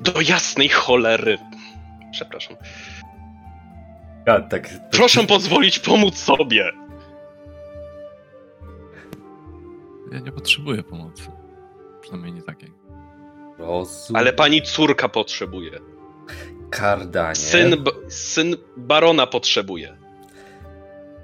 Do 0.00 0.20
jasnej 0.20 0.68
cholery. 0.68 1.38
Przepraszam. 2.12 2.56
Ja, 4.26 4.40
tak, 4.40 4.68
Proszę 4.90 5.26
pozwolić 5.26 5.78
pomóc 5.78 6.18
sobie. 6.18 6.72
Ja 10.12 10.18
nie 10.18 10.32
potrzebuję 10.32 10.82
pomocy. 10.82 11.22
Przynajmniej 12.00 12.32
nie 12.32 12.42
takiej. 12.42 12.72
Rozum... 13.58 14.16
Ale 14.16 14.32
pani 14.32 14.62
córka 14.62 15.08
potrzebuje. 15.08 15.80
Kardanie. 16.70 17.34
Syn, 17.34 17.84
syn 18.08 18.56
barona 18.76 19.26
potrzebuje. 19.26 19.96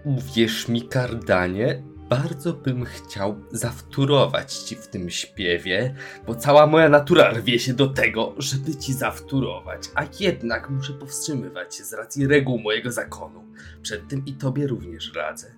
Uwierz 0.04 0.68
mi, 0.68 0.82
Kardanie, 0.82 1.82
bardzo 2.08 2.52
bym 2.52 2.84
chciał 2.84 3.36
zawtórować 3.50 4.54
ci 4.54 4.76
w 4.76 4.88
tym 4.88 5.10
śpiewie, 5.10 5.94
bo 6.26 6.34
cała 6.34 6.66
moja 6.66 6.88
natura 6.88 7.30
rwie 7.30 7.58
się 7.58 7.74
do 7.74 7.86
tego, 7.86 8.34
żeby 8.38 8.76
ci 8.76 8.92
zawtórować, 8.92 9.82
a 9.94 10.04
jednak 10.20 10.70
muszę 10.70 10.92
powstrzymywać 10.92 11.76
się 11.76 11.84
z 11.84 11.92
racji 11.92 12.26
reguł 12.26 12.58
mojego 12.58 12.92
zakonu. 12.92 13.44
Przed 13.82 14.08
tym 14.08 14.24
i 14.26 14.32
tobie 14.32 14.66
również 14.66 15.12
radzę. 15.14 15.54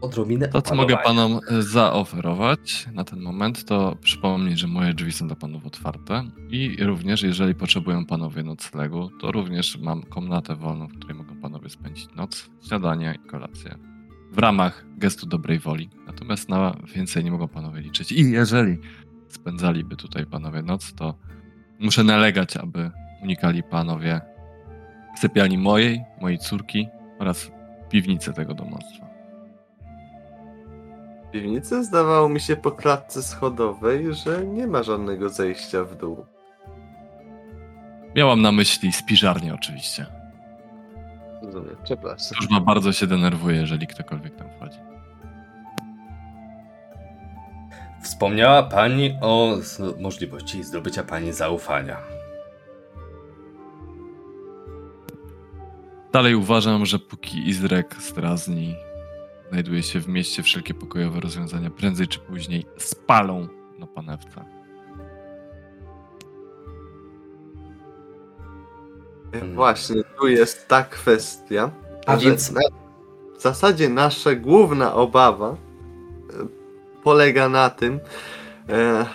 Odrobinę 0.00 0.48
To, 0.48 0.62
co 0.62 0.74
mogę 0.74 0.96
panom 0.96 1.40
zaoferować 1.58 2.86
na 2.92 3.04
ten 3.04 3.20
moment, 3.20 3.64
to 3.64 3.96
przypomnieć, 4.02 4.58
że 4.58 4.66
moje 4.66 4.94
drzwi 4.94 5.12
są 5.12 5.26
dla 5.26 5.36
panów 5.36 5.66
otwarte 5.66 6.30
i 6.50 6.76
również, 6.84 7.22
jeżeli 7.22 7.54
potrzebują 7.54 8.06
panowie 8.06 8.42
noclegu, 8.42 9.10
to 9.20 9.32
również 9.32 9.78
mam 9.78 10.02
komnatę 10.02 10.56
wolną, 10.56 10.88
w 10.88 10.98
której 10.98 11.16
mogą 11.16 11.40
panowie 11.40 11.68
spędzić 11.68 12.08
noc, 12.16 12.50
śniadanie 12.68 13.18
i 13.24 13.28
kolację. 13.28 13.97
W 14.32 14.38
ramach 14.38 14.84
gestu 14.96 15.26
dobrej 15.26 15.58
woli. 15.58 15.90
Natomiast 16.06 16.48
na 16.48 16.76
więcej 16.94 17.24
nie 17.24 17.30
mogą 17.30 17.48
panowie 17.48 17.80
liczyć. 17.80 18.12
I 18.12 18.30
jeżeli 18.30 18.78
spędzaliby 19.28 19.96
tutaj 19.96 20.26
panowie 20.26 20.62
noc, 20.62 20.94
to 20.94 21.14
muszę 21.78 22.04
nalegać, 22.04 22.56
aby 22.56 22.90
unikali 23.22 23.62
panowie 23.62 24.20
sypialni 25.20 25.58
mojej, 25.58 26.04
mojej 26.20 26.38
córki 26.38 26.88
oraz 27.18 27.50
piwnicy 27.90 28.32
tego 28.32 28.54
domostwa. 28.54 29.08
Piwnicy 31.32 31.84
zdawało 31.84 32.28
mi 32.28 32.40
się 32.40 32.56
po 32.56 32.70
klatce 32.70 33.22
schodowej, 33.22 34.14
że 34.14 34.46
nie 34.46 34.66
ma 34.66 34.82
żadnego 34.82 35.28
zejścia 35.28 35.84
w 35.84 35.96
dół. 35.96 36.26
Miałam 38.16 38.42
na 38.42 38.52
myśli 38.52 38.92
spiżarnię 38.92 39.54
oczywiście. 39.54 40.17
Rozumiem, 41.42 41.76
przepraszam. 41.84 42.36
Służba 42.36 42.60
bardzo 42.60 42.92
się 42.92 43.06
denerwuje, 43.06 43.56
jeżeli 43.56 43.86
ktokolwiek 43.86 44.36
tam 44.36 44.46
wchodzi. 44.56 44.78
Wspomniała 48.02 48.62
pani 48.62 49.18
o 49.20 49.56
możliwości 49.98 50.64
zdobycia 50.64 51.04
pani 51.04 51.32
zaufania. 51.32 51.96
Dalej 56.12 56.34
uważam, 56.34 56.86
że 56.86 56.98
póki 56.98 57.48
Izrek 57.48 57.96
Strazni 58.00 58.76
znajduje 59.50 59.82
się 59.82 60.00
w 60.00 60.08
mieście, 60.08 60.42
wszelkie 60.42 60.74
pokojowe 60.74 61.20
rozwiązania 61.20 61.70
prędzej 61.70 62.08
czy 62.08 62.18
później 62.18 62.66
spalą 62.76 63.48
na 63.78 63.86
panewce. 63.86 64.57
Właśnie, 69.54 70.02
tu 70.20 70.28
jest 70.28 70.68
ta 70.68 70.82
kwestia. 70.82 71.70
A 72.06 72.18
że 72.18 72.30
więc- 72.30 72.50
na, 72.52 72.60
w 73.38 73.42
zasadzie 73.42 73.88
nasza 73.88 74.34
główna 74.34 74.94
obawa 74.94 75.50
e, 75.50 75.56
polega 77.04 77.48
na 77.48 77.70
tym, 77.70 78.00
e, 78.68 79.06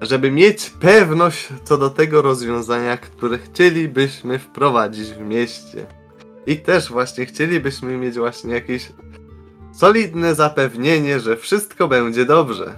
żeby 0.00 0.30
mieć 0.30 0.70
pewność 0.70 1.48
co 1.64 1.78
do 1.78 1.90
tego 1.90 2.22
rozwiązania, 2.22 2.96
które 2.96 3.38
chcielibyśmy 3.38 4.38
wprowadzić 4.38 5.08
w 5.08 5.20
mieście. 5.20 5.86
I 6.46 6.56
też 6.56 6.88
właśnie 6.88 7.26
chcielibyśmy 7.26 7.96
mieć 7.96 8.14
właśnie 8.14 8.54
jakieś 8.54 8.92
solidne 9.72 10.34
zapewnienie, 10.34 11.20
że 11.20 11.36
wszystko 11.36 11.88
będzie 11.88 12.24
dobrze. 12.24 12.74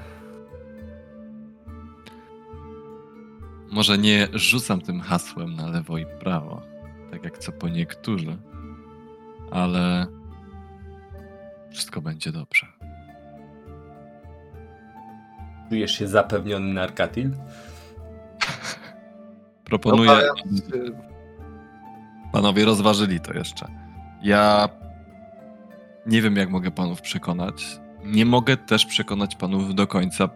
Może 3.71 3.99
nie 3.99 4.29
rzucam 4.33 4.81
tym 4.81 5.01
hasłem 5.01 5.57
na 5.57 5.69
lewo 5.69 5.99
i 5.99 6.07
prawo, 6.21 6.63
tak 7.11 7.25
jak 7.25 7.39
co 7.39 7.53
po 7.53 7.69
niektórzy, 7.69 8.37
ale 9.51 10.07
wszystko 11.71 12.01
będzie 12.01 12.33
dobrze. 12.33 12.67
Czujesz 15.69 15.99
się 15.99 16.09
zapewniony 16.09 16.75
na 16.75 16.83
Arkatil? 16.83 17.31
Proponuję, 19.65 20.11
się- 20.11 20.93
panowie 22.33 22.65
rozważyli 22.65 23.21
to 23.21 23.33
jeszcze. 23.33 23.67
Ja 24.23 24.69
Nie 26.07 26.23
wiem, 26.23 26.37
jak 26.37 26.51
mogę 26.51 26.71
panów 26.71 27.01
przekonać. 27.01 27.81
Nie 28.05 28.27
mogę 28.27 28.57
też 28.57 28.87
przekonać 28.87 29.37
panów 29.37 29.75
do 29.75 29.87
końca, 29.87 30.29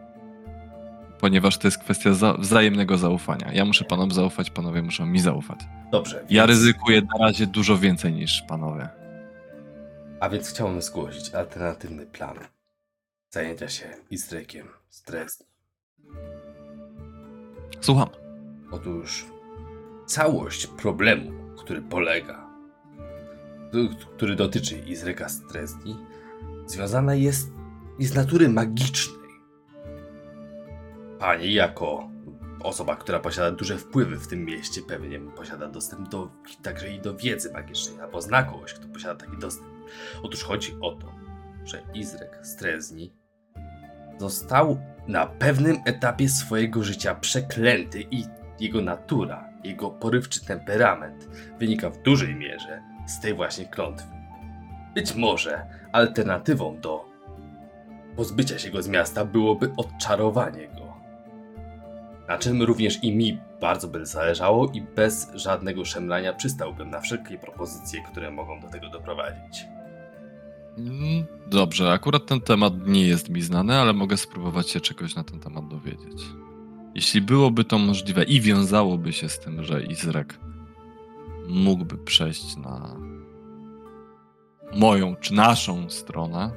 ponieważ 1.21 1.59
to 1.59 1.67
jest 1.69 1.79
kwestia 1.79 2.13
za 2.15 2.35
wzajemnego 2.35 2.99
zaufania. 2.99 3.53
Ja 3.53 3.65
muszę 3.65 3.85
panom 3.85 4.13
zaufać, 4.13 4.51
panowie 4.51 4.83
muszą 4.83 5.07
mi 5.07 5.21
zaufać. 5.21 5.61
Dobrze. 5.93 6.25
Ja 6.31 6.47
więc- 6.47 6.59
ryzykuję 6.59 7.03
na 7.03 7.27
razie 7.27 7.47
dużo 7.47 7.79
więcej 7.79 8.13
niż 8.13 8.43
panowie. 8.49 8.89
A 10.21 10.29
więc 10.29 10.51
chciałbym 10.51 10.83
zgłosić 10.83 11.35
alternatywny 11.35 12.07
plan. 12.07 12.37
Zajęcia 13.31 13.69
się 13.69 13.85
Izrekiem 14.11 14.67
z 14.91 15.03
Dresdy. 15.03 15.45
Słucham. 17.81 18.09
Otóż 18.71 19.27
całość 20.07 20.67
problemu, 20.67 21.33
który 21.59 21.83
polega, 21.83 22.47
który 24.17 24.37
dotyczy 24.37 24.79
Izreka 24.79 25.29
z 25.29 25.43
związana 26.67 27.15
jest, 27.15 27.53
jest 27.99 28.15
natury 28.17 28.49
magicznej. 28.49 29.20
Pani 31.21 31.55
jako 31.55 32.09
osoba, 32.63 32.97
która 32.97 33.19
posiada 33.19 33.51
duże 33.51 33.79
wpływy 33.79 34.17
w 34.17 34.27
tym 34.27 34.45
mieście, 34.45 34.81
pewnie 34.89 35.21
posiada 35.21 35.69
dostęp 35.69 36.09
do, 36.09 36.31
także 36.63 36.91
i 36.91 37.01
do 37.01 37.17
wiedzy 37.17 37.53
magicznej, 37.53 38.01
albo 38.01 38.23
zna 38.23 38.43
kogoś, 38.43 38.75
kto 38.75 38.89
posiada 38.89 39.25
taki 39.27 39.39
dostęp. 39.39 39.69
Otóż 40.23 40.45
chodzi 40.45 40.77
o 40.81 40.91
to, 40.93 41.13
że 41.65 41.83
Izrek 41.95 42.39
z 42.43 42.57
Trezni 42.57 43.13
został 44.19 44.81
na 45.09 45.27
pewnym 45.27 45.77
etapie 45.87 46.29
swojego 46.29 46.85
życia 46.85 47.15
przeklęty 47.15 48.07
i 48.11 48.25
jego 48.61 48.81
natura, 48.81 49.49
jego 49.65 49.91
porywczy 49.91 50.45
temperament 50.45 51.29
wynika 51.59 51.91
w 51.91 52.03
dużej 52.03 52.35
mierze 52.35 52.83
z 53.07 53.21
tej 53.21 53.35
właśnie 53.35 53.67
klątwy. 53.67 54.07
Być 54.95 55.15
może 55.15 55.67
alternatywą 55.93 56.81
do 56.81 57.05
pozbycia 58.17 58.59
się 58.59 58.71
go 58.71 58.83
z 58.83 58.89
miasta 58.89 59.25
byłoby 59.25 59.73
odczarowanie 59.77 60.69
go. 60.69 60.80
Na 62.31 62.39
czym 62.39 62.63
również 62.63 63.05
i 63.05 63.17
mi 63.17 63.39
bardzo 63.61 63.89
by 63.89 64.07
zależało 64.07 64.71
i 64.75 64.83
bez 64.97 65.31
żadnego 65.35 65.85
szemrania 65.85 66.33
przystałbym 66.33 66.91
na 66.91 67.01
wszelkie 67.01 67.39
propozycje, 67.39 68.03
które 68.13 68.31
mogą 68.31 68.61
do 68.61 68.69
tego 68.69 68.89
doprowadzić. 68.89 69.65
Mm, 70.79 71.25
Dobrze, 71.47 71.93
akurat 71.93 72.27
ten 72.27 72.41
temat 72.41 72.87
nie 72.87 73.07
jest 73.07 73.29
mi 73.29 73.43
znany, 73.43 73.79
ale 73.79 73.93
mogę 73.93 74.17
spróbować 74.17 74.71
się 74.71 74.81
czegoś 74.81 75.15
na 75.15 75.25
ten 75.25 75.41
temat 75.41 75.69
dowiedzieć. 75.69 76.23
Jeśli 76.95 77.21
byłoby 77.21 77.65
to 77.65 77.79
możliwe 77.79 78.25
i 78.25 78.41
wiązałoby 78.41 79.13
się 79.13 79.29
z 79.29 79.39
tym, 79.39 79.65
że 79.65 79.83
Izrek 79.83 80.39
mógłby 81.49 81.99
przejść 81.99 82.57
na 82.57 82.97
moją 84.75 85.17
czy 85.17 85.35
naszą 85.35 85.91
stronę, 85.91 86.51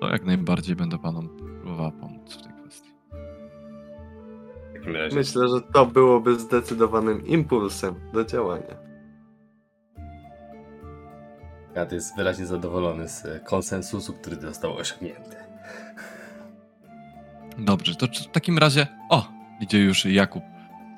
to 0.00 0.08
jak 0.08 0.24
najbardziej 0.24 0.76
będę 0.76 0.98
panom 0.98 1.28
próbowała 1.28 1.90
pomóc 1.90 2.15
takim 4.86 5.02
razie 5.02 5.16
Myślę, 5.16 5.48
że 5.48 5.60
to 5.72 5.86
byłoby 5.86 6.38
zdecydowanym 6.38 7.26
impulsem 7.26 7.94
do 8.12 8.24
działania. 8.24 8.86
Kat 11.74 11.92
jest 11.92 12.16
wyraźnie 12.16 12.46
zadowolony 12.46 13.08
z 13.08 13.44
konsensusu, 13.44 14.12
który 14.12 14.36
został 14.36 14.76
osiągnięty. 14.76 15.36
Dobrze, 17.58 17.94
to 17.94 18.06
w 18.06 18.26
takim 18.32 18.58
razie. 18.58 18.86
O! 19.10 19.28
Idzie 19.60 19.78
już 19.78 20.04
Jakub 20.04 20.42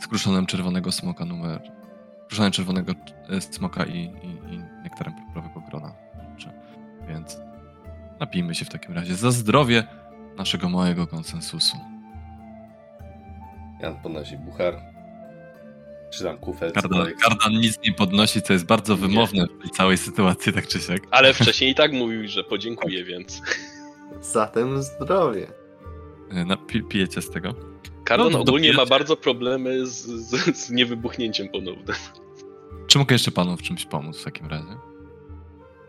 z 0.01 0.07
kruszonem 0.07 0.47
czerwonego 0.47 0.93
smoka 0.93 1.25
numer. 1.25 1.73
Kruszonem 2.29 2.53
czerwonego 2.53 2.93
e, 3.29 3.41
smoka 3.41 3.85
i, 3.85 3.99
i, 3.99 4.55
i 4.55 4.59
nektarem 4.83 5.15
purpurowego 5.15 5.61
grona. 5.71 5.93
Więc 7.09 7.39
napijmy 8.21 8.55
się 8.55 8.65
w 8.65 8.69
takim 8.69 8.95
razie 8.95 9.15
za 9.15 9.31
zdrowie 9.31 9.85
naszego 10.37 10.69
małego 10.69 11.07
konsensusu. 11.07 11.77
Jan 13.81 13.97
podnosi 14.03 14.37
buchar. 14.39 14.81
Czy 16.11 16.25
tam 16.25 16.39
kufel, 16.39 16.73
Kardan. 16.73 17.07
Kardan 17.23 17.53
nic 17.53 17.79
nie 17.87 17.93
podnosi, 17.93 18.43
co 18.43 18.53
jest 18.53 18.67
bardzo 18.67 18.95
Nie. 18.95 19.01
wymowne 19.01 19.47
w 19.47 19.63
tej 19.63 19.71
całej 19.71 19.99
sytuacji, 19.99 20.53
tak 20.53 20.67
czy 20.69 20.81
siak. 20.81 21.03
Ale 21.11 21.35
wcześniej 21.35 21.71
i 21.71 21.75
tak 21.75 21.93
mówił, 21.93 22.29
że 22.29 22.45
podziękuję, 22.45 23.05
więc. 23.05 23.43
Zatem 24.21 24.83
zdrowie. 24.83 25.47
E, 26.31 26.45
Na, 26.45 26.57
pi, 26.57 26.83
pijecie 26.83 27.23
z 27.23 27.31
tego. 27.31 27.55
Kardon 28.05 28.33
No, 28.33 28.39
to 28.39 28.43
ogólnie 28.45 28.73
ma 28.73 28.87
bardzo 28.87 29.17
problemy 29.17 29.87
z, 29.87 29.93
z, 30.07 30.57
z 30.57 30.71
niewybuchnięciem 30.71 31.49
ponownym. 31.49 31.97
Czy 32.87 32.99
mogę 32.99 33.15
jeszcze 33.15 33.31
panu 33.31 33.57
w 33.57 33.63
czymś 33.63 33.85
pomóc 33.87 34.21
w 34.21 34.25
takim 34.25 34.47
razie? 34.47 34.77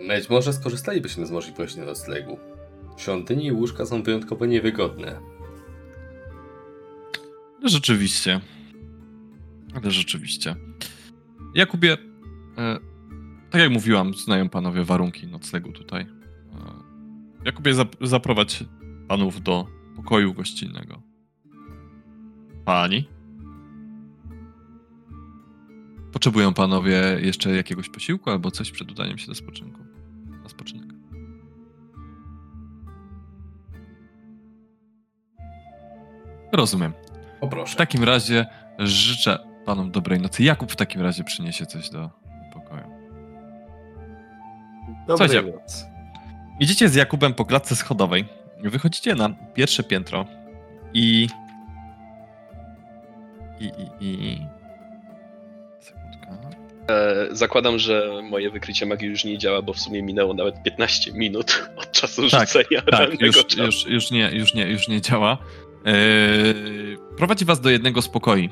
Być 0.07 0.30
może 0.30 0.53
skorzystalibyśmy 0.53 1.26
z 1.26 1.32
możliwości 1.32 1.80
noclegu. 1.80 2.40
Świątynie 2.98 3.44
i 3.48 3.52
łóżka 3.52 3.86
są 3.86 4.03
wyjątkowo 4.03 4.45
niewygodne. 4.45 5.20
Rzeczywiście. 7.64 8.41
Ale 9.76 9.91
rzeczywiście. 9.91 10.56
Jakubie, 11.56 11.98
e, 12.57 12.80
tak 13.49 13.61
jak 13.61 13.72
mówiłam, 13.72 14.14
znają 14.14 14.49
panowie 14.49 14.84
warunki 14.84 15.27
noclegu 15.27 15.72
tutaj. 15.72 16.02
E, 16.02 16.07
Jakubie, 17.45 17.73
zap, 17.73 17.95
zaprowadź 18.02 18.64
panów 19.07 19.41
do 19.41 19.68
pokoju 19.95 20.34
gościnnego. 20.34 21.02
Pani? 22.65 23.07
Potrzebują 26.11 26.53
panowie 26.53 27.18
jeszcze 27.22 27.56
jakiegoś 27.56 27.90
posiłku 27.90 28.30
albo 28.30 28.52
coś 28.52 28.72
przed 28.72 28.91
udaniem 28.91 29.18
się 29.18 29.27
do 29.27 29.36
spoczynku? 29.36 29.80
Na 30.44 30.49
spoczynek. 30.49 30.86
Rozumiem. 36.53 36.94
W 37.68 37.76
takim 37.76 38.03
razie 38.03 38.45
życzę 38.80 39.40
panom 39.66 39.91
dobrej 39.91 40.20
nocy. 40.20 40.44
Jakub 40.44 40.72
w 40.72 40.76
takim 40.76 41.02
razie 41.02 41.24
przyniesie 41.24 41.66
coś 41.66 41.90
do 41.90 42.10
pokoju. 42.53 42.84
Dobrej 45.07 45.30
Słuchajcie. 45.30 45.52
nocy. 45.52 45.86
Idziecie 46.60 46.90
z 46.90 46.95
Jakubem 46.95 47.34
po 47.34 47.45
klatce 47.45 47.76
schodowej. 47.76 48.26
Wychodzicie 48.64 49.16
na 49.16 49.30
pierwsze 49.53 49.84
piętro 49.84 50.26
i. 50.94 51.28
I. 53.60 53.66
I. 53.66 53.90
i... 53.99 54.45
Sekundka. 55.80 56.49
E, 56.90 57.28
zakładam, 57.32 57.80
że 57.80 58.22
moje 58.30 58.49
wykrycie 58.52 58.86
magii 58.86 59.07
już 59.07 59.26
nie 59.26 59.38
działa, 59.38 59.61
bo 59.61 59.74
w 59.74 59.80
sumie 59.80 60.02
minęło 60.03 60.34
nawet 60.34 60.64
15 60.64 61.11
minut 61.14 61.70
od 61.78 61.91
czasu 61.91 62.30
Tak, 62.30 62.48
rzucenia 62.48 62.82
Tak, 62.82 62.99
realnego 62.99 63.26
już, 63.26 63.45
czasu. 63.45 63.64
już, 63.66 63.88
już, 63.88 64.11
nie, 64.11 64.32
już, 64.32 64.53
nie, 64.53 64.68
już 64.68 64.88
nie 64.88 65.02
działa. 65.02 65.38
Yy, 65.85 66.97
prowadzi 67.18 67.45
was 67.45 67.61
do 67.61 67.69
jednego 67.69 68.01
z 68.01 68.10
pokoi. 68.10 68.49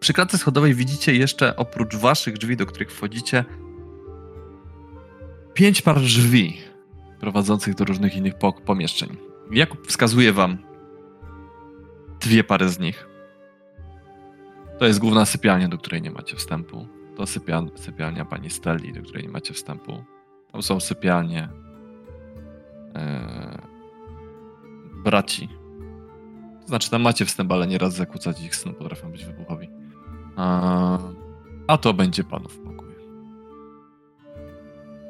Przy 0.00 0.12
klatce 0.12 0.38
schodowej 0.38 0.74
widzicie 0.74 1.14
jeszcze 1.14 1.56
oprócz 1.56 1.96
waszych 1.96 2.38
drzwi, 2.38 2.56
do 2.56 2.66
których 2.66 2.92
wchodzicie, 2.92 3.44
pięć 5.54 5.82
par 5.82 6.00
drzwi 6.00 6.58
prowadzących 7.20 7.74
do 7.74 7.84
różnych 7.84 8.16
innych 8.16 8.34
pomieszczeń. 8.64 9.16
Jakub 9.50 9.86
wskazuje 9.86 10.32
wam 10.32 10.58
dwie 12.20 12.44
pary 12.44 12.68
z 12.68 12.78
nich. 12.78 13.08
To 14.78 14.86
jest 14.86 14.98
główna 14.98 15.24
sypialnia, 15.24 15.68
do 15.68 15.78
której 15.78 16.02
nie 16.02 16.10
macie 16.10 16.36
wstępu. 16.36 16.86
To 17.16 17.22
sypial- 17.22 17.78
sypialnia 17.78 18.24
pani 18.24 18.50
Stelli, 18.50 18.92
do 18.92 19.02
której 19.02 19.22
nie 19.22 19.28
macie 19.28 19.54
wstępu. 19.54 20.04
Tam 20.52 20.62
są 20.62 20.80
sypialnie 20.80 21.48
e, 22.94 23.62
braci. 25.04 25.48
Znaczy, 26.68 26.90
tam 26.90 27.02
macie 27.02 27.24
wstęp, 27.24 27.52
ale 27.52 27.66
nieraz 27.66 27.94
zakłócać 27.94 28.40
ich 28.40 28.56
snu 28.56 28.72
potrafią 28.72 29.12
być 29.12 29.24
wybuchowi. 29.24 29.70
A, 30.36 30.98
a 31.66 31.78
to 31.78 31.94
będzie 31.94 32.24
panów 32.24 32.58
pokój. 32.58 32.88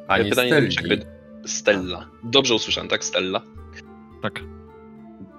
Panie 0.06 0.30
Pytanie 0.30 0.48
Stelli, 0.48 0.68
przekry... 0.68 1.06
Stella. 1.46 2.08
Dobrze 2.24 2.54
usłyszałem, 2.54 2.88
tak? 2.88 3.04
Stella. 3.04 3.42
Tak. 4.22 4.40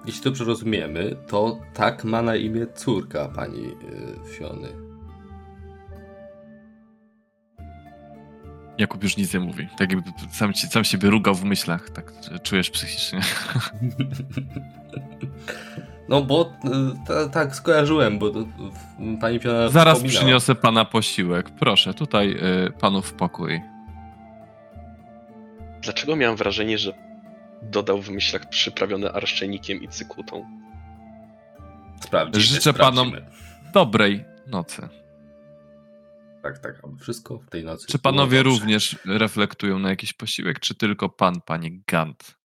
jeśli 0.06 0.22
dobrze 0.22 0.44
rozumiemy, 0.44 1.16
to 1.28 1.58
tak 1.74 2.04
ma 2.04 2.22
na 2.22 2.36
imię 2.36 2.66
córka 2.74 3.28
pani 3.28 3.66
y, 3.66 4.28
Fiony. 4.28 4.68
Jakub 8.78 9.02
już 9.02 9.16
nic 9.16 9.34
nie 9.34 9.40
mówi. 9.40 9.68
Tak 9.78 9.92
jakby 9.92 10.10
sam, 10.32 10.54
sam 10.54 10.84
siebie 10.84 11.10
rugał 11.10 11.34
w 11.34 11.44
myślach, 11.44 11.90
tak 11.90 12.12
czujesz 12.42 12.70
psychicznie. 12.70 13.20
No 16.10 16.22
bo 16.22 16.52
y, 16.64 17.06
ta, 17.06 17.28
tak 17.28 17.56
skojarzyłem, 17.56 18.18
bo 18.18 18.32
pani 19.20 19.40
Fiona 19.40 19.68
Zaraz 19.68 19.94
wspominała. 19.94 20.20
przyniosę 20.20 20.54
pana 20.54 20.84
posiłek. 20.84 21.50
Proszę, 21.50 21.94
tutaj 21.94 22.30
y, 22.66 22.72
panów 22.80 23.14
pokój. 23.14 23.60
Dlaczego 25.82 26.16
miałem 26.16 26.36
wrażenie, 26.36 26.78
że 26.78 26.92
dodał 27.62 28.02
w 28.02 28.10
myślach 28.10 28.48
przyprawione 28.48 29.12
arszczenikiem 29.12 29.82
i 29.82 29.88
cykutą? 29.88 30.46
Sprawdzimy, 32.00 32.44
Życzę 32.44 32.72
sprawdzimy. 32.72 33.26
Dobrej 33.72 34.24
nocy. 34.46 34.88
Tak, 36.42 36.58
tak, 36.58 36.82
wszystko 37.00 37.38
w 37.38 37.50
tej 37.50 37.64
nocy. 37.64 37.86
Czy 37.86 37.98
panowie 37.98 38.42
również 38.42 38.98
reflektują 39.04 39.78
na 39.78 39.90
jakiś 39.90 40.12
posiłek, 40.12 40.60
czy 40.60 40.74
tylko 40.74 41.08
pan, 41.08 41.40
pani 41.40 41.82
Gant? 41.86 42.39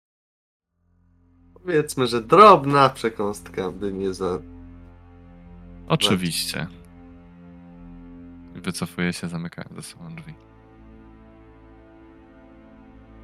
Powiedzmy, 1.65 2.07
że 2.07 2.21
drobna 2.21 2.89
przekąstka 2.89 3.71
by 3.71 3.93
nie 3.93 4.13
za... 4.13 4.39
Oczywiście. 5.87 6.67
Wycofuję 8.55 9.13
się, 9.13 9.27
zamykając 9.27 9.75
za 9.75 9.81
sobą 9.81 10.15
drzwi. 10.15 10.33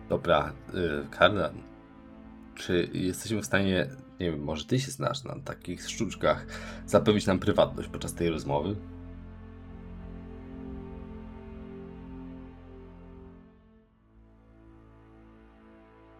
Dobra, 0.10 0.54
y, 0.74 1.08
Kardan, 1.10 1.54
czy 2.56 2.90
jesteśmy 2.94 3.42
w 3.42 3.46
stanie, 3.46 3.90
nie 4.20 4.32
wiem, 4.32 4.44
może 4.44 4.66
ty 4.66 4.80
się 4.80 4.92
znasz 4.92 5.24
na 5.24 5.40
takich 5.40 5.90
sztuczkach, 5.90 6.46
zapewnić 6.86 7.26
nam 7.26 7.40
prywatność 7.40 7.90
podczas 7.90 8.14
tej 8.14 8.30
rozmowy? 8.30 8.76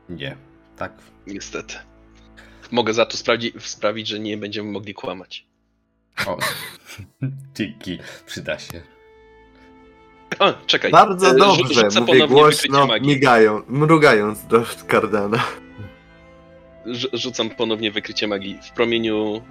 Nie, 0.10 0.38
tak? 0.78 0.94
Niestety. 1.28 1.91
Mogę 2.72 2.94
za 2.94 3.06
to 3.06 3.18
sprawdzi- 3.18 3.60
sprawić, 3.60 4.08
że 4.08 4.20
nie 4.20 4.38
będziemy 4.38 4.72
mogli 4.72 4.94
kłamać. 4.94 5.46
O, 6.28 6.38
dzięki, 7.56 8.00
przyda 8.26 8.60
się. 8.60 8.82
O, 10.40 10.54
czekaj. 10.68 10.92
Bardzo 10.92 11.30
e, 11.30 11.36
dobrze, 11.36 11.74
rzucę 11.74 12.02
mówię 12.02 12.14
ponownie 12.14 12.28
wykrycie 12.28 12.68
głośno, 12.70 12.88
magii. 12.88 13.08
migają, 13.08 13.62
mrugając 13.68 14.48
do 14.48 14.64
Kardana. 14.88 15.44
Rzu- 16.86 17.10
Rzucam 17.14 17.50
ponownie 17.50 17.92
wykrycie 17.92 18.28
magii 18.28 18.60
w 18.64 18.72
promieniu 18.72 19.42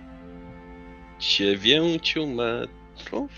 9 1.20 2.14
metrów. 2.26 3.30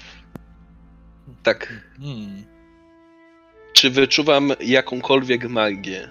Tak. 1.43 1.73
Hmm. 2.03 2.45
Czy 3.73 3.91
wyczuwam 3.91 4.53
jakąkolwiek 4.61 5.49
magię? 5.49 6.09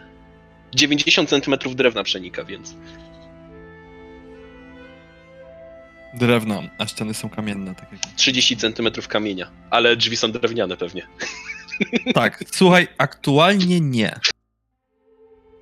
90 0.76 1.30
cm 1.30 1.56
drewna 1.76 2.03
przenika, 2.03 2.43
więc. 2.43 2.76
Drewno, 6.13 6.63
a 6.77 6.88
ściany 6.88 7.13
są 7.13 7.29
kamienne, 7.29 7.75
tak 7.75 7.91
jak... 7.91 8.01
30 8.15 8.57
cm 8.57 8.91
kamienia. 9.09 9.51
Ale 9.69 9.95
drzwi 9.95 10.17
są 10.17 10.31
drewniane 10.31 10.77
pewnie. 10.77 11.07
Tak, 12.13 12.43
słuchaj, 12.51 12.88
aktualnie 12.97 13.81
nie. 13.81 14.19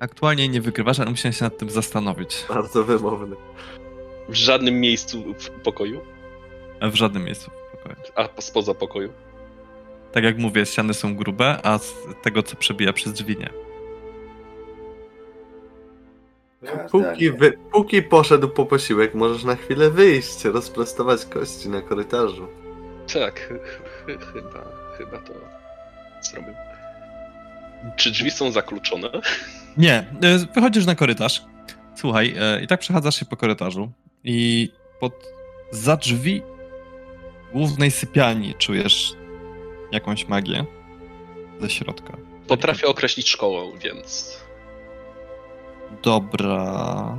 Aktualnie 0.00 0.48
nie 0.48 0.60
wykrywasz, 0.60 1.00
ale 1.00 1.10
musiałem 1.10 1.32
się 1.32 1.44
nad 1.44 1.58
tym 1.58 1.70
zastanowić. 1.70 2.44
Bardzo 2.48 2.84
wymowny. 2.84 3.36
W 4.28 4.34
żadnym 4.34 4.80
miejscu 4.80 5.34
w 5.38 5.50
pokoju, 5.50 6.00
W 6.82 6.94
żadnym 6.94 7.24
miejscu 7.24 7.50
w 7.50 7.76
pokoju. 7.76 7.96
a 8.36 8.40
spoza 8.40 8.74
pokoju. 8.74 9.12
Tak 10.12 10.24
jak 10.24 10.38
mówię, 10.38 10.66
ściany 10.66 10.94
są 10.94 11.16
grube, 11.16 11.60
a 11.62 11.78
z 11.78 11.94
tego, 12.22 12.42
co 12.42 12.56
przebija 12.56 12.92
przez 12.92 13.12
drzwi, 13.12 13.36
nie. 13.36 13.50
Póki, 16.90 17.30
wy, 17.30 17.58
póki 17.72 18.02
poszedł 18.02 18.48
po 18.48 18.66
posiłek, 18.66 19.14
możesz 19.14 19.44
na 19.44 19.56
chwilę 19.56 19.90
wyjść, 19.90 20.44
rozprostować 20.44 21.24
kości 21.24 21.68
na 21.68 21.80
korytarzu. 21.82 22.48
Tak, 23.14 23.40
ch- 23.40 23.86
ch- 24.06 24.32
chyba, 24.32 24.64
chyba 24.98 25.18
to 25.18 25.32
zrobię. 26.22 26.54
Czy 27.96 28.10
drzwi 28.10 28.30
są 28.30 28.52
zakluczone? 28.52 29.10
Nie, 29.76 29.94
e, 30.22 30.38
wychodzisz 30.54 30.86
na 30.86 30.94
korytarz. 30.94 31.42
Słuchaj, 31.96 32.34
e, 32.38 32.62
i 32.62 32.66
tak 32.66 32.80
przechadzasz 32.80 33.14
się 33.18 33.24
po 33.26 33.36
korytarzu 33.36 33.92
i 34.24 34.68
pod 35.00 35.12
za 35.70 35.96
drzwi 35.96 36.42
głównej 37.52 37.90
sypialni 37.90 38.54
czujesz 38.54 39.12
jakąś 39.92 40.28
magię 40.28 40.64
ze 41.60 41.70
środka. 41.70 42.16
Potrafię 42.46 42.86
określić 42.86 43.28
szkołę, 43.28 43.72
więc. 43.84 44.39
Dobra. 46.02 47.18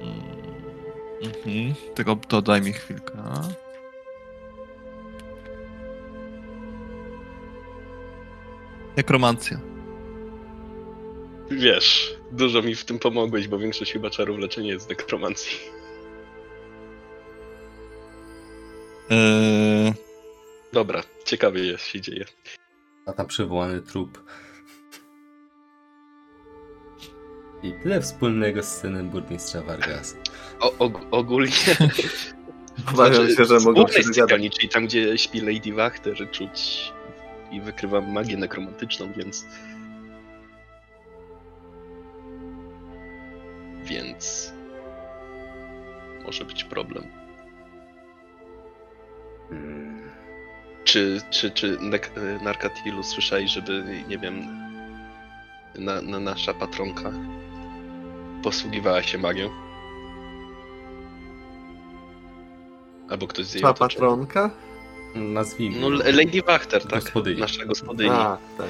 Mm, 0.00 0.36
Mhm. 1.22 1.74
Tylko 1.94 2.16
to 2.16 2.42
daj 2.42 2.62
mi 2.62 2.72
chwilkę. 2.72 3.12
Nekromancja. 8.96 9.60
Wiesz, 11.50 12.16
dużo 12.32 12.62
mi 12.62 12.74
w 12.74 12.84
tym 12.84 12.98
pomogłeś, 12.98 13.48
bo 13.48 13.58
większość 13.58 13.92
chyba 13.92 14.10
czarów 14.10 14.38
leczenia 14.38 14.72
jest 14.72 14.86
z 14.86 14.88
nekromancji. 14.88 15.56
Eee, 19.10 19.92
Dobra, 20.72 21.02
ciekawie 21.24 21.64
jest, 21.64 21.84
się 21.84 22.00
dzieje. 22.00 22.24
A 23.06 23.12
tam 23.12 23.26
przywołany 23.26 23.82
trup. 23.82 24.24
I 27.66 27.72
tyle 27.72 28.00
wspólnego 28.00 28.62
z 28.62 28.68
synem 28.80 29.10
burmistrza 29.10 29.62
Vargas. 29.62 30.16
O, 30.60 30.70
og- 30.78 31.06
ogólnie. 31.10 31.52
Obawiam 32.94 33.28
się, 33.28 33.44
że 33.44 33.60
w 33.60 33.64
mogą 33.64 33.88
się 33.88 34.02
sypialni, 34.02 34.50
czyli 34.50 34.68
tam, 34.68 34.86
gdzie 34.86 35.18
śpi 35.18 35.40
Lady 35.40 35.72
Wachter, 35.72 36.30
czuć 36.30 36.92
i 37.50 37.60
wykrywam 37.60 38.12
magię 38.12 38.36
nekromantyczną, 38.36 39.12
więc. 39.16 39.46
Więc. 43.84 44.52
Może 46.24 46.44
być 46.44 46.64
problem. 46.64 47.04
Hmm. 49.48 50.10
Czy, 50.84 51.20
czy, 51.30 51.50
czy 51.50 51.78
Nek- 51.80 52.42
Narkatilu 52.42 53.02
słyszeli, 53.02 53.48
żeby, 53.48 53.84
nie 54.08 54.18
wiem, 54.18 54.66
na, 55.78 56.02
na 56.02 56.20
nasza 56.20 56.54
patronka 56.54 57.12
posługiwała 58.42 59.02
się 59.02 59.18
magią? 59.18 59.50
Albo 63.10 63.26
ktoś 63.26 63.46
z 63.46 63.54
jej 63.54 63.62
Ta 63.62 63.70
otoczenia. 63.70 63.88
patronka? 64.00 64.50
Nazwijmy. 65.14 65.80
No. 65.80 65.88
Lady 65.88 66.42
Wachter, 66.46 66.82
tak? 66.82 67.02
Gospodyni. 67.04 67.40
Nasza 67.40 67.64
gospodyni. 67.64 68.10
A, 68.10 68.38
tak. 68.58 68.66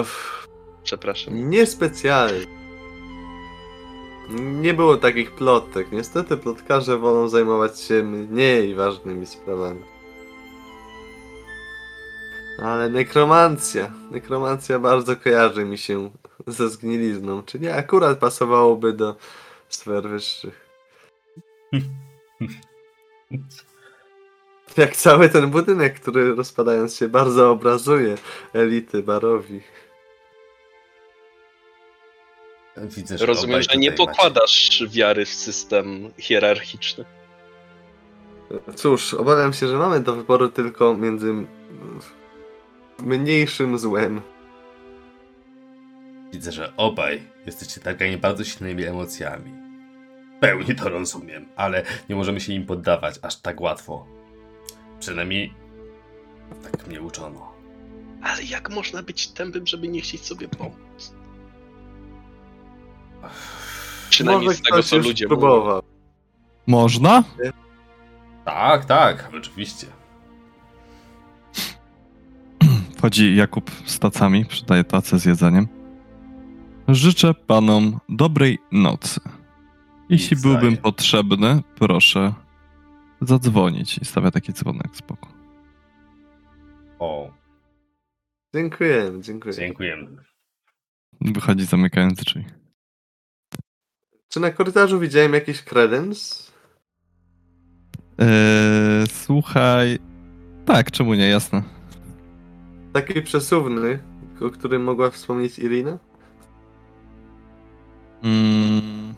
Uff, 0.00 0.48
Przepraszam. 0.84 1.50
niespecjalnie. 1.50 2.46
Nie 4.38 4.74
było 4.74 4.96
takich 4.96 5.30
plotek. 5.34 5.92
Niestety 5.92 6.36
plotkarze 6.36 6.98
wolą 6.98 7.28
zajmować 7.28 7.80
się 7.80 8.02
mniej 8.02 8.74
ważnymi 8.74 9.26
sprawami. 9.26 9.80
Ale 12.62 12.88
nekromancja. 12.88 13.92
Nekromancja 14.10 14.78
bardzo 14.78 15.16
kojarzy 15.16 15.64
mi 15.64 15.78
się 15.78 16.10
ze 16.46 16.68
zgnilizną. 16.68 17.42
Czy 17.42 17.58
nie 17.60 17.74
akurat 17.74 18.18
pasowałoby 18.18 18.92
do 18.92 19.16
sfer 19.68 20.02
wyższych. 20.08 20.68
Jak 24.76 24.96
cały 24.96 25.28
ten 25.28 25.50
budynek, 25.50 26.00
który 26.00 26.34
rozpadając 26.34 26.96
się 26.96 27.08
bardzo 27.08 27.50
obrazuje 27.50 28.14
elity 28.52 29.02
barowi. 29.02 29.60
Widzę, 32.76 33.18
że 33.18 33.26
Rozumiem, 33.26 33.62
że 33.62 33.76
nie 33.76 33.90
tutaj 33.92 34.06
macie- 34.06 34.16
pokładasz 34.16 34.84
wiary 34.90 35.24
w 35.24 35.28
system 35.28 36.12
hierarchiczny. 36.18 37.04
Cóż, 38.76 39.14
obawiam 39.14 39.52
się, 39.52 39.68
że 39.68 39.76
mamy 39.76 40.00
do 40.00 40.14
wyboru 40.14 40.48
tylko 40.48 40.96
między 40.96 41.34
mniejszym 42.98 43.78
złem. 43.78 44.20
Widzę, 46.32 46.52
że 46.52 46.72
obaj 46.76 47.22
jesteście 47.46 47.80
targani 47.80 48.16
bardzo 48.16 48.44
silnymi 48.44 48.84
emocjami. 48.84 49.52
W 50.36 50.40
pełni 50.40 50.74
to 50.74 50.88
rozumiem, 50.88 51.46
ale 51.56 51.82
nie 52.08 52.16
możemy 52.16 52.40
się 52.40 52.52
im 52.52 52.66
poddawać 52.66 53.14
aż 53.22 53.36
tak 53.36 53.60
łatwo. 53.60 54.06
Przynajmniej 55.00 55.54
tak 56.62 56.86
mnie 56.86 57.02
uczono. 57.02 57.52
Ale 58.22 58.42
jak 58.44 58.70
można 58.70 59.02
być 59.02 59.28
tępym, 59.28 59.66
żeby 59.66 59.88
nie 59.88 60.00
chcieć 60.00 60.20
sobie 60.26 60.48
pomóc? 60.48 61.14
Przynajmniej 64.10 64.46
Może 64.46 64.58
z 64.58 64.62
tego, 64.62 64.76
ktoś 64.76 64.86
co 64.88 64.96
już 64.96 65.06
ludzie 65.06 65.26
mówią. 65.26 65.38
próbował. 65.40 65.82
można? 66.66 67.24
Tak, 68.44 68.84
tak, 68.84 69.30
oczywiście. 69.38 69.86
Wchodzi 72.98 73.36
Jakub 73.36 73.70
z 73.86 73.98
tacami, 73.98 74.44
przydaje 74.44 74.84
tacę 74.84 75.18
z 75.18 75.24
jedzeniem. 75.24 75.68
Życzę 76.92 77.34
panom 77.34 77.98
dobrej 78.08 78.58
nocy. 78.72 79.20
Jeśli 80.08 80.36
byłbym 80.36 80.76
potrzebny, 80.76 81.62
proszę 81.78 82.34
zadzwonić. 83.20 83.98
I 83.98 84.04
stawia 84.04 84.30
taki 84.30 84.52
dzwonek 84.52 84.96
z 84.96 85.00
boku. 85.00 85.28
O, 86.98 87.30
Dziękujemy, 88.54 89.20
dziękuję. 89.20 89.54
dziękujemy. 89.54 90.08
Wychodzi 91.20 91.64
zamykając 91.64 92.14
drzwi. 92.14 92.44
Czy 94.28 94.40
na 94.40 94.50
korytarzu 94.50 95.00
widziałem 95.00 95.34
jakiś 95.34 95.62
kredens? 95.62 96.52
Eee, 98.18 99.06
słuchaj. 99.06 99.98
Tak, 100.66 100.90
czemu 100.90 101.14
nie, 101.14 101.28
jasne. 101.28 101.62
Taki 102.92 103.22
przesuwny, 103.22 103.98
o 104.40 104.50
którym 104.50 104.84
mogła 104.84 105.10
wspomnieć 105.10 105.58
Irina? 105.58 105.98
Mm. 108.22 109.14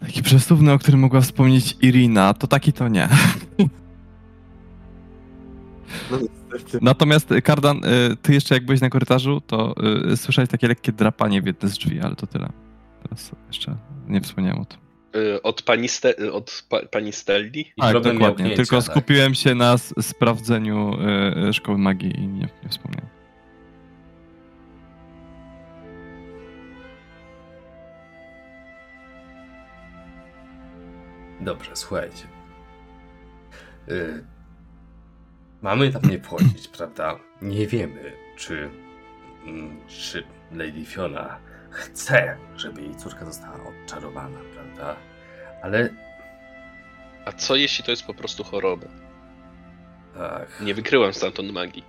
Taki 0.00 0.22
przesuwny, 0.22 0.72
o 0.72 0.78
którym 0.78 1.00
mogła 1.00 1.20
wspomnieć 1.20 1.76
Irina, 1.82 2.34
to 2.34 2.46
taki 2.46 2.72
to 2.72 2.88
nie. 2.88 3.08
No. 6.10 6.18
Natomiast 6.80 7.28
Kardan, 7.44 7.76
y, 7.84 8.16
ty 8.22 8.34
jeszcze 8.34 8.54
jak 8.54 8.64
byłeś 8.66 8.80
na 8.80 8.90
korytarzu, 8.90 9.40
to 9.40 9.74
y, 10.12 10.16
słyszałeś 10.16 10.50
takie 10.50 10.68
lekkie 10.68 10.92
drapanie 10.92 11.42
w 11.42 11.46
jedne 11.46 11.68
z 11.68 11.72
drzwi, 11.78 12.00
ale 12.00 12.16
to 12.16 12.26
tyle. 12.26 12.48
Teraz 13.02 13.32
jeszcze 13.46 13.76
nie 14.08 14.20
wspomniałem 14.20 14.58
o 14.60 14.64
tym. 14.64 14.78
Y, 15.16 15.42
Od 15.42 15.62
pani, 15.62 15.88
Ste- 15.88 16.32
od 16.32 16.64
pa- 16.68 16.86
pani 16.86 17.12
Stelli? 17.12 17.72
Tak, 17.80 18.00
dokładnie. 18.00 18.50
Tylko 18.50 18.82
tak. 18.82 18.90
skupiłem 18.90 19.34
się 19.34 19.54
na 19.54 19.72
s- 19.72 19.94
sprawdzeniu 20.00 20.96
szkoły 21.52 21.78
magii 21.78 22.20
i 22.20 22.26
nie, 22.28 22.48
nie 22.62 22.68
wspomniałem. 22.68 23.13
Dobrze, 31.40 31.70
słuchajcie. 31.74 32.24
Y, 33.88 34.24
mamy 35.62 35.92
tam 35.92 36.02
nie 36.10 36.20
wchodzić, 36.20 36.68
prawda? 36.68 37.16
Nie 37.42 37.66
wiemy, 37.66 38.12
czy, 38.36 38.70
mm, 39.46 39.76
czy 39.88 40.24
Lady 40.52 40.84
Fiona 40.84 41.38
chce, 41.70 42.36
żeby 42.56 42.82
jej 42.82 42.96
córka 42.96 43.24
została 43.24 43.58
odczarowana, 43.68 44.38
prawda? 44.54 44.96
Ale 45.62 45.88
A 47.24 47.32
co 47.32 47.56
jeśli 47.56 47.84
to 47.84 47.90
jest 47.90 48.06
po 48.06 48.14
prostu 48.14 48.44
choroba? 48.44 48.86
tak. 50.14 50.60
Nie 50.60 50.74
wykryłam 50.74 51.14
stamtąd 51.14 51.52
magii. 51.52 51.84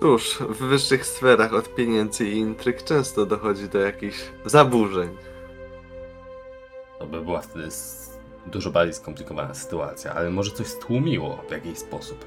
Cóż, 0.00 0.38
w 0.38 0.56
wyższych 0.56 1.06
sferach 1.06 1.54
od 1.54 1.74
pieniędzy 1.74 2.28
i 2.28 2.36
intryg 2.36 2.82
często 2.82 3.26
dochodzi 3.26 3.68
do 3.68 3.78
jakichś 3.78 4.18
zaburzeń. 4.44 5.08
To 6.98 7.06
by 7.06 7.20
była 7.20 7.40
wtedy 7.40 7.68
dużo 8.46 8.70
bardziej 8.70 8.94
skomplikowana 8.94 9.54
sytuacja, 9.54 10.14
ale 10.14 10.30
może 10.30 10.50
coś 10.50 10.66
stłumiło 10.66 11.44
w 11.48 11.50
jakiś 11.50 11.78
sposób 11.78 12.24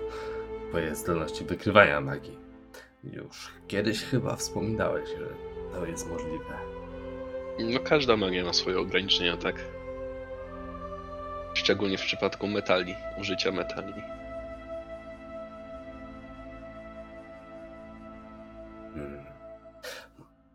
twoje 0.70 0.96
zdolności 0.96 1.46
wykrywania 1.46 2.02
magii. 2.02 2.38
Już 3.04 3.52
kiedyś 3.68 4.04
chyba 4.04 4.36
wspominałeś, 4.36 5.10
że 5.10 5.28
to 5.74 5.86
jest 5.86 6.10
możliwe. 6.10 6.54
No 7.60 7.80
każda 7.80 8.18
magia 8.18 8.46
ma 8.46 8.54
swoje 8.54 8.80
ograniczenia, 8.80 9.38
tak? 9.38 9.56
Szczególnie 11.54 11.98
w 11.98 12.02
przypadku 12.02 12.48
metali, 12.48 12.96
użycia 13.20 13.52
metali. 13.52 14.19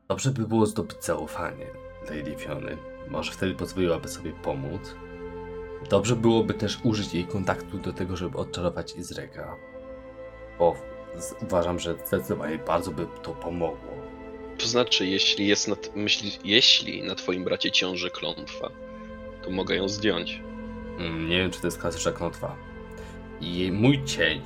Dobrze 0.09 0.31
by 0.31 0.48
było 0.48 0.66
zdobyć 0.66 1.05
zaufanie 1.05 1.66
Lady 2.10 2.36
Fiony. 2.36 2.76
Może 3.09 3.32
wtedy 3.32 3.55
pozwoliłaby 3.55 4.09
sobie 4.09 4.32
pomóc. 4.32 4.94
Dobrze 5.90 6.16
byłoby 6.16 6.55
też 6.55 6.78
użyć 6.82 7.14
jej 7.14 7.24
kontaktu 7.24 7.78
do 7.78 7.93
tego, 7.93 8.16
żeby 8.16 8.39
odczarować 8.39 8.97
Izreka. 8.97 9.56
Bo 10.59 10.74
uważam, 11.43 11.78
że 11.78 11.94
zdecydowanie 12.06 12.59
bardzo 12.59 12.90
by 12.90 13.06
to 13.22 13.32
pomogło. 13.32 13.94
To 14.59 14.66
znaczy, 14.66 15.06
jeśli 15.06 15.47
jest 15.47 15.68
na, 15.68 15.76
myśli, 15.94 16.32
jeśli 16.44 17.02
na 17.02 17.14
twoim 17.14 17.44
bracie 17.44 17.70
ciąży 17.70 18.10
klątwa, 18.10 18.70
to 19.43 19.51
mogę 19.51 19.76
ją 19.76 19.89
zdjąć. 19.89 20.43
Mm, 20.98 21.28
Nie 21.28 21.39
wiem, 21.39 21.51
czy 21.51 21.60
to 21.60 21.66
jest 21.66 21.78
klasyczna 21.81 22.12
klątwa. 22.12 22.56
I 23.40 23.72
mój 23.72 24.05
cień, 24.05 24.40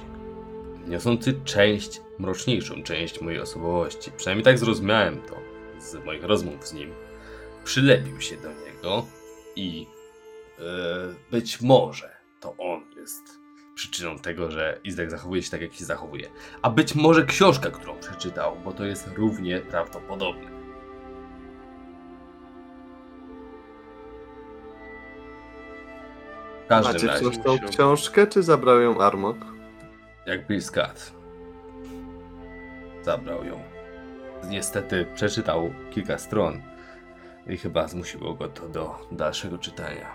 niosący 0.86 1.40
część, 1.44 2.00
mroczniejszą 2.18 2.82
część 2.82 3.20
mojej 3.20 3.40
osobowości, 3.40 4.10
przynajmniej 4.16 4.44
tak 4.44 4.58
zrozumiałem 4.58 5.22
to 5.22 5.47
z 5.78 6.04
moich 6.04 6.24
rozmów 6.24 6.68
z 6.68 6.72
nim, 6.72 6.94
przylepił 7.64 8.20
się 8.20 8.36
do 8.36 8.48
niego 8.52 9.06
i 9.56 9.86
e, 10.58 10.62
być 11.30 11.60
może 11.60 12.16
to 12.40 12.54
on 12.58 12.84
jest 12.96 13.22
przyczyną 13.74 14.18
tego, 14.18 14.50
że 14.50 14.80
Izek 14.84 15.10
zachowuje 15.10 15.42
się 15.42 15.50
tak, 15.50 15.60
jak 15.60 15.74
się 15.74 15.84
zachowuje. 15.84 16.30
A 16.62 16.70
być 16.70 16.94
może 16.94 17.26
książka, 17.26 17.70
którą 17.70 17.98
przeczytał, 17.98 18.56
bo 18.64 18.72
to 18.72 18.84
jest 18.84 19.08
równie 19.16 19.60
prawdopodobne. 19.60 20.58
W 26.64 26.68
każdym 26.68 26.92
Macie 26.92 27.06
razie, 27.06 27.42
tą 27.42 27.58
książkę, 27.68 28.26
czy 28.26 28.42
zabrał 28.42 28.80
ją 28.80 29.00
Armok? 29.00 29.58
jak 30.28 30.46
Bill 30.46 30.62
Scott 30.62 31.12
zabrał 33.02 33.44
ją. 33.44 33.77
Niestety 34.44 35.06
przeczytał 35.14 35.70
kilka 35.90 36.18
stron 36.18 36.62
i 37.46 37.56
chyba 37.56 37.88
zmusiło 37.88 38.34
go 38.34 38.48
to 38.48 38.68
do 38.68 39.06
dalszego 39.12 39.58
czytania. 39.58 40.14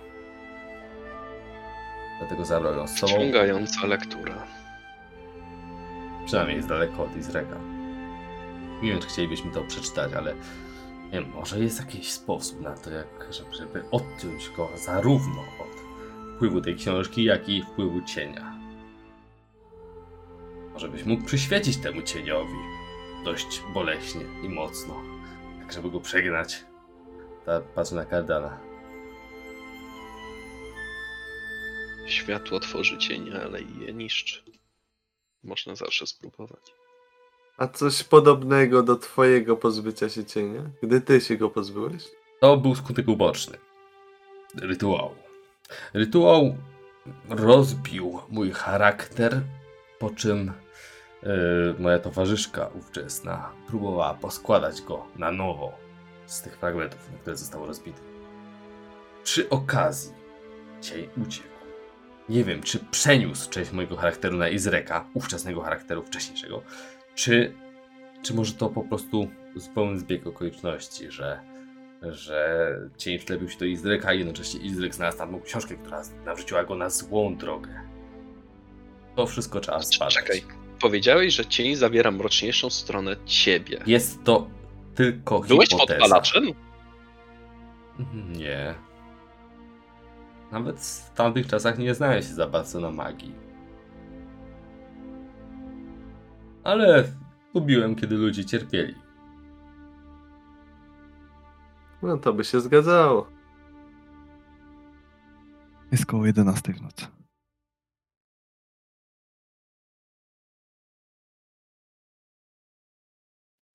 Dlatego 2.19 2.45
zabrał 2.45 2.73
ją 2.75 2.87
z 2.87 2.97
sobą, 2.99 3.13
Ściągająca 3.13 3.87
lektura. 3.87 4.35
przynajmniej 6.25 6.57
jest 6.57 6.69
daleko 6.69 7.03
od 7.03 7.17
Izreka. 7.17 7.55
Nie 8.83 8.89
wiem, 8.91 8.99
czy 8.99 9.07
chcielibyśmy 9.07 9.51
to 9.51 9.61
przeczytać, 9.61 10.13
ale 10.13 10.33
nie 11.05 11.11
wiem, 11.11 11.29
może 11.35 11.59
jest 11.59 11.79
jakiś 11.79 12.11
sposób 12.11 12.61
na 12.61 12.71
to, 12.77 12.89
jak, 12.89 13.07
żeby, 13.31 13.53
żeby 13.55 13.83
odciąć 13.91 14.49
go 14.57 14.69
zarówno 14.75 15.41
od 15.41 15.83
wpływu 16.35 16.61
tej 16.61 16.75
książki, 16.75 17.23
jak 17.23 17.49
i 17.49 17.63
wpływu 17.63 18.01
cienia. 18.01 18.53
Może 20.73 20.89
byś 20.89 21.03
mógł 21.05 21.23
przyświecić 21.25 21.77
temu 21.77 22.01
cieniowi 22.01 22.53
dość 23.23 23.63
boleśnie 23.73 24.25
i 24.43 24.49
mocno, 24.49 25.01
tak 25.59 25.73
żeby 25.73 25.91
go 25.91 25.99
przegnać. 25.99 26.65
Ta, 27.45 27.61
patrzę 27.61 27.95
na 27.95 28.05
Kardana. 28.05 28.59
Światło 32.07 32.59
tworzy 32.59 32.97
cienie, 32.97 33.41
ale 33.41 33.61
i 33.61 33.79
je 33.79 33.93
niszczy. 33.93 34.43
Można 35.43 35.75
zawsze 35.75 36.07
spróbować. 36.07 36.73
A 37.57 37.67
coś 37.67 38.03
podobnego 38.03 38.83
do 38.83 38.95
twojego 38.95 39.57
pozbycia 39.57 40.09
się 40.09 40.25
cienia? 40.25 40.61
Gdy 40.83 41.01
ty 41.01 41.21
się 41.21 41.37
go 41.37 41.49
pozbyłeś? 41.49 42.03
To 42.39 42.57
był 42.57 42.75
skutek 42.75 43.07
uboczny 43.07 43.57
rytuału. 44.55 45.15
Rytuał 45.93 46.55
rozbił 47.29 48.19
mój 48.29 48.51
charakter, 48.51 49.41
po 49.99 50.09
czym 50.09 50.51
moja 51.79 51.99
towarzyszka 51.99 52.69
ówczesna 52.79 53.51
próbowała 53.67 54.13
poskładać 54.13 54.81
go 54.81 55.05
na 55.15 55.31
nowo 55.31 55.71
z 56.25 56.41
tych 56.41 56.57
fragmentów, 56.57 57.11
na 57.11 57.17
które 57.17 57.37
został 57.37 57.65
rozbity. 57.65 58.01
Przy 59.23 59.49
okazji 59.49 60.13
cień 60.81 61.09
uciekł. 61.27 61.47
Nie 62.29 62.43
wiem, 62.43 62.61
czy 62.61 62.79
przeniósł 62.79 63.49
część 63.49 63.71
mojego 63.71 63.95
charakteru 63.95 64.37
na 64.37 64.49
Izreka, 64.49 65.05
ówczesnego 65.13 65.61
charakteru 65.61 66.03
wcześniejszego, 66.03 66.61
czy, 67.15 67.53
czy 68.21 68.33
może 68.33 68.53
to 68.53 68.69
po 68.69 68.81
prostu 68.81 69.27
zupełny 69.55 69.99
zbieg 69.99 70.27
okoliczności, 70.27 71.11
że 71.11 71.53
że 72.11 72.79
cień 72.97 73.19
wlepił 73.19 73.49
się 73.49 73.59
do 73.59 73.65
Izreka 73.65 74.13
i 74.13 74.17
jednocześnie 74.17 74.59
Izrek 74.59 74.95
znalazł 74.95 75.17
tam 75.17 75.41
książkę, 75.41 75.75
która 75.75 76.01
nawróciła 76.25 76.63
go 76.63 76.75
na 76.75 76.89
złą 76.89 77.35
drogę. 77.35 77.81
To 79.15 79.25
wszystko 79.25 79.59
trzeba 79.59 79.79
zbadać. 79.79 80.13
Czekaj. 80.13 80.62
Powiedziałeś, 80.83 81.33
że 81.33 81.45
cień 81.45 81.75
zawiera 81.75 82.11
mroczniejszą 82.11 82.69
stronę 82.69 83.15
ciebie. 83.25 83.79
Jest 83.85 84.23
to 84.23 84.47
tylko 84.95 85.39
Byłeś 85.39 85.69
hipoteza. 85.69 85.99
podpalaczem? 85.99 86.43
Nie. 88.37 88.75
Nawet 90.51 90.79
w 90.79 91.13
tamtych 91.13 91.47
czasach 91.47 91.77
nie 91.77 91.93
znałem 91.95 92.21
się 92.21 92.27
za 92.33 92.47
bardzo 92.47 92.79
na 92.79 92.91
magii. 92.91 93.35
Ale 96.63 97.03
lubiłem, 97.53 97.95
kiedy 97.95 98.15
ludzie 98.15 98.45
cierpieli. 98.45 98.95
No 102.01 102.17
to 102.17 102.33
by 102.33 102.43
się 102.43 102.61
zgadzało. 102.61 103.27
Jest 105.91 106.05
koło 106.05 106.25
11 106.25 106.73
w 106.73 106.81
nocy. 106.81 107.07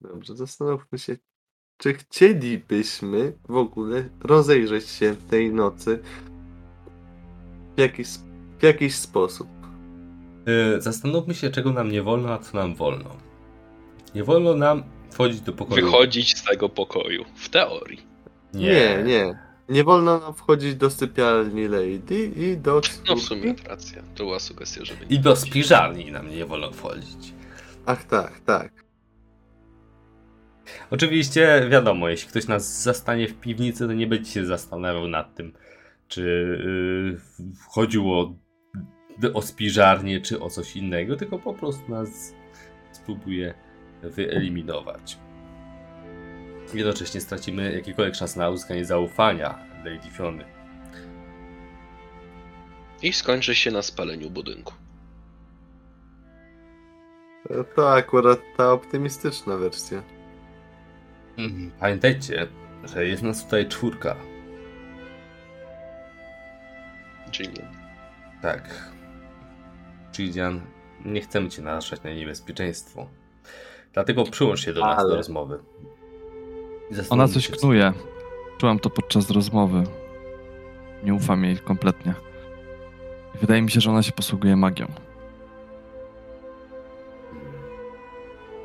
Dobrze, 0.01 0.37
zastanówmy 0.37 0.99
się, 0.99 1.17
czy 1.77 1.95
chcielibyśmy 1.95 3.33
w 3.49 3.57
ogóle 3.57 4.09
rozejrzeć 4.21 4.89
się 4.89 5.17
tej 5.31 5.53
nocy 5.53 5.99
w 7.77 7.81
jakiś, 7.81 8.09
w 8.59 8.63
jakiś 8.63 8.95
sposób. 8.95 9.49
Yy, 10.47 10.81
zastanówmy 10.81 11.35
się, 11.35 11.51
czego 11.51 11.73
nam 11.73 11.93
nie 11.93 12.03
wolno, 12.03 12.33
a 12.33 12.39
co 12.39 12.57
nam 12.57 12.75
wolno. 12.75 13.17
Nie 14.15 14.25
wolno 14.25 14.55
nam 14.55 14.83
wchodzić 15.11 15.41
do 15.41 15.53
pokoju. 15.53 15.87
Wychodzić 15.87 16.39
z 16.39 16.45
tego 16.45 16.69
pokoju. 16.69 17.25
W 17.35 17.49
teorii. 17.49 18.03
Nie, 18.55 19.03
nie. 19.07 19.39
Nie 19.69 19.85
wolno 19.85 20.19
nam 20.19 20.35
wchodzić 20.35 20.75
do 20.75 20.91
sypialni 20.91 21.69
Lady 21.69 22.33
i 22.37 22.57
do 22.57 22.81
No 23.09 23.17
w 23.17 23.21
sumie 23.21 23.55
racja. 23.69 24.03
To 24.03 24.25
była 24.25 24.39
sugestia, 24.39 24.85
żeby 24.85 25.05
I 25.11 25.19
do 25.19 25.37
spiżarni 25.37 26.13
nam 26.13 26.31
nie 26.31 26.47
wolno 26.47 26.73
wchodzić. 26.73 27.33
Ach 27.87 28.05
tak, 28.05 28.41
tak. 28.41 28.88
Oczywiście, 30.91 31.67
wiadomo, 31.71 32.09
jeśli 32.09 32.29
ktoś 32.29 32.47
nas 32.47 32.83
zastanie 32.83 33.29
w 33.29 33.41
piwnicy, 33.41 33.87
to 33.87 33.93
nie 33.93 34.07
będzie 34.07 34.31
się 34.31 34.47
zastanawiał 34.47 35.09
nad 35.09 35.35
tym, 35.35 35.53
czy 36.09 36.23
yy, 37.41 37.55
chodziło 37.69 38.35
o 39.35 39.43
spiżarnię, 39.43 40.21
czy 40.21 40.41
o 40.41 40.51
coś 40.51 40.77
innego, 40.77 41.17
tylko 41.17 41.39
po 41.39 41.55
prostu 41.55 41.91
nas 41.91 42.35
spróbuje 42.93 43.55
wyeliminować. 44.03 45.19
Jednocześnie 46.75 47.21
stracimy 47.21 47.73
jakiekolwiek 47.73 48.15
szans 48.15 48.37
na 48.37 48.51
uzyskanie 48.51 48.85
zaufania 48.85 49.59
Lady 49.85 50.11
Fiony. 50.11 50.45
I 53.03 53.13
skończy 53.13 53.55
się 53.55 53.71
na 53.71 53.83
spaleniu 53.83 54.31
budynku. 54.31 54.73
To 57.77 57.93
akurat 57.93 58.41
ta 58.57 58.73
optymistyczna 58.73 59.57
wersja. 59.57 60.03
Mhm. 61.39 61.71
Pamiętajcie, 61.81 62.47
że 62.85 63.07
jest 63.07 63.23
nas 63.23 63.45
tutaj 63.45 63.69
czwórka. 63.69 64.17
Jillian. 67.33 67.69
Tak. 68.43 68.93
Chidian, 70.17 70.61
nie 71.05 71.21
chcemy 71.21 71.49
cię 71.49 71.63
narażać 71.63 72.03
na 72.03 72.11
niebezpieczeństwo. 72.11 73.07
Dlatego 73.93 74.25
przyłącz 74.25 74.61
się 74.61 74.73
do 74.73 74.81
nas 74.81 74.99
Ale- 74.99 75.09
do 75.09 75.17
rozmowy. 75.17 75.59
Ona 77.11 77.29
coś 77.29 77.49
knuje. 77.49 77.93
Czułam 78.59 78.79
to 78.79 78.91
podczas 78.91 79.31
rozmowy. 79.31 79.85
Nie 81.05 81.15
ufam 81.15 81.45
jej 81.45 81.59
kompletnie. 81.59 82.15
Wydaje 83.41 83.63
mi 83.63 83.71
się, 83.71 83.81
że 83.81 83.91
ona 83.91 84.03
się 84.03 84.13
posługuje 84.13 84.57
magią. 84.57 84.87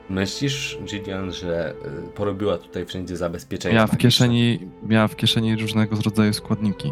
Myślisz, 0.09 0.77
Gideon, 0.85 1.31
że 1.31 1.73
y, 2.07 2.11
porobiła 2.11 2.57
tutaj 2.57 2.85
wszędzie 2.85 3.17
zabezpieczenia? 3.17 3.75
Miała 3.75 3.88
w 3.88 3.97
kieszeni, 3.97 4.59
miała 4.88 5.07
w 5.07 5.15
kieszeni 5.15 5.55
różnego 5.55 5.95
rodzaju 5.95 6.34
składniki. 6.34 6.91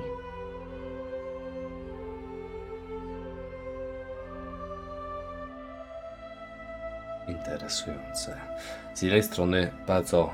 Interesujące. 7.28 8.38
Z 8.94 9.02
jednej 9.02 9.24
strony 9.24 9.72
bardzo 9.88 10.34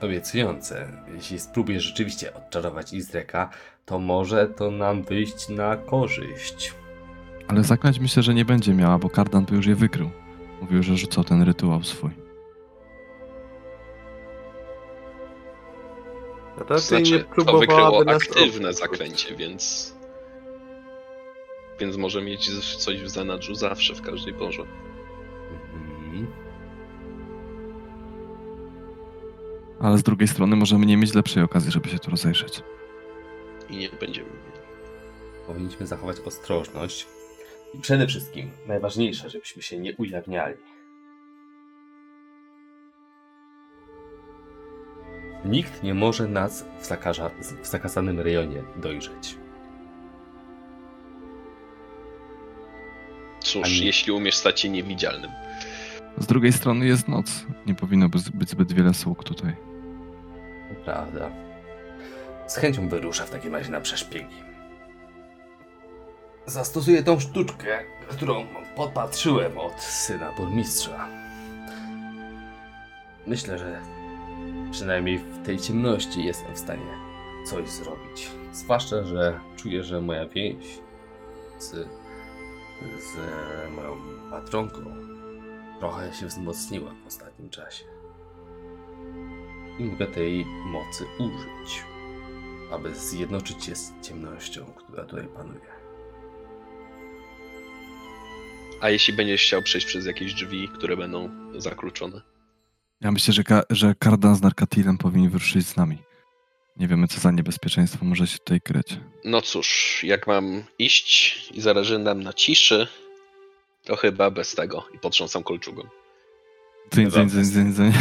obiecujące. 0.00 0.88
Jeśli 1.14 1.40
spróbujesz 1.40 1.82
rzeczywiście 1.82 2.34
odczarować 2.34 2.92
Izreka, 2.92 3.50
to 3.86 3.98
może 3.98 4.46
to 4.46 4.70
nam 4.70 5.02
wyjść 5.02 5.48
na 5.48 5.76
korzyść. 5.76 6.74
Ale 7.48 7.64
zaklęć 7.64 7.98
myślę, 7.98 8.22
że 8.22 8.34
nie 8.34 8.44
będzie 8.44 8.74
miała, 8.74 8.98
bo 8.98 9.10
Kardan 9.10 9.44
by 9.44 9.56
już 9.56 9.66
je 9.66 9.74
wykrył. 9.74 10.10
Mówił, 10.64 10.82
że 10.82 10.96
rzucał 10.96 11.24
ten 11.24 11.42
rytuał 11.42 11.82
swój. 11.82 12.10
Raczej 16.56 16.78
Znaczy, 16.78 17.24
nie 17.38 17.44
to 17.44 17.58
wykryło 17.58 18.04
nas 18.04 18.22
aktywne 18.22 18.46
okłamać. 18.48 18.76
zaklęcie, 18.76 19.36
więc... 19.36 19.94
Więc 21.80 21.96
może 21.96 22.22
mieć 22.22 22.50
coś 22.76 23.02
w 23.02 23.08
zanadrzu 23.08 23.54
zawsze, 23.54 23.94
w 23.94 24.02
każdej 24.02 24.34
porze. 24.34 24.62
Mhm. 25.74 26.26
Ale 29.80 29.98
z 29.98 30.02
drugiej 30.02 30.28
strony 30.28 30.56
możemy 30.56 30.86
nie 30.86 30.96
mieć 30.96 31.14
lepszej 31.14 31.42
okazji, 31.42 31.70
żeby 31.72 31.88
się 31.88 31.98
tu 31.98 32.10
rozejrzeć. 32.10 32.62
I 33.70 33.76
nie 33.76 33.88
będziemy 33.88 34.28
mieli. 34.28 34.60
Powinniśmy 35.46 35.86
zachować 35.86 36.16
ostrożność. 36.20 37.06
I 37.74 37.80
przede 37.80 38.06
wszystkim, 38.06 38.50
najważniejsze, 38.66 39.30
żebyśmy 39.30 39.62
się 39.62 39.78
nie 39.78 39.96
ujawniali. 39.96 40.56
Nikt 45.44 45.82
nie 45.82 45.94
może 45.94 46.28
nas 46.28 46.64
w, 46.80 46.86
zakarza, 46.86 47.30
w 47.62 47.66
zakazanym 47.66 48.20
rejonie 48.20 48.62
dojrzeć. 48.76 49.36
Cóż, 53.40 53.64
Ani- 53.64 53.86
jeśli 53.86 54.12
umiesz 54.12 54.34
stać 54.36 54.60
się 54.60 54.68
niewidzialnym. 54.68 55.30
Z 56.18 56.26
drugiej 56.26 56.52
strony 56.52 56.86
jest 56.86 57.08
noc. 57.08 57.46
Nie 57.66 57.74
powinno 57.74 58.08
być 58.08 58.48
zbyt 58.48 58.72
wiele 58.72 58.94
sług 58.94 59.24
tutaj. 59.24 59.56
To 60.68 60.84
Prawda. 60.84 61.30
Z 62.46 62.56
chęcią 62.56 62.88
wyruszę 62.88 63.26
w 63.26 63.30
takim 63.30 63.54
razie 63.54 63.70
na 63.70 63.80
przeszpiegi. 63.80 64.53
Zastosuję 66.46 67.02
tą 67.02 67.20
sztuczkę, 67.20 67.84
którą 68.08 68.46
podpatrzyłem 68.76 69.58
od 69.58 69.80
syna 69.80 70.32
burmistrza. 70.32 71.08
Myślę, 73.26 73.58
że 73.58 73.80
przynajmniej 74.70 75.18
w 75.18 75.46
tej 75.46 75.58
ciemności 75.58 76.24
jestem 76.24 76.54
w 76.54 76.58
stanie 76.58 76.98
coś 77.46 77.70
zrobić. 77.70 78.30
Zwłaszcza, 78.52 79.04
że 79.04 79.40
czuję, 79.56 79.84
że 79.84 80.00
moja 80.00 80.26
więź 80.28 80.78
z, 81.58 81.70
z 82.80 83.16
moją 83.76 83.96
patronką 84.30 84.80
trochę 85.78 86.12
się 86.12 86.26
wzmocniła 86.26 86.90
w 87.04 87.06
ostatnim 87.06 87.50
czasie 87.50 87.84
i 89.78 89.84
mogę 89.84 90.06
tej 90.06 90.46
mocy 90.46 91.04
użyć, 91.18 91.84
aby 92.72 92.94
zjednoczyć 92.94 93.64
się 93.64 93.74
z 93.76 93.92
ciemnością, 94.02 94.64
która 94.76 95.04
tutaj 95.04 95.26
panuje. 95.26 95.73
A 98.84 98.90
jeśli 98.90 99.12
będziesz 99.14 99.42
chciał 99.42 99.62
przejść 99.62 99.86
przez 99.86 100.06
jakieś 100.06 100.34
drzwi, 100.34 100.68
które 100.68 100.96
będą 100.96 101.30
zakluczone? 101.56 102.20
Ja 103.00 103.12
myślę, 103.12 103.34
że, 103.34 103.44
ka- 103.44 103.62
że 103.70 103.94
Kardan 103.98 104.36
z 104.36 104.42
Narkatilem 104.42 104.98
powinni 104.98 105.28
wyruszyć 105.28 105.66
z 105.66 105.76
nami. 105.76 105.98
Nie 106.76 106.88
wiemy, 106.88 107.08
co 107.08 107.20
za 107.20 107.30
niebezpieczeństwo 107.30 108.04
może 108.04 108.26
się 108.26 108.38
tutaj 108.38 108.60
kryć. 108.60 108.86
No 109.24 109.42
cóż, 109.42 110.00
jak 110.02 110.26
mam 110.26 110.64
iść 110.78 111.50
i 111.52 111.60
zależy 111.60 111.98
nam 111.98 112.22
na 112.22 112.32
ciszy, 112.32 112.86
to 113.84 113.96
chyba 113.96 114.30
bez 114.30 114.54
tego. 114.54 114.88
I 114.94 114.98
potrząsam 114.98 115.42
kolczugą. 115.42 115.82
Dzyń, 116.92 117.10
dzyń, 117.10 117.28
dzyń, 117.28 117.44
dzyń, 117.44 117.72
dzyń. 117.72 117.92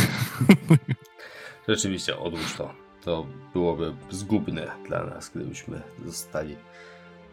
Rzeczywiście, 1.68 2.18
odłóż 2.18 2.54
to. 2.58 2.74
To 3.04 3.28
byłoby 3.54 3.96
zgubne 4.10 4.72
dla 4.88 5.04
nas, 5.06 5.32
gdybyśmy 5.36 5.82
zostali 6.06 6.56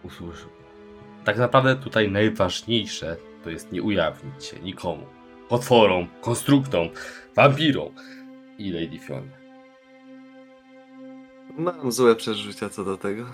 usłyszeni. 0.03 0.51
Tak 1.25 1.39
naprawdę 1.39 1.77
tutaj 1.77 2.11
najważniejsze 2.11 3.17
to 3.45 3.51
jest 3.51 3.73
nie 3.73 3.83
ujawnić 3.83 4.45
się 4.45 4.61
nikomu. 4.61 5.07
Potworom, 5.49 6.09
konstruktom, 6.21 6.89
wampirom 7.37 7.95
i 8.59 8.71
Lady 8.71 8.99
Fionie. 8.99 9.41
Mam 11.59 11.93
złe 11.93 12.17
przeżycia 12.17 12.69
co 12.69 12.85
do 12.85 12.97
tego. 12.97 13.27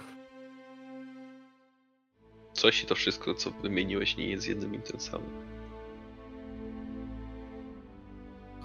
Coś 2.52 2.82
i 2.82 2.86
to 2.86 2.94
wszystko, 2.94 3.34
co 3.34 3.50
wymieniłeś, 3.50 4.16
nie 4.16 4.30
jest 4.30 4.48
jednym 4.48 4.74
i 4.74 4.78
tym 4.78 5.00
samym. 5.00 5.30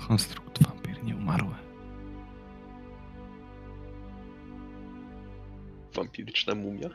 Konstrukt 0.08 0.64
wampir 0.64 1.04
nie 1.04 1.16
umarły. 1.16 1.56
Wampiryczna 5.94 6.56
mumia. 6.56 6.90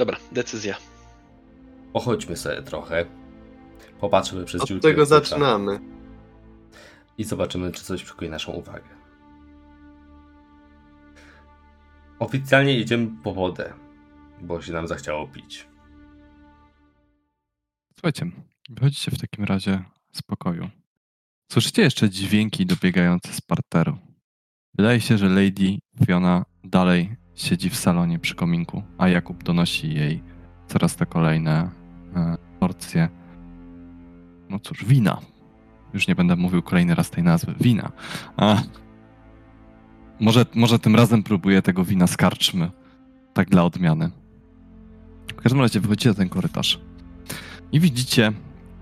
Dobra, 0.00 0.16
decyzja. 0.32 0.76
Pochodźmy 1.92 2.36
sobie 2.36 2.62
trochę. 2.62 3.04
Popatrzymy 4.00 4.44
przez 4.44 4.62
Od 4.62 4.68
dziurkę 4.68 4.82
tego 4.82 5.06
w 5.06 5.08
klucza 5.08 5.24
zaczynamy. 5.24 5.80
I 7.18 7.24
zobaczymy, 7.24 7.72
czy 7.72 7.84
coś 7.84 8.02
przykuje 8.02 8.30
naszą 8.30 8.52
uwagę. 8.52 8.88
Oficjalnie 12.18 12.78
idziemy 12.78 13.10
po 13.22 13.34
wodę, 13.34 13.72
bo 14.40 14.62
się 14.62 14.72
nam 14.72 14.88
zachciało 14.88 15.28
pić. 15.28 15.66
Słuchajcie, 17.94 18.30
wychodzicie 18.68 19.10
w 19.10 19.20
takim 19.20 19.44
razie 19.44 19.84
z 20.12 20.22
pokoju. 20.22 20.70
Słyszycie 21.52 21.82
jeszcze 21.82 22.10
dźwięki 22.10 22.66
dobiegające 22.66 23.32
z 23.32 23.40
parteru. 23.40 23.98
Wydaje 24.74 25.00
się, 25.00 25.18
że 25.18 25.28
Lady 25.28 25.78
Fiona 26.06 26.44
dalej 26.64 27.16
siedzi 27.40 27.70
w 27.70 27.76
salonie 27.76 28.18
przy 28.18 28.34
kominku, 28.34 28.82
a 28.98 29.08
Jakub 29.08 29.44
donosi 29.44 29.94
jej 29.94 30.22
coraz 30.68 30.96
to 30.96 31.06
kolejne 31.06 31.70
e, 32.16 32.36
porcje. 32.60 33.08
No 34.50 34.58
cóż, 34.58 34.84
wina. 34.84 35.20
Już 35.94 36.08
nie 36.08 36.14
będę 36.14 36.36
mówił 36.36 36.62
kolejny 36.62 36.94
raz 36.94 37.10
tej 37.10 37.24
nazwy. 37.24 37.54
Wina. 37.60 37.92
A, 38.36 38.62
może, 40.20 40.46
może 40.54 40.78
tym 40.78 40.96
razem 40.96 41.22
próbuję 41.22 41.62
tego 41.62 41.84
wina 41.84 42.06
z 42.06 42.16
karczmy. 42.16 42.70
Tak 43.32 43.50
dla 43.50 43.64
odmiany. 43.64 44.10
W 45.28 45.42
każdym 45.42 45.60
razie 45.60 45.80
wychodzicie 45.80 46.08
na 46.08 46.14
ten 46.14 46.28
korytarz. 46.28 46.80
I 47.72 47.80
widzicie 47.80 48.32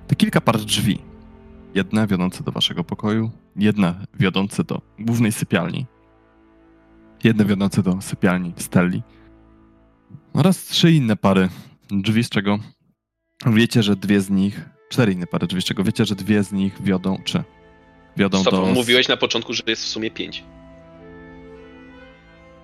te 0.06 0.16
kilka 0.16 0.40
par 0.40 0.58
drzwi. 0.58 0.98
Jedne 1.74 2.06
wiodące 2.06 2.44
do 2.44 2.52
waszego 2.52 2.84
pokoju, 2.84 3.30
jedna 3.56 3.94
wiodące 4.14 4.64
do 4.64 4.82
głównej 4.98 5.32
sypialni. 5.32 5.86
Jedne 7.24 7.44
wiodące 7.44 7.82
do 7.82 8.00
sypialni 8.00 8.52
Stelli 8.56 9.02
oraz 10.34 10.64
trzy 10.64 10.92
inne 10.92 11.16
pary 11.16 11.48
drzwi, 11.90 12.24
z 12.24 12.28
czego 12.28 12.58
wiecie, 13.46 13.82
że 13.82 13.96
dwie 13.96 14.20
z 14.20 14.30
nich, 14.30 14.68
cztery 14.88 15.12
inne 15.12 15.26
pary 15.26 15.46
drzwi, 15.46 15.62
z 15.62 15.64
czego 15.64 15.84
wiecie, 15.84 16.04
że 16.04 16.14
dwie 16.14 16.42
z 16.42 16.52
nich 16.52 16.82
wiodą, 16.82 17.18
czy 17.24 17.42
wiodą 18.16 18.40
Stop, 18.40 18.54
do... 18.54 18.66
mówiłeś 18.66 19.08
na 19.08 19.16
początku, 19.16 19.52
że 19.52 19.62
jest 19.66 19.84
w 19.84 19.88
sumie 19.88 20.10
pięć. 20.10 20.44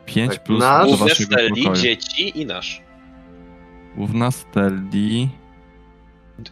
Pięć 0.06 0.32
Tak, 0.32 0.44
plus 0.44 0.60
nasz- 0.60 0.82
do 0.82 0.88
Główne 0.88 1.08
waszego 1.08 1.32
Steli, 1.34 1.62
pokoju. 1.62 1.82
dzieci 1.82 2.40
i 2.40 2.46
nasz. 2.46 2.82
Główna 3.96 4.30
Stelli, 4.30 5.28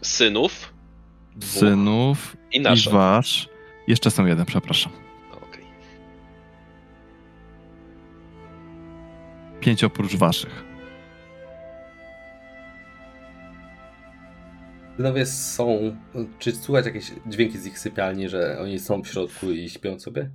Synów 0.02 0.72
synów 1.40 2.36
i 2.52 2.56
i 2.58 2.90
wasz. 2.90 3.48
Jeszcze 3.88 4.10
są 4.10 4.26
jeden, 4.26 4.46
przepraszam. 4.46 4.92
Pięć 9.62 9.84
oprócz 9.84 10.16
waszych. 10.16 10.64
Synowie 14.96 15.26
są. 15.26 15.96
Czy 16.38 16.52
słychać 16.52 16.86
jakieś 16.86 17.12
dźwięki 17.26 17.58
z 17.58 17.66
ich 17.66 17.78
sypialni, 17.78 18.28
że 18.28 18.58
oni 18.60 18.78
są 18.78 19.02
w 19.02 19.08
środku 19.08 19.50
i 19.50 19.70
śpią 19.70 20.00
sobie? 20.00 20.30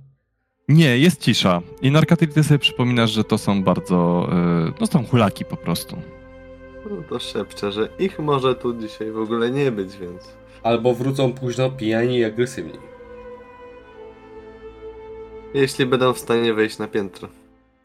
Nie, 0.68 0.98
jest 0.98 1.20
cisza. 1.20 1.62
I 1.82 1.90
Narkatyl, 1.90 2.28
ty 2.28 2.44
sobie 2.44 2.58
przypominasz, 2.58 3.10
że 3.10 3.24
to 3.24 3.38
są 3.38 3.62
bardzo... 3.62 4.28
Yy, 4.66 4.72
no 4.80 4.86
są 4.86 5.04
hulaki 5.04 5.44
po 5.44 5.56
prostu. 5.56 5.96
No 6.90 7.02
to 7.08 7.18
szepczę, 7.18 7.72
że 7.72 7.88
ich 7.98 8.18
może 8.18 8.54
tu 8.54 8.74
dzisiaj 8.74 9.12
w 9.12 9.18
ogóle 9.18 9.50
nie 9.50 9.72
być, 9.72 9.96
więc... 9.96 10.22
Albo 10.62 10.94
wrócą 10.94 11.32
późno 11.32 11.70
pijani 11.70 12.18
i 12.18 12.24
agresywni. 12.24 12.78
Jeśli 15.54 15.86
będą 15.86 16.12
w 16.12 16.18
stanie 16.18 16.54
wejść 16.54 16.78
na 16.78 16.88
piętro. 16.88 17.28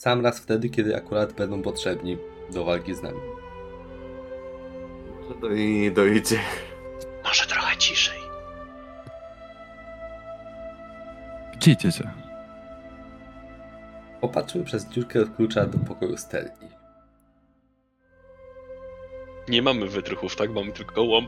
Sam 0.04 0.22
raz 0.22 0.40
wtedy, 0.40 0.70
kiedy 0.70 0.96
akurat 0.96 1.34
będą 1.34 1.62
potrzebni 1.62 2.18
do 2.54 2.66
walki 2.66 2.96
z 2.96 3.02
nami. 3.02 3.20
Może 5.22 5.40
do 5.40 5.52
i 5.52 5.92
dojdzie. 5.92 6.40
Może 7.24 7.46
trochę 7.46 7.78
ciszej. 7.78 8.20
Gdzie 11.54 11.72
idziecie? 11.72 12.12
Popatrzymy 14.22 14.64
przez 14.64 14.86
dziurkę 14.86 15.22
od 15.22 15.36
klucza 15.36 15.66
do 15.66 15.80
pokoju 15.80 16.18
Stelli. 16.18 16.50
Nie 19.50 19.62
mamy 19.62 19.88
wytrychów, 19.88 20.36
tak? 20.36 20.52
Mamy 20.52 20.72
tylko 20.72 21.04
łom. 21.04 21.28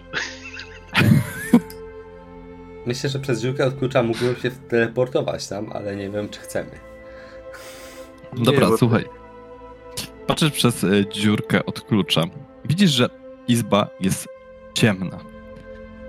Myślę, 2.86 3.10
że 3.10 3.20
przez 3.20 3.42
dziurkę 3.42 3.66
od 3.66 3.76
klucza 3.80 4.04
mógłbym 4.04 4.36
się 4.36 4.52
teleportować 4.52 5.48
tam, 5.48 5.72
ale 5.74 5.96
nie 5.96 6.10
wiem, 6.10 6.30
czy 6.30 6.40
chcemy. 6.40 6.85
Dobra, 8.38 8.70
bo- 8.70 8.78
słuchaj. 8.78 9.06
Patrzysz 10.28 10.52
przez 10.52 10.84
y, 10.84 11.06
dziurkę 11.14 11.66
od 11.66 11.82
klucza. 11.82 12.22
Widzisz, 12.66 12.92
że 12.92 13.10
izba 13.48 13.88
jest 14.00 14.28
ciemna. 14.74 15.20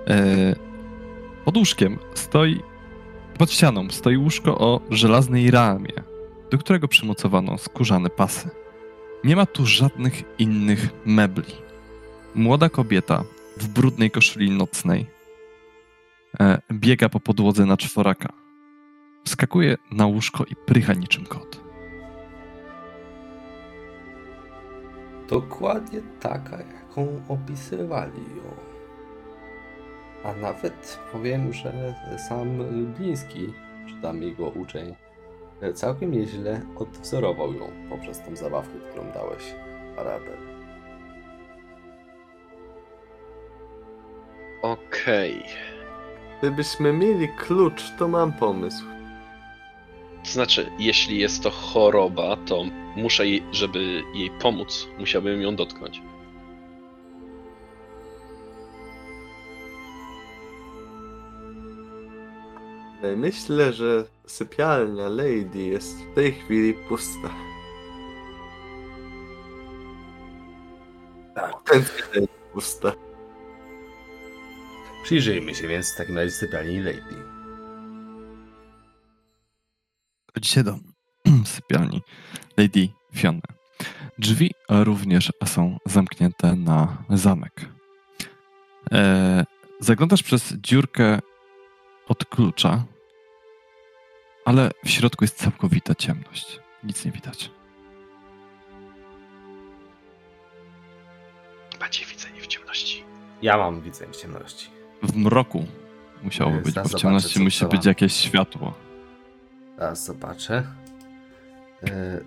E, 0.08 0.54
pod 1.44 1.56
łóżkiem 1.56 1.98
stoi, 2.14 2.60
pod 3.38 3.52
ścianą 3.52 3.90
stoi 3.90 4.16
łóżko 4.16 4.58
o 4.58 4.80
żelaznej 4.90 5.50
ramie, 5.50 5.92
do 6.50 6.58
którego 6.58 6.88
przymocowano 6.88 7.58
skórzane 7.58 8.10
pasy. 8.10 8.50
Nie 9.24 9.36
ma 9.36 9.46
tu 9.46 9.66
żadnych 9.66 10.22
innych 10.38 10.88
mebli. 11.06 11.54
Młoda 12.34 12.68
kobieta 12.68 13.24
w 13.56 13.68
brudnej 13.68 14.10
koszuli 14.10 14.50
nocnej 14.50 15.06
e, 16.40 16.58
biega 16.72 17.08
po 17.08 17.20
podłodze 17.20 17.66
na 17.66 17.76
czworaka. 17.76 18.32
Wskakuje 19.24 19.76
na 19.90 20.06
łóżko 20.06 20.44
i 20.44 20.56
prycha 20.56 20.92
niczym 20.92 21.24
kot. 21.26 21.65
Dokładnie 25.28 26.00
taka, 26.20 26.56
jaką 26.56 27.20
opisywali 27.28 28.20
ją. 28.36 28.56
A 30.24 30.32
nawet 30.34 30.98
powiem, 31.12 31.52
że 31.52 31.94
sam 32.28 32.48
Bliński, 32.98 33.52
czy 33.88 34.02
tam 34.02 34.22
jego 34.22 34.48
uczeń, 34.48 34.94
całkiem 35.74 36.10
nieźle 36.10 36.60
odwzorował 36.76 37.52
ją 37.52 37.70
poprzez 37.90 38.22
tą 38.22 38.36
zabawkę, 38.36 38.74
którą 38.90 39.12
dałeś, 39.12 39.54
Arabel. 39.98 40.36
Okej. 44.62 45.42
Gdybyśmy 46.38 46.92
mieli 46.92 47.28
klucz, 47.28 47.82
to 47.98 48.08
mam 48.08 48.32
pomysł. 48.32 48.84
To 50.24 50.30
znaczy, 50.30 50.70
jeśli 50.78 51.18
jest 51.18 51.42
to 51.42 51.50
choroba, 51.50 52.36
to 52.36 52.64
muszę 52.96 53.26
jej, 53.26 53.42
żeby 53.52 54.02
jej 54.14 54.30
pomóc, 54.30 54.88
musiałbym 54.98 55.42
ją 55.42 55.56
dotknąć. 55.56 56.02
Myślę, 63.16 63.72
że 63.72 64.04
sypialnia 64.26 65.08
Lady 65.08 65.58
jest 65.58 65.98
w 65.98 66.14
tej 66.14 66.32
chwili 66.32 66.74
pusta. 66.74 67.28
Tak. 71.34 71.54
Autentycznie 71.54 72.20
jest 72.20 72.32
pusta. 72.52 72.92
Przyjrzyjmy 75.04 75.54
się 75.54 75.68
więc 75.68 75.94
w 75.94 75.96
takim 75.96 76.16
razie 76.16 76.30
sypialni 76.30 76.78
Lady. 76.78 77.14
Chodzicie 80.34 80.62
do 80.64 80.95
sypialni 81.44 82.02
Lady 82.56 82.88
Fiona. 83.14 83.40
Drzwi 84.18 84.50
również 84.68 85.32
są 85.44 85.78
zamknięte 85.86 86.56
na 86.56 87.04
zamek. 87.10 87.68
E, 88.92 89.44
zaglądasz 89.80 90.22
przez 90.22 90.52
dziurkę 90.52 91.18
od 92.08 92.24
klucza, 92.24 92.84
ale 94.44 94.70
w 94.84 94.90
środku 94.90 95.24
jest 95.24 95.36
całkowita 95.36 95.94
ciemność. 95.94 96.60
Nic 96.84 97.04
nie 97.04 97.12
widać. 97.12 97.50
Macie 101.80 102.06
widzenie 102.06 102.40
w 102.40 102.46
ciemności. 102.46 103.04
Ja 103.42 103.56
mam 103.58 103.80
widzę 103.80 104.06
w 104.06 104.16
ciemności. 104.16 104.70
W 105.02 105.16
mroku 105.16 105.66
musiałoby 106.22 106.58
E, 106.58 106.62
być, 106.62 106.74
bo 106.74 106.84
w 106.84 106.94
ciemności 106.94 107.40
musi 107.40 107.66
być 107.66 107.86
jakieś 107.86 108.12
światło. 108.12 108.74
Teraz 109.76 110.04
zobaczę. 110.04 110.66
E, 111.82 112.20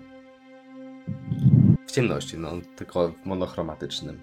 W 1.86 1.92
ciemności, 1.92 2.38
no, 2.38 2.52
tylko 2.76 3.08
w 3.08 3.26
monochromatycznym. 3.26 4.20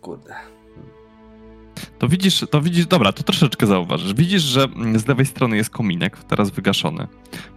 Kurde. 0.00 0.34
To 1.98 2.08
widzisz, 2.08 2.44
to 2.50 2.60
widzisz, 2.60 2.86
dobra, 2.86 3.12
to 3.12 3.22
troszeczkę 3.22 3.66
zauważysz. 3.66 4.14
Widzisz, 4.14 4.42
że 4.42 4.68
z 4.96 5.06
lewej 5.06 5.26
strony 5.26 5.56
jest 5.56 5.70
kominek, 5.70 6.24
teraz 6.24 6.50
wygaszony. 6.50 7.06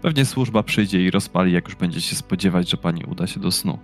Pewnie 0.02 0.26
służba 0.26 0.64
przyjdzie 0.64 1.04
i 1.04 1.12
rozpali, 1.12 1.52
jak 1.52 1.66
już 1.66 1.76
będzie 1.76 2.02
się 2.02 2.16
spodziewać, 2.16 2.70
że 2.70 2.78
pani 2.78 3.04
uda 3.04 3.28
się 3.28 3.40
do 3.40 3.52
snu. 3.52 3.80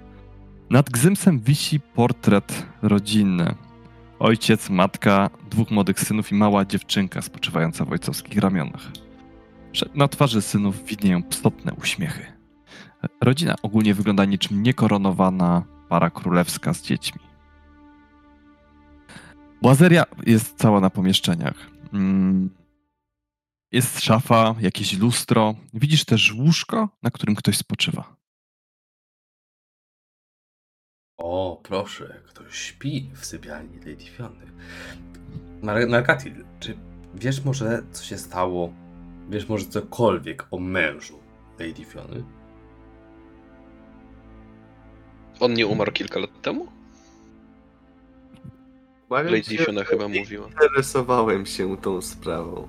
Nad 0.69 0.89
gzymsem 0.89 1.39
wisi 1.39 1.79
portret 1.79 2.65
rodzinny. 2.81 3.55
Ojciec, 4.19 4.69
matka, 4.69 5.29
dwóch 5.49 5.71
młodych 5.71 5.99
synów 5.99 6.31
i 6.31 6.35
mała 6.35 6.65
dziewczynka 6.65 7.21
spoczywająca 7.21 7.85
w 7.85 7.91
ojcowskich 7.91 8.37
ramionach. 8.37 8.91
Na 9.95 10.07
twarzy 10.07 10.41
synów 10.41 10.85
widnieją 10.85 11.23
pstotne 11.23 11.73
uśmiechy. 11.73 12.25
Rodzina 13.21 13.55
ogólnie 13.61 13.93
wygląda 13.93 14.25
niczym 14.25 14.63
niekoronowana 14.63 15.63
para 15.89 16.09
królewska 16.09 16.73
z 16.73 16.81
dziećmi. 16.81 17.21
Błazeria 19.61 20.03
jest 20.25 20.57
cała 20.57 20.79
na 20.79 20.89
pomieszczeniach. 20.89 21.69
Mm. 21.93 22.49
Jest 23.71 23.99
szafa, 24.01 24.55
jakieś 24.59 24.97
lustro. 24.99 25.55
Widzisz 25.73 26.05
też 26.05 26.33
łóżko, 26.33 26.89
na 27.03 27.11
którym 27.11 27.35
ktoś 27.35 27.57
spoczywa. 27.57 28.15
O, 31.17 31.61
proszę, 31.63 32.21
ktoś 32.27 32.55
śpi 32.55 33.09
w 33.15 33.25
sypialni 33.25 33.77
Lady 33.77 34.05
Fiony. 34.05 34.45
Mar- 35.61 35.87
Narkatil, 35.87 36.45
czy 36.59 36.77
wiesz 37.13 37.45
może, 37.45 37.83
co 37.91 38.03
się 38.03 38.17
stało? 38.17 38.73
Wiesz 39.29 39.49
może 39.49 39.65
cokolwiek 39.65 40.47
o 40.51 40.59
mężu 40.59 41.19
Lady 41.59 41.85
Fiony? 41.85 42.23
On 45.43 45.53
nie 45.53 45.67
umarł 45.67 45.91
kilka 45.91 46.19
lat 46.19 46.41
temu? 46.41 46.67
Lady 49.09 49.57
Fiona 49.57 49.83
chyba 49.83 50.07
mówiła. 50.07 50.47
Interesowałem 50.47 51.45
się 51.45 51.77
tą 51.77 52.01
sprawą. 52.01 52.67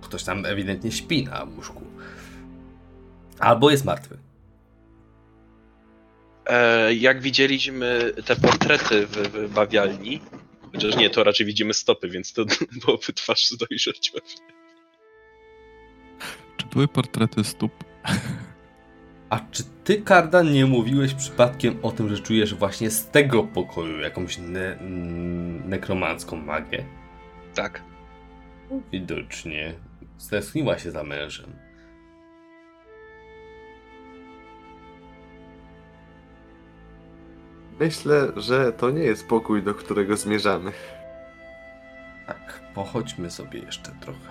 Ktoś 0.00 0.24
tam 0.24 0.46
ewidentnie 0.46 0.92
śpi 0.92 1.24
na 1.24 1.44
łóżku. 1.44 1.82
Albo 3.38 3.70
jest 3.70 3.84
martwy. 3.84 4.18
E, 6.46 6.94
jak 6.94 7.20
widzieliśmy 7.20 8.12
te 8.24 8.36
portrety 8.36 9.06
w, 9.06 9.16
w 9.16 9.54
bawialni, 9.54 10.20
chociaż 10.72 10.96
nie, 10.96 11.10
to 11.10 11.24
raczej 11.24 11.46
widzimy 11.46 11.74
stopy, 11.74 12.08
więc 12.08 12.32
to 12.32 12.44
byłoby 12.84 13.12
twarz 13.12 13.52
dojrzeć 13.60 14.10
pewnie. 14.10 14.54
Czy 16.56 16.66
były 16.66 16.88
portrety 16.88 17.44
stóp? 17.44 17.72
A 19.30 19.40
czy 19.40 19.75
ty, 19.86 20.02
Kardan, 20.02 20.52
nie 20.52 20.66
mówiłeś 20.66 21.14
przypadkiem 21.14 21.78
o 21.82 21.92
tym, 21.92 22.08
że 22.08 22.22
czujesz 22.22 22.54
właśnie 22.54 22.90
z 22.90 23.08
tego 23.08 23.42
pokoju 23.44 24.00
jakąś 24.00 24.38
ne 24.38 24.78
mm, 24.78 25.68
nekromancką 25.68 26.36
magię? 26.36 26.84
Tak. 27.54 27.82
Widocznie 28.92 29.74
stęskniła 30.16 30.78
się 30.78 30.90
za 30.90 31.04
mężem. 31.04 31.52
Myślę, 37.80 38.32
że 38.36 38.72
to 38.72 38.90
nie 38.90 39.02
jest 39.02 39.28
pokój, 39.28 39.62
do 39.62 39.74
którego 39.74 40.16
zmierzamy. 40.16 40.72
Tak, 42.26 42.60
pochodźmy 42.74 43.30
sobie 43.30 43.60
jeszcze 43.60 43.92
trochę. 44.00 44.30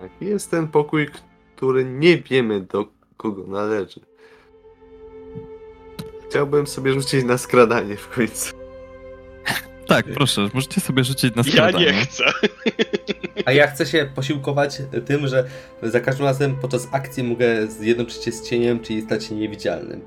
Tak, 0.00 0.10
jest 0.20 0.50
ten 0.50 0.68
pokój, 0.68 1.08
który 1.56 1.84
nie 1.84 2.18
wiemy 2.18 2.60
do 2.60 2.93
kogo 3.16 3.44
należy. 3.46 4.00
Chciałbym 6.30 6.66
sobie 6.66 6.92
rzucić 6.92 7.24
na 7.24 7.38
skradanie 7.38 7.96
w 7.96 8.08
końcu. 8.08 8.54
Tak, 9.86 10.06
proszę, 10.14 10.48
możecie 10.54 10.80
sobie 10.80 11.04
rzucić 11.04 11.34
na 11.34 11.42
Ja 11.46 11.52
skradanie. 11.52 11.86
nie 11.86 11.92
chcę. 11.92 12.24
A 13.44 13.52
ja 13.52 13.66
chcę 13.66 13.86
się 13.86 14.08
posiłkować 14.14 14.82
tym, 15.06 15.28
że 15.28 15.44
za 15.82 16.00
każdym 16.00 16.26
razem 16.26 16.56
podczas 16.56 16.88
akcji 16.92 17.22
mogę 17.24 17.66
zjednoczyć 17.66 18.24
się 18.24 18.32
z 18.32 18.48
cieniem, 18.48 18.80
czyli 18.80 19.02
stać 19.02 19.24
się 19.24 19.34
niewidzialnym. 19.34 20.00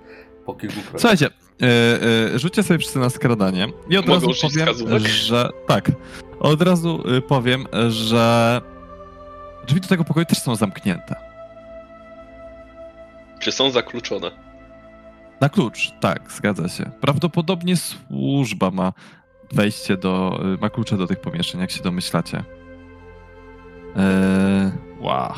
Po 0.45 0.53
kilku 0.53 0.75
krokach. 0.81 1.01
Słuchajcie, 1.01 1.27
e, 1.61 2.39
rzućcie 2.39 2.63
sobie 2.63 2.79
wszyscy 2.79 2.99
na 2.99 3.09
skradanie 3.09 3.67
i 3.89 3.97
od 3.97 4.05
Mogę 4.07 4.27
razu 4.27 4.41
powiem, 4.41 4.65
wskazówek? 4.67 5.01
że 5.07 5.49
tak, 5.67 5.91
od 6.39 6.61
razu 6.61 7.03
y, 7.17 7.21
powiem, 7.21 7.65
że 7.89 8.61
drzwi 9.67 9.81
do 9.81 9.87
tego 9.87 10.03
pokoju 10.03 10.25
też 10.25 10.37
są 10.41 10.55
zamknięte. 10.55 11.15
Czy 13.39 13.51
są 13.51 13.71
zakluczone? 13.71 14.31
Na 15.41 15.49
klucz, 15.49 15.91
tak, 15.99 16.31
zgadza 16.31 16.69
się. 16.69 16.91
Prawdopodobnie 17.01 17.75
służba 17.77 18.71
ma 18.71 18.93
wejście 19.53 19.97
do, 19.97 20.39
y, 20.55 20.57
ma 20.61 20.69
klucze 20.69 20.97
do 20.97 21.07
tych 21.07 21.19
pomieszczeń, 21.19 21.61
jak 21.61 21.71
się 21.71 21.83
domyślacie. 21.83 22.43
Eee, 23.95 24.71
wow. 24.99 25.33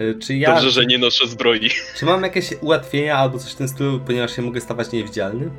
Y, 0.00 0.18
Czy 0.22 0.36
ja. 0.36 0.54
Dobrze, 0.54 0.70
że 0.70 0.86
nie 0.86 0.98
noszę 0.98 1.26
zbroi. 1.26 1.70
Czy 1.98 2.04
mam 2.04 2.22
jakieś 2.22 2.50
ułatwienia 2.60 3.16
albo 3.16 3.38
coś 3.38 3.52
w 3.52 3.56
tym 3.56 3.68
stylu, 3.68 4.00
ponieważ 4.00 4.36
się 4.36 4.42
mogę 4.42 4.60
stawać 4.60 4.92
niewidzialny? 4.92 5.50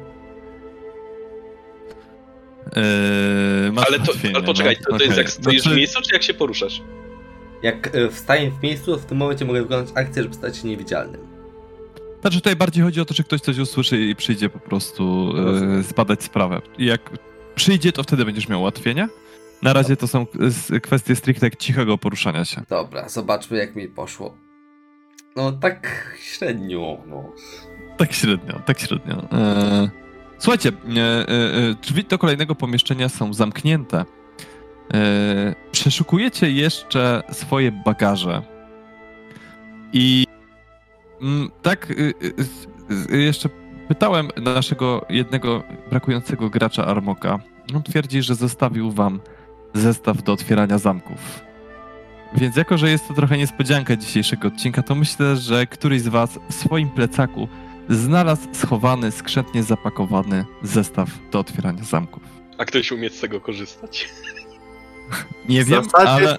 Eee, 2.76 3.72
Ale 3.88 4.00
to, 4.00 4.14
ale 4.36 4.44
poczekaj, 4.44 4.78
no, 4.80 4.92
to, 4.92 4.98
to 4.98 5.04
jest 5.04 5.18
jak 5.18 5.30
stoisz 5.30 5.62
Znaczy, 5.62 5.76
w 5.76 5.78
miejscu, 5.78 6.02
czy 6.02 6.14
jak 6.14 6.24
się 6.24 6.34
poruszasz? 6.34 6.82
Jak 7.64 7.96
y, 7.96 8.10
wstaję 8.12 8.52
w 8.52 8.64
miejscu, 8.64 9.00
w 9.00 9.06
tym 9.06 9.18
momencie 9.18 9.46
mogę 9.46 9.62
wykonać 9.62 9.88
akcję, 9.96 10.24
żeby 10.24 10.36
stać 10.36 10.58
się 10.58 10.68
niewidzialnym. 10.68 11.22
Znaczy 12.22 12.38
tutaj 12.38 12.56
bardziej 12.56 12.84
chodzi 12.84 13.02
o 13.02 13.06
to, 13.06 13.14
że 13.14 13.24
ktoś 13.24 13.42
coś 13.42 13.58
usłyszy 13.58 14.02
i 14.02 14.16
przyjdzie 14.16 14.50
po 14.50 14.60
prostu 14.60 15.34
e, 15.80 15.84
zbadać 15.84 16.24
sprawę. 16.24 16.62
I 16.78 16.86
jak 16.86 17.12
przyjdzie, 17.56 17.92
to 17.92 18.04
wtedy 18.04 18.26
będziesz 18.26 18.50
miał 18.50 18.60
ułatwienia. 18.62 19.10
Na 19.62 19.74
razie 19.74 19.96
to 19.98 20.08
są 20.08 20.26
s- 20.42 20.72
kwestie 20.84 21.16
stricte 21.16 21.52
cichego 21.52 21.98
poruszania 21.98 22.46
się. 22.46 22.62
Dobra, 22.70 23.10
zobaczmy 23.10 23.58
jak 23.58 23.76
mi 23.76 23.88
poszło. 23.88 24.38
No 25.36 25.52
tak 25.52 26.08
średnio, 26.22 26.98
no. 27.08 27.32
Tak 27.98 28.14
średnio, 28.14 28.60
tak 28.66 28.80
średnio. 28.80 29.24
E, 29.32 29.90
słuchajcie, 30.40 30.70
e, 30.70 31.00
e, 31.02 31.32
e, 31.70 31.76
drzwi 31.82 32.04
do 32.04 32.18
kolejnego 32.18 32.56
pomieszczenia 32.56 33.10
są 33.10 33.34
zamknięte. 33.34 34.06
E, 34.94 35.56
przeszukujecie 35.72 36.52
jeszcze 36.52 37.24
swoje 37.32 37.72
bagaże. 37.72 38.42
I 39.94 40.26
mm, 41.22 41.50
tak, 41.62 41.92
y, 41.92 42.14
y, 43.12 43.18
jeszcze 43.18 43.50
pytałem 43.88 44.30
naszego 44.42 45.06
jednego 45.10 45.64
brakującego 45.90 46.50
gracza 46.50 46.86
Armoka. 46.86 47.40
On 47.76 47.84
twierdzi, 47.84 48.22
że 48.22 48.36
zostawił 48.36 48.92
wam 48.92 49.20
zestaw 49.74 50.24
do 50.24 50.34
otwierania 50.34 50.78
zamków. 50.78 51.42
Więc 52.36 52.56
jako, 52.56 52.78
że 52.78 52.90
jest 52.90 53.08
to 53.08 53.14
trochę 53.14 53.38
niespodzianka 53.38 53.96
dzisiejszego 53.96 54.48
odcinka, 54.48 54.84
to 54.84 54.96
myślę, 54.96 55.36
że 55.36 55.68
któryś 55.68 56.02
z 56.02 56.08
was 56.08 56.40
w 56.50 56.54
swoim 56.54 56.90
plecaku 56.90 57.48
znalazł 57.90 58.48
schowany, 58.54 59.12
skrzętnie 59.12 59.64
zapakowany 59.64 60.46
zestaw 60.64 61.10
do 61.32 61.40
otwierania 61.40 61.84
zamków. 61.84 62.24
A 62.58 62.66
ktoś 62.66 62.92
umie 62.92 63.10
z 63.10 63.20
tego 63.20 63.42
korzystać? 63.42 64.10
Nie 65.50 65.64
wiem, 65.64 65.84
zasadzie- 65.84 66.10
ale 66.12 66.38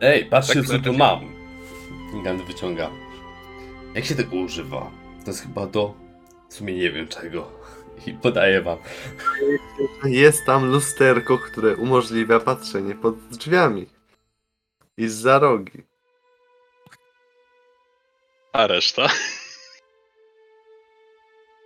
Ej, 0.00 0.24
patrzcie 0.26 0.54
Tak 0.54 0.66
co 0.66 0.78
tu 0.78 0.92
mam. 0.92 1.20
Gigant 2.12 2.42
wyciąga. 2.42 2.90
Jak 3.94 4.04
się 4.04 4.14
tego 4.14 4.36
używa? 4.36 4.90
To 5.24 5.30
jest 5.30 5.42
chyba 5.42 5.66
do... 5.66 5.94
W 6.48 6.54
sumie 6.54 6.74
nie 6.74 6.90
wiem 6.90 7.08
czego. 7.08 7.50
I 8.06 8.12
podaję 8.12 8.62
wam. 8.62 8.78
Jest 10.04 10.46
tam 10.46 10.70
lusterko, 10.70 11.38
które 11.38 11.76
umożliwia 11.76 12.40
patrzenie 12.40 12.94
pod 12.94 13.28
drzwiami. 13.28 13.86
I 14.96 15.08
za 15.08 15.38
rogi. 15.38 15.82
A 18.52 18.66
reszta? 18.66 19.08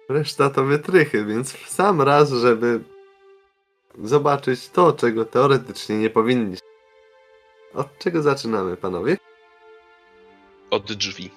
Reszta 0.09 0.51
to 0.51 0.65
wytrychy, 0.65 1.25
więc 1.25 1.53
w 1.53 1.69
sam 1.69 2.03
raz, 2.03 2.31
żeby 2.31 2.81
zobaczyć 4.05 4.69
to, 4.69 4.93
czego 4.93 5.25
teoretycznie 5.25 5.99
nie 5.99 6.11
powinniśmy. 6.11 6.69
Od 7.75 7.99
czego 7.99 8.23
zaczynamy, 8.23 8.77
panowie? 8.77 9.17
Od 10.71 10.93
drzwi. 10.93 11.31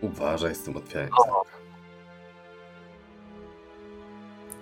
Uważaj 0.00 0.54
z 0.54 0.62
tym 0.62 0.76
otwieraniem. 0.76 1.12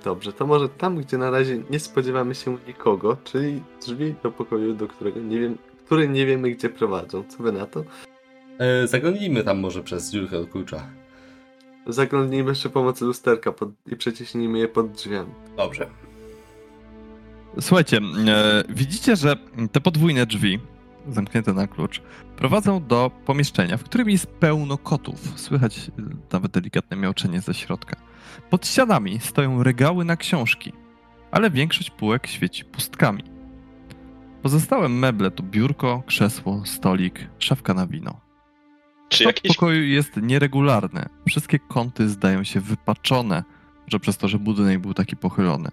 Dobrze, 0.04 0.32
to 0.32 0.46
może 0.46 0.68
tam, 0.68 0.96
gdzie 0.96 1.18
na 1.18 1.30
razie 1.30 1.62
nie 1.70 1.80
spodziewamy 1.80 2.34
się 2.34 2.58
nikogo, 2.66 3.16
czyli 3.24 3.62
drzwi 3.80 4.14
do 4.22 4.30
pokoju, 4.30 4.74
do 4.74 4.88
którego 4.88 5.20
nie 5.20 5.40
wiem, 5.40 5.58
który 5.86 6.08
nie 6.08 6.26
wiemy, 6.26 6.50
gdzie 6.50 6.68
prowadzą. 6.68 7.24
Co 7.28 7.42
wy 7.42 7.52
na 7.52 7.66
to? 7.66 7.84
E, 8.58 8.86
zaglądnijmy 8.86 9.44
tam 9.44 9.58
może 9.58 9.82
przez 9.82 10.10
dziurkę 10.10 10.38
od 10.38 10.50
klucza. 10.50 10.90
Zaglądnijmy 11.88 12.52
przy 12.52 12.70
pomocy 12.70 13.04
lusterka 13.04 13.52
pod, 13.52 13.68
i 13.86 13.96
przeciśnijmy 13.96 14.58
je 14.58 14.68
pod 14.68 14.92
drzwiami. 14.92 15.30
Dobrze. 15.56 15.90
słuchajcie, 17.60 18.00
e, 18.28 18.64
widzicie, 18.68 19.16
że 19.16 19.36
te 19.72 19.80
podwójne 19.80 20.26
drzwi, 20.26 20.58
zamknięte 21.08 21.52
na 21.52 21.66
klucz, 21.66 22.02
prowadzą 22.36 22.86
do 22.86 23.10
pomieszczenia, 23.24 23.76
w 23.76 23.84
którym 23.84 24.10
jest 24.10 24.26
pełno 24.26 24.78
kotów. 24.78 25.32
Słychać 25.36 25.78
e, 25.78 26.02
nawet 26.32 26.52
delikatne 26.52 26.96
miauczenie 26.96 27.40
ze 27.40 27.54
środka. 27.54 27.96
Pod 28.50 28.66
ścianami 28.66 29.20
stoją 29.20 29.62
regały 29.62 30.04
na 30.04 30.16
książki, 30.16 30.72
ale 31.30 31.50
większość 31.50 31.90
półek 31.90 32.26
świeci 32.26 32.64
pustkami. 32.64 33.24
Pozostałe 34.42 34.88
meble 34.88 35.30
to 35.30 35.42
biurko, 35.42 36.02
krzesło, 36.06 36.62
stolik, 36.64 37.26
szafka 37.38 37.74
na 37.74 37.86
wino. 37.86 38.27
Czy 39.08 39.24
jakieś 39.24 39.56
pokoju 39.56 39.82
jest 39.84 40.16
nieregularny. 40.16 41.08
Wszystkie 41.28 41.58
kąty 41.58 42.08
zdają 42.08 42.44
się 42.44 42.60
wypaczone, 42.60 43.44
że 43.86 44.00
przez 44.00 44.16
to, 44.16 44.28
że 44.28 44.38
budynek 44.38 44.78
był 44.78 44.94
taki 44.94 45.16
pochylony. 45.16 45.68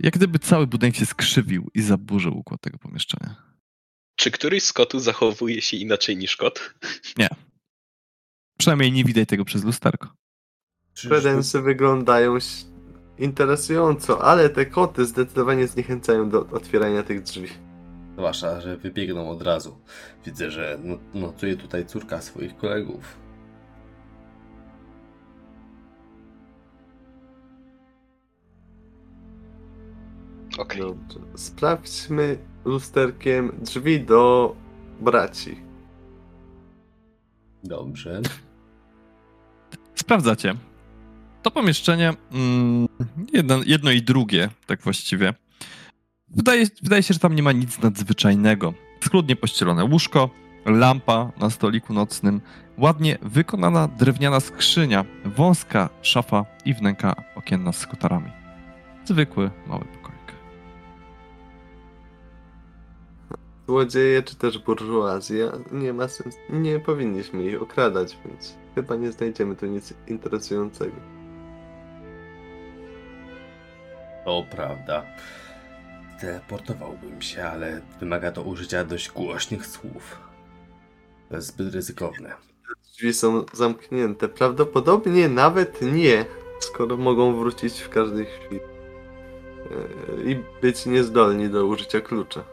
Jak 0.00 0.14
gdyby 0.14 0.38
cały 0.38 0.66
budynek 0.66 0.96
się 0.96 1.06
skrzywił 1.06 1.70
i 1.74 1.82
zaburzył 1.82 2.38
układ 2.38 2.60
tego 2.60 2.78
pomieszczenia. 2.78 3.36
Czy 4.16 4.30
któryś 4.30 4.62
z 4.62 4.72
kotów 4.72 5.02
zachowuje 5.02 5.62
się 5.62 5.76
inaczej 5.76 6.16
niż 6.16 6.36
kot? 6.36 6.74
Przynajmniej 8.58 8.92
nie 8.92 9.04
widać 9.04 9.28
tego 9.28 9.44
przez 9.44 9.64
lusterko. 9.64 10.08
Kredensy 11.08 11.62
wyglądają 11.62 12.38
interesująco, 13.18 14.24
ale 14.24 14.50
te 14.50 14.66
koty 14.66 15.06
zdecydowanie 15.06 15.66
zniechęcają 15.66 16.30
do 16.30 16.46
otwierania 16.46 17.02
tych 17.02 17.22
drzwi. 17.22 17.48
Zwłaszcza, 18.18 18.60
że 18.60 18.76
wybiegną 18.76 19.30
od 19.30 19.42
razu. 19.42 19.78
Widzę, 20.26 20.50
że 20.50 20.78
no- 20.84 20.98
notuje 21.14 21.56
tutaj 21.56 21.86
córka 21.86 22.20
swoich 22.20 22.56
kolegów. 22.56 23.18
Okej. 30.58 30.80
Dobrze. 30.80 31.20
Sprawdźmy 31.36 32.38
lusterkiem 32.64 33.52
drzwi 33.62 34.00
do 34.00 34.54
braci. 35.00 35.60
Dobrze. 37.64 38.20
Sprawdzacie. 39.94 40.54
To 41.42 41.50
pomieszczenie, 41.50 42.12
mm, 42.32 42.88
jedno, 43.32 43.60
jedno 43.66 43.90
i 43.90 44.02
drugie, 44.02 44.48
tak 44.66 44.82
właściwie. 44.82 45.34
Wydaje, 46.30 46.66
wydaje 46.82 47.02
się, 47.02 47.14
że 47.14 47.20
tam 47.20 47.34
nie 47.34 47.42
ma 47.42 47.52
nic 47.52 47.78
nadzwyczajnego. 47.78 48.74
Schludnie 49.04 49.36
pościelone 49.36 49.84
łóżko, 49.84 50.30
lampa 50.66 51.32
na 51.40 51.50
stoliku 51.50 51.94
nocnym, 51.94 52.40
ładnie 52.78 53.18
wykonana 53.22 53.88
drewniana 53.88 54.40
skrzynia, 54.40 55.04
wąska 55.24 55.88
szafa 56.02 56.44
i 56.64 56.74
wnęka 56.74 57.14
okienna 57.34 57.72
z 57.72 57.86
kotarami. 57.86 58.30
Zwykły, 59.04 59.50
mały 59.66 59.84
pokoik. 59.84 60.18
złodzieje 63.68 64.22
czy 64.22 64.36
też 64.36 64.58
burżuazja, 64.58 65.52
nie 65.72 65.92
ma 65.92 66.08
sensu, 66.08 66.38
nie 66.50 66.80
powinniśmy 66.80 67.44
ich 67.44 67.62
okradać, 67.62 68.18
więc 68.24 68.54
chyba 68.74 68.96
nie 68.96 69.12
znajdziemy 69.12 69.56
tu 69.56 69.66
nic 69.66 69.94
interesującego. 70.06 70.96
To 74.24 74.44
prawda. 74.50 75.04
Teleportowałbym 76.20 77.22
się, 77.22 77.44
ale 77.44 77.80
wymaga 78.00 78.32
to 78.32 78.42
użycia 78.42 78.84
dość 78.84 79.10
głośnych 79.10 79.66
słów. 79.66 80.18
To 81.28 81.36
jest 81.36 81.48
zbyt 81.48 81.74
ryzykowne. 81.74 82.34
Drzwi 82.92 83.14
są 83.14 83.44
zamknięte, 83.52 84.28
prawdopodobnie 84.28 85.28
nawet 85.28 85.82
nie, 85.82 86.24
skoro 86.60 86.96
mogą 86.96 87.38
wrócić 87.38 87.80
w 87.80 87.88
każdej 87.88 88.26
chwili. 88.26 88.60
Eee, 88.60 90.30
I 90.30 90.42
być 90.62 90.86
niezdolni 90.86 91.48
do 91.48 91.66
użycia 91.66 92.00
klucza. 92.00 92.44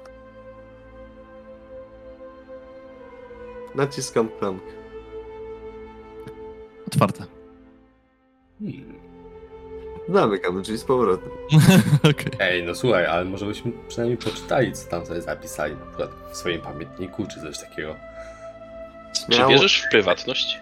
Naciskam 3.75 4.29
klamkę. 4.39 4.71
Otwarte. 6.87 7.25
Hmm. 8.59 8.94
Zamykam 10.09 10.61
drzwi 10.61 10.77
z 10.77 10.83
powrotem. 10.83 11.29
Okej. 12.11 12.31
Ej, 12.39 12.63
no 12.63 12.75
słuchaj, 12.75 13.05
ale 13.05 13.25
może 13.25 13.45
byśmy 13.45 13.71
przynajmniej 13.87 14.17
poczytali, 14.17 14.73
co 14.73 14.89
tam 14.89 15.05
sobie 15.05 15.21
zapisali, 15.21 15.75
na 15.75 15.85
przykład 15.85 16.09
w 16.31 16.37
swoim 16.37 16.61
pamiętniku, 16.61 17.25
czy 17.27 17.41
coś 17.41 17.59
takiego. 17.59 17.95
Czy 19.13 19.35
Śmiało. 19.35 19.49
wierzysz 19.49 19.83
w 19.87 19.89
prywatność? 19.91 20.59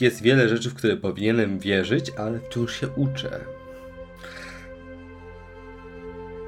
Jest 0.00 0.22
wiele 0.22 0.48
rzeczy, 0.48 0.70
w 0.70 0.74
które 0.74 0.96
powinienem 0.96 1.58
wierzyć, 1.58 2.12
ale 2.18 2.40
wciąż 2.40 2.80
się 2.80 2.88
uczę. 2.88 3.40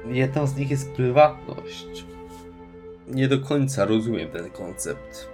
Jedną 0.07 0.47
z 0.47 0.55
nich 0.55 0.69
jest 0.71 0.91
prywatność. 0.91 2.05
Nie 3.07 3.27
do 3.27 3.39
końca 3.39 3.85
rozumiem 3.85 4.29
ten 4.29 4.49
koncept. 4.49 5.29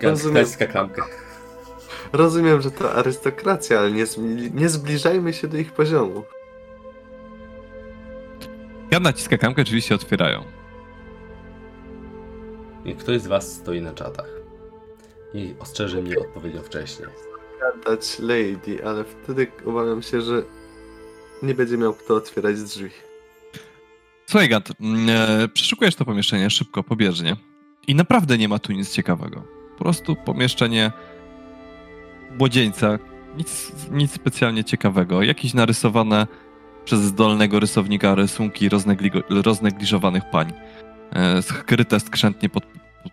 Gangsterska 0.00 0.66
klamka. 0.66 1.06
Rozumiem, 2.12 2.60
że 2.60 2.70
to 2.70 2.92
arystokracja, 2.92 3.78
ale 3.78 3.92
nie, 3.92 4.04
nie 4.54 4.68
zbliżajmy 4.68 5.32
się 5.32 5.48
do 5.48 5.58
ich 5.58 5.72
poziomu. 5.72 6.24
Ja 8.90 9.00
naciskam 9.00 9.38
klamkę, 9.38 9.64
drzwi 9.64 9.82
się 9.82 9.94
otwierają. 9.94 10.44
Niech 12.84 12.96
ktoś 12.96 13.20
z 13.20 13.26
was 13.26 13.52
stoi 13.52 13.80
na 13.80 13.94
czatach. 13.94 14.28
I 15.34 15.54
ostrzeże 15.58 16.02
mnie 16.02 16.18
odpowiedzią 16.18 16.62
wcześniej. 16.62 17.08
Dać 17.86 18.18
Lady, 18.18 18.84
ale 18.86 19.04
wtedy 19.04 19.46
obawiam 19.66 20.02
się, 20.02 20.20
że 20.20 20.42
nie 21.42 21.54
będzie 21.54 21.78
miał 21.78 21.94
kto 21.94 22.14
otwierać 22.14 22.62
drzwi. 22.62 22.90
Słuchaj, 24.26 24.48
Gant, 24.48 24.68
mm, 24.80 25.08
e, 25.10 25.48
przeszukujesz 25.48 25.94
to 25.94 26.04
pomieszczenie 26.04 26.50
szybko, 26.50 26.82
pobieżnie 26.82 27.36
i 27.86 27.94
naprawdę 27.94 28.38
nie 28.38 28.48
ma 28.48 28.58
tu 28.58 28.72
nic 28.72 28.90
ciekawego. 28.90 29.42
Po 29.78 29.84
prostu 29.84 30.16
pomieszczenie 30.16 30.92
młodzieńca, 32.38 32.98
nic, 33.36 33.72
nic 33.90 34.12
specjalnie 34.12 34.64
ciekawego. 34.64 35.22
Jakieś 35.22 35.54
narysowane 35.54 36.26
przez 36.84 37.00
zdolnego 37.00 37.60
rysownika 37.60 38.14
rysunki 38.14 38.68
roznegli- 38.68 39.42
roznegliżowanych 39.44 40.30
pań, 40.30 40.52
e, 41.12 41.42
skryte 41.42 42.00
skrzętnie 42.00 42.48
pod, 42.48 42.64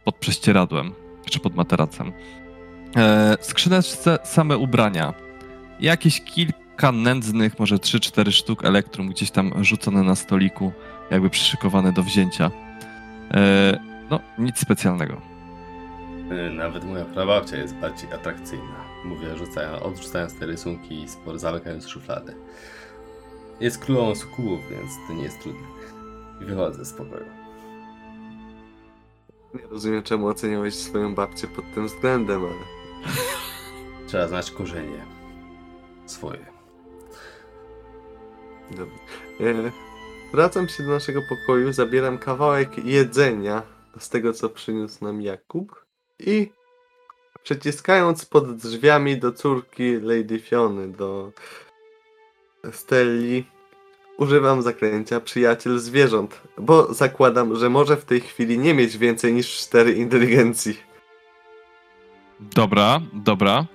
pod 0.04 0.16
prześcieradłem 0.16 0.92
czy 1.30 1.40
pod 1.40 1.56
materacem. 1.56 2.12
E, 2.96 3.38
skrzyneczce 3.42 4.20
same 4.24 4.58
ubrania, 4.58 5.14
jakieś 5.80 6.22
kilka 6.22 6.92
nędznych, 6.92 7.60
może 7.60 7.76
3-4 7.76 8.32
sztuk 8.32 8.66
elektrum 8.66 9.10
gdzieś 9.10 9.32
tam 9.32 9.52
rzucone 9.64 10.04
na 10.04 10.16
stoliku 10.16 10.72
jakby 11.12 11.30
przyszykowane 11.30 11.92
do 11.94 12.04
wzięcia. 12.04 12.52
E, 13.34 13.80
no, 14.10 14.20
nic 14.38 14.60
specjalnego. 14.60 15.22
Y, 16.32 16.52
Nawet 16.52 16.84
moja 16.84 17.06
prababcia 17.06 17.58
jest 17.58 17.76
bardziej 17.76 18.14
atrakcyjna. 18.14 18.85
Mówię, 19.06 19.38
rzucają, 19.38 19.80
odrzucając 19.80 20.40
te 20.40 20.46
rysunki 20.46 21.02
i 21.02 21.08
spor- 21.08 21.38
zamykając 21.38 21.88
szuflady. 21.88 22.36
Jest 23.60 23.78
królową 23.86 24.16
sukubów, 24.16 24.60
więc 24.70 24.92
to 25.08 25.14
nie 25.14 25.24
jest 25.24 25.42
trudne. 25.42 25.68
I 26.42 26.46
wychodzę 26.46 26.86
z 26.86 26.94
pokoju. 26.94 27.26
Nie 29.54 29.68
rozumiem, 29.70 30.04
czemu 30.04 30.28
oceniałeś 30.28 30.76
swoją 30.76 31.16
babcię 31.16 31.48
pod 31.48 31.66
tym 31.76 31.88
względem, 31.88 32.42
ale 32.46 32.54
Trzeba 34.08 34.28
znać 34.28 34.52
korzenie. 34.52 35.06
Swoje. 36.06 36.46
dobra. 38.72 38.96
E, 39.40 39.72
wracam 40.34 40.68
się 40.70 40.84
do 40.84 40.90
naszego 40.90 41.22
pokoju, 41.30 41.74
zabieram 41.74 42.18
kawałek 42.18 42.86
jedzenia 42.86 43.64
z 44.00 44.10
tego, 44.10 44.34
co 44.34 44.50
przyniósł 44.50 45.04
nam 45.04 45.22
Jakub 45.22 45.86
i 46.20 46.52
przeciskając 47.46 48.26
pod 48.26 48.56
drzwiami 48.56 49.18
do 49.18 49.32
córki 49.32 49.98
Lady 50.02 50.40
Fiony, 50.40 50.88
do 50.88 51.32
Stelli, 52.72 53.46
używam 54.18 54.62
zaklęcia 54.62 55.20
przyjaciel 55.20 55.80
zwierząt, 55.80 56.42
bo 56.58 56.94
zakładam, 56.94 57.56
że 57.56 57.70
może 57.70 57.98
w 57.98 58.06
tej 58.06 58.22
chwili 58.22 58.58
nie 58.58 58.74
mieć 58.74 58.98
więcej 58.98 59.34
niż 59.34 59.58
4 59.58 59.94
inteligencji. 59.94 60.78
Dobra, 62.40 63.02
dobra. 63.14 63.66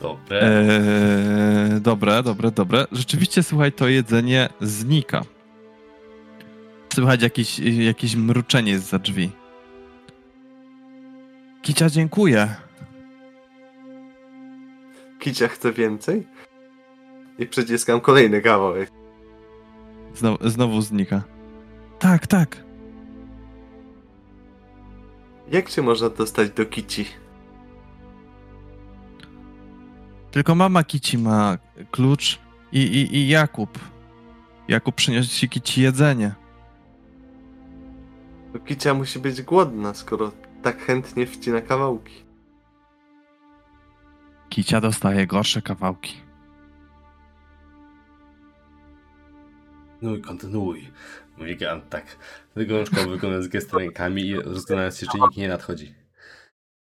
Dobre. 0.00 0.42
Eee, 0.42 1.80
dobre, 1.80 2.22
dobre, 2.22 2.50
dobre. 2.50 2.86
Rzeczywiście, 2.92 3.42
słuchaj, 3.42 3.72
to 3.72 3.88
jedzenie 3.88 4.48
znika. 4.60 5.22
Słychać 6.94 7.22
jakieś, 7.22 7.58
jakieś 7.58 8.16
mruczenie 8.16 8.78
za 8.78 8.98
drzwi. 8.98 9.30
Kicia, 11.62 11.90
dziękuję. 11.90 12.65
Kicia 15.18 15.48
chce 15.48 15.72
więcej? 15.72 16.26
I 17.38 17.46
przyciskam 17.46 18.00
kolejny 18.00 18.42
kawałek. 18.42 18.90
Znowu, 20.14 20.48
znowu 20.48 20.80
znika. 20.80 21.22
Tak, 21.98 22.26
tak. 22.26 22.64
Jak 25.52 25.68
się 25.68 25.82
można 25.82 26.08
dostać 26.08 26.50
do 26.50 26.66
Kici? 26.66 27.06
Tylko 30.30 30.54
mama 30.54 30.84
Kici 30.84 31.18
ma 31.18 31.58
klucz 31.90 32.38
i, 32.72 32.80
i, 32.80 33.16
i 33.16 33.28
Jakub. 33.28 33.78
Jakub 34.68 34.94
przyniósł 34.94 35.30
ci 35.30 35.48
Kici 35.48 35.82
jedzenie. 35.82 36.34
Kicia 38.66 38.94
musi 38.94 39.18
być 39.18 39.42
głodna, 39.42 39.94
skoro 39.94 40.32
tak 40.62 40.82
chętnie 40.82 41.26
wcina 41.26 41.60
kawałki. 41.60 42.25
Kicia 44.56 44.80
dostaje 44.80 45.26
gorsze 45.26 45.62
kawałki. 45.62 46.16
No 50.02 50.16
i 50.16 50.20
kontynuuj. 50.20 50.90
Mówi 51.38 51.56
Gant 51.56 51.88
tak 51.88 52.16
gorączką 52.56 53.10
wykonując 53.10 53.48
gest 53.48 53.72
rękami 53.72 54.26
i 54.26 54.36
rozglądając 54.36 54.98
się, 54.98 55.06
czy 55.12 55.18
nikt 55.20 55.36
nie 55.36 55.48
nadchodzi. 55.48 55.94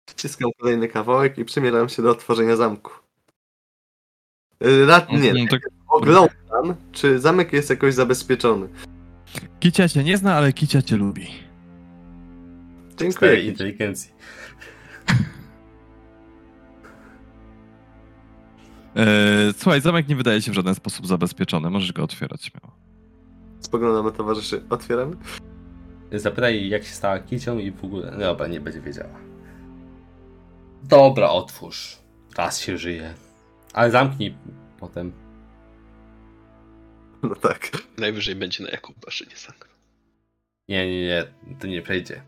Wciskam 0.09 0.51
kolejny 0.61 0.89
kawałek 0.89 1.39
i 1.39 1.45
przymierzam 1.45 1.89
się 1.89 2.03
do 2.03 2.11
otworzenia 2.11 2.57
zamku. 2.57 2.93
Yy, 4.61 4.87
Rad, 4.87 5.13
nie, 5.13 5.31
Mm, 5.31 5.49
tak, 5.49 5.61
oglądam, 5.89 6.75
czy 6.93 7.21
zamek 7.21 7.53
jest 7.53 7.71
jakoś 7.71 7.95
zabezpieczony. 7.95 8.69
Kicia 9.61 9.89
cię 9.89 10.05
nie 10.05 10.17
zna, 10.17 10.35
ale 10.35 10.53
Kicia 10.53 10.83
cię 10.83 10.97
lubi. 10.97 11.27
Dziękuję. 12.97 13.41
Inteligencji. 13.41 14.11
Eee, 18.97 19.53
słuchaj, 19.57 19.81
zamek 19.81 20.09
nie 20.09 20.17
wydaje 20.17 20.43
się 20.43 20.51
w 20.51 20.55
żaden 20.55 20.75
sposób 20.75 21.07
zabezpieczony. 21.07 21.71
Możesz 21.71 21.93
go 21.93 22.03
otwierać 22.05 22.45
śmiało. 22.45 22.77
Spoglądam 23.61 24.05
na 24.05 24.11
towarzyszy. 24.11 24.63
Otwieram. 24.71 25.17
Zapytaj, 26.13 26.69
jak 26.69 26.85
się 26.85 26.93
stała 26.93 27.19
kicią 27.19 27.59
i 27.59 27.71
w 27.73 27.85
ogóle. 27.85 28.11
No 28.11 28.19
Dobra, 28.19 28.47
nie 28.47 28.61
będzie 28.61 28.81
wiedziała. 28.81 29.15
Dobra, 30.83 31.29
otwórz. 31.29 31.99
Raz 32.37 32.61
się 32.61 32.79
żyje. 32.79 33.15
Ale 33.73 33.91
zamknij 33.91 34.35
potem. 34.81 35.13
No 37.23 37.35
tak. 37.35 37.71
Najwyżej 37.99 38.35
będzie 38.35 38.65
na 38.65 38.71
Jakuba, 38.71 39.11
że 39.11 39.25
nie 39.25 39.37
sank. 39.37 39.69
Nie, 40.69 40.87
nie, 40.91 41.07
nie, 41.07 41.25
to 41.61 41.67
nie 41.67 41.83
przejdzie. 41.83 42.23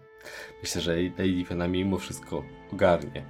Myślę, 0.63 0.81
że 0.81 0.97
Lady 0.97 1.45
Fiona 1.45 1.69
mimo 1.69 1.99
wszystko 1.99 2.45
ogarnie. 2.73 3.25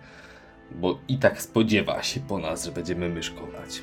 Bo 0.75 0.99
i 1.09 1.19
tak 1.19 1.43
spodziewa 1.43 2.03
się 2.03 2.21
po 2.21 2.39
nas, 2.39 2.65
że 2.65 2.73
będziemy 2.73 3.09
myszkować. 3.09 3.83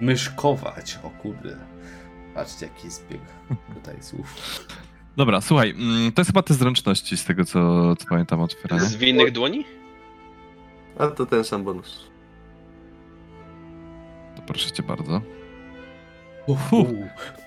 Myszkować, 0.00 0.98
o 1.02 1.10
kurde. 1.10 1.56
Patrzcie, 2.34 2.66
jaki 2.66 2.90
zbieg 2.90 3.20
tutaj 3.74 4.02
słów. 4.02 4.34
Dobra, 5.16 5.40
słuchaj, 5.40 5.70
mm, 5.70 6.12
to 6.12 6.20
jest 6.20 6.30
chyba 6.30 6.42
te 6.42 6.54
zręczności 6.54 7.16
z 7.16 7.24
tego, 7.24 7.44
co, 7.44 7.96
co 7.96 8.06
pamiętam 8.08 8.40
otwierania. 8.40 8.84
Z 8.84 8.96
winnych 8.96 9.32
dłoni? 9.32 9.64
Ale 10.98 11.10
to 11.10 11.26
ten 11.26 11.44
sam 11.44 11.64
bonus. 11.64 12.10
To 14.36 14.42
proszę 14.42 14.70
cię 14.70 14.82
bardzo. 14.82 15.20
Fu. 16.56 16.86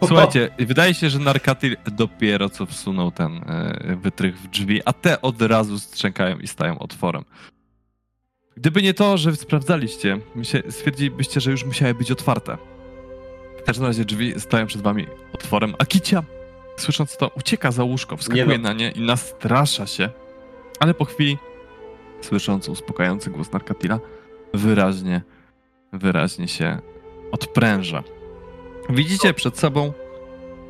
Słuchajcie, 0.07 0.49
wydaje 0.59 0.93
się, 0.93 1.09
że 1.09 1.19
Narkatil 1.19 1.77
dopiero 1.91 2.49
co 2.49 2.65
wsunął 2.65 3.11
ten 3.11 3.37
e, 3.37 3.95
wytrych 4.01 4.39
w 4.39 4.47
drzwi, 4.47 4.81
a 4.85 4.93
te 4.93 5.21
od 5.21 5.41
razu 5.41 5.79
strzękają 5.79 6.37
i 6.37 6.47
stają 6.47 6.79
otworem. 6.79 7.23
Gdyby 8.57 8.81
nie 8.81 8.93
to, 8.93 9.17
że 9.17 9.35
sprawdzaliście, 9.35 10.19
stwierdzilibyście, 10.69 11.41
że 11.41 11.51
już 11.51 11.65
musiały 11.65 11.93
być 11.93 12.11
otwarte. 12.11 12.57
W 13.61 13.63
każdym 13.63 13.85
razie 13.85 14.05
drzwi 14.05 14.39
stają 14.39 14.67
przed 14.67 14.81
wami 14.81 15.07
otworem, 15.33 15.75
a 15.79 15.85
Kicia, 15.85 16.23
słysząc 16.77 17.17
to, 17.17 17.27
ucieka 17.27 17.71
za 17.71 17.83
łóżko, 17.83 18.17
wskakuje 18.17 18.45
Nie 18.45 18.57
no. 18.57 18.63
na 18.63 18.73
nie 18.73 18.91
i 18.91 19.01
nastrasza 19.01 19.87
się. 19.87 20.09
Ale 20.79 20.93
po 20.93 21.05
chwili, 21.05 21.37
słysząc 22.21 22.69
uspokajający 22.69 23.29
głos 23.29 23.51
Narkatila, 23.51 23.99
wyraźnie, 24.53 25.21
wyraźnie 25.93 26.47
się 26.47 26.79
odpręża. 27.31 28.03
Widzicie 28.91 29.33
przed 29.33 29.59
sobą 29.59 29.93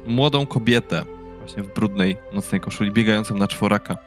młodą 0.07 0.45
kobietę, 0.45 1.03
właśnie 1.39 1.63
w 1.63 1.73
brudnej, 1.73 2.17
nocnej 2.33 2.61
koszuli, 2.61 2.91
biegającą 2.91 3.37
na 3.37 3.47
czworaka. 3.47 3.97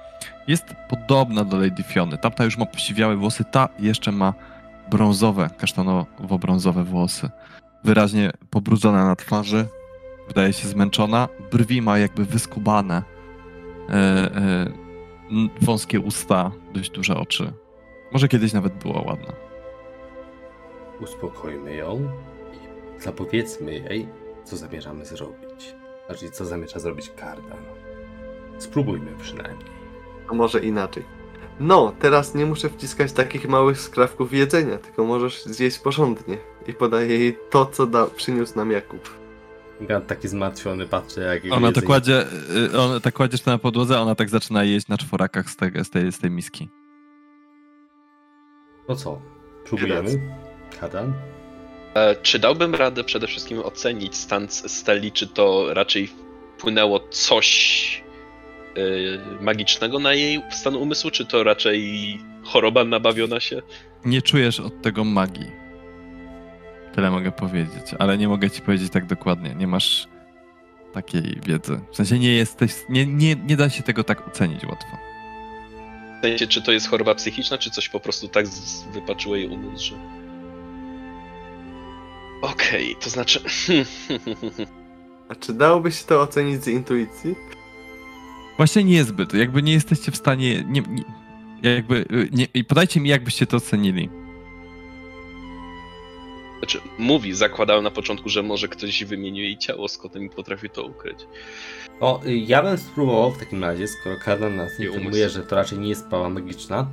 Jest 0.49 0.65
podobna 0.89 1.45
do 1.45 1.59
Lady 1.59 1.83
Fiony. 1.83 2.19
Tamta 2.19 2.45
już 2.45 2.59
ma 2.59 2.67
posiwiałe 2.67 3.17
włosy, 3.17 3.45
ta 3.51 3.69
jeszcze 3.79 4.13
ma 4.13 4.35
brązowe, 4.91 5.51
kasztanowo-brązowe 5.59 6.85
włosy. 6.85 7.31
Wyraźnie 7.85 8.31
pobrudzona 8.51 9.05
na 9.05 9.17
twarzy, 9.17 9.67
wydaje 10.29 10.53
się 10.53 10.69
zmęczona. 10.69 11.29
Brwi 11.53 11.83
ma 11.83 11.99
jakby 11.99 12.25
wyskubane, 12.25 13.03
e, 13.89 13.93
e, 13.93 14.67
wąskie 15.61 16.01
usta, 16.01 16.51
dość 16.75 16.91
duże 16.91 17.17
oczy. 17.17 17.53
Może 18.13 18.29
kiedyś 18.29 18.53
nawet 18.53 18.75
była 18.75 19.01
ładna. 19.01 19.33
Uspokojmy 21.01 21.75
ją 21.75 22.09
zapowiedzmy 23.01 23.75
jej, 23.75 24.09
co 24.45 24.57
zamierzamy 24.57 25.05
zrobić. 25.05 25.75
Znaczy, 26.07 26.31
co 26.31 26.45
zamierza 26.45 26.79
zrobić 26.79 27.13
Kardan. 27.17 27.59
Spróbujmy 28.59 29.11
przynajmniej. 29.23 29.71
A 30.29 30.35
może 30.35 30.61
inaczej. 30.61 31.05
No, 31.61 31.93
teraz 32.01 32.35
nie 32.35 32.47
muszę 32.47 32.71
wciskać 32.71 33.13
takich 33.13 33.49
małych 33.49 33.81
skrawków 33.81 34.33
jedzenia, 34.33 34.79
tylko 34.79 35.05
możesz 35.05 35.45
zjeść 35.45 35.79
porządnie. 35.79 36.39
I 36.67 36.73
podaję 36.73 37.19
jej 37.19 37.39
to, 37.51 37.67
co 37.67 37.87
da, 37.87 38.07
przyniósł 38.07 38.57
nam 38.57 38.71
Jakub. 38.71 39.25
Gant 39.81 40.07
taki 40.07 40.29
zmartwiony 40.29 40.87
patrzy, 40.87 41.21
jak 41.21 41.45
jego 41.45 41.57
Ona 41.57 41.73
to 41.73 41.83
kładzie, 41.83 42.25
y, 42.73 42.79
ona 42.79 43.01
tak 43.01 43.15
kładziesz 43.15 43.41
to 43.41 43.51
na 43.51 43.59
podłodze, 43.59 43.99
a 43.99 44.01
ona 44.01 44.15
tak 44.15 44.31
zaczyna 44.31 44.65
jeść 44.65 44.89
na 44.89 44.99
czworakach 44.99 45.51
z, 45.51 45.57
tego, 45.57 45.85
z, 45.85 45.91
tej, 45.91 46.13
z 46.13 46.19
tej 46.19 46.31
miski. 46.31 46.69
To 48.87 48.97
co? 48.97 49.21
Próbujemy? 49.65 50.21
Kardan? 50.81 51.15
E, 51.95 52.17
czy 52.23 52.39
dałbym 52.39 52.75
radę 52.75 53.05
przede 53.05 53.27
wszystkim 53.27 53.59
ocenić 53.59 54.17
stan 54.17 54.49
Steli, 54.49 55.13
czy 55.13 55.27
to 55.27 55.75
raczej 55.75 56.09
wpłynęło 56.59 57.01
coś 57.11 58.03
e, 58.77 59.43
magicznego 59.45 59.99
na 59.99 60.15
jej 60.15 60.41
stan 60.51 60.77
umysłu, 60.77 61.11
czy 61.11 61.27
to 61.27 61.45
raczej 61.45 62.19
choroba 62.45 62.85
nabawiona 62.85 63.41
się? 63.41 63.63
Nie 64.05 64.23
czujesz 64.23 64.61
od 64.61 64.83
tego 64.83 65.05
magii. 65.05 65.51
Tyle 66.95 67.11
mogę 67.11 67.33
powiedzieć, 67.33 67.95
ale 67.99 68.19
nie 68.19 68.29
mogę 68.29 68.51
ci 68.51 68.63
powiedzieć 68.63 68.93
tak 68.93 69.07
dokładnie. 69.07 69.55
Nie 69.55 69.67
masz 69.67 70.09
takiej 70.93 71.41
wiedzy. 71.47 71.81
W 71.93 71.97
sensie 71.97 72.19
nie 72.19 72.33
jesteś, 72.33 72.73
nie, 72.89 73.07
nie, 73.07 73.37
nie 73.37 73.57
da 73.57 73.71
się 73.71 73.83
tego 73.83 74.05
tak 74.05 74.29
ocenić 74.29 74.65
łatwo. 74.65 74.97
W 76.19 76.27
sensie, 76.27 76.47
czy 76.47 76.63
to 76.63 76.73
jest 76.73 76.89
choroba 76.89 77.15
psychiczna, 77.15 77.59
czy 77.59 77.71
coś 77.71 77.89
po 77.89 78.01
prostu 78.01 78.29
tak 78.29 78.47
wypaczyło 78.93 79.37
jej 79.37 79.49
umysł, 79.49 79.85
że... 79.85 80.24
Okej, 82.53 82.97
to 83.01 83.11
znaczy... 83.11 83.41
A 85.29 85.35
czy 85.35 85.53
dałoby 85.55 85.93
się 85.93 86.05
to 86.05 86.21
ocenić 86.21 86.65
z 86.65 86.69
intuicji? 86.69 87.35
Właśnie 88.57 88.85
niezbyt. 88.85 89.35
Jakby 89.35 89.63
nie 89.63 89.73
jesteście 89.73 90.13
w 90.13 90.17
stanie. 90.17 90.65
Nie, 90.69 90.83
nie, 91.63 91.71
jakby. 91.75 91.97
y, 91.97 92.29
Nie, 92.33 92.47
i 92.55 92.65
podajcie 92.65 93.01
mi, 93.01 93.09
jakbyście 93.09 93.47
to 93.47 93.57
ocenili. 93.57 94.09
Znaczy, 96.59 96.81
mówi, 96.99 97.35
zakładałem 97.35 97.85
na 97.85 97.91
początku, 97.91 98.29
że 98.29 98.43
może 98.43 98.69
ktoś 98.69 99.05
wymienił 99.05 99.45
jej 99.45 99.59
ciało 99.59 99.89
z 99.89 99.99
kotem 99.99 100.23
i 100.23 100.31
potrafi 100.31 100.71
to 100.71 100.85
ukryć. 100.87 101.19
O, 102.01 102.25
y, 102.27 102.37
ja 102.37 102.63
bym 102.63 102.79
spróbował 102.79 103.33
w 103.33 103.39
takim 103.39 103.65
razie, 103.65 103.89
skoro 103.89 104.17
Kardan 104.25 104.57
nas 104.57 104.81
informuje, 104.81 105.29
że 105.29 105.43
to 105.43 105.57
raczej 105.57 105.79
nie 105.79 105.89
jest 105.89 106.07
sprawa 106.07 106.29
magiczna, 106.31 106.87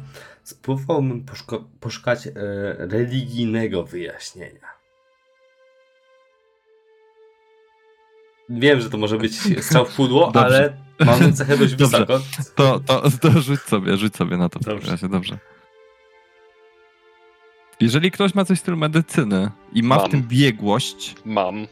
spróbowałbym 0.44 1.26
poszko- 1.26 1.64
poszukać 1.80 2.28
e, 2.28 2.32
religijnego 2.78 3.84
wyjaśnienia. 3.84 4.81
Wiem, 8.52 8.82
że 8.82 8.90
to 8.90 8.98
może 8.98 9.18
być 9.18 9.36
strzał 9.64 9.86
w 9.86 9.96
pudło, 9.96 10.32
ale 10.36 10.74
mam 11.06 11.34
cechę 11.34 11.58
dość 11.58 11.74
Dobrze. 11.76 11.98
wysoko. 12.00 12.20
To, 12.56 12.80
to, 12.80 13.04
to 13.22 13.42
rzuć 13.42 13.60
sobie, 13.60 13.98
rzuć 13.98 14.16
sobie 14.16 14.38
na 14.38 14.50
to 14.50 14.60
w 14.60 14.64
takim 14.64 14.78
Dobrze. 14.80 14.92
razie, 14.92 15.10
dobrze. 15.10 15.38
Jeżeli 17.80 18.12
ktoś 18.12 18.36
ma 18.36 18.46
coś 18.46 18.58
w 18.58 18.62
stylu 18.62 18.78
medycyny 18.78 19.50
i 19.74 19.84
ma 19.84 19.96
Mam. 19.96 20.08
w 20.08 20.12
tym 20.12 20.24
biegłość, 20.24 21.16
Mam. 21.26 21.68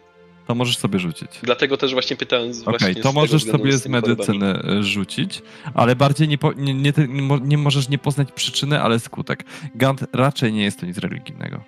to 0.47 0.55
możesz 0.55 0.77
sobie 0.77 0.99
rzucić. 0.99 1.29
Dlatego 1.43 1.77
też 1.77 1.93
właśnie 1.93 2.15
pytałem 2.15 2.53
z 2.53 2.61
Okej, 2.61 2.79
właśnie 2.79 3.03
to 3.03 3.11
możesz 3.13 3.43
sobie 3.43 3.71
z 3.73 3.79
z 3.79 3.83
tymi 3.83 3.95
chorobami. 3.95 4.39
medycyny 4.39 4.79
y, 4.79 4.83
rzucić, 4.83 5.41
ale 5.73 5.95
bardziej 5.95 6.27
nie, 6.27 6.37
po, 6.37 6.53
nie, 6.53 6.73
nie, 6.73 6.93
nie, 7.07 7.21
mo- 7.21 7.37
nie 7.39 7.57
możesz 7.57 7.89
nie 7.89 7.97
poznać 7.97 8.31
przyczyny, 8.31 8.81
ale 8.81 8.99
skutek. 8.99 9.43
Gant 9.75 10.05
raczej 10.13 10.53
nie 10.53 10.63
jest 10.63 10.79
to 10.79 10.85
nic 10.85 10.97
religijnego. 10.97 11.63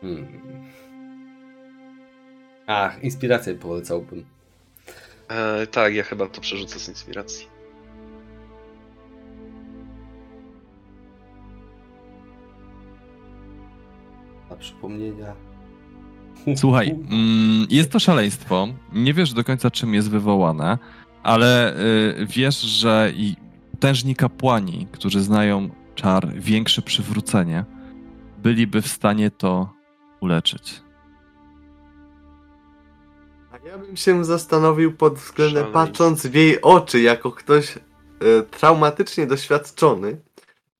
Hmm. 0.00 0.26
Ach, 2.66 3.02
inspirację 3.04 3.54
polecałbym. 3.54 4.24
E, 5.28 5.66
tak, 5.66 5.94
ja 5.94 6.02
chyba 6.02 6.26
to 6.26 6.40
przerzucę 6.40 6.78
z 6.78 6.88
inspiracji. 6.88 7.46
Dla 14.48 14.56
przypomnienia. 14.56 15.34
Słuchaj, 16.56 16.90
mm, 16.90 17.66
jest 17.70 17.92
to 17.92 17.98
szaleństwo. 17.98 18.68
Nie 18.92 19.14
wiesz 19.14 19.32
do 19.32 19.44
końca, 19.44 19.70
czym 19.70 19.94
jest 19.94 20.10
wywołane, 20.10 20.78
ale 21.22 21.76
y, 21.76 22.26
wiesz, 22.26 22.60
że 22.60 23.12
i 23.14 23.36
potężni 23.70 24.16
kapłani, 24.16 24.86
którzy 24.92 25.20
znają 25.20 25.70
czar 25.94 26.32
większe 26.34 26.82
przywrócenie, 26.82 27.64
byliby 28.38 28.82
w 28.82 28.88
stanie 28.88 29.30
to 29.30 29.72
uleczyć. 30.20 30.87
Ja 33.68 33.78
bym 33.78 33.96
się 33.96 34.24
zastanowił 34.24 34.92
pod 34.92 35.14
względem, 35.14 35.64
Szaleństwo. 35.64 35.86
patrząc 35.86 36.26
w 36.26 36.34
jej 36.34 36.60
oczy, 36.60 37.00
jako 37.00 37.32
ktoś 37.32 37.76
e, 37.76 37.80
traumatycznie 38.50 39.26
doświadczony, 39.26 40.20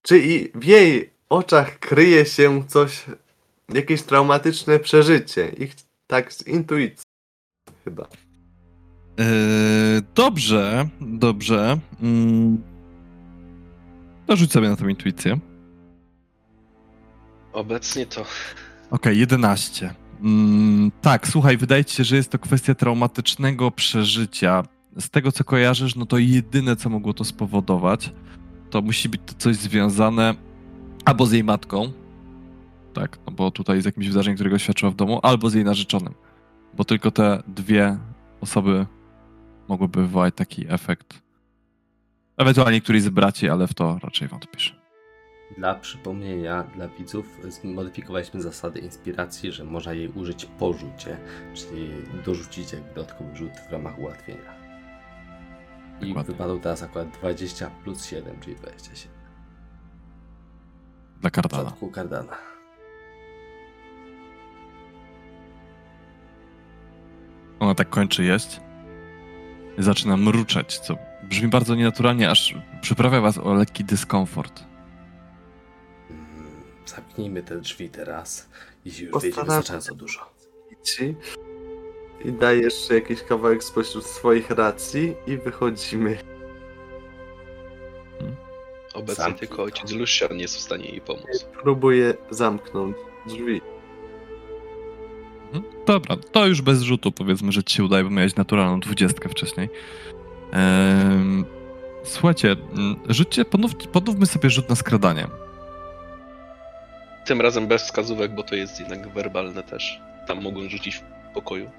czy 0.03 0.19
i 0.19 0.51
w 0.55 0.65
jej 0.65 1.11
oczach 1.29 1.79
kryje 1.79 2.27
się 2.27 2.65
coś, 2.69 3.05
jakieś 3.69 4.03
traumatyczne 4.03 4.79
przeżycie. 4.79 5.49
Ich 5.49 5.75
tak 6.07 6.33
z 6.33 6.47
intuicji. 6.47 7.05
Chyba. 7.85 8.09
Yy, 9.19 9.27
dobrze, 10.15 10.89
dobrze. 11.01 11.79
Mm. 12.03 12.63
To 14.27 14.37
rzuć 14.37 14.53
sobie 14.53 14.69
na 14.69 14.77
tą 14.77 14.89
intuicję. 14.89 15.39
Obecnie 17.53 18.07
to 18.07 18.25
Okej, 18.91 19.19
11. 19.19 19.95
Mm, 20.21 20.91
tak, 21.03 21.29
słuchaj, 21.29 21.57
wydaje 21.57 21.85
ci 21.85 21.97
się, 21.97 22.05
że 22.05 22.17
jest 22.17 22.31
to 22.31 22.39
kwestia 22.39 22.75
traumatycznego 22.75 23.71
przeżycia. 23.71 24.63
Z 24.99 25.11
tego, 25.11 25.33
co 25.33 25.45
kojarzysz, 25.45 25.97
no 25.97 26.07
to 26.07 26.19
jedyne, 26.19 26.77
co 26.77 26.91
mogło 26.91 27.15
to 27.15 27.25
spowodować, 27.25 28.13
to 28.71 28.83
musi 28.83 29.09
być 29.09 29.21
to 29.27 29.35
coś 29.39 29.57
związane 29.57 30.35
albo 31.05 31.27
z 31.27 31.33
jej 31.33 31.45
matką, 31.45 31.93
tak, 32.95 33.19
no 33.27 33.33
bo 33.33 33.51
tutaj 33.51 33.83
z 33.83 33.85
jakimś 33.85 34.09
wydarzeniem, 34.09 34.37
którego 34.37 34.59
świadczyła 34.59 34.91
w 34.91 34.95
domu, 34.95 35.21
albo 35.23 35.51
z 35.51 35.55
jej 35.55 35.65
narzeczonym. 35.65 36.15
Bo 36.75 36.85
tylko 36.85 37.11
te 37.11 37.43
dwie 37.47 37.99
osoby 38.41 38.87
mogłyby 39.69 40.03
wywołać 40.03 40.35
taki 40.35 40.65
efekt. 40.69 41.23
Ewentualnie 42.37 42.81
któryś 42.81 43.03
z 43.03 43.09
braci, 43.09 43.49
ale 43.49 43.67
w 43.67 43.75
to 43.75 43.99
raczej 44.03 44.29
wątpisz. 44.29 44.78
Dla 45.57 45.75
przypomnienia, 45.75 46.63
dla 46.63 46.89
widzów, 46.89 47.39
zmodyfikowaliśmy 47.49 48.43
zasady 48.43 48.81
inspiracji, 48.81 49.53
że 49.53 49.65
można 49.65 49.93
jej 49.93 50.09
użyć 50.09 50.45
po 50.45 50.73
rzucie, 50.73 51.17
czyli 51.55 51.91
dorzucić 52.25 52.73
jak 52.73 52.95
dodatkowy 52.95 53.37
rzut 53.37 53.53
w 53.69 53.73
ramach 53.73 53.99
ułatwienia. 53.99 54.59
I 56.01 56.09
Dokładnie. 56.09 56.35
wypadł 56.35 56.59
teraz 56.59 56.83
akurat 56.83 57.09
20 57.09 57.71
plus 57.85 58.05
7, 58.05 58.41
czyli 58.41 58.57
27. 58.57 59.13
Dla 61.21 61.31
W 61.31 61.33
Kardana. 61.33 61.63
przypadku 61.65 61.91
Kardana. 61.91 62.37
Ona 67.61 67.75
tak 67.75 67.91
kończy 67.91 68.25
i 68.25 68.29
Zaczyna 69.79 70.17
mruczeć, 70.17 70.79
co 70.79 70.97
brzmi 71.23 71.49
bardzo 71.49 71.75
nienaturalnie, 71.75 72.31
aż 72.31 72.55
przyprawia 72.81 73.21
was 73.21 73.39
o 73.39 73.55
lekki 73.55 73.85
dyskomfort. 73.85 74.65
Zamknijmy 76.89 77.43
te 77.43 77.61
drzwi 77.61 77.89
teraz, 77.89 78.49
jeśli 78.85 79.05
już 79.05 79.13
Postaram- 79.13 79.23
wiedziemy 79.31 79.47
wystarczająco 79.47 79.95
dużo. 79.95 80.31
I 82.25 82.33
daję 82.33 82.61
jeszcze 82.61 82.95
jakiś 82.95 83.23
kawałek 83.23 83.65
spośród 83.65 84.07
swoich 84.07 84.51
racji 84.51 85.15
i 85.27 85.37
wychodzimy. 85.37 86.19
Obecnie 88.95 89.15
Zamknij 89.25 89.49
tylko 89.49 89.63
ojciec 89.63 89.91
Lucian 89.93 90.39
jest 90.39 90.57
w 90.57 90.61
stanie 90.61 90.85
jej 90.91 91.01
pomóc. 91.01 91.47
Próbuję 91.63 92.15
zamknąć 92.31 92.97
drzwi. 93.27 93.61
Mhm. 95.53 95.85
Dobra, 95.87 96.17
to 96.33 96.47
już 96.47 96.63
bez 96.63 96.83
rzutu 96.83 97.13
powiedzmy, 97.13 97.53
że 97.53 97.65
ci 97.65 97.77
się 97.77 97.85
udaje, 97.85 98.05
bo 98.05 98.11
miałeś 98.11 98.37
naturalną 98.37 98.81
dwudziestkę 98.81 99.29
wcześniej. 99.29 99.69
Ehm, 100.53 101.45
słuchajcie, 102.05 102.57
mm, 102.73 102.97
rzućcie, 103.09 103.45
ponów, 103.45 103.75
ponówmy 103.75 104.27
sobie 104.27 104.51
rzut 104.51 104.69
na 104.69 104.75
skradanie. 104.75 105.29
Tym 107.29 107.41
razem 107.41 107.67
bez 107.67 107.83
wskazówek, 107.83 108.35
bo 108.35 108.43
to 108.43 108.55
jest 108.55 108.81
jednak 108.81 109.09
werbalne 109.09 109.63
też. 109.63 110.01
Tam 110.27 110.43
mogą 110.43 110.69
rzucić 110.69 110.97
w 110.97 111.35
pokoju. 111.35 111.71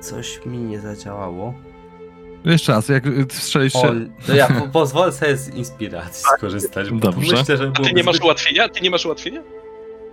Coś 0.00 0.46
mi 0.46 0.58
nie 0.58 0.80
zadziałało. 0.80 1.54
Jeszcze 2.44 2.72
raz, 2.72 2.88
jak 2.88 3.04
strzeliście... 3.28 3.88
O, 3.88 3.92
to 4.26 4.34
ja 4.34 4.48
po, 4.48 4.68
pozwolę 4.68 5.12
sobie 5.12 5.36
z 5.36 5.48
inspiracji 5.48 6.24
skorzystać. 6.36 6.90
Bo 6.90 6.98
Dobrze. 6.98 7.36
Myślę, 7.36 7.56
że 7.56 7.72
A 7.78 7.82
ty 7.82 7.92
nie 7.92 8.04
masz 8.04 8.20
ułatwienia? 8.20 8.68
Ty 8.68 8.80
nie 8.80 8.90
masz 8.90 9.06
ułatwienia? 9.06 9.42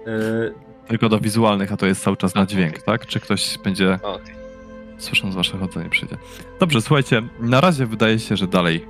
Yy, 0.06 0.54
Tylko 0.88 1.10
do 1.10 1.20
wizualnych, 1.20 1.72
a 1.72 1.78
to 1.78 1.86
jest 1.86 2.04
cały 2.04 2.18
czas 2.18 2.36
na 2.36 2.46
dźwięk, 2.46 2.82
tak? 2.82 3.06
Czy 3.06 3.20
ktoś 3.20 3.58
będzie, 3.58 4.00
A, 4.04 4.20
ty. 4.20 4.43
Słysząc 5.04 5.36
wasze 5.36 5.58
chodzenie, 5.58 5.90
przyjdzie. 5.90 6.18
Dobrze, 6.60 6.82
słuchajcie, 6.82 7.22
na 7.40 7.62
razie 7.62 7.86
wydaje 7.86 8.20
się, 8.20 8.38
że 8.38 8.48
dalej 8.48 8.86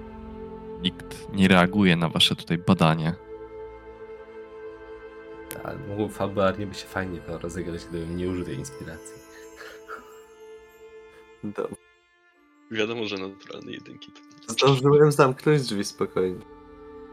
nikt 0.82 1.33
nie 1.33 1.48
reaguje 1.48 1.95
na 1.95 2.09
wasze 2.09 2.35
tutaj 2.35 2.58
badanie. 2.58 3.14
tak, 5.64 5.77
mogło 5.90 6.09
fabularnie 6.09 6.67
by 6.67 6.75
się 6.75 6.88
fajnie 6.88 7.19
to 7.19 7.38
rozegrać, 7.38 7.85
gdybym 7.90 8.17
nie 8.17 8.30
użył 8.30 8.45
tej 8.45 8.56
inspiracji. 8.56 9.16
Dobra. 11.43 11.77
Wiadomo, 12.72 13.06
że 13.06 13.17
naturalne 13.17 13.72
jedynki 13.72 14.11
to 14.11 14.53
Zdążyłem 14.53 15.11
zamknąć 15.11 15.61
drzwi 15.61 15.83
spokojnie. 15.83 16.40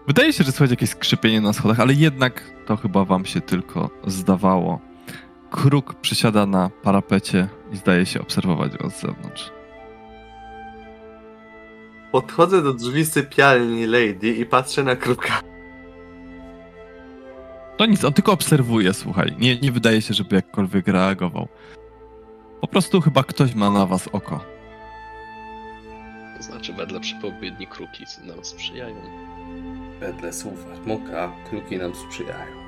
Wydaje 0.06 0.32
się, 0.32 0.44
że 0.44 0.52
słychać 0.52 0.70
jakieś 0.70 0.90
skrzypienie 0.90 1.40
na 1.40 1.52
schodach, 1.52 1.80
ale 1.80 1.94
jednak 1.94 2.42
to 2.66 2.76
chyba 2.76 3.04
wam 3.04 3.24
się 3.24 3.40
tylko 3.40 3.90
zdawało. 4.06 4.80
Kruk 5.50 5.94
przysiada 5.94 6.46
na 6.46 6.70
parapecie 6.82 7.48
i 7.72 7.76
zdaje 7.76 8.06
się 8.06 8.20
obserwować 8.20 8.72
was 8.72 8.96
z 8.96 9.00
zewnątrz. 9.00 9.52
Podchodzę 12.12 12.62
do 12.62 12.74
drzwi 12.74 13.04
sypialni 13.04 13.86
Lady 13.86 14.28
i 14.28 14.46
patrzę 14.46 14.84
na 14.84 14.96
kruka. 14.96 15.40
To 17.76 17.86
nic, 17.86 18.04
on 18.04 18.12
tylko 18.12 18.32
obserwuje, 18.32 18.92
słuchaj. 18.92 19.36
Nie, 19.38 19.56
nie 19.60 19.72
wydaje 19.72 20.02
się, 20.02 20.14
żeby 20.14 20.36
jakkolwiek 20.36 20.88
reagował. 20.88 21.48
Po 22.60 22.66
prostu 22.66 23.00
chyba 23.00 23.22
ktoś 23.22 23.54
ma 23.54 23.70
na 23.70 23.86
was 23.86 24.08
oko. 24.12 24.44
To 26.36 26.42
znaczy, 26.42 26.72
wedle 26.72 27.00
przepowiedni 27.00 27.66
kruki 27.66 28.04
nam 28.24 28.44
sprzyjają. 28.44 28.96
Wedle 30.00 30.32
słów 30.32 30.66
Armoka, 30.72 31.32
kruki 31.50 31.76
nam 31.78 31.94
sprzyjają. 31.94 32.59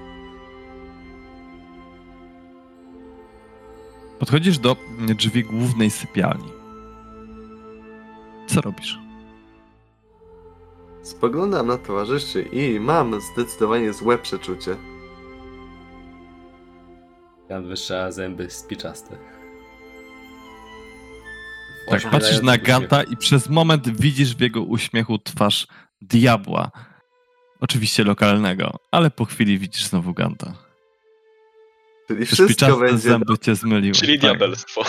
Podchodzisz 4.23 4.59
do 4.59 4.77
drzwi 4.99 5.45
głównej 5.45 5.91
sypialni. 5.91 6.53
Co 8.47 8.61
robisz? 8.61 8.99
Spoglądam 11.03 11.67
na 11.67 11.79
towarzyszy 11.79 12.43
i 12.43 12.81
mam 12.81 13.21
zdecydowanie 13.21 13.93
złe 13.93 14.19
przeczucie. 14.19 14.77
Jan 17.49 17.69
wyższa 17.69 18.13
zęby 18.13 18.51
spiczaste. 18.51 19.17
Tak, 21.91 22.11
patrzysz 22.11 22.43
na. 22.43 22.59
Ganta 22.59 23.03
i 23.03 23.17
przez 23.17 23.49
moment 23.49 24.01
widzisz 24.01 24.37
w 24.37 24.41
jego 24.41 24.63
uśmiechu 24.63 25.19
twarz 25.19 25.67
diabła. 26.01 26.71
Oczywiście 27.61 28.05
lokalnego, 28.05 28.79
ale 28.91 29.11
po 29.11 29.25
chwili 29.25 29.59
widzisz 29.59 29.85
znowu 29.85 30.15
Ganta. 30.15 30.62
Czyli 32.15 32.27
wszystko 32.27 32.77
będzie 32.77 32.99
zęby 32.99 33.39
cię 33.39 33.55
zmyliły. 33.55 33.95
Czyli 33.95 34.21
Tak. 34.21 34.31
diabelstwo. 34.31 34.85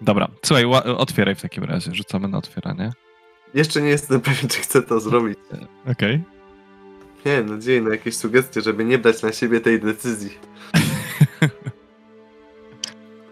Dobra, 0.00 0.28
słuchaj, 0.44 0.64
otwieraj 0.96 1.34
w 1.34 1.42
takim 1.42 1.64
razie. 1.64 1.94
Rzucamy 1.94 2.28
na 2.28 2.38
otwieranie. 2.38 2.92
Jeszcze 3.54 3.82
nie 3.82 3.88
jestem 3.88 4.20
pewien, 4.20 4.48
czy 4.48 4.58
chcę 4.60 4.82
to 4.82 5.00
zrobić. 5.00 5.38
Okej. 5.92 6.22
Miałem 7.26 7.46
nadzieję 7.46 7.82
na 7.82 7.90
jakieś 7.90 8.16
sugestie, 8.16 8.60
żeby 8.62 8.84
nie 8.84 8.98
brać 8.98 9.22
na 9.22 9.32
siebie 9.32 9.60
tej 9.60 9.80
decyzji. 9.80 10.30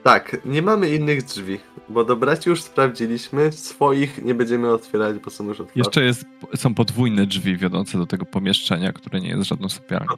Tak, 0.04 0.36
nie 0.44 0.62
mamy 0.62 0.94
innych 0.94 1.22
drzwi, 1.22 1.60
bo 1.88 2.04
do 2.04 2.16
braci 2.16 2.50
już 2.50 2.62
sprawdziliśmy, 2.62 3.52
swoich 3.52 4.24
nie 4.24 4.34
będziemy 4.34 4.72
otwierać, 4.72 5.18
bo 5.18 5.30
są 5.30 5.44
już 5.44 5.60
otwarte. 5.60 5.80
Jeszcze 5.80 6.04
jest, 6.04 6.24
są 6.56 6.74
podwójne 6.74 7.26
drzwi 7.26 7.56
wiodące 7.56 7.98
do 7.98 8.06
tego 8.06 8.24
pomieszczenia, 8.24 8.92
które 8.92 9.20
nie 9.20 9.28
jest 9.28 9.42
żadną 9.42 9.68
sypialnią. 9.68 10.14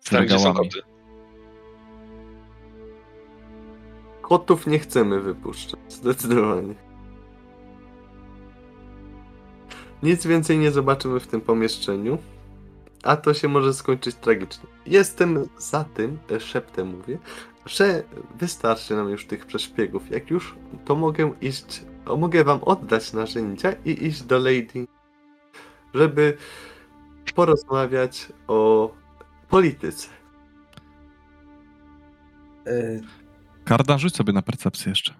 Z 0.00 0.10
Tam, 0.10 0.24
gdzie 0.24 0.38
są 0.38 0.44
regałami. 0.48 0.70
koty. 0.70 0.82
Kotów 4.22 4.66
nie 4.66 4.78
chcemy 4.78 5.20
wypuszczać, 5.20 5.80
zdecydowanie. 5.88 6.74
Nic 10.02 10.26
więcej 10.26 10.58
nie 10.58 10.70
zobaczymy 10.70 11.20
w 11.20 11.26
tym 11.26 11.40
pomieszczeniu, 11.40 12.18
a 13.02 13.16
to 13.16 13.34
się 13.34 13.48
może 13.48 13.74
skończyć 13.74 14.16
tragicznie. 14.16 14.68
Jestem 14.86 15.48
za 15.58 15.84
tym, 15.84 16.18
e, 16.30 16.40
szeptem 16.40 16.88
mówię, 16.96 17.18
że 17.66 18.02
wystarczy 18.34 18.94
nam 18.94 19.10
już 19.10 19.26
tych 19.26 19.46
przeszpiegów. 19.46 20.10
Jak 20.10 20.30
już, 20.30 20.54
to 20.84 20.96
mogę 20.96 21.34
iść, 21.40 21.82
mogę 22.18 22.44
wam 22.44 22.64
oddać 22.64 23.12
narzędzia 23.12 23.72
i 23.84 24.06
iść 24.06 24.22
do 24.22 24.38
Lady, 24.38 24.86
żeby 25.94 26.36
porozmawiać 27.34 28.28
o 28.48 28.90
polityce. 29.48 30.08
E, 32.66 33.00
Karda, 33.64 33.98
rzuć 33.98 34.16
sobie 34.16 34.32
na 34.32 34.42
percepcję 34.42 34.90
jeszcze. 34.90 35.14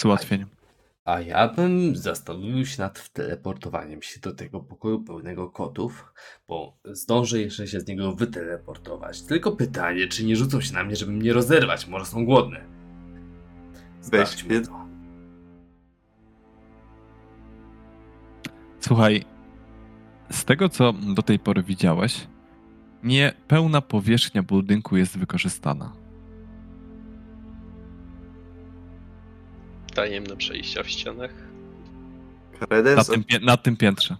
Z 0.00 0.04
ułatwieniem. 0.04 0.59
A 1.04 1.20
ja 1.20 1.48
bym 1.48 1.96
zastanowił 1.96 2.66
się 2.66 2.82
nad 2.82 2.98
wteleportowaniem 2.98 4.02
się 4.02 4.20
do 4.20 4.34
tego 4.34 4.60
pokoju 4.60 5.04
pełnego 5.04 5.50
kotów, 5.50 6.12
bo 6.48 6.76
zdążę 6.84 7.40
jeszcze 7.40 7.66
się 7.66 7.80
z 7.80 7.86
niego 7.86 8.12
wyteleportować. 8.12 9.22
Tylko 9.22 9.52
pytanie, 9.52 10.08
czy 10.08 10.24
nie 10.24 10.36
rzucą 10.36 10.60
się 10.60 10.74
na 10.74 10.84
mnie, 10.84 10.96
żeby 10.96 11.12
mnie 11.12 11.32
rozerwać, 11.32 11.86
może 11.86 12.06
są 12.06 12.24
głodne. 12.24 12.64
Sprawdźmy 14.00 14.60
to. 14.60 14.86
Słuchaj, 18.80 19.24
z 20.30 20.44
tego 20.44 20.68
co 20.68 20.92
do 20.92 21.22
tej 21.22 21.38
pory 21.38 21.62
widziałeś, 21.62 22.26
nie 23.02 23.32
pełna 23.48 23.80
powierzchnia 23.80 24.42
budynku 24.42 24.96
jest 24.96 25.18
wykorzystana. 25.18 25.92
Tajemne 29.94 30.36
przejścia 30.36 30.82
w 30.82 30.88
ścianach. 30.88 31.30
Na 32.96 33.04
tym, 33.04 33.24
na 33.42 33.56
tym 33.56 33.76
piętrze. 33.76 34.16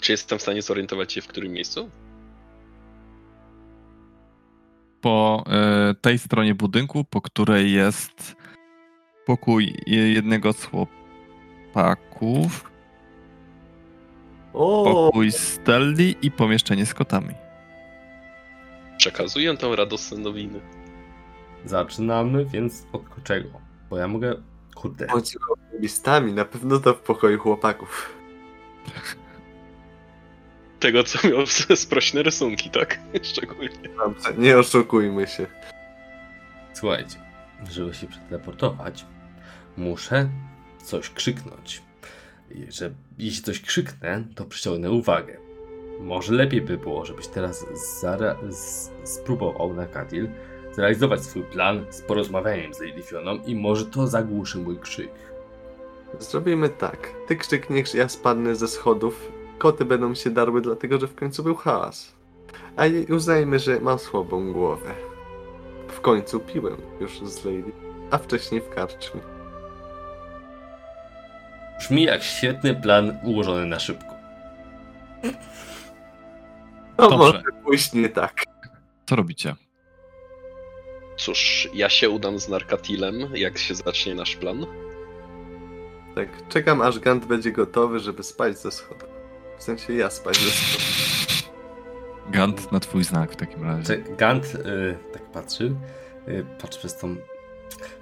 Czy 0.00 0.12
jestem 0.12 0.38
w 0.38 0.42
stanie 0.42 0.62
zorientować 0.62 1.12
się 1.12 1.22
w 1.22 1.26
którym 1.26 1.52
miejscu? 1.52 1.90
Po 5.00 5.44
e, 5.46 5.94
tej 6.00 6.18
stronie 6.18 6.54
budynku, 6.54 7.04
po 7.04 7.20
której 7.20 7.72
jest 7.72 8.36
pokój 9.26 9.74
je- 9.86 10.12
jednego 10.12 10.52
z 10.52 10.64
chłopaków, 11.74 12.70
O, 14.52 14.84
pokój 14.84 15.32
Stelli 15.32 16.16
i 16.22 16.30
pomieszczenie 16.30 16.86
z 16.86 16.94
kotami. 16.94 17.34
Przekazuję 18.98 19.56
tą 19.56 19.76
radosne 19.76 20.18
nowiny. 20.18 20.60
Zaczynamy 21.64 22.44
więc 22.44 22.86
od 22.92 23.02
czego? 23.24 23.63
Bo 23.90 23.98
ja 23.98 24.08
mogę. 24.08 24.34
Kurde. 24.74 25.06
o 25.06 25.20
listami, 25.78 26.32
na 26.32 26.44
pewno 26.44 26.78
to 26.80 26.94
w 26.94 27.00
pokoju 27.00 27.38
chłopaków. 27.38 28.14
Tego, 30.80 31.04
co 31.04 31.28
miał 31.28 31.46
sprośne 31.76 32.22
rysunki, 32.22 32.70
tak? 32.70 32.98
Szczególnie. 33.22 33.68
Dobrze, 33.98 34.34
nie 34.38 34.58
oszukujmy 34.58 35.26
się. 35.26 35.46
Słuchajcie, 36.74 37.16
żeby 37.70 37.94
się 37.94 38.06
przeteleportować, 38.06 39.06
muszę 39.76 40.28
coś 40.82 41.10
krzyknąć. 41.10 41.82
Że 42.68 42.90
jeśli 43.18 43.42
coś 43.42 43.60
krzyknę, 43.60 44.24
to 44.34 44.44
przyciągnę 44.44 44.90
uwagę. 44.90 45.36
Może 46.00 46.32
lepiej 46.34 46.62
by 46.62 46.78
było, 46.78 47.04
żebyś 47.04 47.26
teraz 47.26 47.64
zara- 48.02 48.36
z- 48.52 48.90
spróbował 49.04 49.74
na 49.74 49.86
Katil 49.86 50.28
zrealizować 50.74 51.22
swój 51.22 51.42
plan 51.42 51.86
z 51.90 52.02
porozmawianiem 52.02 52.74
z 52.74 52.80
Lady 52.80 53.02
Fioną 53.02 53.38
i 53.46 53.54
może 53.54 53.86
to 53.86 54.06
zagłuszy 54.06 54.58
mój 54.58 54.78
krzyk. 54.78 55.10
Zrobimy 56.18 56.68
tak. 56.68 57.14
Ty 57.28 57.36
krzykniesz, 57.36 57.94
ja 57.94 58.08
spadnę 58.08 58.54
ze 58.54 58.68
schodów. 58.68 59.32
Koty 59.58 59.84
będą 59.84 60.14
się 60.14 60.30
darły, 60.30 60.60
dlatego 60.60 61.00
że 61.00 61.08
w 61.08 61.14
końcu 61.14 61.42
był 61.42 61.54
hałas. 61.54 62.14
A 62.76 62.86
i 62.86 63.12
uznajmy, 63.12 63.58
że 63.58 63.80
mam 63.80 63.98
słabą 63.98 64.52
głowę. 64.52 64.94
W 65.88 66.00
końcu 66.00 66.40
piłem 66.40 66.76
już 67.00 67.20
z 67.20 67.44
Lady, 67.44 67.72
a 68.10 68.18
wcześniej 68.18 68.60
w 68.60 68.68
karczmie. 68.68 69.20
Brzmi 71.78 72.02
jak 72.02 72.22
świetny 72.22 72.74
plan 72.74 73.18
ułożony 73.22 73.66
na 73.66 73.78
szybko. 73.78 74.14
No 76.98 77.10
Dobrze. 77.10 77.16
może 77.16 77.42
pójść 77.64 77.92
nie 77.92 78.08
tak. 78.08 78.44
Co 79.06 79.16
robicie? 79.16 79.54
Cóż, 81.16 81.68
ja 81.74 81.88
się 81.88 82.10
udam 82.10 82.38
z 82.38 82.48
Narkatilem, 82.48 83.16
jak 83.34 83.58
się 83.58 83.74
zacznie 83.74 84.14
nasz 84.14 84.36
plan. 84.36 84.66
Tak, 86.14 86.48
czekam 86.48 86.82
aż 86.82 86.98
Gant 86.98 87.26
będzie 87.26 87.52
gotowy, 87.52 88.00
żeby 88.00 88.22
spać 88.22 88.58
ze 88.58 88.70
schodów. 88.70 89.08
W 89.58 89.62
sensie 89.62 89.92
ja 89.92 90.10
spać 90.10 90.36
ze 90.36 90.50
schodów. 90.50 91.04
Gant 92.30 92.72
na 92.72 92.80
twój 92.80 93.04
znak 93.04 93.32
w 93.32 93.36
takim 93.36 93.62
razie. 93.64 93.98
Gant 93.98 94.44
y, 94.54 94.96
tak 95.12 95.22
patrzy, 95.32 95.74
y, 96.28 96.44
patrzy 96.62 96.78
przez 96.78 96.96
tą. 96.98 97.16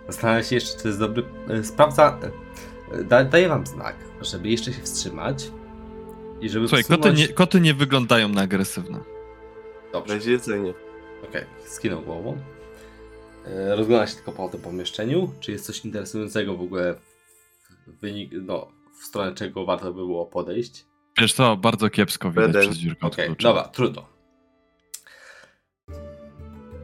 Zastanawia 0.06 0.42
się 0.42 0.54
jeszcze, 0.54 0.76
czy 0.76 0.82
to 0.82 0.88
jest 0.88 1.00
dobry. 1.00 1.24
Y, 1.50 1.64
sprawdza. 1.64 2.18
Y, 2.94 3.04
da, 3.04 3.24
daje 3.24 3.48
wam 3.48 3.66
znak, 3.66 3.96
żeby 4.20 4.48
jeszcze 4.48 4.72
się 4.72 4.82
wstrzymać. 4.82 5.50
I 6.40 6.48
żeby 6.48 6.68
Słuchaj, 6.68 6.82
wsunąć... 6.84 7.02
koty 7.02 7.16
nie, 7.16 7.28
koty 7.28 7.60
nie 7.60 7.74
wyglądają 7.74 8.28
na 8.28 8.40
agresywne. 8.40 8.98
Dobrze, 9.92 10.14
Będzie 10.14 10.30
jedzenie. 10.32 10.74
okej, 11.28 11.44
skinął 11.66 12.02
głową. 12.02 12.38
Y, 13.46 13.76
rozgląda 13.76 14.06
się 14.06 14.14
tylko 14.14 14.32
po 14.32 14.48
tym 14.48 14.60
pomieszczeniu. 14.60 15.32
Czy 15.40 15.52
jest 15.52 15.66
coś 15.66 15.84
interesującego 15.84 16.56
w 16.56 16.60
ogóle 16.60 16.94
w, 17.86 18.00
wynik, 18.00 18.30
no, 18.42 18.68
w 19.00 19.04
stronę 19.04 19.34
czego 19.34 19.64
warto 19.64 19.84
by 19.86 19.92
było 19.92 20.26
podejść? 20.26 20.86
Wiesz 21.20 21.32
co, 21.32 21.56
bardzo 21.56 21.90
kiepsko 21.90 22.30
widać 22.30 22.44
Będę- 22.44 22.60
przez 22.60 22.76
dziurkę 22.76 23.06
od 23.06 23.16
klucza. 23.16 23.34
dobra, 23.48 23.62
trudno. 23.68 24.08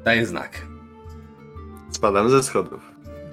Daję 0.04 0.26
znak. 0.26 0.66
Spadam 1.90 2.30
ze 2.30 2.42
schodów. 2.42 2.80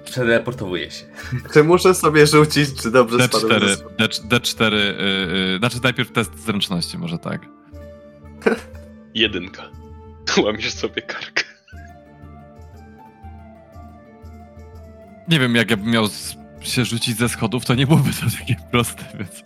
Przeteleportowuję 0.04 0.90
się. 0.90 1.04
Czy 1.52 1.64
muszę 1.64 1.94
sobie 1.94 2.26
rzucić, 2.26 2.82
czy 2.82 2.90
dobrze 2.90 3.22
spadłem 3.28 3.60
ze 3.60 3.66
D4, 3.66 3.76
schodów? 3.76 3.96
D, 4.28 4.36
D4, 4.40 4.72
yy, 4.72 4.78
yy, 5.52 5.58
znaczy 5.58 5.78
najpierw 5.82 6.12
test 6.12 6.38
zręczności, 6.44 6.98
może 6.98 7.18
tak. 7.18 7.46
Jedynka. 9.14 9.62
Łamiesz 10.42 10.72
sobie 10.72 11.02
kark. 11.02 11.44
Nie 15.28 15.40
wiem, 15.40 15.54
jak 15.54 15.70
ja 15.70 15.76
bym 15.76 15.90
miał 15.90 16.08
z, 16.08 16.36
się 16.60 16.84
rzucić 16.84 17.16
ze 17.16 17.28
schodów, 17.28 17.64
to 17.64 17.74
nie 17.74 17.86
byłoby 17.86 18.10
to 18.10 18.38
takie 18.40 18.56
proste, 18.70 19.04
więc... 19.18 19.44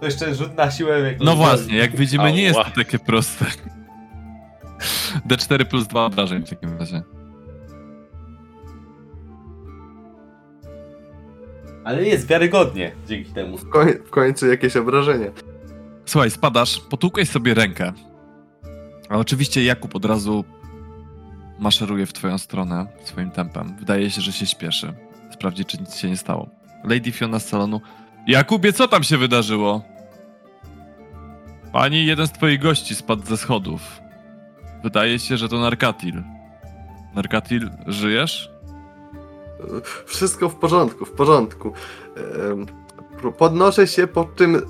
To 0.00 0.06
jeszcze 0.06 0.34
rzut 0.34 0.56
na 0.56 0.70
siłę. 0.70 1.00
Jak 1.00 1.20
No 1.20 1.36
właśnie, 1.36 1.76
jak 1.76 1.96
widzimy, 1.96 2.32
nie 2.32 2.42
jest 2.42 2.58
to 2.58 2.70
takie 2.76 2.98
proste. 2.98 3.44
D4 5.28 5.64
plus 5.64 5.86
2 5.86 6.04
obrażeń 6.04 6.42
w 6.46 6.50
takim 6.50 6.78
razie. 6.78 7.02
Ale 11.84 12.04
jest 12.04 12.26
wiarygodnie 12.28 12.92
dzięki 13.08 13.32
temu. 13.32 13.58
W, 13.58 13.68
koń, 13.68 13.88
w 14.06 14.10
końcu 14.10 14.46
jakieś 14.46 14.76
obrażenia. 14.76 15.30
Słuchaj, 16.06 16.30
spadasz, 16.30 16.80
potłukłeś 16.80 17.28
sobie 17.30 17.54
rękę. 17.54 17.92
A 19.08 19.16
oczywiście 19.16 19.64
Jakub 19.64 19.96
od 19.96 20.04
razu 20.04 20.44
maszeruje 21.58 22.06
w 22.06 22.12
twoją 22.12 22.38
stronę 22.38 22.86
swoim 23.04 23.30
tempem. 23.30 23.76
Wydaje 23.78 24.10
się, 24.10 24.20
że 24.20 24.32
się 24.32 24.46
śpieszy. 24.46 24.92
Sprawdzi, 25.30 25.64
czy 25.64 25.78
nic 25.78 25.96
się 25.96 26.10
nie 26.10 26.16
stało. 26.16 26.48
Lady 26.84 27.12
Fiona 27.12 27.38
z 27.38 27.48
salonu. 27.48 27.80
Jakubie, 28.26 28.72
co 28.72 28.88
tam 28.88 29.02
się 29.02 29.18
wydarzyło? 29.18 29.82
Pani, 31.72 32.06
jeden 32.06 32.26
z 32.26 32.32
twoich 32.32 32.62
gości 32.62 32.94
spadł 32.94 33.26
ze 33.26 33.36
schodów. 33.36 34.00
Wydaje 34.82 35.18
się, 35.18 35.36
że 35.36 35.48
to 35.48 35.58
Narkatil. 35.58 36.22
Narkatil, 37.14 37.70
żyjesz? 37.86 38.50
Wszystko 40.06 40.48
w 40.48 40.54
porządku, 40.54 41.04
w 41.04 41.10
porządku. 41.10 41.72
Podnoszę 43.38 43.86
się, 43.86 44.06
po 44.06 44.24
czym 44.24 44.56
e, 44.56 44.60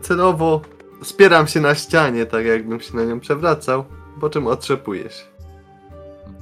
celowo 0.00 0.60
spieram 1.02 1.46
się 1.46 1.60
na 1.60 1.74
ścianie, 1.74 2.26
tak 2.26 2.46
jakbym 2.46 2.80
się 2.80 2.96
na 2.96 3.04
nią 3.04 3.20
przewracał, 3.20 3.84
po 4.20 4.30
czym 4.30 4.46
otrzepuję 4.46 5.02
się. 5.02 5.31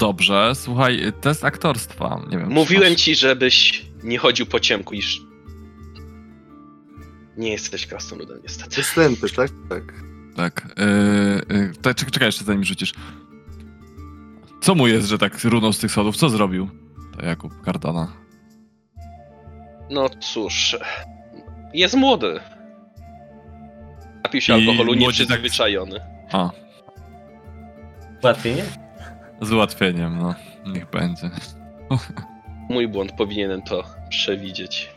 Dobrze, 0.01 0.53
słuchaj, 0.55 1.13
test 1.21 1.45
aktorstwa. 1.45 2.21
Nie 2.31 2.39
wiem. 2.39 2.49
Mówiłem 2.53 2.93
masz- 2.93 3.01
ci, 3.03 3.15
żebyś 3.15 3.87
nie 4.03 4.19
chodził 4.19 4.47
po 4.47 4.61
ciemku, 4.61 4.95
iż... 4.95 5.21
Nie 7.37 7.53
jesteś 7.53 7.87
krasnoludem, 7.87 8.41
niestety. 8.43 8.77
Występy, 8.77 9.29
tak? 9.37 9.51
Tak. 9.69 9.83
Tak. 10.37 10.75
Yy, 11.49 11.57
yy, 11.59 11.73
to, 11.83 11.91
czek- 11.91 12.11
czekaj 12.11 12.29
jeszcze 12.29 12.45
zanim 12.45 12.65
rzucisz. 12.65 12.93
Co 14.61 14.75
mu 14.75 14.87
jest, 14.89 15.09
że 15.09 15.19
tak 15.19 15.45
runął 15.45 15.73
z 15.73 15.79
tych 15.79 15.91
schodów? 15.91 16.17
Co 16.17 16.29
zrobił? 16.29 16.69
To 17.19 17.27
Jakub 17.27 17.53
Cardana. 17.65 18.13
No 19.91 20.09
cóż... 20.09 20.77
Jest 21.75 21.95
młody. 21.95 22.41
Napił 24.25 24.41
się 24.41 24.59
I 24.59 24.69
alkoholu, 24.69 24.97
młodzi 24.97 25.27
tak- 25.27 25.29
nieprzyzwyczajony. 25.43 26.01
A, 26.33 26.51
Ułatwienie? 28.23 28.65
Z 29.41 29.53
ułatwieniem, 29.53 30.19
no. 30.19 30.35
Niech 30.67 30.91
będzie. 30.91 31.31
Mój 32.71 32.89
błąd, 32.89 33.13
powinienem 33.13 33.63
to 33.63 33.85
przewidzieć. 34.11 34.91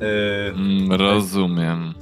Yy, 0.00 0.52
Mm, 0.54 0.92
rozumiem. 0.92 1.94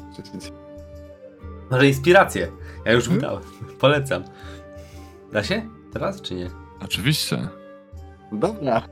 może 1.71 1.87
inspirację. 1.89 2.49
Ja 2.85 2.93
już 2.93 3.09
wydałem. 3.09 3.43
Polecam. 3.81 4.25
Da 5.33 5.45
się? 5.45 5.69
Teraz 5.93 6.23
czy 6.23 6.35
nie? 6.35 6.51
Oczywiście. 6.81 7.49
Dobra. 8.33 8.83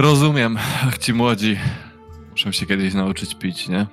Rozumiem. 0.00 0.56
Ach, 0.58 0.98
ci 0.98 1.14
młodzi. 1.14 1.58
Muszę 2.30 2.52
się 2.52 2.66
kiedyś 2.66 2.94
nauczyć 2.94 3.34
pić, 3.34 3.68
nie? 3.68 3.86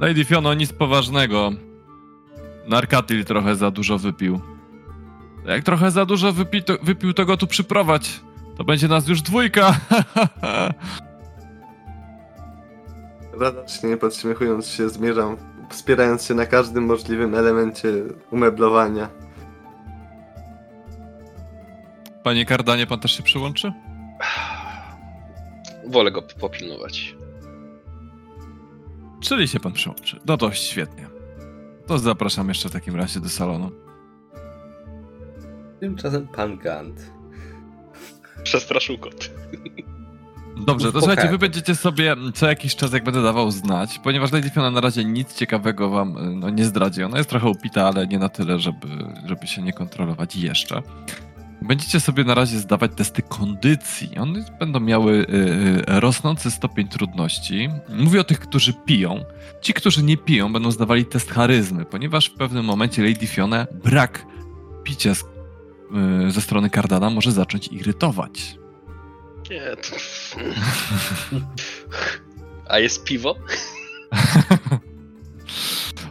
Lady 0.00 0.24
Fiono, 0.24 0.54
nic 0.54 0.72
poważnego. 0.72 1.50
Narkatil 2.68 3.24
trochę 3.24 3.56
za 3.56 3.70
dużo 3.70 3.98
wypił. 3.98 4.40
Jak 5.46 5.64
trochę 5.64 5.90
za 5.90 6.06
dużo 6.06 6.32
wypi 6.32 6.62
to, 6.62 6.74
wypił, 6.82 7.12
to 7.12 7.24
go 7.24 7.36
tu 7.36 7.46
przyprowadź. 7.46 8.20
To 8.56 8.64
będzie 8.64 8.88
nas 8.88 9.08
już 9.08 9.22
dwójka. 9.22 9.76
Radośnie 13.40 13.96
podśmiechując 13.96 14.68
się 14.68 14.88
zmierzam, 14.88 15.36
wspierając 15.70 16.24
się 16.24 16.34
na 16.34 16.46
każdym 16.46 16.84
możliwym 16.84 17.34
elemencie 17.34 17.88
umeblowania. 18.30 19.08
Panie 22.22 22.46
Kardanie, 22.46 22.86
pan 22.86 23.00
też 23.00 23.16
się 23.16 23.22
przyłączy? 23.22 23.72
Wolę 25.86 26.10
go 26.10 26.22
popilnować. 26.22 27.15
Czyli 29.20 29.48
się 29.48 29.60
pan 29.60 29.72
przyłączy. 29.72 30.20
No 30.26 30.36
to 30.36 30.52
świetnie. 30.52 31.06
To 31.86 31.98
zapraszam 31.98 32.48
jeszcze 32.48 32.68
w 32.68 32.72
takim 32.72 32.96
razie 32.96 33.20
do 33.20 33.28
salonu. 33.28 33.70
Tymczasem 35.80 36.28
pan 36.28 36.58
Gant. 36.58 37.12
Przestraszył 38.42 38.98
kot. 38.98 39.30
Dobrze, 40.66 40.92
to 40.92 41.00
słuchajcie, 41.00 41.28
wy 41.28 41.38
będziecie 41.38 41.74
sobie 41.74 42.16
co 42.34 42.46
jakiś 42.46 42.76
czas, 42.76 42.92
jak 42.92 43.04
będę 43.04 43.22
dawał 43.22 43.50
znać, 43.50 43.98
ponieważ 43.98 44.32
Lady 44.32 44.50
Fiona 44.50 44.70
na 44.70 44.80
razie 44.80 45.04
nic 45.04 45.34
ciekawego 45.34 45.90
wam 45.90 46.40
no, 46.40 46.50
nie 46.50 46.64
zdradzi. 46.64 47.02
Ona 47.02 47.18
jest 47.18 47.30
trochę 47.30 47.48
upita, 47.48 47.86
ale 47.86 48.06
nie 48.06 48.18
na 48.18 48.28
tyle, 48.28 48.58
żeby, 48.58 48.86
żeby 49.26 49.46
się 49.46 49.62
nie 49.62 49.72
kontrolować 49.72 50.36
jeszcze. 50.36 50.82
Będziecie 51.62 52.00
sobie 52.00 52.24
na 52.24 52.34
razie 52.34 52.58
zdawać 52.58 52.90
testy 52.96 53.22
kondycji. 53.22 54.18
One 54.18 54.44
będą 54.58 54.80
miały 54.80 55.12
y, 55.12 55.94
y, 55.94 56.00
rosnący 56.00 56.50
stopień 56.50 56.88
trudności. 56.88 57.68
Mówię 57.88 58.20
o 58.20 58.24
tych, 58.24 58.40
którzy 58.40 58.72
piją. 58.72 59.24
Ci, 59.60 59.74
którzy 59.74 60.02
nie 60.02 60.16
piją, 60.16 60.52
będą 60.52 60.70
zdawali 60.70 61.06
test 61.06 61.30
charyzmy, 61.30 61.84
ponieważ 61.84 62.26
w 62.26 62.34
pewnym 62.34 62.64
momencie 62.64 63.02
Lady 63.02 63.26
Fiona 63.26 63.66
brak 63.84 64.26
picia 64.84 65.14
z, 65.14 65.24
y, 66.28 66.30
ze 66.30 66.40
strony 66.40 66.70
Cardana 66.70 67.10
może 67.10 67.32
zacząć 67.32 67.68
irytować. 67.68 68.58
Nie, 69.50 69.76
to... 69.76 69.96
A 72.68 72.78
jest 72.78 73.04
piwo? 73.04 73.34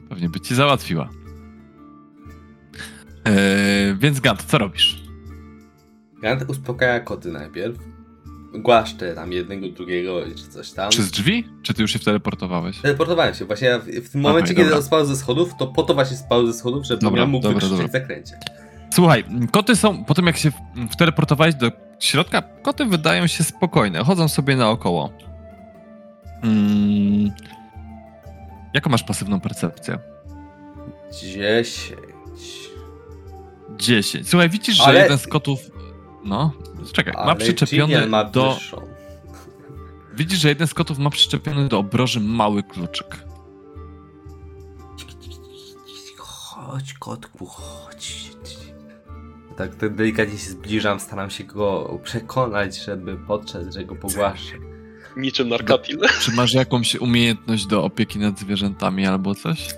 Pewnie 0.09 0.29
by 0.29 0.39
ci 0.39 0.55
załatwiła. 0.55 1.09
Eee, 3.25 3.95
więc 3.97 4.19
Gant, 4.19 4.43
co 4.43 4.57
robisz? 4.57 5.04
Gant 6.25 6.49
uspokaja 6.49 6.99
koty 6.99 7.31
najpierw. 7.31 7.77
Głaszcze 8.53 9.15
tam 9.15 9.31
jednego, 9.31 9.69
drugiego 9.69 10.21
czy 10.35 10.47
coś 10.47 10.71
tam. 10.71 10.89
Przez 10.89 11.11
drzwi? 11.11 11.47
Czy 11.63 11.73
ty 11.73 11.81
już 11.81 11.91
się 11.91 11.99
wteleportowałeś? 11.99 12.81
Teleportowałem 12.81 13.33
się. 13.33 13.45
Właśnie 13.45 13.67
ja 13.67 13.79
w, 13.79 13.85
w 13.85 14.09
tym 14.11 14.21
momencie, 14.21 14.53
Okej, 14.53 14.65
kiedy 14.65 14.83
spadł 14.83 15.05
ze 15.05 15.15
schodów, 15.15 15.55
to 15.59 15.67
po 15.67 15.83
to 15.83 15.93
właśnie 15.93 16.17
spadł 16.17 16.47
ze 16.47 16.53
schodów, 16.53 16.85
żeby 16.85 17.01
Dobra, 17.01 17.21
ja 17.21 17.27
mógł 17.27 17.43
dobra, 17.43 17.53
wykrzyczeć 17.59 17.77
dobra. 17.85 17.99
zakręcie. 17.99 18.39
Słuchaj, 18.93 19.23
koty 19.51 19.75
są, 19.75 20.05
po 20.05 20.13
tym 20.13 20.25
jak 20.27 20.37
się 20.37 20.51
wteleportowałeś 20.91 21.55
do 21.55 21.71
środka, 21.99 22.41
koty 22.41 22.85
wydają 22.85 23.27
się 23.27 23.43
spokojne, 23.43 24.03
chodzą 24.03 24.27
sobie 24.27 24.55
naokoło. 24.55 25.13
Mm. 26.43 27.31
Jaką 28.73 28.89
masz 28.89 29.03
pasywną 29.03 29.39
percepcję? 29.39 29.99
10. 31.21 31.93
10. 33.77 34.29
Słuchaj, 34.29 34.49
widzisz, 34.49 34.75
że 34.77 34.83
Ale- 34.83 35.01
jeden 35.01 35.17
z 35.17 35.27
kotów. 35.27 35.74
No, 36.25 36.51
czekaj, 36.91 37.13
ma 37.25 37.35
przyczepiony 37.35 38.07
ma 38.07 38.23
do. 38.23 38.53
wyższą. 38.53 38.81
Widzisz, 40.15 40.39
że 40.39 40.49
jeden 40.49 40.67
z 40.67 40.73
kotów 40.73 40.97
ma 40.97 41.09
przyczepiony 41.09 41.67
do 41.67 41.79
obroży 41.79 42.19
mały 42.19 42.63
kluczyk. 42.63 43.25
Chodź, 46.17 46.93
kotku, 46.93 47.45
chodź. 47.45 48.25
Tak, 49.57 49.75
tak 49.75 49.95
delikatnie 49.95 50.37
się 50.37 50.49
zbliżam, 50.49 50.99
staram 50.99 51.29
się 51.29 51.43
go 51.43 51.99
przekonać, 52.03 52.77
żeby 52.77 53.17
podszedł, 53.17 53.71
że 53.71 53.83
go 53.85 53.95
pogłaszczę. 53.95 54.53
Niczym 55.17 55.49
narkatil. 55.49 55.99
Czy 56.21 56.31
masz 56.31 56.53
jakąś 56.53 56.95
umiejętność 56.95 57.65
do 57.65 57.83
opieki 57.83 58.19
nad 58.19 58.39
zwierzętami 58.39 59.07
albo 59.07 59.35
coś? 59.35 59.69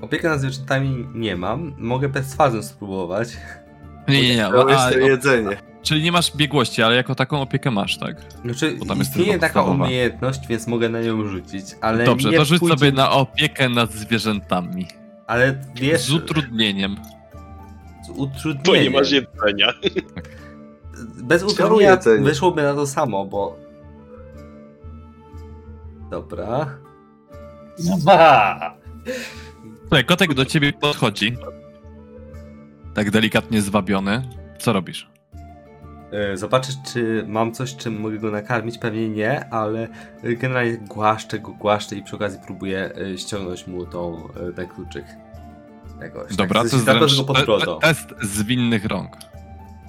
Opiekę 0.00 0.28
nad 0.28 0.40
zwierzętami 0.40 1.06
nie 1.14 1.36
mam, 1.36 1.74
mogę 1.78 2.08
perswazją 2.08 2.62
spróbować. 2.62 3.36
Nie, 4.08 4.22
nie, 4.22 4.36
nie. 4.36 4.44
To 4.44 4.66
A, 4.68 4.90
jest 4.90 5.08
jedzenie. 5.08 5.69
Czyli 5.82 6.02
nie 6.02 6.12
masz 6.12 6.36
biegłości, 6.36 6.82
ale 6.82 6.96
jako 6.96 7.14
taką 7.14 7.40
opiekę 7.42 7.70
masz, 7.70 7.98
tak? 7.98 8.16
Znaczy, 8.44 8.76
Bo 8.78 8.84
tam 8.86 8.98
jest 8.98 9.10
istnieje 9.10 9.32
taka 9.38 9.54
podstawowa. 9.54 9.84
umiejętność, 9.84 10.46
więc 10.48 10.66
mogę 10.66 10.88
na 10.88 11.00
nią 11.00 11.28
rzucić, 11.28 11.64
ale 11.80 12.04
Dobrze, 12.04 12.30
nie 12.30 12.36
to 12.38 12.44
rzuć 12.44 12.60
pójdzie... 12.60 12.78
sobie 12.78 12.92
na 12.92 13.10
opiekę 13.10 13.68
nad 13.68 13.92
zwierzętami. 13.92 14.86
Ale 15.26 15.58
wiesz, 15.74 16.00
Z 16.02 16.10
utrudnieniem. 16.10 16.96
z 18.04 18.08
Bo 18.08 18.14
utrudnieniem. 18.14 18.82
nie 18.92 18.98
masz 18.98 19.10
jedzenia. 19.10 19.72
Bez 21.16 21.42
Chciał 21.42 21.50
utrudnienia 21.66 21.98
wyszłoby 22.20 22.62
na 22.62 22.74
to 22.74 22.86
samo, 22.86 23.24
bo... 23.24 23.56
Dobra. 26.10 26.78
Dwa! 27.78 28.74
Słuchaj, 29.80 30.04
kotek 30.04 30.34
do 30.34 30.44
ciebie 30.44 30.72
podchodzi. 30.72 31.36
Tak 32.94 33.10
delikatnie 33.10 33.62
zwabiony. 33.62 34.28
Co 34.58 34.72
robisz? 34.72 35.10
E, 36.12 36.36
Zobaczysz, 36.36 36.74
czy 36.92 37.24
mam 37.28 37.52
coś, 37.52 37.76
czym 37.76 38.00
mogę 38.00 38.18
go 38.18 38.30
nakarmić? 38.30 38.78
Pewnie 38.78 39.08
nie, 39.08 39.50
ale 39.50 39.88
generalnie 40.22 40.76
głaszczę 40.76 41.38
go, 41.38 41.52
głaszczę 41.52 41.96
i 41.96 42.02
przy 42.02 42.16
okazji 42.16 42.38
próbuję 42.46 42.90
e, 42.96 43.18
ściągnąć 43.18 43.66
mu 43.66 43.86
tą, 43.86 44.28
e, 44.48 44.52
ten 44.52 44.68
kluczyk. 44.68 45.04
Jakoś. 46.00 46.36
Dobra, 46.36 46.62
tak, 46.62 46.70
to 46.70 46.78
zręcz... 46.78 47.16
go 47.16 47.24
pod 47.24 47.44
brodą. 47.44 47.78
te- 47.78 47.86
test 47.88 48.08
zwinnych 48.22 48.84
rąk. 48.84 49.16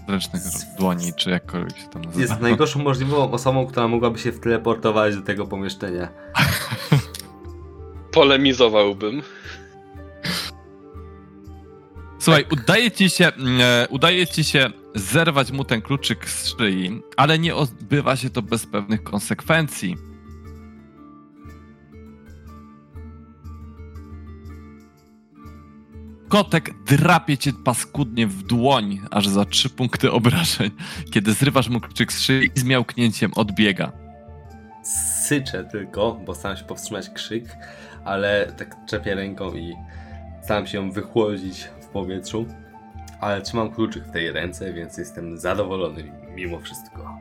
Zręcznych 0.07 0.41
Z- 0.41 0.75
dłoni, 0.75 1.13
czy 1.13 1.29
jakkolwiek 1.29 1.77
się 1.77 1.87
tam 1.87 2.01
nazywa. 2.01 2.21
Jest 2.21 2.41
najgorszą 2.41 2.83
możliwą 2.83 3.31
osobą, 3.31 3.67
która 3.67 3.87
mogłaby 3.87 4.19
się 4.19 4.31
wteleportować 4.31 5.15
do 5.15 5.21
tego 5.21 5.47
pomieszczenia. 5.47 6.07
Polemizowałbym. 8.11 9.21
Słuchaj, 12.21 12.45
udaje 12.51 12.91
ci 12.91 13.09
się, 13.09 13.27
e, 13.27 13.87
udaje 13.89 14.27
ci 14.27 14.43
się 14.43 14.69
zerwać 14.95 15.51
mu 15.51 15.63
ten 15.63 15.81
kluczyk 15.81 16.29
z 16.29 16.47
szyi, 16.47 17.01
ale 17.17 17.39
nie 17.39 17.55
odbywa 17.55 18.15
się 18.15 18.29
to 18.29 18.41
bez 18.41 18.65
pewnych 18.65 19.03
konsekwencji. 19.03 19.95
Kotek 26.29 26.83
drapie 26.85 27.37
cię 27.37 27.51
paskudnie 27.65 28.27
w 28.27 28.43
dłoń, 28.43 28.99
aż 29.11 29.27
za 29.27 29.45
trzy 29.45 29.69
punkty 29.69 30.11
obrażeń, 30.11 30.71
kiedy 31.11 31.33
zrywasz 31.33 31.69
mu 31.69 31.79
kluczyk 31.79 32.13
z 32.13 32.21
szyi 32.21 32.51
i 32.55 32.59
z 32.59 32.63
miałknięciem 32.63 33.31
odbiega. 33.35 33.91
Syczę 35.23 35.63
tylko, 35.71 36.21
bo 36.25 36.35
staram 36.35 36.57
się 36.57 36.63
powstrzymać 36.63 37.09
krzyk, 37.09 37.57
ale 38.05 38.53
tak 38.57 38.85
czepię 38.85 39.15
ręką 39.15 39.55
i 39.55 39.73
staram 40.43 40.67
się 40.67 40.77
ją 40.77 40.91
wychłodzić 40.91 41.67
powietrzu. 41.93 42.45
Ale 43.21 43.41
trzymam 43.41 43.71
kluczyk 43.71 44.03
w 44.03 44.11
tej 44.11 44.31
ręce, 44.31 44.73
więc 44.73 44.97
jestem 44.97 45.37
zadowolony 45.37 46.11
mimo 46.35 46.59
wszystko. 46.59 47.17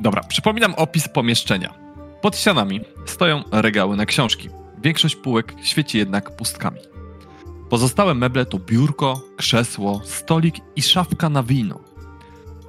Dobra, 0.00 0.22
przypominam 0.22 0.74
opis 0.74 1.08
pomieszczenia. 1.08 1.74
Pod 2.20 2.36
ścianami 2.36 2.80
stoją 3.06 3.42
regały 3.52 3.96
na 3.96 4.06
książki. 4.06 4.48
Większość 4.82 5.16
półek 5.16 5.54
świeci 5.62 5.98
jednak 5.98 6.36
pustkami. 6.36 6.80
Pozostałe 7.70 8.14
meble 8.14 8.46
to 8.46 8.58
biurko, 8.58 9.20
krzesło, 9.36 10.00
stolik 10.04 10.54
i 10.76 10.82
szafka 10.82 11.28
na 11.28 11.42
wino. 11.42 11.80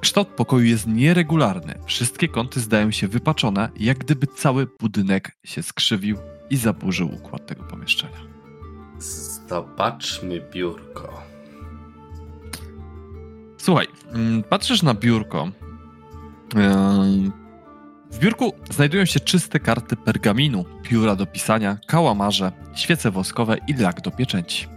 Kształt 0.00 0.28
pokoju 0.28 0.64
jest 0.64 0.86
nieregularny. 0.86 1.74
Wszystkie 1.86 2.28
kąty 2.28 2.60
zdają 2.60 2.90
się 2.90 3.08
wypaczone, 3.08 3.68
jak 3.76 3.98
gdyby 3.98 4.26
cały 4.26 4.66
budynek 4.80 5.36
się 5.44 5.62
skrzywił 5.62 6.16
i 6.50 6.56
zaburzył 6.56 7.14
układ 7.14 7.46
tego 7.46 7.64
pomieszczenia. 7.64 8.18
Zobaczmy 9.48 10.40
biurko. 10.52 11.22
Słuchaj, 13.58 13.86
mm, 14.12 14.42
patrzysz 14.42 14.82
na 14.82 14.94
biurko. 14.94 15.48
Ym, 16.56 17.32
W 18.10 18.18
biurku 18.18 18.52
znajdują 18.70 19.04
się 19.04 19.20
czyste 19.20 19.60
karty 19.60 19.96
pergaminu, 19.96 20.64
pióra 20.82 21.16
do 21.16 21.26
pisania, 21.26 21.78
kałamarze, 21.86 22.52
świece 22.74 23.10
woskowe 23.10 23.56
i 23.68 23.74
lak 23.74 24.00
do 24.00 24.10
pieczęci. 24.10 24.68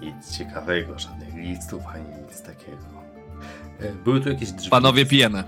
Nic 0.00 0.38
ciekawego, 0.38 0.98
żadnych 0.98 1.34
listów 1.34 1.82
ani 1.94 2.04
nic 2.28 2.42
takiego. 2.42 2.76
E, 3.80 3.92
Były 3.92 4.20
tu 4.20 4.28
jakieś 4.28 4.52
drzwi. 4.52 4.70
Panowie 4.70 5.06
pijemy. 5.06 5.44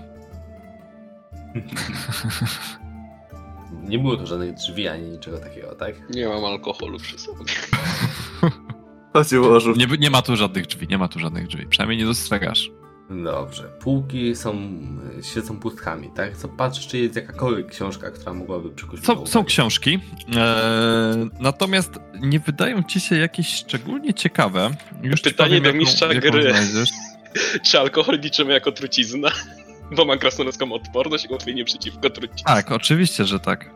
Nie 3.89 3.99
było 3.99 4.17
tu 4.17 4.27
żadnych 4.27 4.53
drzwi 4.53 4.87
ani 4.87 5.09
niczego 5.09 5.37
takiego, 5.37 5.75
tak? 5.75 5.95
Nie 6.09 6.27
mam 6.27 6.45
alkoholu 6.45 6.97
przy 6.99 7.19
sobie. 7.19 7.39
Nie, 9.75 9.87
nie 9.99 10.09
ma 10.09 10.21
tu 10.21 10.35
żadnych 10.35 10.67
drzwi, 10.67 10.87
nie 10.87 10.97
ma 10.97 11.07
tu 11.07 11.19
żadnych 11.19 11.47
drzwi. 11.47 11.67
Przynajmniej 11.67 11.97
nie 11.99 12.05
dostrzegasz. 12.05 12.71
Dobrze. 13.23 13.63
Półki 13.79 14.35
są, 14.35 14.55
świecą 15.31 15.59
pustkami, 15.59 16.09
tak? 16.15 16.37
Co 16.37 16.47
patrzysz, 16.47 16.87
czy 16.87 16.97
jest 16.97 17.15
jakakolwiek 17.15 17.67
książka, 17.71 18.11
która 18.11 18.33
mogłaby 18.33 18.69
przykuć 18.69 19.05
Są, 19.05 19.25
są 19.27 19.43
książki, 19.45 19.99
e, 20.35 21.29
natomiast 21.39 21.91
nie 22.21 22.39
wydają 22.39 22.83
ci 22.83 22.99
się 22.99 23.17
jakieś 23.17 23.47
szczególnie 23.55 24.13
ciekawe. 24.13 24.69
Już 25.03 25.21
ci 25.21 25.29
Pytanie 25.29 25.49
powiem, 25.49 25.63
do 25.63 25.69
jaką- 25.69 25.79
mistrza 25.79 26.13
jaką 26.13 26.29
gry. 26.31 26.53
znajdziesz. 26.53 26.89
Czy 27.65 27.79
alkohol 27.79 28.19
liczymy 28.19 28.53
jako 28.53 28.71
trucizna? 28.71 29.29
Bo 29.95 30.05
mam 30.05 30.19
krasnoludzką 30.19 30.73
odporność 30.73 31.25
i 31.25 31.27
ułatwienie 31.27 31.65
przeciwko 31.65 32.09
truciźnie. 32.09 32.43
Tak, 32.45 32.71
oczywiście, 32.71 33.25
że 33.25 33.39
tak. 33.39 33.69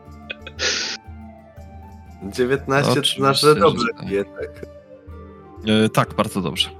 19 2.22 2.84
to 2.84 2.90
Oczywiście, 2.90 3.20
znaczy, 3.20 3.40
że 3.40 3.54
że 3.54 3.60
dobrze 3.60 3.86
tak. 3.96 4.08
pije, 4.08 4.24
tak. 4.24 4.66
E, 5.66 5.88
tak, 5.88 6.14
bardzo 6.14 6.40
dobrze. 6.40 6.70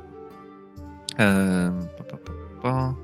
E, 1.18 1.88
pa, 1.98 2.04
pa, 2.04 2.16
pa, 2.16 2.32
pa. 2.62 2.94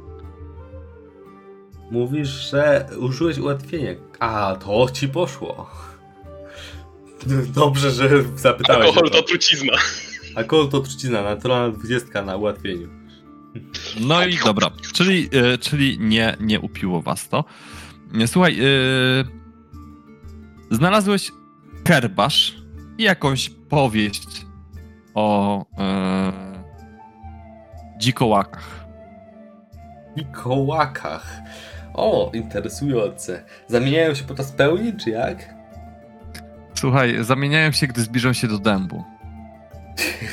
Mówisz, 1.90 2.28
że 2.28 2.86
użyłeś 2.98 3.38
ułatwienia. 3.38 3.90
A, 4.18 4.56
to 4.64 4.86
ci 4.92 5.08
poszło. 5.08 5.70
Dobrze, 7.54 7.90
że 7.90 8.08
zapytałeś. 8.36 8.86
Alkohol 8.86 9.10
to 9.10 9.22
trucizna. 9.22 9.72
Alkohol 10.34 10.68
to 10.68 10.80
trucizna, 10.80 11.22
naturalna 11.22 11.76
20 11.76 12.22
na 12.22 12.36
ułatwieniu. 12.36 12.88
No 14.00 14.26
i 14.26 14.38
dobra, 14.44 14.70
czyli, 14.92 15.28
e, 15.32 15.58
czyli 15.58 15.98
nie, 16.00 16.36
nie 16.40 16.60
upiło 16.60 17.02
was 17.02 17.28
to. 17.28 17.44
Słuchaj, 18.26 18.60
e, 18.60 18.64
znalazłeś 20.70 21.32
kerbasz 21.84 22.56
i 22.98 23.02
jakąś 23.02 23.50
powieść 23.50 24.46
o 25.14 25.64
e, 25.78 26.32
dzikołakach. 27.98 28.86
I 30.16 30.24
kołakach. 30.24 31.40
O, 31.94 32.30
interesujące. 32.34 33.44
Zamieniają 33.66 34.14
się 34.14 34.24
podczas 34.24 34.52
pełni, 34.52 34.96
czy 34.96 35.10
jak? 35.10 35.54
Słuchaj, 36.74 37.24
zamieniają 37.24 37.72
się, 37.72 37.86
gdy 37.86 38.00
zbliżą 38.00 38.32
się 38.32 38.48
do 38.48 38.58
dębu. 38.58 39.04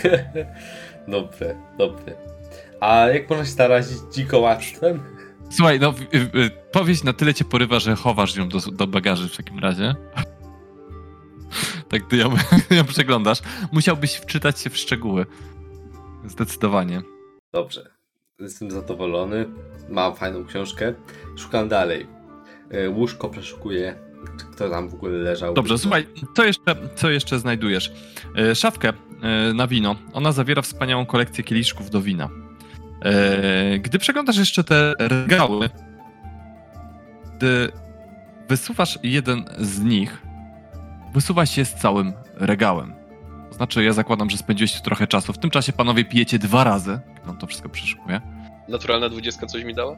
dobre, 1.08 1.56
dobre. 1.78 2.33
A 2.84 3.08
jak 3.08 3.30
można 3.30 3.46
się 3.46 3.52
zarazić 3.52 3.98
dzikołactwem? 4.12 5.04
Słuchaj, 5.50 5.80
no 5.80 5.94
powieść 6.72 7.04
na 7.04 7.14
tyle 7.14 7.34
cię 7.34 7.46
porywa, 7.46 7.80
że 7.80 7.96
chowasz 7.96 8.36
ją 8.36 8.50
do, 8.50 8.60
do 8.60 8.88
bagaży 8.88 9.30
w 9.30 9.38
takim 9.38 9.60
razie. 9.60 9.96
tak 11.90 12.08
ty 12.10 12.18
ją, 12.18 12.30
ją 12.78 12.84
przeglądasz. 12.84 13.40
Musiałbyś 13.72 14.16
wczytać 14.16 14.60
się 14.60 14.70
w 14.70 14.78
szczegóły. 14.78 15.26
Zdecydowanie. 16.26 17.02
Dobrze. 17.54 17.90
Jestem 18.40 18.72
zadowolony. 18.72 19.46
Mam 19.90 20.16
fajną 20.16 20.46
książkę. 20.46 20.94
Szukam 21.38 21.70
dalej. 21.70 22.08
E, 22.72 22.90
Łóżko 22.90 23.30
przeszukuję. 23.30 23.96
Kto 24.54 24.70
tam 24.70 24.90
w 24.90 24.94
ogóle 24.94 25.18
leżał? 25.18 25.54
Dobrze, 25.54 25.78
słuchaj, 25.78 26.08
co 26.36 26.44
jeszcze, 26.44 26.76
co 26.96 27.10
jeszcze 27.10 27.40
znajdujesz? 27.40 27.92
E, 28.38 28.56
Szafkę 28.56 28.94
e, 29.22 29.54
na 29.54 29.68
wino. 29.68 29.96
Ona 30.14 30.32
zawiera 30.32 30.62
wspaniałą 30.62 31.06
kolekcję 31.06 31.44
kieliszków 31.44 31.90
do 31.90 32.02
wina. 32.02 32.43
E, 33.04 33.80
Gdy 33.80 34.00
przeglądasz 34.00 34.38
jeszcze 34.38 34.64
te 34.64 34.94
regały, 35.00 35.70
gdy 37.36 37.72
wysuwasz 38.50 39.00
jeden 39.04 39.46
z 39.58 39.80
nich, 39.80 40.22
wysuwa 41.14 41.46
się 41.46 41.66
z 41.66 41.74
całym 41.74 42.14
regałem. 42.36 42.94
To 43.50 43.56
znaczy, 43.58 43.84
ja 43.84 43.94
zakładam, 43.94 44.30
że 44.30 44.38
spędziłeś 44.38 44.74
tu 44.74 44.84
trochę 44.84 45.08
czasu. 45.08 45.34
W 45.34 45.38
tym 45.38 45.50
czasie 45.50 45.74
panowie 45.74 46.06
pijecie 46.06 46.40
dwa 46.40 46.64
razy. 46.64 47.00
On 47.28 47.38
to 47.38 47.48
wszystko 47.48 47.70
przeszukuje. 47.70 48.22
Naturalna 48.70 49.10
dwudziestka 49.10 49.48
coś 49.48 49.64
mi 49.64 49.74
dała? 49.76 49.96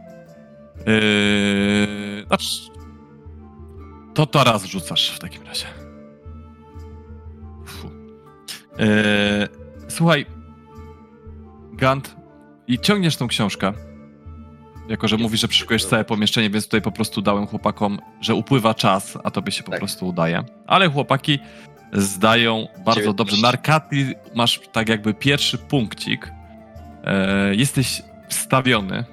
Yy, 0.77 2.25
znaczy, 2.27 2.47
to 4.13 4.25
to 4.25 4.43
raz 4.43 4.65
rzucasz 4.65 5.09
w 5.09 5.19
takim 5.19 5.43
razie. 5.43 5.65
Yy, 8.79 8.85
słuchaj, 9.87 10.25
Gant, 11.73 12.15
i 12.67 12.79
ciągniesz 12.79 13.17
tą 13.17 13.27
książkę. 13.27 13.73
Jako, 14.89 15.07
że 15.07 15.15
Jest 15.15 15.23
mówisz, 15.23 15.41
że 15.41 15.47
przeszukujesz 15.47 15.85
całe 15.85 16.05
pomieszczenie, 16.05 16.49
więc 16.49 16.65
tutaj 16.65 16.81
po 16.81 16.91
prostu 16.91 17.21
dałem 17.21 17.47
chłopakom, 17.47 17.99
że 18.21 18.35
upływa 18.35 18.73
czas, 18.73 19.17
a 19.23 19.31
tobie 19.31 19.51
się 19.51 19.63
po 19.63 19.71
Tak. 19.71 19.79
prostu 19.79 20.07
udaje. 20.07 20.43
Ale 20.67 20.89
chłopaki 20.89 21.39
zdają 21.93 22.67
bardzo 22.77 23.01
19. 23.01 23.13
dobrze. 23.13 23.41
Narkaty 23.41 24.13
masz 24.35 24.59
tak 24.71 24.89
jakby 24.89 25.13
pierwszy 25.13 25.57
punkcik. 25.57 26.31
E, 27.03 27.55
jesteś 27.55 28.01
wstawiony. 28.29 29.03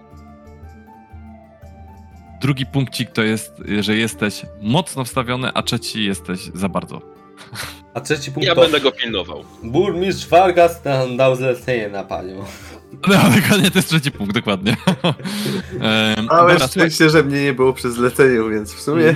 Drugi 2.41 2.67
punkcik 2.67 3.11
to 3.11 3.23
jest, 3.23 3.63
że 3.81 3.97
jesteś 3.97 4.43
mocno 4.63 5.05
wstawiony, 5.05 5.51
a 5.55 5.63
trzeci 5.63 6.05
jesteś 6.05 6.41
za 6.55 6.69
bardzo. 6.69 7.01
A 7.95 8.01
trzeci 8.01 8.33
punkt 8.33 8.47
Ja 8.47 8.55
to 8.55 8.61
będę 8.61 8.81
go 8.81 8.93
pilnował. 8.93 9.45
burmistrz 9.63 10.29
Vargas 10.29 10.85
nam 10.85 11.17
dał 11.17 11.37
zlecenie 11.37 11.89
na 11.89 12.05
panią. 12.05 12.45
No, 12.93 13.41
dokładnie, 13.41 13.71
to 13.71 13.79
jest 13.79 13.89
trzeci 13.89 14.11
punkt, 14.11 14.35
dokładnie. 14.35 14.77
E, 15.81 16.15
Małe 16.23 16.53
dobra, 16.53 16.59
słuchaj, 16.59 16.69
szczęście, 16.69 17.11
że 17.11 17.23
mnie 17.23 17.43
nie 17.43 17.53
było 17.53 17.73
przy 17.73 17.93
zleceniu, 17.93 18.51
więc 18.51 18.73
w 18.73 18.81
sumie... 18.81 19.15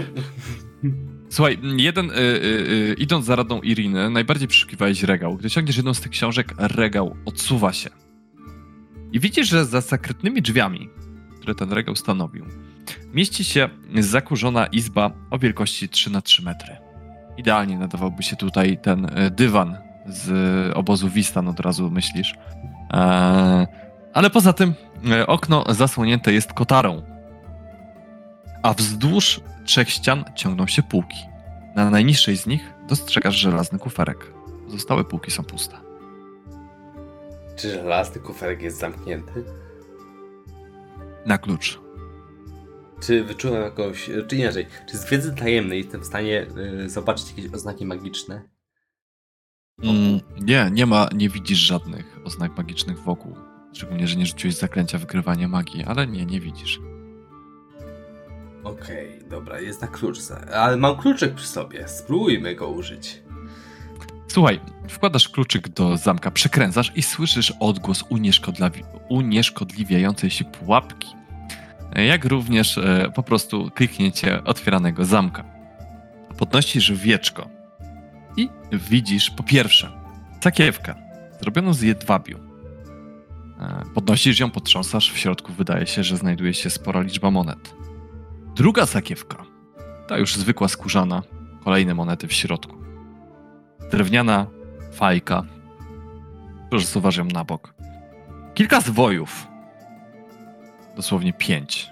Słuchaj, 1.31 1.59
jeden, 1.77 2.11
y, 2.11 2.15
y, 2.15 2.19
y, 2.19 2.95
idąc 2.99 3.25
za 3.25 3.37
radą 3.37 3.61
Iriny, 3.61 4.11
najbardziej 4.11 4.49
przeszukiwałeś 4.49 5.03
regał. 5.03 5.37
Gdy 5.37 5.51
ciągniesz 5.51 5.77
jedną 5.77 5.95
z 5.95 6.01
tych 6.01 6.11
książek, 6.11 6.55
regał 6.59 7.17
odsuwa 7.25 7.73
się. 7.73 7.91
I 9.13 9.21
widzisz, 9.21 9.49
że 9.49 9.65
za 9.65 9.81
sekretnymi 9.81 10.43
drzwiami, 10.43 10.91
które 11.41 11.55
ten 11.55 11.73
regał 11.73 11.97
stanowił, 11.97 12.47
mieści 13.15 13.45
się 13.45 13.69
zakurzona 13.99 14.67
izba 14.67 15.11
o 15.31 15.39
wielkości 15.39 15.89
3 15.89 16.11
na 16.11 16.23
3 16.23 16.43
metry. 16.43 16.77
Idealnie 17.37 17.79
nadawałby 17.79 18.23
się 18.23 18.37
tutaj 18.37 18.79
ten 18.83 19.05
y, 19.05 19.31
dywan 19.31 19.77
z 20.07 20.29
y, 20.71 20.75
obozu 20.75 21.09
Wistan, 21.09 21.49
od 21.49 21.61
razu 21.61 21.91
myślisz. 21.91 22.35
Eee, 22.91 23.67
ale 24.13 24.31
poza 24.31 24.53
tym 24.53 24.75
y, 25.13 25.27
okno 25.27 25.65
zasłonięte 25.69 26.33
jest 26.33 26.53
kotarą, 26.53 27.03
a 28.63 28.75
wzdłuż 28.75 29.41
trzech 29.65 29.91
ścian 29.91 30.25
ciągną 30.35 30.67
się 30.67 30.83
półki. 30.83 31.19
Na 31.75 31.91
najniższej 31.91 32.37
z 32.37 32.47
nich 32.47 32.73
dostrzegasz 32.89 33.35
żelazny 33.35 33.79
kuferek. 33.79 34.33
Pozostałe 34.65 35.05
półki 35.05 35.31
są 35.31 35.45
puste. 35.45 35.77
Czy 37.57 37.71
żelazny 37.71 38.21
kuferek 38.21 38.63
jest 38.63 38.79
zamknięty? 38.79 39.45
Na 41.27 41.39
klucz. 41.39 41.81
Czy 43.01 43.25
wyczułem 43.25 43.63
jakąś, 43.63 44.11
czy 44.29 44.37
inaczej, 44.37 44.67
czy 44.91 44.97
z 44.97 45.11
wiedzy 45.11 45.35
tajemnej 45.35 45.79
jestem 45.79 46.01
w 46.01 46.07
stanie 46.07 46.47
y, 46.85 46.91
zobaczyć 46.91 47.29
jakieś 47.29 47.55
oznaki 47.55 47.87
magiczne? 47.87 48.43
Mm, 49.83 50.21
nie, 50.41 50.71
nie 50.73 50.87
ma, 50.87 51.09
nie 51.15 51.29
widzisz 51.29 51.59
żadnych 51.59 52.19
oznak 52.25 52.57
magicznych 52.57 52.99
wokół. 53.03 53.37
Szczególnie, 53.73 54.09
że 54.09 54.17
nie 54.17 54.27
rzuciłeś 54.27 54.55
zaklęcia 54.57 54.99
wygrywania 54.99 55.49
magii, 55.49 55.85
ale 55.85 56.07
nie, 56.07 56.27
nie 56.27 56.41
widzisz. 56.41 56.81
Okej, 58.65 59.19
dobra, 59.31 59.61
jest 59.61 59.83
na 59.83 59.89
klucz, 59.89 60.19
ale 60.55 60.77
mam 60.77 60.97
kluczyk 60.97 61.35
przy 61.35 61.47
sobie, 61.47 61.89
spróbujmy 61.89 62.55
go 62.55 62.69
użyć. 62.69 63.23
Słuchaj, 64.29 64.61
wkładasz 64.89 65.29
kluczyk 65.29 65.69
do 65.69 65.97
zamka, 65.97 66.31
przekręcasz 66.31 66.93
i 66.95 67.03
słyszysz 67.03 67.53
odgłos 67.61 68.05
unieszkodlawi- 68.05 68.85
unieszkodliwiającej 69.09 70.31
się 70.31 70.45
pułapki. 70.45 71.09
Jak 72.09 72.25
również 72.25 72.79
e, 72.79 73.13
po 73.15 73.23
prostu 73.23 73.71
kliknięcie 73.75 74.45
otwieranego 74.45 75.05
zamka. 75.05 75.45
Podnosisz 76.39 76.93
wieczko 76.93 77.56
i 78.37 78.49
widzisz 78.73 79.31
po 79.31 79.43
pierwsze 79.43 79.91
sakiewkę 80.45 80.95
zrobioną 81.41 81.75
z 81.75 81.83
jedwabiu. 81.83 82.39
E, 83.61 83.83
Podnosisz 83.95 84.41
ją, 84.41 84.51
potrząsasz, 84.51 85.13
w 85.13 85.19
środku 85.19 85.53
wydaje 85.53 85.87
się, 85.87 86.05
że 86.05 86.17
znajduje 86.17 86.55
się 86.55 86.71
spora 86.71 87.01
liczba 87.01 87.31
monet. 87.31 87.75
Druga 88.57 88.87
sakiewka, 88.87 89.37
ta 90.09 90.19
już 90.19 90.37
zwykła 90.37 90.69
skórzana, 90.69 91.23
kolejne 91.65 91.95
monety 91.95 92.29
w 92.29 92.33
środku 92.33 92.77
drewniana 93.91 94.47
fajka. 94.93 95.43
Przesuwasz 96.71 97.17
ją 97.17 97.25
na 97.25 97.45
bok. 97.45 97.75
Kilka 98.55 98.81
zwojów. 98.81 99.47
Dosłownie 100.97 101.33
pięć. 101.33 101.91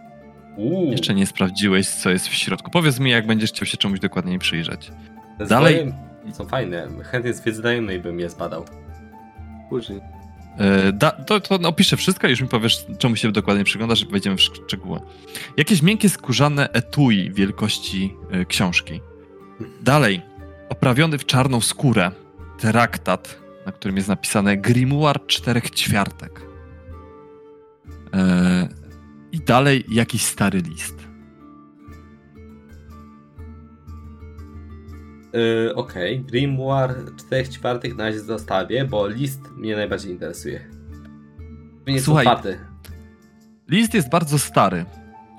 Uuu, 0.56 0.90
Jeszcze 0.92 1.14
nie 1.14 1.26
sprawdziłeś, 1.26 1.88
co 1.88 2.10
jest 2.10 2.28
w 2.28 2.34
środku. 2.34 2.70
Powiedz 2.70 3.00
mi, 3.00 3.10
jak 3.10 3.26
będziesz 3.26 3.50
chciał 3.52 3.66
się 3.66 3.76
czemuś 3.76 4.00
dokładniej 4.00 4.38
przyjrzeć. 4.38 4.90
dalej- 5.48 5.92
Są 6.32 6.46
fajne, 6.46 6.88
chętnie 7.04 7.34
z 7.34 7.44
wiedzy 7.44 7.62
tajemnej 7.62 8.00
bym 8.00 8.20
je 8.20 8.30
zbadał. 8.30 8.64
Później. 9.70 10.00
E, 10.58 10.92
Da, 10.92 11.10
to, 11.10 11.40
to 11.40 11.54
opiszę 11.68 11.96
wszystko 11.96 12.26
i 12.26 12.30
już 12.30 12.40
mi 12.40 12.48
powiesz, 12.48 12.86
czemu 12.98 13.16
się 13.16 13.32
dokładnie 13.32 13.64
przyglądasz 13.64 14.02
i 14.02 14.06
wejdziemy 14.06 14.36
w 14.36 14.40
szczegóły. 14.40 15.00
Jakieś 15.56 15.82
miękkie, 15.82 16.08
skórzane 16.08 16.68
etui 16.72 17.30
wielkości 17.32 18.14
e, 18.30 18.44
książki. 18.44 19.00
Dalej, 19.82 20.22
oprawiony 20.68 21.18
w 21.18 21.26
czarną 21.26 21.60
skórę 21.60 22.10
traktat, 22.58 23.38
na 23.66 23.72
którym 23.72 23.96
jest 23.96 24.08
napisane 24.08 24.56
Grimoire 24.56 25.26
czterech 25.26 25.70
ćwiartek. 25.70 26.40
E, 28.14 28.68
I 29.32 29.40
dalej 29.40 29.84
jakiś 29.90 30.22
stary 30.22 30.60
list. 30.60 31.03
Yy, 35.34 35.74
Okej, 35.74 36.20
Grimoire 36.20 36.94
4 37.26 37.48
czwartych 37.48 37.96
na 37.96 38.04
razie 38.04 38.20
zostawię, 38.20 38.84
bo 38.84 39.08
list 39.08 39.40
mnie 39.56 39.76
najbardziej 39.76 40.12
interesuje. 40.12 40.60
Nie 41.86 42.00
Słuchaj. 42.00 42.26
List 43.68 43.94
jest 43.94 44.10
bardzo 44.10 44.38
stary 44.38 44.84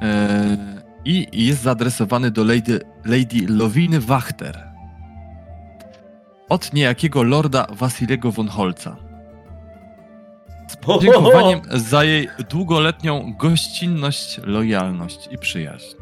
e, 0.01 0.57
i 1.05 1.45
jest 1.45 1.61
zaadresowany 1.61 2.31
do 2.31 2.43
Lady, 2.43 2.79
Lady 3.05 3.47
Lowiny 3.47 3.99
Wachter 3.99 4.75
od 6.49 6.73
niejakiego 6.73 7.23
lorda 7.23 7.67
Wasilego 7.69 8.31
von 8.31 8.47
Holca. 8.47 8.95
Z 10.67 10.75
podziękowaniem 10.75 11.61
za 11.71 12.03
jej 12.03 12.29
długoletnią 12.49 13.33
gościnność, 13.37 14.39
lojalność 14.43 15.27
i 15.31 15.37
przyjaźń. 15.37 15.95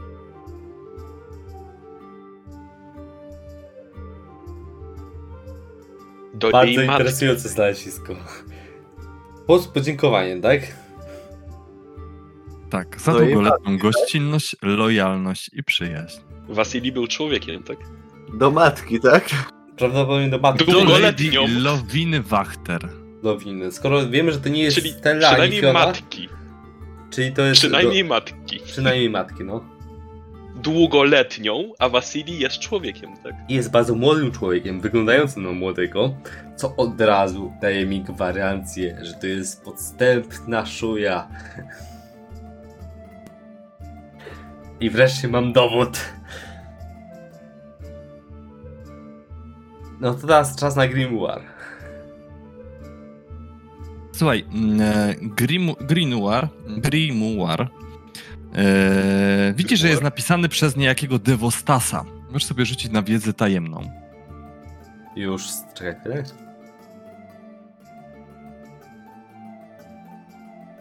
Do 6.33 6.49
Bardzo 6.51 6.67
jej 6.67 6.87
matki. 6.87 6.91
interesujące 7.01 7.49
znalezisko. 7.49 8.15
Po 9.47 9.59
z 9.59 9.67
podziękowaniem, 9.67 10.41
tak? 10.41 10.61
Tak, 12.69 13.01
za 13.01 13.11
No 13.11 13.19
i 13.21 13.25
długoletnią 13.25 13.77
gościnność, 13.77 14.55
lojalność 14.61 15.49
i 15.53 15.63
przyjaźń. 15.63 16.19
Wasili 16.49 16.91
był 16.91 17.07
człowiekiem, 17.07 17.63
tak? 17.63 17.77
Do 18.33 18.51
matki, 18.51 18.99
tak? 18.99 19.29
Prawdopodobnie 19.77 20.29
do 20.29 20.37
matki 20.39 20.65
Długoletnią. 20.71 21.45
Lowiny 21.59 22.21
Wachter. 22.21 22.89
Lowiny. 23.23 23.71
Skoro 23.71 24.07
wiemy, 24.09 24.31
że 24.31 24.39
to 24.39 24.49
nie 24.49 24.63
jest 24.63 24.77
Czyli 24.77 24.91
Stella 24.91 25.29
przynajmniej 25.29 25.61
Fiona, 25.61 25.85
matki. 25.85 26.29
czyli 27.09 27.31
to 27.33 27.41
jest... 27.41 27.61
Przynajmniej 27.61 28.03
Do, 28.03 28.09
matki. 28.09 28.59
przynajmniej 28.65 29.09
matki, 29.09 29.43
no. 29.43 29.63
Długoletnią, 30.55 31.71
a 31.79 31.89
Wasili 31.89 32.39
jest 32.39 32.59
człowiekiem, 32.59 33.17
tak? 33.23 33.33
I 33.49 33.53
Jest 33.53 33.71
bardzo 33.71 33.95
młodym 33.95 34.31
człowiekiem, 34.31 34.81
wyglądającym 34.81 35.43
na 35.43 35.51
młodego, 35.51 36.15
co 36.55 36.75
od 36.75 37.01
razu 37.01 37.53
daje 37.61 37.85
mi 37.85 38.01
gwarancję, 38.01 38.97
że 39.01 39.13
to 39.13 39.27
jest 39.27 39.63
podstępna 39.63 40.65
szuja. 40.65 41.27
I 44.79 44.89
wreszcie 44.89 45.27
mam 45.27 45.53
dowód. 45.53 45.99
No 50.01 50.13
to 50.13 50.27
teraz 50.27 50.55
czas 50.55 50.75
na 50.75 50.87
Grimoire. 50.87 51.41
Słuchaj, 54.11 54.45
mm, 54.53 54.81
e, 54.81 55.15
Grimoire, 55.87 56.47
Grimoire 56.67 57.67
e, 58.55 59.53
widzisz, 59.55 59.79
że 59.79 59.89
jest 59.89 60.01
napisany 60.01 60.49
przez 60.49 60.75
niejakiego 60.77 61.19
Devostasa. 61.19 62.03
Możesz 62.27 62.45
sobie 62.45 62.65
rzucić 62.65 62.91
na 62.91 63.03
wiedzę 63.03 63.33
tajemną. 63.33 63.91
Już, 65.15 65.43
czekaj 65.73 65.99
chwilę. 65.99 66.23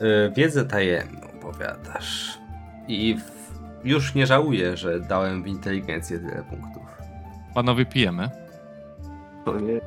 Yy, 0.01 0.33
wiedzę 0.37 0.65
tajemną, 0.65 1.29
powiadasz. 1.41 2.39
I 2.89 3.15
w... 3.15 3.85
już 3.85 4.15
nie 4.15 4.27
żałuję, 4.27 4.77
że 4.77 5.01
dałem 5.01 5.43
w 5.43 5.47
inteligencję 5.47 6.19
tyle 6.19 6.43
punktów. 6.43 6.83
Panowie, 7.55 7.87
pijemy. 7.87 8.31
O 9.47 9.61
nie. 9.61 9.81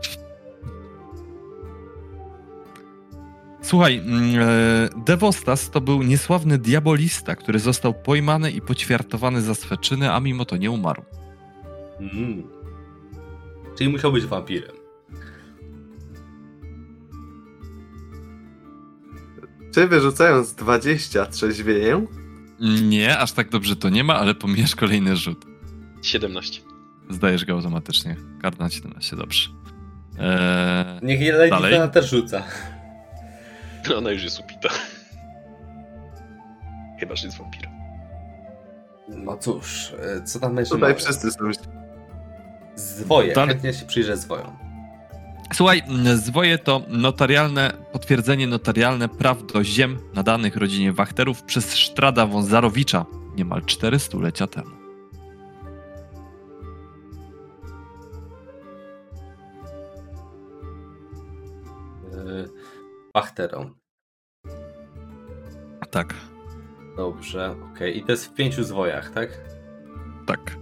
Słuchaj, 3.66 3.98
mm, 3.98 4.40
e, 4.40 4.90
Devostas 5.06 5.70
to 5.70 5.82
był 5.82 6.04
niesławny 6.04 6.58
diabolista, 6.58 7.36
który 7.36 7.60
został 7.60 7.94
pojmany 7.94 8.52
i 8.52 8.62
poćwiartowany 8.62 9.42
za 9.42 9.56
swe 9.56 9.78
czyny, 9.78 10.14
a 10.14 10.20
mimo 10.20 10.46
to 10.46 10.58
nie 10.58 10.72
umarł. 10.72 11.04
Mm. 12.00 12.44
Czyli 13.78 13.90
musiał 13.90 14.12
być 14.12 14.26
wampirem. 14.26 14.76
Czy 19.74 19.88
wyrzucając 19.88 20.54
20 20.54 21.26
trzeźwieję? 21.26 22.06
Nie, 22.84 23.18
aż 23.18 23.32
tak 23.32 23.50
dobrze 23.50 23.76
to 23.76 23.90
nie 23.90 24.04
ma, 24.04 24.16
ale 24.16 24.36
pomijasz 24.36 24.76
kolejny 24.76 25.16
rzut. 25.16 25.46
17. 26.02 26.62
Zdajesz 27.10 27.46
go 27.46 27.54
automatycznie. 27.54 28.16
Karta 28.42 28.64
na 28.64 28.70
17, 28.70 29.16
dobrze. 29.16 29.50
Eee, 30.20 31.00
Niech. 31.04 31.20
Diana 31.70 31.88
też 31.88 32.10
rzuca. 32.10 32.44
Ona 33.98 34.12
już 34.12 34.24
jest 34.24 34.40
upita. 34.40 34.70
Chyba, 37.00 37.16
że 37.16 37.28
jest 37.28 37.38
wampirem. 37.38 37.72
No 39.08 39.38
cóż, 39.38 39.94
yy, 40.16 40.24
co 40.24 40.40
tam 40.40 40.58
jeszcze 40.58 40.76
Tutaj 40.76 40.90
mamy? 40.90 41.02
wszyscy 41.02 41.32
są 41.32 41.40
Zwoje, 42.76 43.34
Dalej. 43.34 43.50
chętnie 43.50 43.74
się 43.74 43.86
przyjrzę 43.86 44.18
zwojom. 44.18 44.58
Słuchaj, 45.54 45.84
mm, 45.88 46.18
zwoje 46.18 46.58
to 46.58 46.82
notarialne, 46.88 47.74
potwierdzenie 47.92 48.48
notarialne 48.48 49.10
praw 49.10 49.46
do 49.54 49.64
ziem 49.64 50.00
nadanych 50.14 50.56
rodzinie 50.56 50.94
Wachterów 50.94 51.44
przez 51.44 51.76
Sztrada 51.76 52.26
Wązarowicza 52.26 53.06
niemal 53.36 53.62
400-lecia 53.62 54.48
temu. 54.48 54.75
Wachterą. 63.16 63.72
Tak, 65.92 66.14
Dobrze, 66.98 67.56
okej. 67.72 67.98
I 67.98 68.04
to 68.04 68.12
jest 68.12 68.26
w 68.26 68.34
pięciu 68.34 68.64
zwojach, 68.64 69.12
tak? 69.12 69.30
tak. 70.26 70.58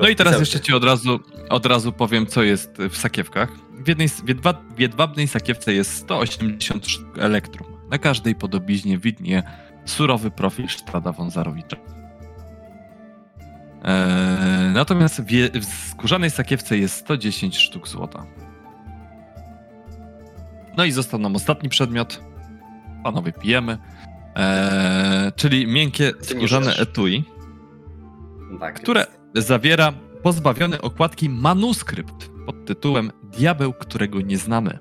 No 0.00 0.08
i 0.08 0.16
teraz 0.16 0.40
jeszcze 0.40 0.60
ci 0.60 0.72
od 0.72 0.84
razu, 0.84 1.20
od 1.48 1.66
razu 1.66 1.92
powiem, 1.92 2.26
co 2.26 2.42
jest 2.42 2.70
w 2.90 2.96
sakiewkach. 2.96 3.48
W, 3.72 3.88
jednej, 3.88 4.08
w, 4.08 4.28
jedwa, 4.28 4.52
w 4.76 4.80
jedwabnej 4.80 5.28
sakiewce 5.28 5.72
jest 5.72 5.92
180 5.94 6.86
sztuk 6.86 7.18
elektrum. 7.18 7.66
Na 7.90 7.98
każdej 7.98 8.34
podobiznie 8.34 8.98
widnieje 8.98 9.42
surowy 9.84 10.30
profil 10.30 10.68
Sztrada 10.68 11.12
Wązarowicza. 11.12 11.76
Eee, 13.84 14.72
natomiast 14.74 15.20
w, 15.20 15.60
w 15.60 15.90
skórzanej 15.90 16.30
sakiewce 16.30 16.78
jest 16.78 16.94
110 16.94 17.58
sztuk 17.58 17.88
złota. 17.88 18.26
No 20.76 20.84
i 20.84 20.92
został 20.92 21.20
nam 21.20 21.36
ostatni 21.36 21.68
przedmiot. 21.68 22.20
Panowie 23.04 23.32
pijemy. 23.32 23.78
Eee, 24.34 25.32
czyli 25.36 25.66
miękkie 25.66 26.12
skórzane 26.20 26.76
etui 26.76 27.24
Tak 28.60 28.74
które 28.74 29.06
jest. 29.34 29.48
zawiera 29.48 29.92
pozbawiony 30.22 30.80
okładki 30.80 31.28
manuskrypt 31.28 32.30
pod 32.46 32.64
tytułem 32.64 33.12
Diabeł, 33.22 33.72
którego 33.72 34.20
nie 34.20 34.38
znamy. 34.38 34.78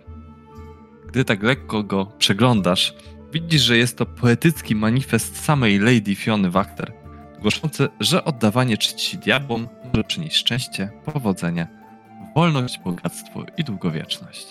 Gdy 1.07 1.25
tak 1.25 1.43
lekko 1.43 1.83
go 1.83 2.05
przeglądasz, 2.05 2.93
widzisz, 3.33 3.61
że 3.61 3.77
jest 3.77 3.97
to 3.97 4.05
poetycki 4.05 4.75
manifest 4.75 5.43
samej 5.45 5.79
Lady 5.79 6.15
Fiony 6.15 6.51
Wachter, 6.51 6.93
głoszący, 7.41 7.87
że 7.99 8.23
oddawanie 8.23 8.77
czci 8.77 9.17
diabłom 9.17 9.67
może 9.85 10.03
przynieść 10.03 10.35
szczęście, 10.37 10.89
powodzenie, 11.05 11.67
wolność, 12.35 12.79
bogactwo 12.79 13.43
i 13.57 13.63
długowieczność. 13.63 14.47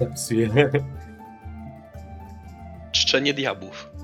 Zapsuję. 0.00 0.70
Czczenie 2.92 3.34
diabłów. 3.34 3.94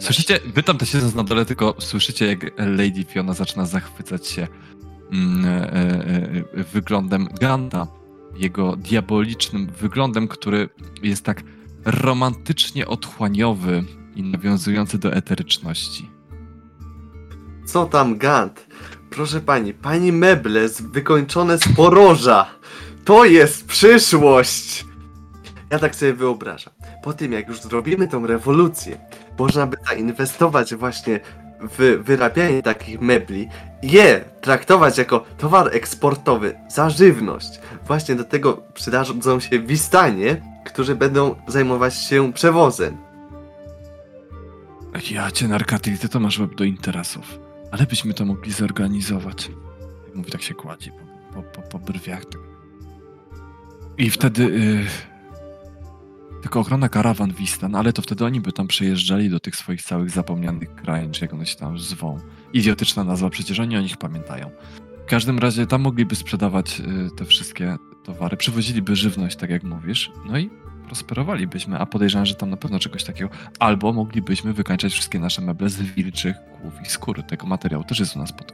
Słyszycie, 0.00 0.40
wy 0.54 0.62
tam 0.62 0.78
też 0.78 0.88
siedząc 0.88 1.14
na 1.14 1.24
dole, 1.24 1.44
tylko 1.44 1.74
słyszycie, 1.78 2.26
jak 2.26 2.40
Lady 2.58 3.04
Fiona 3.04 3.34
zaczyna 3.34 3.66
zachwycać 3.66 4.26
się 4.26 4.46
mm, 5.12 5.44
e, 5.44 5.72
e, 6.54 6.64
wyglądem 6.64 7.28
Ganta, 7.40 7.86
jego 8.36 8.76
diabolicznym 8.76 9.66
wyglądem, 9.66 10.28
który 10.28 10.68
jest 11.02 11.24
tak 11.24 11.42
romantycznie 11.84 12.86
otchłaniowy 12.86 13.84
i 14.16 14.22
nawiązujący 14.22 14.98
do 14.98 15.12
eteryczności. 15.12 16.10
Co 17.64 17.86
tam 17.86 18.18
Gant? 18.18 18.66
Proszę 19.10 19.40
pani, 19.40 19.74
pani 19.74 20.12
meble 20.12 20.68
z, 20.68 20.80
wykończone 20.80 21.58
z 21.58 21.68
poroża. 21.76 22.46
To 23.04 23.24
jest 23.24 23.66
przyszłość! 23.66 24.84
Ja 25.70 25.78
tak 25.78 25.94
sobie 25.94 26.12
wyobrażam. 26.12 26.72
Po 27.02 27.12
tym 27.12 27.32
jak 27.32 27.48
już 27.48 27.60
zrobimy 27.60 28.08
tą 28.08 28.26
rewolucję, 28.26 28.98
można 29.38 29.66
by 29.66 29.76
zainwestować 29.88 30.74
właśnie 30.74 31.20
w 31.60 32.02
wyrabianie 32.04 32.62
takich 32.62 33.00
mebli, 33.00 33.48
je 33.82 34.24
traktować 34.40 34.98
jako 34.98 35.24
towar 35.38 35.76
eksportowy 35.76 36.54
za 36.68 36.90
żywność. 36.90 37.60
Właśnie 37.86 38.14
do 38.14 38.24
tego 38.24 38.62
przydadzą 38.74 39.40
się 39.40 39.58
wistanie, 39.58 40.42
którzy 40.64 40.94
będą 40.94 41.34
zajmować 41.46 41.94
się 41.94 42.32
przewozem. 42.32 42.96
Ja 45.10 45.30
cię, 45.30 45.48
Narkatil, 45.48 45.98
ty 45.98 46.08
to 46.08 46.20
masz 46.20 46.38
łeb 46.38 46.54
do 46.54 46.64
interesów. 46.64 47.49
Ale 47.70 47.86
byśmy 47.86 48.14
to 48.14 48.24
mogli 48.24 48.52
zorganizować. 48.52 49.50
Mówi, 50.14 50.32
tak 50.32 50.42
się 50.42 50.54
kładzi 50.54 50.90
po, 51.34 51.42
po, 51.42 51.62
po, 51.62 51.78
brwiach. 51.78 52.22
I 53.98 54.10
wtedy... 54.10 54.42
Y... 54.44 54.86
Tylko 56.42 56.60
ochrona 56.60 56.88
karawan 56.88 57.32
Wistan, 57.32 57.74
ale 57.74 57.92
to 57.92 58.02
wtedy 58.02 58.24
oni 58.24 58.40
by 58.40 58.52
tam 58.52 58.66
przyjeżdżali 58.66 59.30
do 59.30 59.40
tych 59.40 59.56
swoich 59.56 59.82
całych 59.82 60.10
zapomnianych 60.10 60.74
krain, 60.74 61.12
czy 61.12 61.24
jak 61.24 61.34
one 61.34 61.46
się 61.46 61.56
tam 61.56 61.78
zwą. 61.78 62.18
Idiotyczna 62.52 63.04
nazwa, 63.04 63.30
przecież 63.30 63.60
oni 63.60 63.76
o 63.76 63.80
nich 63.80 63.96
pamiętają. 63.96 64.50
W 65.06 65.10
każdym 65.10 65.38
razie 65.38 65.66
tam 65.66 65.80
mogliby 65.80 66.16
sprzedawać 66.16 66.80
y, 66.80 67.10
te 67.16 67.24
wszystkie 67.24 67.76
towary, 68.04 68.36
przywoziliby 68.36 68.96
żywność, 68.96 69.36
tak 69.36 69.50
jak 69.50 69.62
mówisz, 69.62 70.12
no 70.26 70.38
i 70.38 70.50
prosperowalibyśmy, 70.90 71.78
a 71.78 71.86
podejrzewam, 71.86 72.26
że 72.26 72.34
tam 72.34 72.50
na 72.50 72.56
pewno 72.56 72.78
czegoś 72.78 73.04
takiego. 73.04 73.30
Albo 73.58 73.92
moglibyśmy 73.92 74.52
wykańczać 74.52 74.92
wszystkie 74.92 75.18
nasze 75.18 75.42
meble 75.42 75.68
z 75.68 75.82
wilczych 75.82 76.36
głów 76.60 76.74
i 76.86 76.90
skóry. 76.90 77.22
Tego 77.22 77.46
materiału 77.46 77.84
też 77.84 78.00
jest 78.00 78.16
u 78.16 78.18
nas 78.18 78.32
pod. 78.32 78.52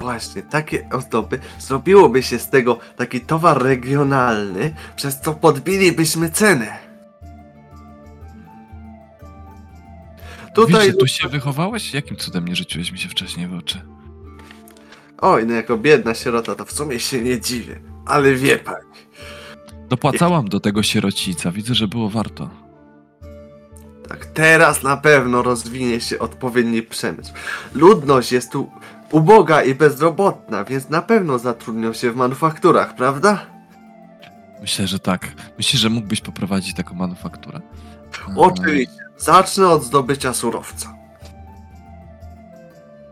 Właśnie, 0.00 0.42
takie 0.42 0.88
ozdoby 0.92 1.38
zrobiłoby 1.58 2.22
się 2.22 2.38
z 2.38 2.50
tego 2.50 2.78
taki 2.96 3.20
towar 3.20 3.62
regionalny, 3.62 4.74
przez 4.96 5.20
co 5.20 5.34
podbilibyśmy 5.34 6.30
cenę. 6.30 6.78
Tutaj, 10.54 10.86
Wiecie, 10.86 10.98
tu 10.98 11.06
się 11.06 11.28
wychowałeś? 11.28 11.94
Jakim 11.94 12.16
cudem 12.16 12.48
nie 12.48 12.56
rzuciłeś 12.56 12.92
mi 12.92 12.98
się 12.98 13.08
wcześniej 13.08 13.48
w 13.48 13.54
oczy? 13.54 13.80
oj, 15.20 15.46
no 15.46 15.54
jako 15.54 15.78
biedna 15.78 16.14
sierota, 16.14 16.54
to 16.54 16.64
w 16.64 16.72
sumie 16.72 17.00
się 17.00 17.20
nie 17.20 17.40
dziwię, 17.40 17.80
ale 18.06 18.34
wie 18.34 18.58
pani. 18.58 18.87
Dopłacałam 19.88 20.48
do 20.48 20.60
tego 20.60 20.82
sierocica. 20.82 21.52
Widzę, 21.52 21.74
że 21.74 21.88
było 21.88 22.08
warto. 22.10 22.50
Tak, 24.08 24.26
teraz 24.26 24.82
na 24.82 24.96
pewno 24.96 25.42
rozwinie 25.42 26.00
się 26.00 26.18
odpowiedni 26.18 26.82
przemysł. 26.82 27.32
Ludność 27.74 28.32
jest 28.32 28.52
tu 28.52 28.70
uboga 29.10 29.62
i 29.62 29.74
bezrobotna, 29.74 30.64
więc 30.64 30.88
na 30.88 31.02
pewno 31.02 31.38
zatrudnią 31.38 31.92
się 31.92 32.10
w 32.10 32.16
manufakturach, 32.16 32.94
prawda? 32.96 33.46
Myślę, 34.60 34.86
że 34.86 34.98
tak. 34.98 35.28
Myślę, 35.58 35.78
że 35.78 35.90
mógłbyś 35.90 36.20
poprowadzić 36.20 36.74
taką 36.74 36.94
manufakturę. 36.94 37.60
Oczywiście. 38.36 38.94
Zacznę 39.18 39.68
od 39.68 39.84
zdobycia 39.84 40.34
surowca. 40.34 40.94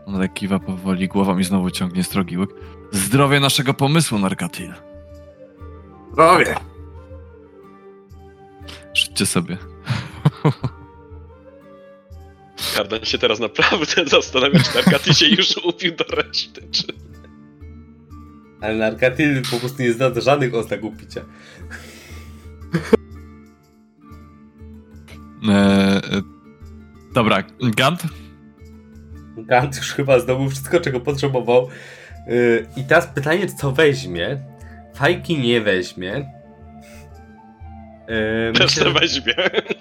On 0.05 0.19
tak 0.19 0.33
kiwa 0.33 0.59
powoli 0.59 1.07
głową 1.07 1.37
i 1.37 1.43
znowu 1.43 1.71
ciągnie 1.71 2.03
strogi 2.03 2.37
łyk. 2.37 2.49
Zdrowie 2.91 3.39
naszego 3.39 3.73
pomysłu, 3.73 4.19
Narkatil. 4.19 4.73
Robię. 6.17 6.55
Rzućcie 8.97 9.25
sobie. 9.25 9.57
Kardan 12.75 13.05
się 13.05 13.17
teraz 13.17 13.39
naprawdę 13.39 14.05
zastanawia, 14.17 14.59
czy 14.59 14.75
Narkaty 14.75 15.13
się 15.13 15.25
już 15.25 15.57
upił 15.57 15.95
do 15.95 16.03
reszty, 16.03 16.61
czy... 16.71 16.83
Ale 18.61 18.75
Narkatyl 18.75 19.41
po 19.51 19.59
prostu 19.59 19.81
nie 19.81 19.93
zna 19.93 20.21
żadnych 20.21 20.53
oznak 20.53 20.83
upicia. 20.83 21.21
E, 25.49 25.53
e, 25.53 26.01
dobra, 27.13 27.43
Gant? 27.61 28.03
Gant 29.37 29.77
już 29.77 29.93
chyba 29.93 30.19
zdobył 30.19 30.49
wszystko, 30.49 30.79
czego 30.79 30.99
potrzebował. 30.99 31.69
Yy, 32.27 32.67
I 32.77 32.83
teraz 32.83 33.07
pytanie, 33.07 33.47
co 33.47 33.71
weźmie? 33.71 34.41
Fajki 34.95 35.39
nie 35.39 35.61
weźmie. 35.61 36.36
Też 38.53 38.59
myślę, 38.59 38.83
to 38.83 38.99
weźmie. 38.99 39.33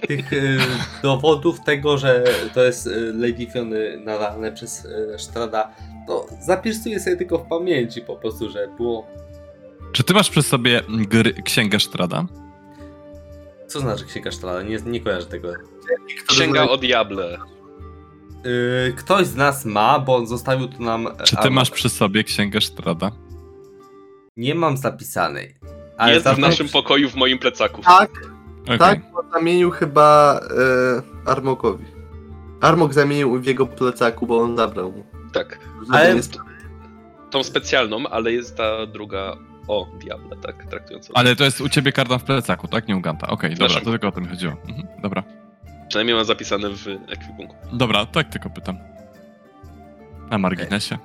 tych 0.09 0.33
yy, 0.33 0.59
dowodów 1.03 1.61
tego, 1.61 1.99
że 1.99 2.25
to 2.55 2.65
jest 2.65 2.87
yy, 2.87 3.13
Lady 3.15 3.47
Fiony 3.47 4.01
nadane 4.05 4.53
przez 4.53 4.89
Strada, 5.19 5.73
to 6.07 6.27
zapisuję 6.41 7.01
sobie 7.01 7.17
tylko 7.17 7.39
w 7.39 7.49
pamięci 7.49 8.01
po 8.01 8.17
prostu, 8.17 8.51
że 8.51 8.69
było... 8.77 9.07
Czy 9.93 10.05
ty 10.05 10.15
masz 10.15 10.31
przy 10.31 10.43
sobie 10.43 10.83
gry, 10.89 11.33
księgę 11.33 11.81
Strada? 11.81 12.27
Co 13.67 13.81
znaczy 13.81 14.05
Księga 14.05 14.33
Strada? 14.33 14.63
Nie, 14.63 14.79
nie 14.87 15.01
kojarzę 15.01 15.27
tego. 15.27 15.53
Księga 16.29 16.69
o 16.69 16.77
diable. 16.77 17.39
Yy, 18.45 18.93
ktoś 18.97 19.27
z 19.27 19.37
nas 19.37 19.65
ma, 19.65 19.99
bo 19.99 20.17
on 20.17 20.27
zostawił 20.27 20.69
tu 20.69 20.83
nam... 20.83 21.09
Czy 21.25 21.37
ty 21.37 21.51
masz 21.51 21.71
przy 21.71 21.89
sobie 21.89 22.25
księgę 22.25 22.61
Strada? 22.61 23.11
Nie 24.37 24.55
mam 24.55 24.77
zapisanej. 24.77 25.55
Jest 25.99 26.25
za 26.25 26.35
w 26.35 26.39
naszym 26.39 26.69
pokoju 26.69 27.11
w 27.11 27.15
moim 27.15 27.39
plecaku. 27.39 27.83
Tak, 27.83 28.11
Okej. 28.65 28.79
tak, 28.79 29.01
bo 29.13 29.23
zamienił 29.33 29.71
chyba 29.71 30.41
e, 31.27 31.31
Armokowi. 31.31 31.85
Armok 32.61 32.95
zamienił 32.95 33.41
w 33.41 33.47
jego 33.47 33.67
plecaku, 33.67 34.27
bo 34.27 34.39
on 34.41 34.57
zabrał 34.57 34.93
mu. 34.93 35.05
Tak. 35.33 35.59
Ale- 35.91 36.15
nie 36.15 36.21
Tą 37.31 37.43
specjalną, 37.43 38.09
ale 38.11 38.33
jest 38.33 38.57
ta 38.57 38.87
druga 38.87 39.37
o 39.69 39.87
diable, 40.01 40.37
tak 40.37 40.67
traktując. 40.71 41.11
Ale 41.15 41.37
to 41.37 41.45
jest 41.45 41.61
u 41.61 41.69
ciebie 41.69 41.93
kardan 41.93 42.19
w 42.19 42.25
plecaku, 42.25 42.69
tak? 42.69 42.89
Nie 42.89 42.97
u 42.97 43.01
Ganta. 43.01 43.27
Okej, 43.27 43.51
dobra, 43.51 43.67
Naszym. 43.67 43.85
to 43.85 43.91
tylko 43.91 44.09
o 44.09 44.13
to 44.13 44.21
mi 44.21 44.29
chodziło. 44.29 44.53
Mhm, 44.69 44.89
dobra. 45.03 45.23
Przynajmniej 45.89 46.17
mam 46.17 46.25
zapisane 46.25 46.71
w 46.71 46.87
ekwipunku. 47.09 47.55
Dobra, 47.73 48.07
tak 48.07 48.29
tylko 48.29 48.51
pytam. 48.51 48.79
Na 50.31 50.39
marginesie. 50.39 50.99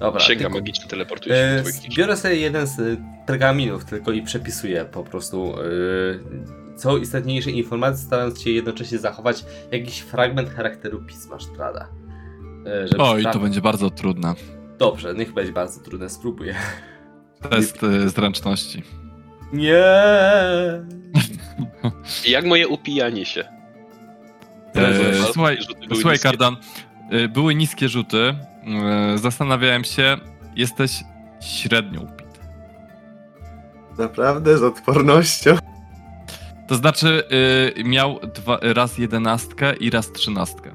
Dobra, 0.00 0.20
Księga 0.20 0.44
tylko- 0.44 0.58
magiczna 0.58 0.86
teleportuje 0.86 1.62
się 1.66 1.72
ksiąg. 1.80 1.96
biorę 1.96 2.16
sobie 2.16 2.36
jeden 2.36 2.66
z 2.66 2.78
e, 2.80 2.82
pergaminów 3.26 3.84
tylko 3.84 4.12
i 4.12 4.22
przepisuję 4.22 4.84
po 4.84 5.02
prostu 5.04 5.54
e, 5.60 5.64
co 6.76 6.96
istotniejsze 6.96 7.50
informacje, 7.50 8.06
starając 8.06 8.40
się 8.42 8.50
jednocześnie 8.50 8.98
zachować 8.98 9.44
jakiś 9.72 9.98
fragment 10.00 10.50
charakteru 10.50 11.02
pisma 11.02 11.40
Strada. 11.40 11.88
E, 12.66 12.88
żeby 12.88 13.02
Oj, 13.02 13.24
to 13.32 13.38
będzie 13.38 13.60
bardzo 13.60 13.90
trudne. 13.90 14.34
Dobrze, 14.78 15.14
niech 15.14 15.32
będzie 15.34 15.52
bardzo 15.52 15.80
trudne, 15.80 16.08
spróbuję. 16.08 16.54
Test 17.50 17.82
y, 17.82 18.08
zręczności. 18.08 18.82
Nie. 19.52 19.84
I 22.26 22.30
Jak 22.36 22.44
moje 22.44 22.68
upijanie 22.68 23.26
się. 23.26 23.44
Eee, 24.74 25.22
słuchaj, 25.32 25.58
słuchaj. 25.94 26.18
Kardan, 26.18 26.56
były 27.28 27.54
niskie 27.54 27.88
rzuty. 27.88 28.34
Y, 29.14 29.18
Zastanawiałem 29.18 29.84
się, 29.84 30.16
jesteś 30.56 31.04
średnio 31.40 32.00
upity. 32.00 32.40
Naprawdę 33.98 34.58
z 34.58 34.62
odpornością. 34.62 35.56
To 36.68 36.74
znaczy, 36.74 37.22
y, 37.78 37.84
miał 37.84 38.20
dwa, 38.34 38.58
raz 38.62 38.98
jedenastkę 38.98 39.76
i 39.76 39.90
raz 39.90 40.12
trzynastkę. 40.12 40.74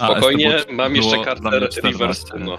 A, 0.00 0.06
Spokojnie, 0.06 0.48
było- 0.50 0.76
mam 0.76 0.96
jeszcze 0.96 1.24
kartę 1.24 1.50
Reverse 1.50 1.78
14. 1.80 2.34
Uno. 2.36 2.58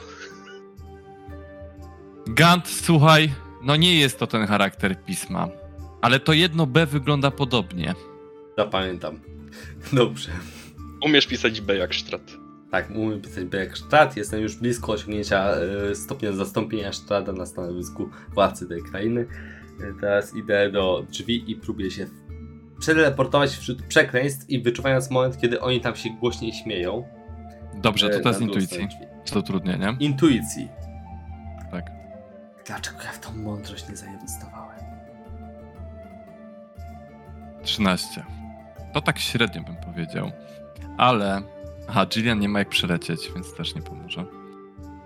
Gant, 2.28 2.68
słuchaj, 2.68 3.32
no 3.64 3.76
nie 3.76 3.96
jest 3.96 4.20
to 4.20 4.28
ten 4.28 4.48
charakter 4.48 5.04
pisma, 5.06 5.48
ale 6.02 6.20
to 6.20 6.34
jedno 6.34 6.66
B 6.68 6.86
wygląda 6.86 7.32
podobnie. 7.32 7.96
Zapamiętam. 8.58 9.20
Dobrze. 9.94 10.32
Umiesz 11.06 11.28
pisać 11.28 11.62
B 11.62 11.76
jak 11.76 11.96
Strat. 11.96 12.22
Tak, 12.72 12.90
umiem 12.90 13.22
pisać 13.22 13.46
B 13.46 13.58
jak 13.58 13.78
Strad. 13.78 14.18
Jestem 14.18 14.42
już 14.42 14.56
blisko 14.56 14.92
osiągnięcia 14.92 15.52
e, 15.52 15.96
stopnia 15.96 16.32
zastąpienia 16.32 16.94
Strada 16.94 17.32
na 17.32 17.46
stanowisku 17.46 18.10
władcy 18.34 18.68
tej 18.68 18.82
krainy. 18.82 19.26
E, 19.82 20.00
teraz 20.02 20.36
idę 20.36 20.72
do 20.72 21.06
drzwi 21.10 21.52
i 21.52 21.56
próbuję 21.56 21.92
się 21.92 22.08
przeteleportować 22.80 23.52
wśród 23.52 23.82
przekleństw 23.82 24.50
i 24.50 24.62
wyczuwając 24.62 25.12
moment, 25.12 25.38
kiedy 25.38 25.62
oni 25.62 25.82
tam 25.82 25.96
się 25.96 26.10
głośniej 26.10 26.54
śmieją. 26.54 27.04
Dobrze, 27.82 28.10
to 28.10 28.16
e, 28.16 28.22
drugą 28.22 28.40
intuicji. 28.40 28.88
Jest 29.22 29.34
to 29.34 29.40
utrudnienie. 29.40 29.96
Intuicji. 30.00 30.70
Tak. 31.72 31.86
Dlaczego 32.68 32.98
ja 33.04 33.12
w 33.12 33.20
tą 33.20 33.34
mądrość 33.34 33.90
nie 33.90 33.96
zainwestowałem? 33.96 34.80
13. 37.64 38.24
To 38.94 39.02
tak 39.02 39.20
średnio 39.20 39.64
bym 39.64 39.76
powiedział. 39.76 40.32
Ale. 40.98 41.42
Aha, 41.92 42.06
Jillian 42.16 42.40
nie 42.40 42.50
ma 42.50 42.60
jak 42.60 42.70
przylecieć, 42.70 43.32
więc 43.36 43.54
też 43.54 43.76
nie 43.76 43.82
pomoże. 43.82 44.26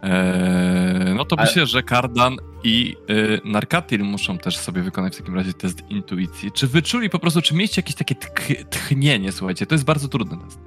Eee, 0.02 1.16
no 1.16 1.26
to 1.26 1.36
Ale- 1.40 1.48
myślę, 1.48 1.66
że 1.66 1.84
Kardan 1.84 2.36
i 2.64 2.96
y, 3.10 3.42
Narkatil 3.46 4.02
muszą 4.04 4.38
też 4.38 4.58
sobie 4.58 4.82
wykonać 4.82 5.16
w 5.16 5.18
takim 5.18 5.36
razie 5.36 5.54
test 5.54 5.90
intuicji. 5.90 6.52
Czy 6.52 6.68
wyczuli 6.68 7.10
po 7.10 7.20
prostu, 7.20 7.42
czy 7.42 7.54
mieliście 7.54 7.82
jakieś 7.82 7.96
takie 7.96 8.16
tch- 8.16 8.66
tchnienie, 8.70 9.32
słuchajcie, 9.32 9.66
to 9.66 9.76
jest 9.76 9.86
bardzo 9.86 10.08
trudny 10.08 10.38
test. 10.46 10.60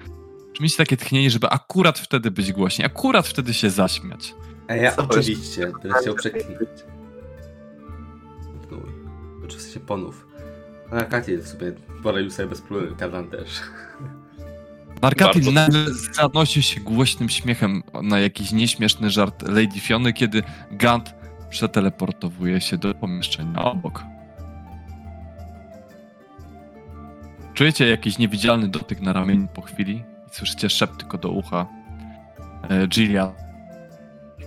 Czy 0.53 0.63
mieliście 0.63 0.79
takie 0.85 0.97
tchnienie, 0.97 1.31
żeby 1.31 1.49
akurat 1.49 1.99
wtedy 1.99 2.31
być 2.31 2.53
głośniej, 2.53 2.87
akurat 2.87 3.27
wtedy 3.29 3.55
się 3.55 3.71
zaśmiać? 3.71 4.35
A 4.69 4.75
ja 4.75 4.93
Co 4.93 5.03
oczywiście 5.03 5.73
będę 5.83 5.99
chciał 6.03 6.15
przeklinać. 6.15 6.69
Oczywiście 9.45 9.73
się 9.73 9.81
ponów. 9.81 10.27
Na 10.93 11.05
Katie 11.05 11.39
w 11.39 11.49
sumie 11.49 11.73
poradził 12.03 12.31
sobie 12.31 12.49
bez 12.49 12.61
problemu, 12.61 12.97
Kadan 12.97 13.31
też. 13.31 13.49
Narkatil 15.03 15.45
Bardzo. 15.45 15.53
nagle 15.53 15.95
zanosił 16.13 16.63
się 16.63 16.81
głośnym 16.81 17.29
śmiechem 17.29 17.83
na 18.03 18.19
jakiś 18.19 18.53
nieśmieszny 18.53 19.11
żart 19.11 19.43
Lady 19.43 19.81
Fiony, 19.81 20.13
kiedy 20.13 20.43
Gant 20.71 21.15
przeteleportowuje 21.51 22.61
się 22.61 22.77
do 22.79 22.95
pomieszczenia 22.95 23.65
obok. 23.65 24.05
Czujecie 27.55 27.89
jakiś 27.89 28.19
niewidzialny 28.19 28.69
dotyk 28.69 29.01
na 29.01 29.13
ramieniu 29.13 29.49
po 29.55 29.63
chwili 29.63 30.05
i 30.27 30.35
słyszycie 30.35 30.71
szept 30.71 30.97
tylko 30.99 31.19
do 31.19 31.29
ucha. 31.29 31.67
E, 32.71 32.89
Jillian 32.89 33.33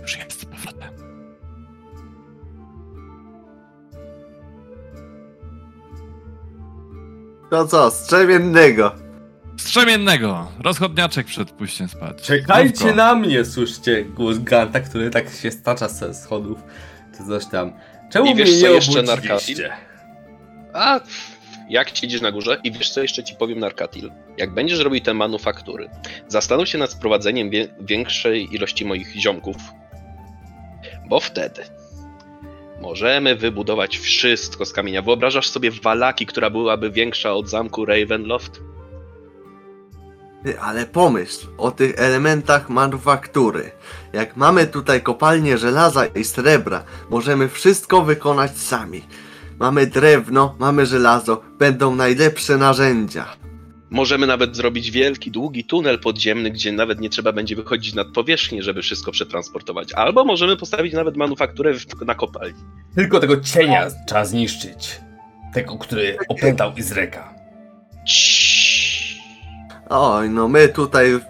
już 0.02 0.16
jest 0.18 0.40
z 0.40 0.44
powrotem. 0.44 0.92
To 7.50 7.66
co, 7.66 7.90
strzemiennego. 7.90 9.01
Strzemiennego! 9.66 10.48
Rozchodniaczek 10.64 11.26
przed 11.26 11.50
pójściem 11.50 11.88
spać. 11.88 12.22
Czekajcie 12.22 12.94
na 12.94 13.14
mnie, 13.14 13.44
słyszycie 13.44 14.04
głos 14.04 14.38
Ganta, 14.38 14.80
który 14.80 15.10
tak 15.10 15.24
się 15.42 15.50
stacza 15.50 15.88
ze 15.88 16.14
schodów, 16.14 16.58
czy 17.16 17.26
coś 17.26 17.46
tam. 17.46 17.72
Czemu 18.12 18.26
I 18.26 18.34
wiesz, 18.34 18.50
mnie 18.50 18.58
nie 18.62 18.68
jeszcze, 18.68 19.00
obudziliście? 19.00 19.70
A 20.72 21.00
jak 21.68 21.96
siedzisz 21.96 22.20
na 22.20 22.32
górze 22.32 22.60
i 22.64 22.72
wiesz 22.72 22.90
co 22.90 23.02
jeszcze 23.02 23.24
ci 23.24 23.34
powiem 23.34 23.58
Narkatil. 23.58 24.10
Jak 24.38 24.54
będziesz 24.54 24.78
robił 24.78 25.00
te 25.00 25.14
manufaktury, 25.14 25.88
zastanów 26.28 26.68
się 26.68 26.78
nad 26.78 26.92
sprowadzeniem 26.92 27.50
wie- 27.50 27.68
większej 27.80 28.54
ilości 28.54 28.84
moich 28.84 29.14
ziomków, 29.20 29.56
bo 31.08 31.20
wtedy 31.20 31.62
możemy 32.80 33.36
wybudować 33.36 33.98
wszystko 33.98 34.64
z 34.66 34.72
kamienia. 34.72 35.02
Wyobrażasz 35.02 35.48
sobie 35.48 35.70
Walaki, 35.70 36.26
która 36.26 36.50
byłaby 36.50 36.90
większa 36.90 37.32
od 37.34 37.48
zamku 37.48 37.84
Ravenloft? 37.84 38.60
Ale 40.60 40.86
pomyśl 40.86 41.46
o 41.58 41.70
tych 41.70 41.94
elementach 41.98 42.68
manufaktury. 42.70 43.70
Jak 44.12 44.36
mamy 44.36 44.66
tutaj 44.66 45.02
kopalnię 45.02 45.58
żelaza 45.58 46.06
i 46.06 46.24
srebra, 46.24 46.84
możemy 47.10 47.48
wszystko 47.48 48.02
wykonać 48.02 48.58
sami. 48.58 49.02
Mamy 49.58 49.86
drewno, 49.86 50.56
mamy 50.58 50.86
żelazo, 50.86 51.42
będą 51.58 51.96
najlepsze 51.96 52.56
narzędzia. 52.56 53.26
Możemy 53.90 54.26
nawet 54.26 54.56
zrobić 54.56 54.90
wielki, 54.90 55.30
długi 55.30 55.64
tunel 55.64 55.98
podziemny, 56.00 56.50
gdzie 56.50 56.72
nawet 56.72 57.00
nie 57.00 57.08
trzeba 57.08 57.32
będzie 57.32 57.56
wychodzić 57.56 57.94
nad 57.94 58.08
powierzchnię, 58.08 58.62
żeby 58.62 58.82
wszystko 58.82 59.12
przetransportować. 59.12 59.92
Albo 59.92 60.24
możemy 60.24 60.56
postawić 60.56 60.92
nawet 60.94 61.16
manufakturę 61.16 61.74
w, 61.74 62.06
na 62.06 62.14
kopalni. 62.14 62.60
Tylko 62.94 63.20
tego 63.20 63.40
cienia 63.40 63.88
trzeba 64.08 64.24
zniszczyć. 64.24 65.00
Tego, 65.54 65.78
który 65.78 66.16
opętał 66.28 66.72
Izreka. 66.76 67.34
Ciii. 68.06 68.71
Oj, 69.94 70.30
no 70.30 70.48
my 70.48 70.68
tutaj... 70.68 71.20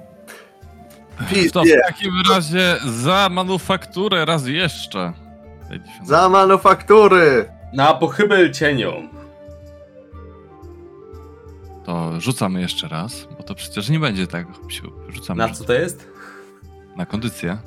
To 1.18 1.24
Wizję 1.34 1.78
w 1.82 1.86
takim 1.86 2.12
razie 2.30 2.76
za 2.86 3.28
manufakturę 3.30 4.24
raz 4.24 4.46
jeszcze. 4.46 5.12
Za 6.04 6.28
manufaktury! 6.28 7.48
Na 7.72 7.94
pochybel 7.94 8.52
cieniom. 8.52 9.08
To 11.84 12.20
rzucamy 12.20 12.60
jeszcze 12.60 12.88
raz, 12.88 13.28
bo 13.38 13.42
to 13.42 13.54
przecież 13.54 13.88
nie 13.88 13.98
będzie 14.00 14.26
tak. 14.26 14.46
Psiu. 14.68 14.92
Rzucamy 15.08 15.38
Na 15.46 15.54
co 15.54 15.64
to 15.64 15.72
jest? 15.72 16.08
na 16.96 17.06
kondycję. 17.06 17.58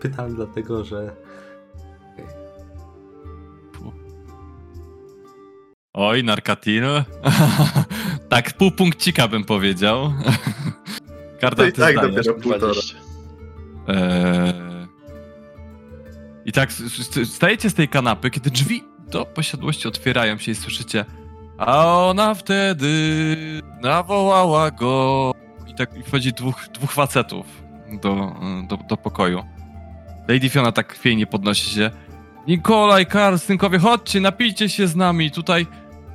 Pytam 0.00 0.34
dlatego, 0.34 0.84
że 0.84 1.16
Oj, 5.94 6.24
Narkatil. 6.24 6.84
tak, 8.28 8.52
pół 8.52 8.70
punkcika 8.70 9.28
bym 9.28 9.44
powiedział. 9.44 10.12
Karta 11.40 11.66
i 11.66 11.72
ty 11.72 11.80
tak 11.80 11.94
dopiero 11.94 12.34
półtora. 12.34 12.72
20. 12.72 12.96
Eee... 13.88 14.54
I 16.44 16.52
tak 16.52 16.72
stajecie 17.24 17.70
z 17.70 17.74
tej 17.74 17.88
kanapy, 17.88 18.30
kiedy 18.30 18.50
drzwi 18.50 18.84
do 19.10 19.24
posiadłości 19.24 19.88
otwierają 19.88 20.38
się 20.38 20.52
i 20.52 20.54
słyszycie 20.54 21.04
a 21.58 21.86
ona 21.86 22.34
wtedy 22.34 23.62
nawołała 23.82 24.70
go 24.70 25.32
i 25.66 25.74
tak 25.74 25.90
wchodzi 26.06 26.32
dwóch, 26.32 26.68
dwóch 26.74 26.92
facetów 26.92 27.46
do, 28.02 28.36
do, 28.68 28.76
do 28.76 28.96
pokoju. 28.96 29.44
Lady 30.28 30.48
Fiona 30.48 30.72
tak 30.72 30.92
chwiejnie 30.92 31.26
podnosi 31.26 31.70
się 31.70 31.90
Nikolaj, 32.46 33.06
Karl, 33.06 33.36
synkowie, 33.36 33.78
chodźcie, 33.78 34.20
napijcie 34.20 34.68
się 34.68 34.86
z 34.86 34.96
nami, 34.96 35.30
tutaj 35.30 35.66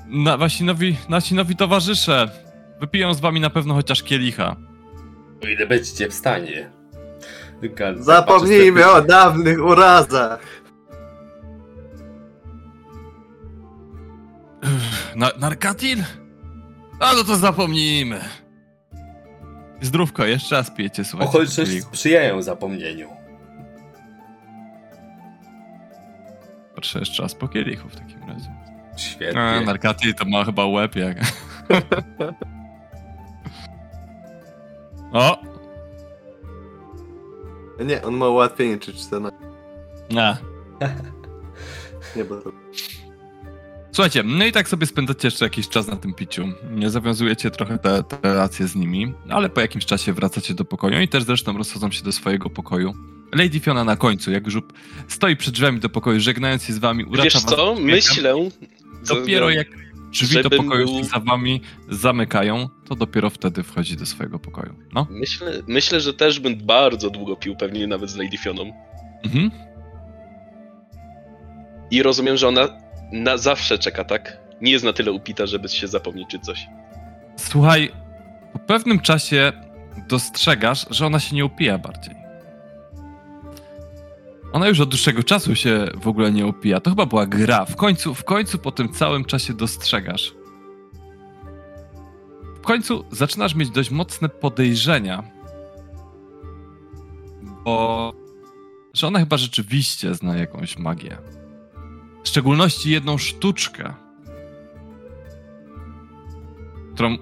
na, 0.09 0.37
wasi, 0.37 0.63
nowi, 0.63 0.97
nasi 1.09 1.35
nowi 1.35 1.55
towarzysze 1.55 2.29
wypiją 2.79 3.13
z 3.13 3.19
wami 3.19 3.39
na 3.39 3.49
pewno 3.49 3.73
chociaż 3.73 4.03
kielicha. 4.03 4.55
O 5.43 5.47
ile 5.47 5.67
będziecie 5.67 6.09
w 6.09 6.13
stanie. 6.13 6.71
Zapomnijmy 7.95 8.81
patrzy 8.81 8.97
o 8.97 9.01
dawnych 9.01 9.65
urazach. 9.65 10.39
Na, 15.15 15.31
narkatil? 15.39 16.03
A 16.99 17.13
no 17.13 17.23
to 17.23 17.35
zapomnijmy. 17.35 18.19
Zdrówko, 19.81 20.25
jeszcze 20.25 20.55
raz 20.55 20.71
pijecie, 20.71 21.03
słuchajcie. 21.03 21.29
Okoliczności 21.29 21.81
sprzyjają 21.81 22.41
zapomnieniu. 22.41 23.09
Patrzę 26.75 26.99
jeszcze 26.99 27.23
raz 27.23 27.35
po 27.35 27.47
kielichu 27.47 27.89
w 27.89 27.95
takim 27.95 28.23
razie. 28.27 28.58
A, 28.99 29.01
Świetnie. 29.01 29.61
narkatil 29.65 30.13
to 30.13 30.25
ma 30.25 30.45
chyba 30.45 30.65
łeb 30.65 30.95
jak... 30.95 31.17
o! 35.13 35.37
Nie, 37.85 38.03
on 38.03 38.15
ma 38.15 38.27
ułatwienie 38.27 38.77
czy 38.77 38.93
14. 38.93 39.39
A. 40.17 40.37
Nie, 42.15 42.25
bo 42.25 42.41
to... 42.41 42.51
Słuchajcie, 43.91 44.23
no 44.23 44.45
i 44.45 44.51
tak 44.51 44.69
sobie 44.69 44.85
spędzacie 44.87 45.27
jeszcze 45.27 45.45
jakiś 45.45 45.69
czas 45.69 45.87
na 45.87 45.95
tym 45.95 46.13
piciu. 46.13 46.47
Nie 46.71 46.89
zawiązujecie 46.89 47.51
trochę 47.51 47.77
te, 47.77 48.03
te 48.03 48.17
relacje 48.23 48.67
z 48.67 48.75
nimi, 48.75 49.13
ale 49.29 49.49
po 49.49 49.61
jakimś 49.61 49.85
czasie 49.85 50.13
wracacie 50.13 50.53
do 50.53 50.65
pokoju 50.65 51.01
i 51.01 51.07
też 51.07 51.23
zresztą 51.23 51.57
rozchodzą 51.57 51.91
się 51.91 52.03
do 52.03 52.11
swojego 52.11 52.49
pokoju. 52.49 52.93
Lady 53.35 53.59
Fiona 53.59 53.83
na 53.83 53.95
końcu, 53.95 54.31
jak 54.31 54.45
już 54.45 54.57
stoi 55.07 55.35
przed 55.35 55.53
drzwiami 55.53 55.79
do 55.79 55.89
pokoju, 55.89 56.19
żegnając 56.19 56.63
się 56.63 56.73
z 56.73 56.77
wami, 56.77 57.03
uracza 57.03 57.23
Wiesz 57.23 57.33
co? 57.33 57.75
Myślę... 57.75 58.35
Dopiero 59.07 59.49
jak 59.49 59.67
drzwi 60.11 60.43
do 60.43 60.49
pokoju 60.49 60.85
był- 60.85 61.03
za 61.03 61.19
wami 61.19 61.61
zamykają, 61.89 62.69
to 62.87 62.95
dopiero 62.95 63.29
wtedy 63.29 63.63
wchodzi 63.63 63.97
do 63.97 64.05
swojego 64.05 64.39
pokoju. 64.39 64.75
No. 64.93 65.07
Myślę, 65.09 65.51
myślę, 65.67 65.99
że 66.01 66.13
też 66.13 66.39
bym 66.39 66.55
bardzo 66.65 67.09
długo 67.09 67.35
pił, 67.35 67.55
pewnie 67.55 67.87
nawet 67.87 68.09
z 68.09 68.15
Lady 68.17 68.37
Fioną. 68.37 68.71
Mhm. 69.25 69.51
I 71.91 72.03
rozumiem, 72.03 72.37
że 72.37 72.47
ona 72.47 72.67
na 73.11 73.37
zawsze 73.37 73.77
czeka, 73.77 74.03
tak? 74.03 74.37
Nie 74.61 74.71
jest 74.71 74.85
na 74.85 74.93
tyle 74.93 75.11
upita, 75.11 75.45
żeby 75.45 75.69
się 75.69 75.87
zapomnieć 75.87 76.29
czy 76.29 76.39
coś. 76.39 76.67
Słuchaj, 77.35 77.91
po 78.53 78.59
pewnym 78.59 78.99
czasie 78.99 79.51
dostrzegasz, 80.07 80.85
że 80.89 81.05
ona 81.05 81.19
się 81.19 81.35
nie 81.35 81.45
upija 81.45 81.77
bardziej. 81.77 82.15
Ona 84.53 84.67
już 84.67 84.79
od 84.79 84.89
dłuższego 84.89 85.23
czasu 85.23 85.55
się 85.55 85.87
w 86.01 86.07
ogóle 86.07 86.31
nie 86.31 86.45
upija. 86.45 86.79
To 86.79 86.89
chyba 86.89 87.05
była 87.05 87.25
gra. 87.25 87.65
W 87.65 87.75
końcu, 87.75 88.13
w 88.15 88.23
końcu 88.23 88.57
po 88.57 88.71
tym 88.71 88.89
całym 88.89 89.25
czasie 89.25 89.53
dostrzegasz. 89.53 90.35
W 92.55 92.61
końcu 92.61 93.05
zaczynasz 93.11 93.55
mieć 93.55 93.69
dość 93.69 93.91
mocne 93.91 94.29
podejrzenia, 94.29 95.23
bo 97.63 98.13
że 98.93 99.07
ona 99.07 99.19
chyba 99.19 99.37
rzeczywiście 99.37 100.15
zna 100.15 100.37
jakąś 100.37 100.77
magię. 100.77 101.17
W 102.23 102.27
szczególności 102.27 102.89
jedną 102.89 103.17
sztuczkę, 103.17 103.93
którą 106.93 107.17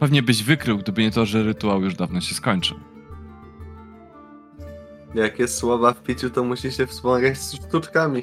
pewnie 0.00 0.22
byś 0.22 0.42
wykrył, 0.42 0.78
gdyby 0.78 1.02
nie 1.02 1.10
to, 1.10 1.26
że 1.26 1.42
rytuał 1.42 1.82
już 1.82 1.94
dawno 1.94 2.20
się 2.20 2.34
skończył. 2.34 2.91
Jak 5.14 5.38
jest 5.38 5.56
słowa 5.58 5.92
w 5.92 6.02
piciu, 6.02 6.30
to 6.30 6.44
musi 6.44 6.72
się 6.72 6.86
wspomagać 6.86 7.38
z 7.38 7.54
sztuczkami. 7.54 8.22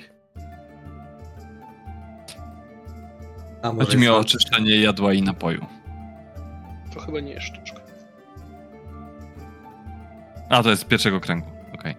A 3.64 3.74
może 3.74 3.86
Chodzi 3.86 3.98
mi 3.98 4.08
o 4.08 4.14
są- 4.14 4.20
oczyszczenie 4.20 4.76
jadła 4.82 5.14
i 5.14 5.22
napoju. 5.22 5.66
To 6.94 7.00
chyba 7.00 7.20
nie 7.20 7.32
jest 7.34 7.46
sztuczka. 7.48 7.80
A, 10.50 10.64
to 10.64 10.70
jest 10.70 10.82
z 10.82 10.86
pierwszego 10.86 11.20
kręgu, 11.20 11.48
okej. 11.74 11.96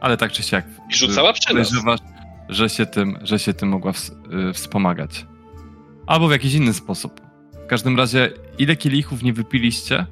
Ale 0.00 0.16
tak 0.16 0.32
czy 0.32 0.42
siak. 0.42 0.64
I 0.90 0.94
rzucała 0.94 1.32
przy 1.32 1.54
nas. 1.54 1.68
podejrzewasz, 1.68 2.00
że 2.48 2.68
się 2.68 2.86
tym, 2.86 3.18
że 3.22 3.38
się 3.38 3.54
tym 3.54 3.68
mogła 3.68 3.92
ws- 3.92 4.12
y, 4.50 4.52
wspomagać. 4.52 5.26
Albo 6.06 6.28
w 6.28 6.30
jakiś 6.30 6.54
inny 6.54 6.72
sposób. 6.72 7.20
W 7.64 7.66
każdym 7.66 7.96
razie, 7.96 8.30
ile 8.58 8.76
kielichów 8.76 9.22
nie 9.22 9.32
wypiliście, 9.32 10.06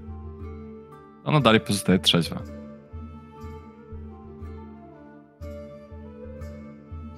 ona 1.25 1.41
dalej 1.41 1.61
pozostaje 1.61 1.99
trzeźwa. 1.99 2.43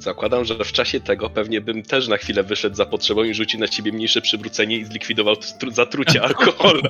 Zakładam, 0.07 0.45
że 0.45 0.65
w 0.65 0.73
czasie 0.73 1.01
tego 1.01 1.31
pewnie 1.31 1.61
bym 1.61 1.83
też 1.83 2.09
na 2.09 2.17
chwilę 2.17 2.43
wyszedł 2.43 2.77
za 2.77 2.87
potrzebą 2.87 3.25
i 3.25 3.35
rzucił 3.35 3.61
na 3.61 3.69
ciebie 3.69 3.93
mniejsze 3.93 4.21
przywrócenie 4.21 4.77
i 4.77 4.85
zlikwidował 4.85 5.37
zatrucie 5.73 6.23
alkoholem. 6.29 6.83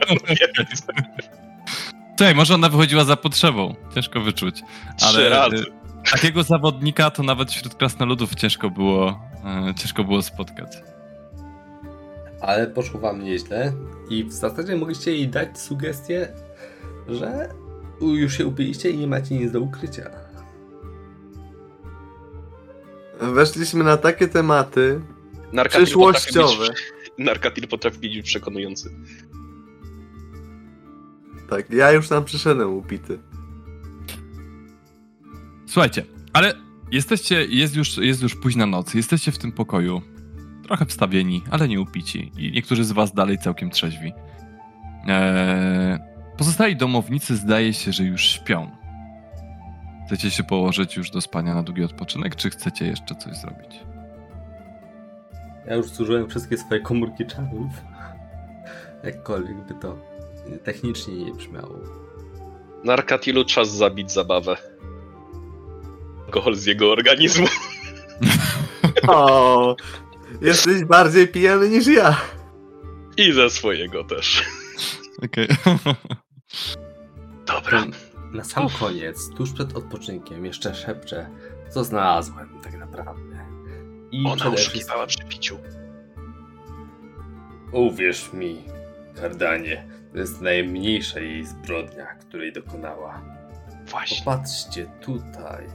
Słuchaj, 2.19 2.35
może 2.35 2.55
ona 2.55 2.69
wychodziła 2.69 3.05
za 3.05 3.17
potrzebą. 3.17 3.75
Ciężko 3.95 4.21
wyczuć. 4.21 4.63
Trzy 4.97 5.07
Ale 5.07 5.29
razy. 5.29 5.57
y, 5.57 6.11
takiego 6.11 6.43
zawodnika 6.43 7.11
to 7.11 7.23
nawet 7.23 7.51
wśród 7.51 7.75
krasnoludów 7.75 8.35
ciężko 8.35 8.71
było, 8.71 9.21
y, 9.71 9.75
ciężko 9.75 10.05
było 10.05 10.23
spotkać. 10.23 10.73
Ale 12.41 12.67
poszło 12.67 13.01
wam 13.01 13.25
nieźle 13.25 13.73
i 14.11 14.25
w 14.25 14.33
zasadzie 14.33 14.77
mogliście 14.77 15.11
jej 15.13 15.29
dać 15.29 15.59
sugestię, 15.59 16.29
że 17.09 17.49
już 18.01 18.39
się 18.39 18.47
upiliście 18.47 18.91
i 18.91 18.99
nie 18.99 19.07
macie 19.07 19.35
nic 19.35 19.53
do 19.53 19.61
ukrycia. 19.61 20.26
Weszliśmy 23.21 23.85
na 23.85 23.97
takie 23.97 24.29
tematy 24.29 25.01
Narkatil 25.53 25.85
przyszłościowe. 25.85 26.49
potrafi 26.57 26.73
być- 26.73 27.19
Narkatil 27.27 27.69
potrafi 27.69 27.99
być 27.99 28.23
przekonujący. 28.23 28.91
Tak, 31.51 31.71
ja 31.71 31.93
już 31.93 32.09
tam 32.09 32.25
przyszedłem 32.25 32.75
upity. 32.75 33.19
Słuchajcie, 35.67 36.05
ale 36.33 36.55
jesteście, 36.93 37.45
jest 37.45 37.77
już, 37.77 37.97
jest 37.99 38.23
już 38.23 38.35
późna 38.35 38.67
noc, 38.67 38.95
jesteście 38.95 39.33
w 39.33 39.39
tym 39.39 39.53
pokoju. 39.53 40.03
Trochę 40.63 40.87
wstawieni, 40.87 41.43
ale 41.51 41.69
nie 41.69 41.81
upici. 41.81 42.33
I 42.39 42.53
niektórzy 42.53 42.85
z 42.85 42.93
was 42.93 43.13
dalej 43.15 43.39
całkiem 43.39 43.71
trzeźwi. 43.71 44.13
Eee, 45.07 45.99
pozostali 46.39 46.77
domownicy 46.77 47.37
zdaje 47.37 47.73
się, 47.75 47.93
że 47.93 48.05
już 48.05 48.23
śpią. 48.23 48.76
Chcecie 50.07 50.31
się 50.31 50.45
położyć 50.45 50.97
już 50.97 51.11
do 51.11 51.21
spania 51.21 51.55
na 51.55 51.63
długi 51.63 51.85
odpoczynek, 51.85 52.37
czy 52.37 52.51
chcecie 52.51 52.87
jeszcze 52.87 53.15
coś 53.15 53.37
zrobić? 53.37 53.81
Ja 55.67 55.75
już 55.75 55.87
zużyłem 55.87 56.29
wszystkie 56.29 56.59
swoje 56.59 56.81
komórki 56.81 57.27
czarów. 57.27 57.73
Jakkolwiek 59.05 59.57
by 59.57 59.75
to 59.75 59.99
technicznie 60.65 61.15
nie 61.15 61.33
brzmiało. 61.33 61.79
Narkatilu 62.85 63.45
czas 63.45 63.71
zabić 63.77 64.13
zabawę. 64.13 64.57
Alkohol 66.27 66.55
z 66.55 66.67
jego 66.67 66.93
organizmu. 66.93 67.47
O, 69.09 69.77
jesteś 70.41 70.85
bardziej 70.85 71.29
pijany 71.29 71.69
niż 71.69 71.87
ja. 71.87 72.17
I 73.17 73.33
ze 73.33 73.51
swojego 73.51 74.05
też. 74.05 74.45
Okej. 75.25 75.49
Dobra. 77.47 77.87
Na 78.37 78.45
sam 78.45 78.69
koniec, 78.81 79.31
tuż 79.37 79.53
przed 79.53 79.77
odpoczynkiem, 79.77 80.45
jeszcze 80.45 80.75
szepczę, 80.75 81.27
co 81.71 81.85
znalazłem 81.85 82.61
tak 82.63 82.79
naprawdę. 82.79 83.47
I 84.13 84.25
Ona 84.27 84.37
przede 84.37 84.57
wszystkim, 84.57 84.81
oszukiwała 84.81 85.07
przy 85.07 85.25
piciu. 85.25 85.59
uwierz 87.73 88.33
mi, 88.33 88.65
Kardanie, 89.21 89.87
to 90.13 90.19
jest 90.19 90.41
najmniejsza 90.41 91.21
jej 91.21 91.47
zbrodnia, 91.47 92.07
której 92.07 92.53
dokonała. 92.53 93.23
Właśnie. 93.87 94.19
Popatrzcie 94.25 94.87
tutaj. 95.01 95.67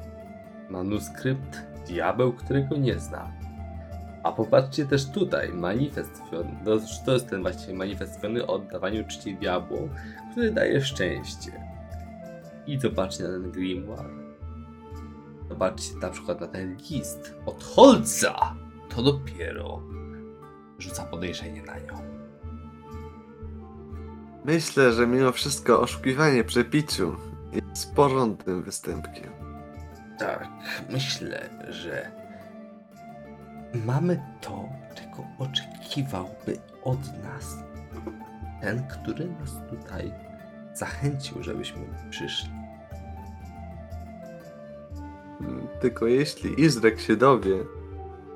Manuskrypt 0.70 1.58
Diabeł, 1.88 2.34
którego 2.34 2.78
nie 2.78 3.00
znam. 3.00 3.32
A 4.24 4.32
popatrzcie 4.32 4.86
też 4.86 5.12
tutaj, 5.12 5.50
manifest. 5.50 6.22
To, 6.32 6.78
to 7.06 7.14
jest 7.14 7.30
ten 7.30 7.42
właśnie 7.42 7.74
manifest 7.74 8.20
o 8.48 8.54
oddawaniu 8.54 9.04
czci 9.08 9.36
diabłu, 9.36 9.90
który 10.32 10.52
daje 10.52 10.82
szczęście. 10.82 11.71
I 12.68 12.80
zobaczcie 12.80 13.24
na 13.24 13.30
ten 13.30 13.52
grimoire. 13.52 14.10
Zobaczcie 15.50 15.96
na 16.02 16.10
przykład 16.10 16.42
na 16.42 16.48
ten 16.48 16.78
list 16.90 17.36
od 17.46 17.64
Holca. 17.64 18.56
To 18.90 19.04
dopiero 19.04 19.82
rzuca 20.80 21.04
podejrzenie 21.06 21.64
na 21.64 21.80
nią. 21.80 22.02
Myślę, 24.46 24.92
że 24.92 25.08
mimo 25.08 25.32
wszystko 25.32 25.82
oszukiwanie 25.82 26.44
przy 26.44 26.66
piciu 26.66 27.16
jest 27.52 27.96
porządnym 27.96 28.64
występkiem. 28.64 29.32
Tak, 30.20 30.48
myślę, 30.90 31.50
że 31.70 32.12
mamy 33.86 34.24
to, 34.42 34.70
czego 34.96 35.28
oczekiwałby 35.40 36.58
od 36.84 37.00
nas 37.24 37.58
ten, 38.62 38.88
który 38.88 39.30
nas 39.30 39.52
tutaj 39.70 40.14
zachęcił, 40.74 41.44
żebyśmy 41.44 41.80
przyszli. 42.10 42.50
Mm, 45.42 45.68
Tylko 45.82 46.08
jeśli 46.08 46.62
Izrek 46.62 47.00
się 47.00 47.16
dowie, 47.16 47.58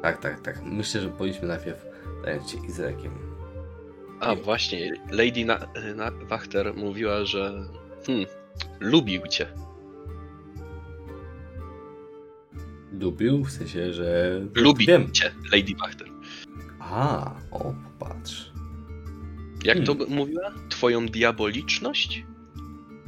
Tak, 0.02 0.22
tak, 0.22 0.42
tak. 0.42 0.62
Myślę, 0.64 1.02
że 1.02 1.10
powinniśmy 1.10 1.48
najpierw 1.48 1.86
zająć 2.24 2.50
się 2.52 2.58
Izrakiem. 2.66 3.12
A 4.20 4.36
właśnie, 4.36 4.94
Lady 5.12 5.46
na, 5.46 5.60
na, 5.96 6.12
Wachter 6.12 6.74
mówiła, 6.76 7.26
że 7.26 7.54
hmm, 8.06 8.26
lubił 8.80 9.22
cię. 9.28 9.48
Lubił, 13.00 13.44
w 13.44 13.52
sensie, 13.52 13.94
że... 13.94 14.42
Lubi 14.56 14.86
Wiem. 14.86 15.12
cię, 15.12 15.32
Lady 15.52 15.76
Wachter. 15.80 16.08
A, 16.80 17.32
o, 17.52 17.74
popatrz. 18.00 18.52
Jak 19.64 19.78
to 19.86 19.96
Hmm. 19.96 20.16
mówiła? 20.16 20.52
Twoją 20.76 21.06
diaboliczność? 21.06 22.26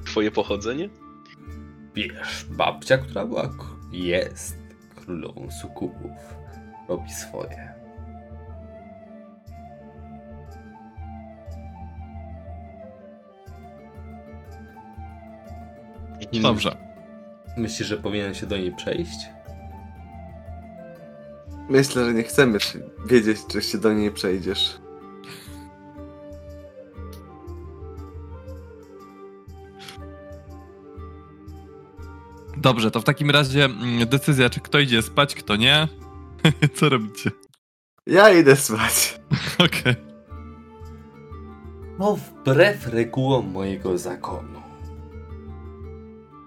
Twoje 0.05 0.31
pochodzenie? 0.31 0.89
Wiesz, 1.95 2.45
babcia, 2.49 2.97
która 2.97 3.25
była, 3.25 3.49
jest 3.91 4.57
królową 4.95 5.51
sukubów, 5.61 6.11
robi 6.89 7.11
swoje. 7.11 7.73
Dobrze. 16.41 16.77
Myślisz, 17.57 17.87
że 17.87 17.97
powinien 17.97 18.33
się 18.33 18.45
do 18.45 18.57
niej 18.57 18.75
przejść? 18.75 19.19
myślę, 21.69 22.05
że 22.05 22.13
nie 22.13 22.23
chcemy 22.23 22.59
wiedzieć, 23.05 23.37
czy 23.47 23.61
się 23.61 23.77
do 23.77 23.93
niej 23.93 24.11
przejdziesz. 24.11 24.86
Dobrze, 32.67 32.91
to 32.91 33.01
w 33.01 33.03
takim 33.03 33.31
razie 33.31 33.65
mm, 33.65 34.07
decyzja, 34.07 34.49
czy 34.49 34.59
kto 34.59 34.79
idzie 34.79 35.01
spać, 35.01 35.35
kto 35.35 35.55
nie. 35.55 35.87
Co 36.75 36.89
robicie? 36.89 37.31
Ja 38.07 38.33
idę 38.33 38.55
spać. 38.55 39.19
Okej. 39.65 39.95
No, 41.99 42.15
wbrew 42.15 42.87
regułom 42.87 43.51
mojego 43.51 43.97
zakonu. 43.97 44.61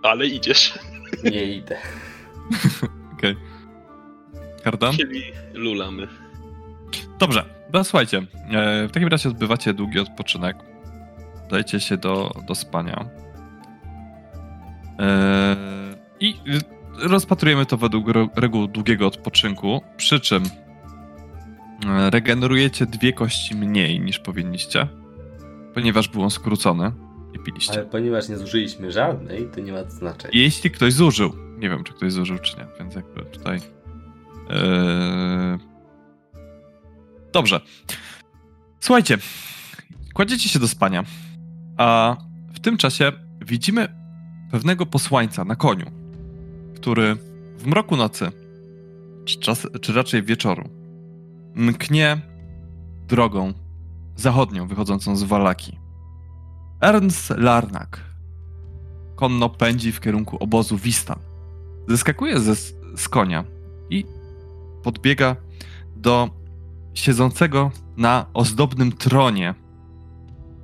Ale 0.02 0.26
idziesz. 0.26 0.78
Nie 1.24 1.44
idę. 1.44 1.76
okej. 3.14 3.36
Kardan? 4.64 4.96
Czyli 4.96 5.22
lulamy. 5.54 6.08
Dobrze, 7.18 7.44
no 7.72 7.84
słuchajcie, 7.84 8.18
e, 8.50 8.88
w 8.88 8.90
takim 8.92 9.08
razie 9.08 9.28
odbywacie 9.28 9.74
długi 9.74 9.98
odpoczynek. 9.98 10.56
Dajcie 11.50 11.80
się 11.80 11.96
do, 11.96 12.30
do 12.46 12.54
spania. 12.54 13.04
E, 14.98 15.89
I 16.20 16.34
rozpatrujemy 16.98 17.66
to 17.66 17.76
według 17.76 18.06
reguł 18.36 18.66
długiego 18.66 19.06
odpoczynku, 19.06 19.80
przy 19.96 20.20
czym 20.20 20.42
e, 21.86 22.10
regenerujecie 22.10 22.86
dwie 22.86 23.12
kości 23.12 23.56
mniej 23.56 24.00
niż 24.00 24.18
powinniście, 24.18 24.88
ponieważ 25.74 26.08
był 26.08 26.22
on 26.22 26.30
skrócony 26.30 26.92
i 27.34 27.38
piliście. 27.38 27.72
Ale 27.72 27.84
ponieważ 27.84 28.28
nie 28.28 28.36
zużyliśmy 28.36 28.92
żadnej, 28.92 29.48
to 29.54 29.60
nie 29.60 29.72
ma 29.72 29.84
znaczenia. 29.84 30.30
Jeśli 30.34 30.70
ktoś 30.70 30.92
zużył, 30.92 31.32
nie 31.58 31.70
wiem 31.70 31.84
czy 31.84 31.92
ktoś 31.92 32.12
zużył 32.12 32.38
czy 32.38 32.56
nie, 32.56 32.66
więc 32.78 32.94
jakby 32.94 33.24
tutaj. 33.24 33.60
Eee... 34.50 35.58
Dobrze. 37.32 37.60
Słuchajcie, 38.80 39.18
kładziecie 40.14 40.48
się 40.48 40.58
do 40.58 40.68
spania, 40.68 41.04
a 41.76 42.16
w 42.54 42.60
tym 42.60 42.76
czasie 42.76 43.12
widzimy 43.46 43.88
pewnego 44.50 44.86
posłańca 44.86 45.44
na 45.44 45.56
koniu, 45.56 45.99
który 46.80 47.16
w 47.58 47.66
mroku 47.66 47.96
nocy, 47.96 48.32
czy, 49.24 49.38
czas, 49.38 49.66
czy 49.80 49.92
raczej 49.92 50.22
wieczoru, 50.22 50.68
mknie 51.54 52.20
drogą 53.06 53.52
zachodnią 54.16 54.68
wychodzącą 54.68 55.16
z 55.16 55.22
Walaki. 55.22 55.78
Ernst 56.80 57.30
Larnak 57.30 58.00
konno 59.16 59.48
pędzi 59.48 59.92
w 59.92 60.00
kierunku 60.00 60.36
obozu 60.40 60.76
Wistan. 60.76 61.18
Zeskakuje 61.88 62.40
ze, 62.40 62.56
z 62.96 63.08
konia 63.08 63.44
i 63.90 64.04
podbiega 64.82 65.36
do 65.96 66.30
siedzącego 66.94 67.70
na 67.96 68.26
ozdobnym 68.34 68.92
tronie 68.92 69.54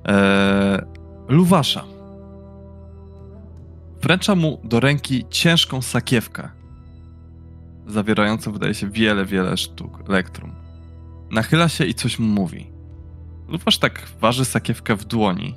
e, 0.09 0.87
Luwasza. 1.29 1.96
Wręcza 4.03 4.35
mu 4.35 4.61
do 4.65 4.81
ręki 4.81 5.25
ciężką 5.31 5.83
sakiewkę, 5.83 6.49
zawierającą, 7.87 8.53
wydaje 8.53 8.75
się, 8.75 8.91
wiele, 8.91 9.25
wiele 9.25 9.57
sztuk 9.57 10.03
elektrum. 10.09 10.55
Nachyla 11.31 11.69
się 11.69 11.85
i 11.85 11.95
coś 11.95 12.19
mu 12.19 12.27
mówi. 12.27 12.73
Luwasz 13.49 13.79
tak 13.79 14.09
waży 14.21 14.45
sakiewkę 14.45 14.97
w 14.97 15.05
dłoni, 15.05 15.55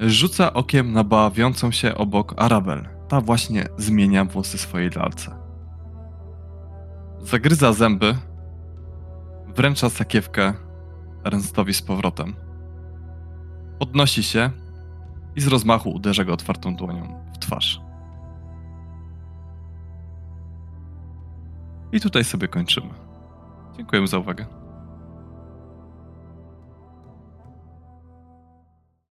Rzuca 0.00 0.52
okiem 0.52 0.92
na 0.92 1.04
bawiącą 1.04 1.70
się 1.70 1.94
obok 1.94 2.34
Arabel. 2.36 2.88
Ta 3.08 3.20
właśnie 3.20 3.68
zmienia 3.78 4.24
włosy 4.24 4.58
swojej 4.58 4.90
lalce. 4.90 5.36
Zagryza 7.20 7.72
zęby, 7.72 8.14
wręcza 9.56 9.90
sakiewkę 9.90 10.52
Ernstowi 11.24 11.74
z 11.74 11.82
powrotem. 11.82 12.34
Podnosi 13.78 14.22
się 14.22 14.50
i 15.36 15.40
z 15.40 15.46
rozmachu 15.46 15.90
uderza 15.90 16.24
go 16.24 16.32
otwartą 16.32 16.76
dłonią 16.76 17.24
w 17.32 17.38
twarz. 17.38 17.80
I 21.92 22.00
tutaj 22.00 22.24
sobie 22.24 22.48
kończymy. 22.48 22.94
Dziękuję 23.76 24.06
za 24.06 24.18
uwagę. 24.18 24.46